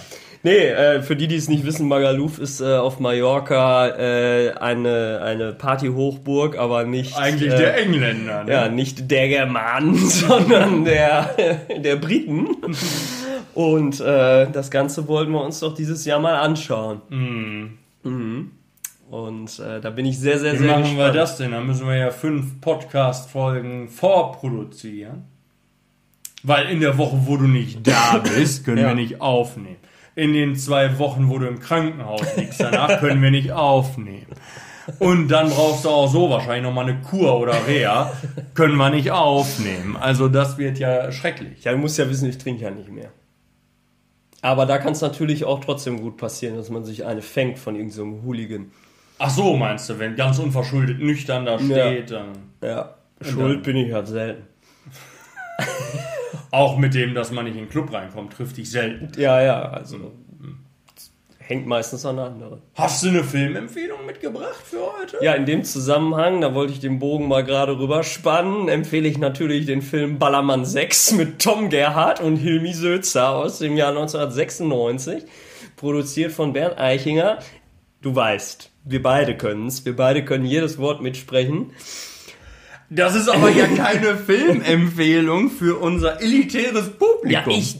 Nee, 0.45 0.57
äh, 0.67 1.01
für 1.01 1.15
die, 1.15 1.27
die 1.29 1.37
es 1.37 1.47
nicht 1.47 1.65
wissen, 1.65 1.87
Magaluf 1.87 2.37
ist 2.37 2.59
äh, 2.59 2.75
auf 2.75 2.99
Mallorca 2.99 3.87
äh, 3.87 4.51
eine, 4.51 5.21
eine 5.23 5.53
Partyhochburg, 5.53 6.57
aber 6.57 6.83
nicht... 6.83 7.17
Eigentlich 7.17 7.53
äh, 7.53 7.57
der 7.57 7.77
Engländer. 7.77 8.43
Ne? 8.43 8.51
Ja, 8.51 8.67
nicht 8.67 9.09
der 9.09 9.29
Germanen, 9.29 9.95
sondern 10.09 10.83
der, 10.83 11.33
der 11.77 11.95
Briten. 11.95 12.57
Und 13.53 14.01
äh, 14.01 14.49
das 14.51 14.69
Ganze 14.69 15.07
wollten 15.07 15.31
wir 15.31 15.41
uns 15.41 15.61
doch 15.61 15.73
dieses 15.73 16.03
Jahr 16.03 16.19
mal 16.19 16.35
anschauen. 16.35 17.01
Mhm. 18.03 18.51
Und 19.09 19.59
äh, 19.59 19.79
da 19.79 19.89
bin 19.91 20.05
ich 20.05 20.19
sehr, 20.19 20.39
sehr, 20.39 20.53
Wie 20.53 20.57
sehr 20.57 20.67
machen 20.71 20.83
gespannt. 20.83 21.13
wir 21.13 21.19
das 21.21 21.37
denn? 21.37 21.51
Da 21.51 21.61
müssen 21.61 21.87
wir 21.87 21.95
ja 21.95 22.11
fünf 22.11 22.59
Podcast-Folgen 22.59 23.87
vorproduzieren. 23.87 25.23
Weil 26.41 26.67
in 26.67 26.81
der 26.81 26.97
Woche, 26.97 27.17
wo 27.25 27.37
du 27.37 27.47
nicht 27.47 27.87
da 27.87 28.17
bist, 28.35 28.65
können 28.65 28.79
Ja. 28.79 28.87
wir 28.89 28.95
nicht 28.95 29.21
aufnehmen. 29.21 29.77
In 30.15 30.33
den 30.33 30.55
zwei 30.55 30.99
Wochen, 30.99 31.29
wo 31.29 31.39
du 31.39 31.47
im 31.47 31.59
Krankenhaus 31.59 32.35
liegst, 32.35 32.59
danach 32.59 32.99
können 32.99 33.21
wir 33.21 33.31
nicht 33.31 33.51
aufnehmen. 33.51 34.27
Und 34.99 35.29
dann 35.29 35.49
brauchst 35.49 35.85
du 35.85 35.89
auch 35.89 36.11
so 36.11 36.29
wahrscheinlich 36.29 36.63
nochmal 36.63 36.89
eine 36.89 37.01
Kur 37.01 37.39
oder 37.39 37.55
Reha. 37.67 38.11
Können 38.53 38.75
wir 38.75 38.89
nicht 38.89 39.11
aufnehmen. 39.11 39.95
Also 39.97 40.27
das 40.27 40.57
wird 40.57 40.77
ja 40.77 41.11
schrecklich. 41.11 41.63
Ja, 41.63 41.71
du 41.71 41.77
musst 41.77 41.97
ja 41.97 42.09
wissen, 42.09 42.29
ich 42.29 42.37
trinke 42.37 42.63
ja 42.63 42.71
nicht 42.71 42.89
mehr. 42.89 43.09
Aber 44.41 44.65
da 44.65 44.77
kann 44.77 44.91
es 44.91 45.01
natürlich 45.01 45.45
auch 45.45 45.61
trotzdem 45.61 46.01
gut 46.01 46.17
passieren, 46.17 46.57
dass 46.57 46.69
man 46.69 46.83
sich 46.83 47.05
eine 47.05 47.21
fängt 47.21 47.57
von 47.57 47.75
irgendeinem 47.75 48.19
so 48.19 48.23
Hooligan. 48.23 48.71
Ach 49.19 49.29
so, 49.29 49.55
meinst 49.55 49.89
du, 49.89 49.99
wenn 49.99 50.17
ganz 50.17 50.37
unverschuldet 50.37 50.99
nüchtern 50.99 51.45
da 51.45 51.57
steht, 51.57 52.11
dann... 52.11 52.33
Ja, 52.61 52.95
schuld 53.21 53.63
bin 53.63 53.77
ich 53.77 53.93
halt 53.93 54.07
selten. 54.07 54.52
Auch 56.53 56.77
mit 56.77 56.93
dem, 56.93 57.15
dass 57.15 57.31
man 57.31 57.45
nicht 57.45 57.55
in 57.55 57.63
den 57.63 57.69
Club 57.69 57.91
reinkommt, 57.91 58.33
trifft 58.33 58.57
dich 58.57 58.69
selten. 58.69 59.09
Ja, 59.19 59.41
ja, 59.41 59.63
also 59.63 60.11
hängt 61.39 61.65
meistens 61.67 62.05
an 62.05 62.19
andere. 62.19 62.61
Hast 62.75 63.03
du 63.03 63.09
eine 63.09 63.23
Filmempfehlung 63.23 64.05
mitgebracht 64.05 64.63
für 64.63 64.81
heute? 64.99 65.17
Ja, 65.21 65.33
in 65.33 65.47
dem 65.47 65.63
Zusammenhang, 65.63 66.41
da 66.41 66.53
wollte 66.53 66.73
ich 66.73 66.79
den 66.79 66.99
Bogen 66.99 67.27
mal 67.27 67.43
gerade 67.43 67.79
rüberspannen, 67.79 68.69
empfehle 68.69 69.07
ich 69.07 69.17
natürlich 69.17 69.65
den 69.65 69.81
Film 69.81 70.19
Ballermann 70.19 70.63
6 70.63 71.13
mit 71.13 71.39
Tom 71.39 71.69
Gerhardt 71.69 72.21
und 72.21 72.37
Hilmi 72.37 72.73
Sözer 72.73 73.29
aus 73.29 73.59
dem 73.59 73.75
Jahr 73.75 73.89
1996, 73.89 75.23
produziert 75.75 76.31
von 76.31 76.53
Bernd 76.53 76.77
Eichinger. 76.77 77.39
Du 78.01 78.15
weißt, 78.15 78.69
wir 78.85 79.01
beide 79.01 79.35
können's, 79.35 79.85
wir 79.85 79.95
beide 79.95 80.23
können 80.23 80.45
jedes 80.45 80.77
Wort 80.77 81.01
mitsprechen. 81.01 81.71
Das 82.89 83.15
ist 83.15 83.27
aber 83.29 83.49
ja 83.49 83.67
keine 83.67 84.15
Filmempfehlung 84.17 85.49
für 85.49 85.79
unser 85.79 86.21
elitäres 86.21 86.89
Publikum. 86.89 87.29
Ja, 87.31 87.43
ich 87.47 87.77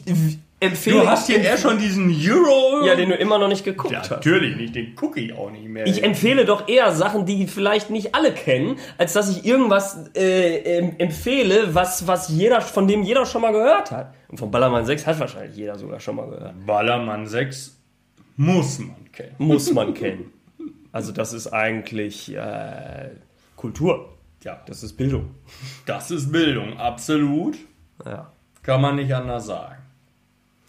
empfehle... 0.60 1.02
Du 1.02 1.08
hast 1.08 1.28
hier 1.28 1.40
eher 1.42 1.58
schon 1.58 1.78
diesen 1.78 2.10
Euro. 2.10 2.86
Ja, 2.86 2.96
den 2.96 3.10
du 3.10 3.16
immer 3.16 3.38
noch 3.38 3.48
nicht 3.50 3.64
geguckt 3.66 3.92
Ja, 3.94 4.00
hast. 4.00 4.12
natürlich 4.12 4.56
nicht, 4.56 4.76
den 4.76 4.96
gucke 4.96 5.20
ich 5.20 5.34
auch 5.34 5.52
nicht 5.52 5.68
mehr. 5.68 5.86
Ich 5.86 6.04
empfehle 6.04 6.46
doch 6.46 6.68
eher 6.68 6.92
Sachen, 6.94 7.26
die 7.26 7.48
vielleicht 7.48 7.90
nicht 7.90 8.16
alle 8.16 8.32
kennen, 8.34 8.78
als 8.98 9.14
dass 9.14 9.30
ich 9.30 9.46
irgendwas 9.46 10.10
äh, 10.16 10.80
empfehle, 10.98 11.76
was, 11.76 12.08
was 12.08 12.30
jeder, 12.30 12.62
von 12.62 12.88
dem 12.88 13.04
jeder 13.04 13.26
schon 13.26 13.42
mal 13.42 13.52
gehört 13.52 13.92
hat. 13.92 14.14
Und 14.30 14.38
von 14.38 14.50
Ballermann 14.52 14.86
6 14.86 15.06
hat 15.06 15.20
wahrscheinlich 15.20 15.56
jeder 15.56 15.78
sogar 15.78 16.00
schon 16.00 16.16
mal 16.16 16.28
gehört. 16.30 16.54
Ballermann 16.66 17.28
6 17.28 17.78
muss 18.38 18.80
man 18.80 19.12
kennen. 19.12 19.36
Muss 19.38 19.72
man 19.74 19.94
kennen. 19.94 20.32
Also 20.92 21.12
das 21.12 21.34
ist 21.34 21.48
eigentlich 21.48 22.34
äh, 22.36 23.10
Kultur. 23.58 24.13
Ja, 24.44 24.62
Das 24.66 24.84
ist 24.84 24.98
Bildung. 24.98 25.32
das 25.86 26.12
ist 26.12 26.32
Bildung, 26.32 26.78
absolut. 26.78 27.58
Ja. 28.06 28.32
Kann 28.62 28.82
man 28.82 28.96
nicht 28.98 29.14
anders 29.14 29.46
sagen. 29.48 29.78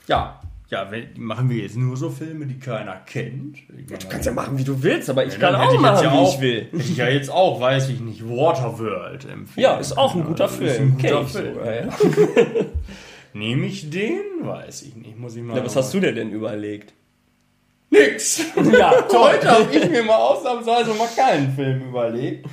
Ja, 0.07 0.41
ja, 0.69 0.91
wenn, 0.91 1.09
machen 1.17 1.51
wir 1.51 1.59
jetzt 1.63 1.77
nur 1.77 1.97
so 1.97 2.11
Filme, 2.11 2.47
die 2.47 2.59
keiner 2.59 2.97
kennt. 2.97 3.59
Ich 3.59 3.69
meine, 3.91 3.99
Kannst 4.09 4.27
ja 4.27 4.33
machen, 4.33 4.57
wie 4.59 4.65
du 4.65 4.83
willst, 4.83 5.11
aber 5.11 5.25
ich 5.25 5.33
dann 5.37 5.53
kann 5.53 5.55
auch 5.57 5.73
ich 5.75 5.81
machen, 5.81 6.05
ja 6.05 6.13
wie 6.13 6.17
auch, 6.17 6.35
ich 6.35 6.41
will. 6.41 6.63
Hätte 6.73 6.77
ich 6.77 6.97
ja 6.97 7.09
jetzt 7.09 7.31
auch, 7.31 7.61
weiß 7.61 7.89
ich 7.91 8.01
nicht, 8.01 8.27
Waterworld 8.29 9.25
empfehlen. 9.25 9.63
Ja, 9.65 9.77
ist 9.77 9.97
auch 9.97 10.15
ein 10.15 10.25
guter 10.25 10.47
Ist 10.47 10.55
Film. 10.57 10.83
ein 10.83 10.99
guter 10.99 11.27
Film. 11.27 11.55
sogar, 11.55 11.75
ja. 11.75 11.89
Nehme 13.35 13.67
ich 13.67 13.91
den? 13.91 14.21
Weiß 14.43 14.83
ich 14.83 14.95
nicht. 14.97 15.19
Muss 15.19 15.37
ich 15.37 15.43
mal. 15.43 15.57
Ja, 15.57 15.65
was 15.65 15.77
hast 15.77 15.93
du 15.95 16.01
dir 16.01 16.13
denn 16.15 16.31
überlegt? 16.31 16.93
Nix. 17.91 18.43
Ja, 18.73 18.93
Heute 19.13 19.51
habe 19.51 19.73
ich 19.77 19.89
mir 19.91 20.03
mal 20.03 20.17
ausnahmsweise 20.17 20.95
mal 20.95 21.09
keinen 21.17 21.53
Film 21.55 21.89
überlegt. 21.89 22.47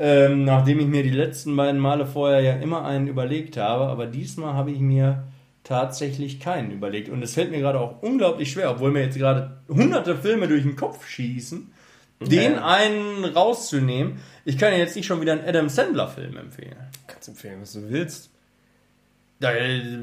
Ähm, 0.00 0.44
nachdem 0.44 0.78
ich 0.78 0.86
mir 0.86 1.02
die 1.02 1.10
letzten 1.10 1.56
beiden 1.56 1.80
Male 1.80 2.06
vorher 2.06 2.40
ja 2.40 2.52
immer 2.52 2.84
einen 2.84 3.08
überlegt 3.08 3.56
habe, 3.56 3.86
aber 3.86 4.06
diesmal 4.06 4.54
habe 4.54 4.70
ich 4.70 4.78
mir 4.78 5.24
tatsächlich 5.64 6.38
keinen 6.38 6.70
überlegt. 6.70 7.08
Und 7.08 7.20
es 7.22 7.34
fällt 7.34 7.50
mir 7.50 7.58
gerade 7.58 7.80
auch 7.80 8.00
unglaublich 8.00 8.52
schwer, 8.52 8.70
obwohl 8.70 8.92
mir 8.92 9.02
jetzt 9.02 9.18
gerade 9.18 9.58
hunderte 9.68 10.16
Filme 10.16 10.46
durch 10.46 10.62
den 10.62 10.76
Kopf 10.76 11.04
schießen, 11.08 11.72
den 12.20 12.58
einen 12.60 13.24
rauszunehmen. 13.24 14.18
Ich 14.44 14.56
kann 14.56 14.72
ja 14.72 14.78
jetzt 14.78 14.94
nicht 14.94 15.06
schon 15.06 15.20
wieder 15.20 15.32
einen 15.32 15.44
Adam 15.44 15.68
Sandler-Film 15.68 16.36
empfehlen. 16.36 16.76
Kannst 17.08 17.28
empfehlen, 17.28 17.60
was 17.60 17.72
du 17.72 17.90
willst. 17.90 18.30
Weil, 19.40 20.00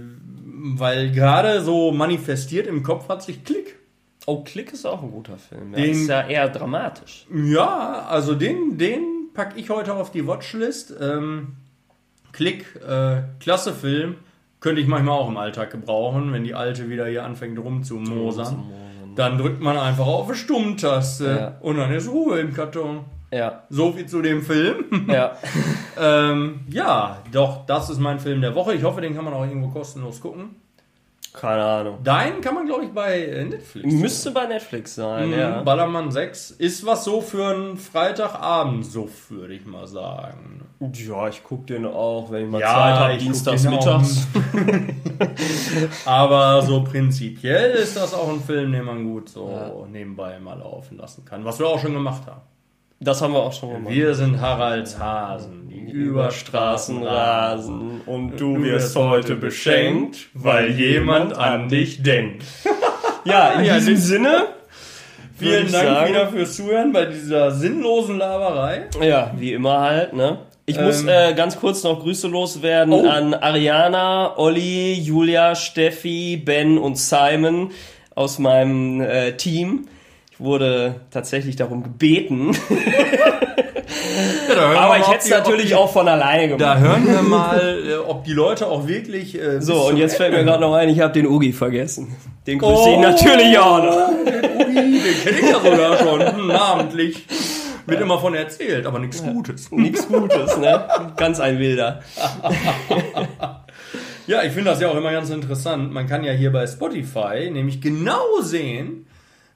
weil 0.75 1.11
gerade 1.11 1.61
so 1.61 1.91
manifestiert 1.91 2.67
im 2.67 2.83
Kopf 2.83 3.07
hat 3.09 3.23
sich 3.23 3.43
Klick. 3.43 3.77
Oh, 4.27 4.43
Klick 4.43 4.73
ist 4.73 4.85
auch 4.85 5.03
ein 5.03 5.11
guter 5.11 5.37
Film. 5.37 5.71
Der 5.71 5.81
Den- 5.83 5.91
ist 5.91 6.07
ja 6.07 6.27
eher 6.27 6.49
dramatisch. 6.49 7.27
Ja, 7.33 8.05
also 8.09 8.33
den, 8.35 8.77
den 8.77 9.14
packe 9.35 9.59
ich 9.59 9.69
heute 9.69 9.93
auf 9.93 10.11
die 10.11 10.25
Watchlist. 10.27 10.93
Ähm, 10.99 11.57
Klick, 12.31 12.65
äh, 12.85 13.21
klasse 13.39 13.73
Film. 13.73 14.15
Könnte 14.59 14.81
ich 14.81 14.87
manchmal 14.87 15.17
auch 15.19 15.29
im 15.29 15.37
Alltag 15.37 15.69
gebrauchen, 15.71 16.33
wenn 16.33 16.43
die 16.43 16.55
Alte 16.55 16.89
wieder 16.89 17.05
hier 17.07 17.23
anfängt 17.23 17.57
rumzumosern. 17.59 18.63
Dann 19.15 19.37
drückt 19.37 19.61
man 19.61 19.77
einfach 19.77 20.05
auf 20.07 20.27
eine 20.27 20.35
Stummtaste 20.35 21.25
Ja. 21.39 21.57
und 21.61 21.77
dann 21.77 21.91
ist 21.93 22.09
Ruhe 22.09 22.39
im 22.39 22.53
Karton. 22.53 23.05
Ja, 23.31 23.63
So 23.69 23.91
viel 23.93 24.05
zu 24.07 24.21
dem 24.21 24.41
Film. 24.41 25.07
ja. 25.09 25.33
ähm, 25.99 26.61
ja, 26.69 27.21
doch, 27.31 27.65
das 27.65 27.89
ist 27.89 27.99
mein 27.99 28.19
Film 28.19 28.41
der 28.41 28.55
Woche. 28.55 28.73
Ich 28.73 28.83
hoffe, 28.83 29.01
den 29.01 29.15
kann 29.15 29.23
man 29.25 29.33
auch 29.33 29.45
irgendwo 29.45 29.69
kostenlos 29.69 30.19
gucken. 30.19 30.55
Keine 31.39 31.63
Ahnung. 31.63 31.97
Deinen 32.03 32.39
kann 32.41 32.55
man, 32.55 32.65
glaube 32.65 32.85
ich, 32.85 32.91
bei 32.91 33.19
äh, 33.25 33.43
Netflix. 33.43 33.93
Müsste 33.93 34.31
bei 34.31 34.45
Netflix 34.45 34.95
sein, 34.95 35.27
Mhm, 35.29 35.33
ja. 35.37 35.61
Ballermann 35.63 36.09
6 36.11 36.51
ist 36.51 36.85
was 36.85 37.03
so 37.03 37.19
für 37.21 37.47
einen 37.47 37.77
Freitagabend-Suff, 37.77 39.31
würde 39.31 39.53
ich 39.53 39.65
mal 39.65 39.85
sagen. 39.85 40.61
Ja, 40.93 41.27
ich 41.27 41.41
guck 41.43 41.67
den 41.67 41.85
auch, 41.85 42.31
wenn 42.31 42.45
ich 42.45 42.49
mal 42.51 42.61
Ja, 42.61 42.73
Zeit 42.73 42.99
habe, 42.99 43.17
dienstags 43.17 43.63
mittags. 43.63 44.27
Aber 46.05 46.61
so 46.61 46.83
prinzipiell 46.83 47.71
ist 47.71 47.95
das 47.95 48.13
auch 48.13 48.29
ein 48.29 48.41
Film, 48.41 48.71
den 48.71 48.83
man 48.85 49.03
gut 49.03 49.29
so 49.29 49.87
nebenbei 49.91 50.39
mal 50.39 50.57
laufen 50.57 50.97
lassen 50.97 51.25
kann. 51.25 51.43
Was 51.45 51.59
wir 51.59 51.67
auch 51.67 51.79
schon 51.79 51.93
gemacht 51.93 52.23
haben. 52.27 52.41
Das 53.05 53.21
haben 53.21 53.33
wir 53.33 53.39
auch 53.43 53.53
schon 53.53 53.71
gemacht. 53.71 53.93
Wir 53.93 54.13
sind 54.15 54.41
Haralds 54.41 54.99
Hasen, 54.99 55.69
die 55.69 55.91
über 55.91 56.31
Straßen 56.31 57.03
rasen. 57.03 58.01
und 58.05 58.37
Du 58.37 58.61
wirst 58.63 58.95
heute 58.95 59.35
beschenkt, 59.35 60.17
weil 60.33 60.71
jemand 60.71 61.37
an 61.37 61.69
dich 61.69 62.01
denkt. 62.03 62.43
Ja, 63.27 63.53
in 63.53 63.65
Ja, 63.65 63.73
diesem 63.79 63.97
Sinne. 63.97 64.45
Vielen 65.39 65.71
Dank 65.71 65.87
sagen. 65.87 66.09
wieder 66.13 66.27
fürs 66.27 66.55
Zuhören 66.55 66.93
bei 66.93 67.05
dieser 67.05 67.49
sinnlosen 67.49 68.19
Laberei. 68.19 68.83
Ja, 69.01 69.31
wie 69.35 69.53
immer 69.53 69.79
halt, 69.81 70.13
ne? 70.13 70.37
Ich 70.67 70.79
muss 70.79 71.01
Ähm. 71.01 71.09
äh, 71.09 71.33
ganz 71.33 71.59
kurz 71.59 71.83
noch 71.83 72.01
Grüße 72.01 72.27
loswerden 72.27 72.93
Oh. 72.93 73.07
an 73.09 73.33
Ariana, 73.33 74.37
Olli, 74.37 74.93
Julia, 74.93 75.55
Steffi, 75.55 76.37
Ben 76.37 76.77
und 76.77 76.99
Simon 76.99 77.71
aus 78.13 78.37
meinem 78.37 79.01
äh, 79.01 79.31
Team. 79.33 79.87
Ich 80.37 80.43
wurde 80.43 80.95
tatsächlich 81.11 81.55
darum 81.55 81.81
gebeten, 81.83 82.51
Ja, 84.49 84.79
aber 84.79 84.97
ich 84.99 85.07
hätte 85.07 85.19
es 85.25 85.29
natürlich 85.29 85.67
die- 85.67 85.75
auch 85.75 85.91
von 85.91 86.07
alleine 86.07 86.47
gemacht. 86.49 86.61
Da 86.61 86.77
hören 86.77 87.05
wir 87.07 87.21
mal, 87.23 87.77
äh, 87.89 87.95
ob 87.97 88.23
die 88.23 88.33
Leute 88.33 88.67
auch 88.67 88.87
wirklich. 88.87 89.39
Äh, 89.39 89.61
So, 89.61 89.87
und 89.87 89.97
jetzt 89.97 90.15
fällt 90.17 90.33
mir 90.33 90.43
gerade 90.43 90.61
noch 90.61 90.73
ein, 90.73 90.89
ich 90.89 90.99
habe 91.01 91.13
den 91.13 91.27
Ugi 91.27 91.51
vergessen. 91.53 92.15
Den 92.47 92.59
grüße 92.59 92.73
Oh. 92.73 92.93
ich 92.93 92.99
natürlich 92.99 93.57
auch 93.57 93.83
noch. 93.83 94.09
Ui, 94.09 94.25
den 94.25 95.23
kenne 95.23 95.39
ich 95.41 95.49
ja 95.49 95.59
sogar 95.59 95.97
schon, 95.97 96.35
hm, 96.35 96.47
namentlich. 96.47 97.25
Wird 97.85 98.01
immer 98.01 98.19
von 98.19 98.33
erzählt, 98.35 98.85
aber 98.85 98.99
nichts 98.99 99.21
Gutes. 99.23 99.71
Nichts 99.71 100.07
Gutes, 100.07 100.57
ne? 100.57 100.85
Ganz 101.17 101.39
ein 101.39 101.59
Wilder. 101.59 102.01
Ja, 104.27 104.41
ich 104.41 104.53
finde 104.53 104.71
das 104.71 104.81
ja 104.81 104.89
auch 104.89 104.95
immer 104.95 105.11
ganz 105.11 105.29
interessant. 105.29 105.93
Man 105.93 106.07
kann 106.07 106.23
ja 106.23 106.31
hier 106.33 106.51
bei 106.51 106.65
Spotify 106.65 107.51
nämlich 107.51 107.79
genau 107.79 108.41
sehen, 108.41 109.05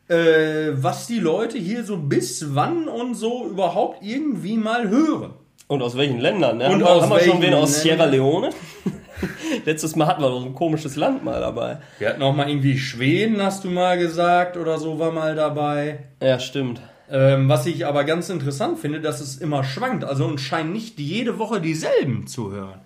äh, 0.10 0.72
was 0.74 1.08
die 1.08 1.20
Leute 1.20 1.58
hier 1.58 1.84
so 1.84 1.98
bis 1.98 2.54
wann 2.56 2.88
und 2.88 3.16
so 3.16 3.48
überhaupt 3.48 4.04
irgendwie 4.04 4.58
mal 4.58 4.90
hören. 4.90 5.34
Und 5.68 5.82
aus 5.84 5.96
welchen 5.96 6.20
Ländern, 6.20 6.58
ne? 6.58 6.66
Und 6.66 6.72
haben, 6.74 6.80
wir- 6.82 6.90
aus 6.90 7.04
haben 7.04 7.12
wir 7.12 7.20
schon 7.20 7.42
wen 7.42 7.54
aus? 7.54 7.82
Sierra 7.82 8.06
Leone? 8.06 8.50
Letztes 9.66 9.96
Mal 9.96 10.08
hatten 10.08 10.22
wir 10.22 10.30
doch 10.30 10.40
so 10.42 10.46
ein 10.48 10.56
komisches 10.56 10.96
Land 10.96 11.24
mal 11.24 11.40
dabei. 11.40 11.78
Wir 12.00 12.10
hatten 12.10 12.22
auch 12.24 12.36
mal 12.36 12.50
irgendwie 12.50 12.78
Schweden, 12.78 13.42
hast 13.42 13.64
du 13.64 13.70
mal 13.70 13.98
gesagt, 13.98 14.58
oder 14.58 14.78
so 14.78 14.98
war 15.00 15.12
mal 15.12 15.36
dabei. 15.36 16.00
Ja, 16.22 16.40
stimmt. 16.40 16.82
Ähm, 17.12 17.50
was 17.50 17.66
ich 17.66 17.86
aber 17.86 18.04
ganz 18.04 18.30
interessant 18.30 18.80
finde, 18.80 19.02
dass 19.02 19.20
es 19.20 19.38
immer 19.38 19.64
schwankt. 19.64 20.04
Also 20.04 20.26
und 20.26 20.40
scheint 20.40 20.72
nicht 20.72 21.00
jede 21.00 21.38
Woche 21.40 21.60
dieselben 21.60 22.28
zu 22.28 22.52
hören. 22.52 22.80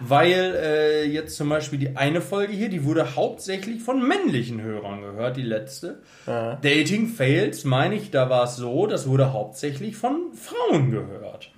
Weil 0.00 0.54
äh, 0.56 1.04
jetzt 1.04 1.36
zum 1.36 1.48
Beispiel 1.48 1.78
die 1.78 1.96
eine 1.96 2.20
Folge 2.20 2.52
hier, 2.52 2.68
die 2.68 2.84
wurde 2.84 3.16
hauptsächlich 3.16 3.82
von 3.82 4.06
männlichen 4.06 4.60
Hörern 4.60 5.02
gehört, 5.02 5.36
die 5.36 5.42
letzte. 5.42 6.00
Ja. 6.26 6.56
Dating 6.56 7.08
Fails, 7.08 7.64
meine 7.64 7.94
ich, 7.94 8.10
da 8.10 8.30
war 8.30 8.44
es 8.44 8.56
so, 8.56 8.86
das 8.86 9.06
wurde 9.06 9.32
hauptsächlich 9.32 9.96
von 9.96 10.32
Frauen 10.34 10.90
gehört. 10.90 11.52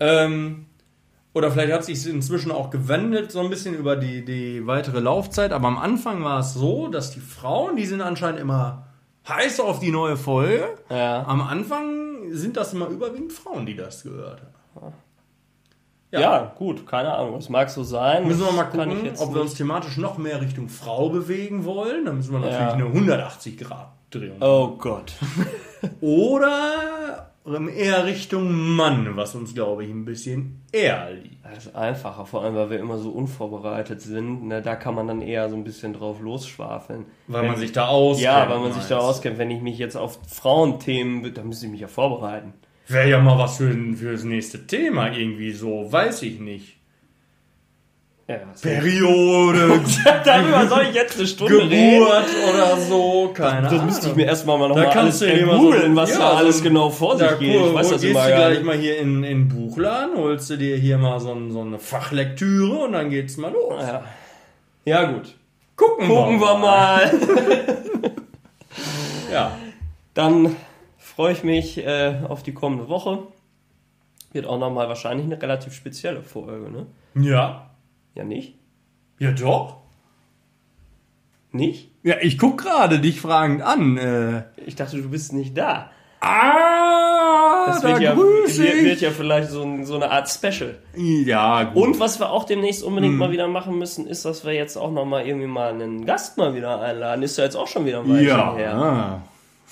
Ähm, 0.00 0.66
oder 1.32 1.50
vielleicht 1.50 1.72
hat 1.72 1.84
sich 1.84 2.06
inzwischen 2.06 2.52
auch 2.52 2.70
gewendet, 2.70 3.32
so 3.32 3.40
ein 3.40 3.50
bisschen 3.50 3.74
über 3.74 3.96
die, 3.96 4.24
die 4.24 4.64
weitere 4.66 5.00
Laufzeit. 5.00 5.52
Aber 5.52 5.66
am 5.66 5.78
Anfang 5.78 6.22
war 6.22 6.38
es 6.38 6.54
so, 6.54 6.86
dass 6.86 7.10
die 7.10 7.20
Frauen, 7.20 7.74
die 7.74 7.86
sind 7.86 8.00
anscheinend 8.00 8.40
immer 8.40 8.86
heiß 9.28 9.58
auf 9.58 9.80
die 9.80 9.90
neue 9.90 10.16
Folge. 10.16 10.64
Ja. 10.88 11.24
Am 11.26 11.40
Anfang 11.40 12.30
sind 12.30 12.56
das 12.56 12.72
immer 12.72 12.86
überwiegend 12.86 13.32
Frauen, 13.32 13.66
die 13.66 13.74
das 13.74 14.04
gehört 14.04 14.42
haben. 14.76 14.94
Ja. 16.20 16.52
gut, 16.56 16.86
keine 16.86 17.12
Ahnung. 17.14 17.34
Das 17.34 17.48
mag 17.48 17.70
so 17.70 17.82
sein. 17.82 18.26
Müssen 18.26 18.44
wir 18.44 18.52
mal 18.52 18.64
gucken, 18.64 19.10
ob 19.18 19.34
wir 19.34 19.40
uns 19.40 19.54
thematisch 19.54 19.96
noch 19.96 20.18
mehr 20.18 20.40
Richtung 20.40 20.68
Frau 20.68 21.08
bewegen 21.08 21.64
wollen. 21.64 22.04
Dann 22.04 22.16
müssen 22.16 22.32
wir 22.32 22.40
natürlich 22.40 22.60
Ja. 22.60 22.72
eine 22.72 22.84
180 22.86 23.58
Grad 23.58 23.88
Drehung. 24.10 24.36
Oh 24.40 24.68
Gott. 24.78 25.12
Oder 26.00 27.30
eher 27.76 28.06
Richtung 28.06 28.52
Mann, 28.74 29.16
was 29.16 29.34
uns, 29.34 29.54
glaube 29.54 29.84
ich, 29.84 29.90
ein 29.90 30.04
bisschen 30.06 30.62
eher 30.72 31.10
liegt. 31.12 31.44
Das 31.44 31.66
ist 31.66 31.76
einfacher, 31.76 32.24
vor 32.24 32.42
allem 32.42 32.54
weil 32.54 32.70
wir 32.70 32.78
immer 32.78 32.96
so 32.98 33.10
unvorbereitet 33.10 34.00
sind. 34.00 34.44
Ne, 34.44 34.62
da 34.62 34.76
kann 34.76 34.94
man 34.94 35.06
dann 35.08 35.20
eher 35.20 35.48
so 35.50 35.56
ein 35.56 35.62
bisschen 35.64 35.92
drauf 35.92 36.20
losschwafeln. 36.20 37.04
Weil 37.26 37.42
Wenn- 37.42 37.50
man 37.50 37.56
sich 37.60 37.72
da 37.72 37.86
auskennt. 37.88 38.24
Ja, 38.24 38.48
weil 38.48 38.60
man 38.60 38.72
sich 38.72 38.84
da 38.86 38.96
meinst. 38.96 39.08
auskennt. 39.10 39.38
Wenn 39.38 39.50
ich 39.50 39.60
mich 39.60 39.78
jetzt 39.78 39.96
auf 39.96 40.18
Frauenthemen, 40.26 41.34
dann 41.34 41.48
müsste 41.48 41.66
ich 41.66 41.72
mich 41.72 41.80
ja 41.82 41.88
vorbereiten. 41.88 42.54
Wäre 42.86 43.08
ja 43.08 43.18
mal 43.20 43.38
was 43.38 43.56
für, 43.56 43.74
für 43.96 44.12
das 44.12 44.24
nächste 44.24 44.66
Thema 44.66 45.10
irgendwie 45.10 45.52
so, 45.52 45.90
weiß 45.90 46.22
ich 46.22 46.38
nicht. 46.40 46.76
Ja, 48.26 48.36
das 48.50 48.62
Periode, 48.62 49.80
Darüber 50.24 50.66
soll 50.66 50.86
ich 50.88 50.94
jetzt 50.94 51.18
eine 51.18 51.26
Stunde 51.26 51.58
reden. 51.68 51.98
Geburt 52.00 52.24
oder 52.54 52.76
so, 52.78 53.32
keine 53.34 53.62
Das 53.64 53.72
Ahnung. 53.74 53.86
müsste 53.86 54.08
ich 54.08 54.16
mir 54.16 54.24
erstmal 54.26 54.58
mal 54.58 54.68
noch 54.68 54.76
Da 54.76 54.84
mal 54.84 54.92
kannst 54.94 55.22
alles 55.22 55.44
mal 55.46 55.56
so- 55.56 55.60
googeln, 55.62 55.96
was 55.96 56.10
ja, 56.10 56.18
da 56.18 56.30
so 56.30 56.36
alles 56.36 56.58
ein- 56.58 56.62
genau 56.64 56.88
vor 56.90 57.18
sich 57.18 57.38
geht. 57.38 57.54
Ich 57.54 57.74
weiß 57.74 57.90
das 57.90 58.00
gehst 58.00 58.12
immer 58.14 58.26
du 58.28 58.34
gleich 58.34 58.62
mal 58.62 58.76
hier 58.78 58.98
in 58.98 59.16
in 59.16 59.22
den 59.22 59.48
Buchladen, 59.48 60.16
holst 60.16 60.48
du 60.48 60.56
dir 60.56 60.76
hier 60.78 60.96
mal 60.96 61.20
so, 61.20 61.36
so 61.50 61.60
eine 61.60 61.78
Fachlektüre 61.78 62.76
und 62.84 62.92
dann 62.92 63.10
geht's 63.10 63.36
mal 63.36 63.52
los. 63.52 63.82
Ja. 63.82 64.04
ja, 64.86 65.04
gut. 65.12 65.34
Gucken, 65.76 66.08
Gucken 66.08 66.40
wir 66.40 66.54
mal. 66.58 67.10
Ja. 69.32 69.56
Dann 70.14 70.54
freue 71.14 71.32
ich 71.32 71.44
mich 71.44 71.78
äh, 71.78 72.20
auf 72.28 72.42
die 72.42 72.52
kommende 72.54 72.88
Woche. 72.88 73.18
Wird 74.32 74.46
auch 74.46 74.58
nochmal 74.58 74.88
wahrscheinlich 74.88 75.26
eine 75.26 75.40
relativ 75.40 75.74
spezielle 75.74 76.22
Folge, 76.22 76.70
ne? 76.70 76.86
Ja. 77.14 77.70
Ja, 78.14 78.24
nicht? 78.24 78.54
Ja, 79.18 79.30
doch. 79.32 79.76
Nicht? 81.52 81.90
Ja, 82.02 82.16
ich 82.20 82.36
guck 82.38 82.58
gerade 82.58 82.98
dich 82.98 83.20
fragend 83.20 83.62
an. 83.62 83.96
Äh. 83.96 84.42
Ich 84.66 84.74
dachte, 84.74 85.00
du 85.00 85.08
bist 85.08 85.32
nicht 85.32 85.56
da. 85.56 85.90
Ah, 86.20 87.66
Das 87.66 87.80
da 87.82 87.88
wird 87.88 88.00
ja, 88.00 88.14
grüß 88.14 88.58
wird, 88.58 88.82
wird 88.84 89.00
ja 89.02 89.10
vielleicht 89.10 89.50
so, 89.50 89.62
ein, 89.62 89.84
so 89.86 89.94
eine 89.96 90.10
Art 90.10 90.28
Special. 90.28 90.78
Ja, 90.96 91.64
gut. 91.64 91.82
Und 91.84 92.00
was 92.00 92.18
wir 92.18 92.30
auch 92.30 92.44
demnächst 92.44 92.80
Hm. 92.82 92.88
unbedingt 92.88 93.16
mal 93.16 93.30
wieder 93.30 93.46
machen 93.46 93.78
müssen, 93.78 94.06
ist, 94.06 94.24
dass 94.24 94.44
wir 94.44 94.52
jetzt 94.52 94.76
auch 94.76 94.90
nochmal 94.90 95.26
irgendwie 95.26 95.46
mal 95.46 95.70
einen 95.72 96.06
Gast 96.06 96.38
mal 96.38 96.54
wieder 96.54 96.80
einladen. 96.80 97.22
Ist 97.22 97.38
ja 97.38 97.44
jetzt 97.44 97.56
auch 97.56 97.68
schon 97.68 97.84
wieder 97.86 98.00
ein 98.00 98.08
Weilchen 98.08 98.26
ja, 98.26 98.54
her. 98.56 99.22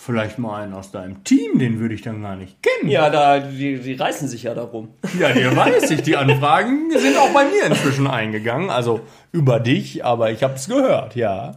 Vielleicht 0.05 0.39
mal 0.39 0.63
einen 0.63 0.75
aus 0.75 0.91
deinem 0.91 1.23
Team, 1.23 1.59
den 1.59 1.79
würde 1.79 1.95
ich 1.95 2.03
dann 2.03 2.23
gar 2.23 2.35
nicht 2.35 2.57
kennen. 2.63 2.91
Ja, 2.91 3.09
da, 3.09 3.39
die, 3.39 3.79
die 3.79 3.95
reißen 3.95 4.27
sich 4.27 4.43
ja 4.43 4.55
darum. 4.55 4.89
Ja, 5.19 5.33
dir 5.33 5.55
weiß 5.57 5.91
ich, 5.93 6.03
die 6.03 6.17
Anfragen 6.17 6.91
sind 6.91 7.17
auch 7.17 7.33
bei 7.33 7.45
mir 7.45 7.65
inzwischen 7.67 8.09
eingegangen. 8.09 8.69
Also 8.71 9.01
über 9.31 9.61
dich, 9.61 10.05
aber 10.05 10.31
ich 10.33 10.43
habe 10.43 10.55
es 10.55 10.69
gehört, 10.69 11.15
ja. 11.15 11.53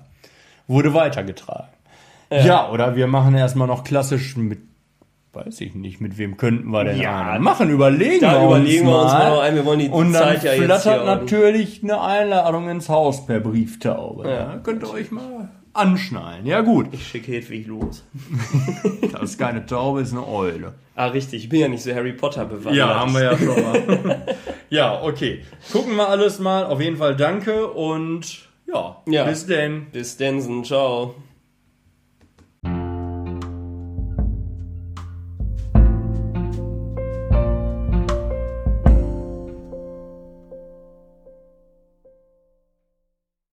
Wurde 0.67 0.93
weitergetragen. 0.93 1.69
Ja. 2.31 2.69
oder 2.71 2.95
wir 2.95 3.07
machen 3.07 3.35
erstmal 3.35 3.67
noch 3.67 3.83
klassisch 3.83 4.35
mit, 4.35 4.59
weiß 5.33 5.61
ich 5.61 5.73
nicht, 5.75 6.01
mit 6.01 6.17
wem 6.17 6.37
könnten 6.37 6.69
wir 6.69 6.83
denn 6.83 6.99
Ja, 6.99 7.31
einen 7.31 7.43
machen? 7.43 7.69
Überlegen 7.69 8.21
Da 8.21 8.39
wir 8.41 8.45
überlegen 8.47 8.87
uns 8.87 8.95
wir 8.95 9.01
uns 9.03 9.11
mal. 9.13 9.29
mal 9.31 9.39
ein. 9.41 9.55
Wir 9.55 9.65
wollen 9.65 9.79
die 9.79 9.89
Und 9.89 10.13
dann 10.13 10.23
Zeit 10.23 10.43
ja 10.43 10.53
jetzt 10.53 10.65
flattert 10.65 11.05
natürlich 11.05 11.81
eine 11.83 12.01
Einladung 12.01 12.69
ins 12.69 12.89
Haus 12.89 13.25
per 13.25 13.39
Brieftaube. 13.39 14.27
Ja. 14.29 14.35
Ja. 14.35 14.57
Könnt 14.63 14.83
ihr 14.83 14.89
euch 14.91 15.11
mal 15.11 15.49
anschnallen. 15.75 16.45
Ja 16.45 16.61
gut, 16.61 16.87
Ich 16.91 17.07
schicke 17.07 17.31
Hedwig 17.33 17.67
los. 17.67 18.03
das 19.11 19.31
ist 19.31 19.37
keine 19.37 19.65
Taube, 19.65 20.01
ist 20.01 20.11
eine 20.13 20.27
Eule. 20.27 20.73
Ah, 20.95 21.07
richtig. 21.07 21.43
Ich 21.43 21.49
bin 21.49 21.59
ja 21.59 21.67
nicht 21.67 21.83
so 21.83 21.93
Harry 21.93 22.13
Potter 22.13 22.45
bewandert. 22.45 22.75
Ja, 22.75 22.99
haben 22.99 23.13
wir 23.13 23.23
ja 23.23 23.37
schon 23.37 23.47
mal. 23.47 24.25
ja, 24.69 25.01
okay. 25.03 25.41
Gucken 25.71 25.95
wir 25.95 26.07
alles 26.07 26.39
mal. 26.39 26.65
Auf 26.65 26.79
jeden 26.81 26.97
Fall 26.97 27.15
danke 27.15 27.67
und 27.67 28.47
ja, 28.67 29.01
Ja. 29.07 29.25
bis 29.25 29.45
denn. 29.45 29.87
Bis 29.91 30.17
Densen. 30.17 30.63
Ciao. 30.63 31.15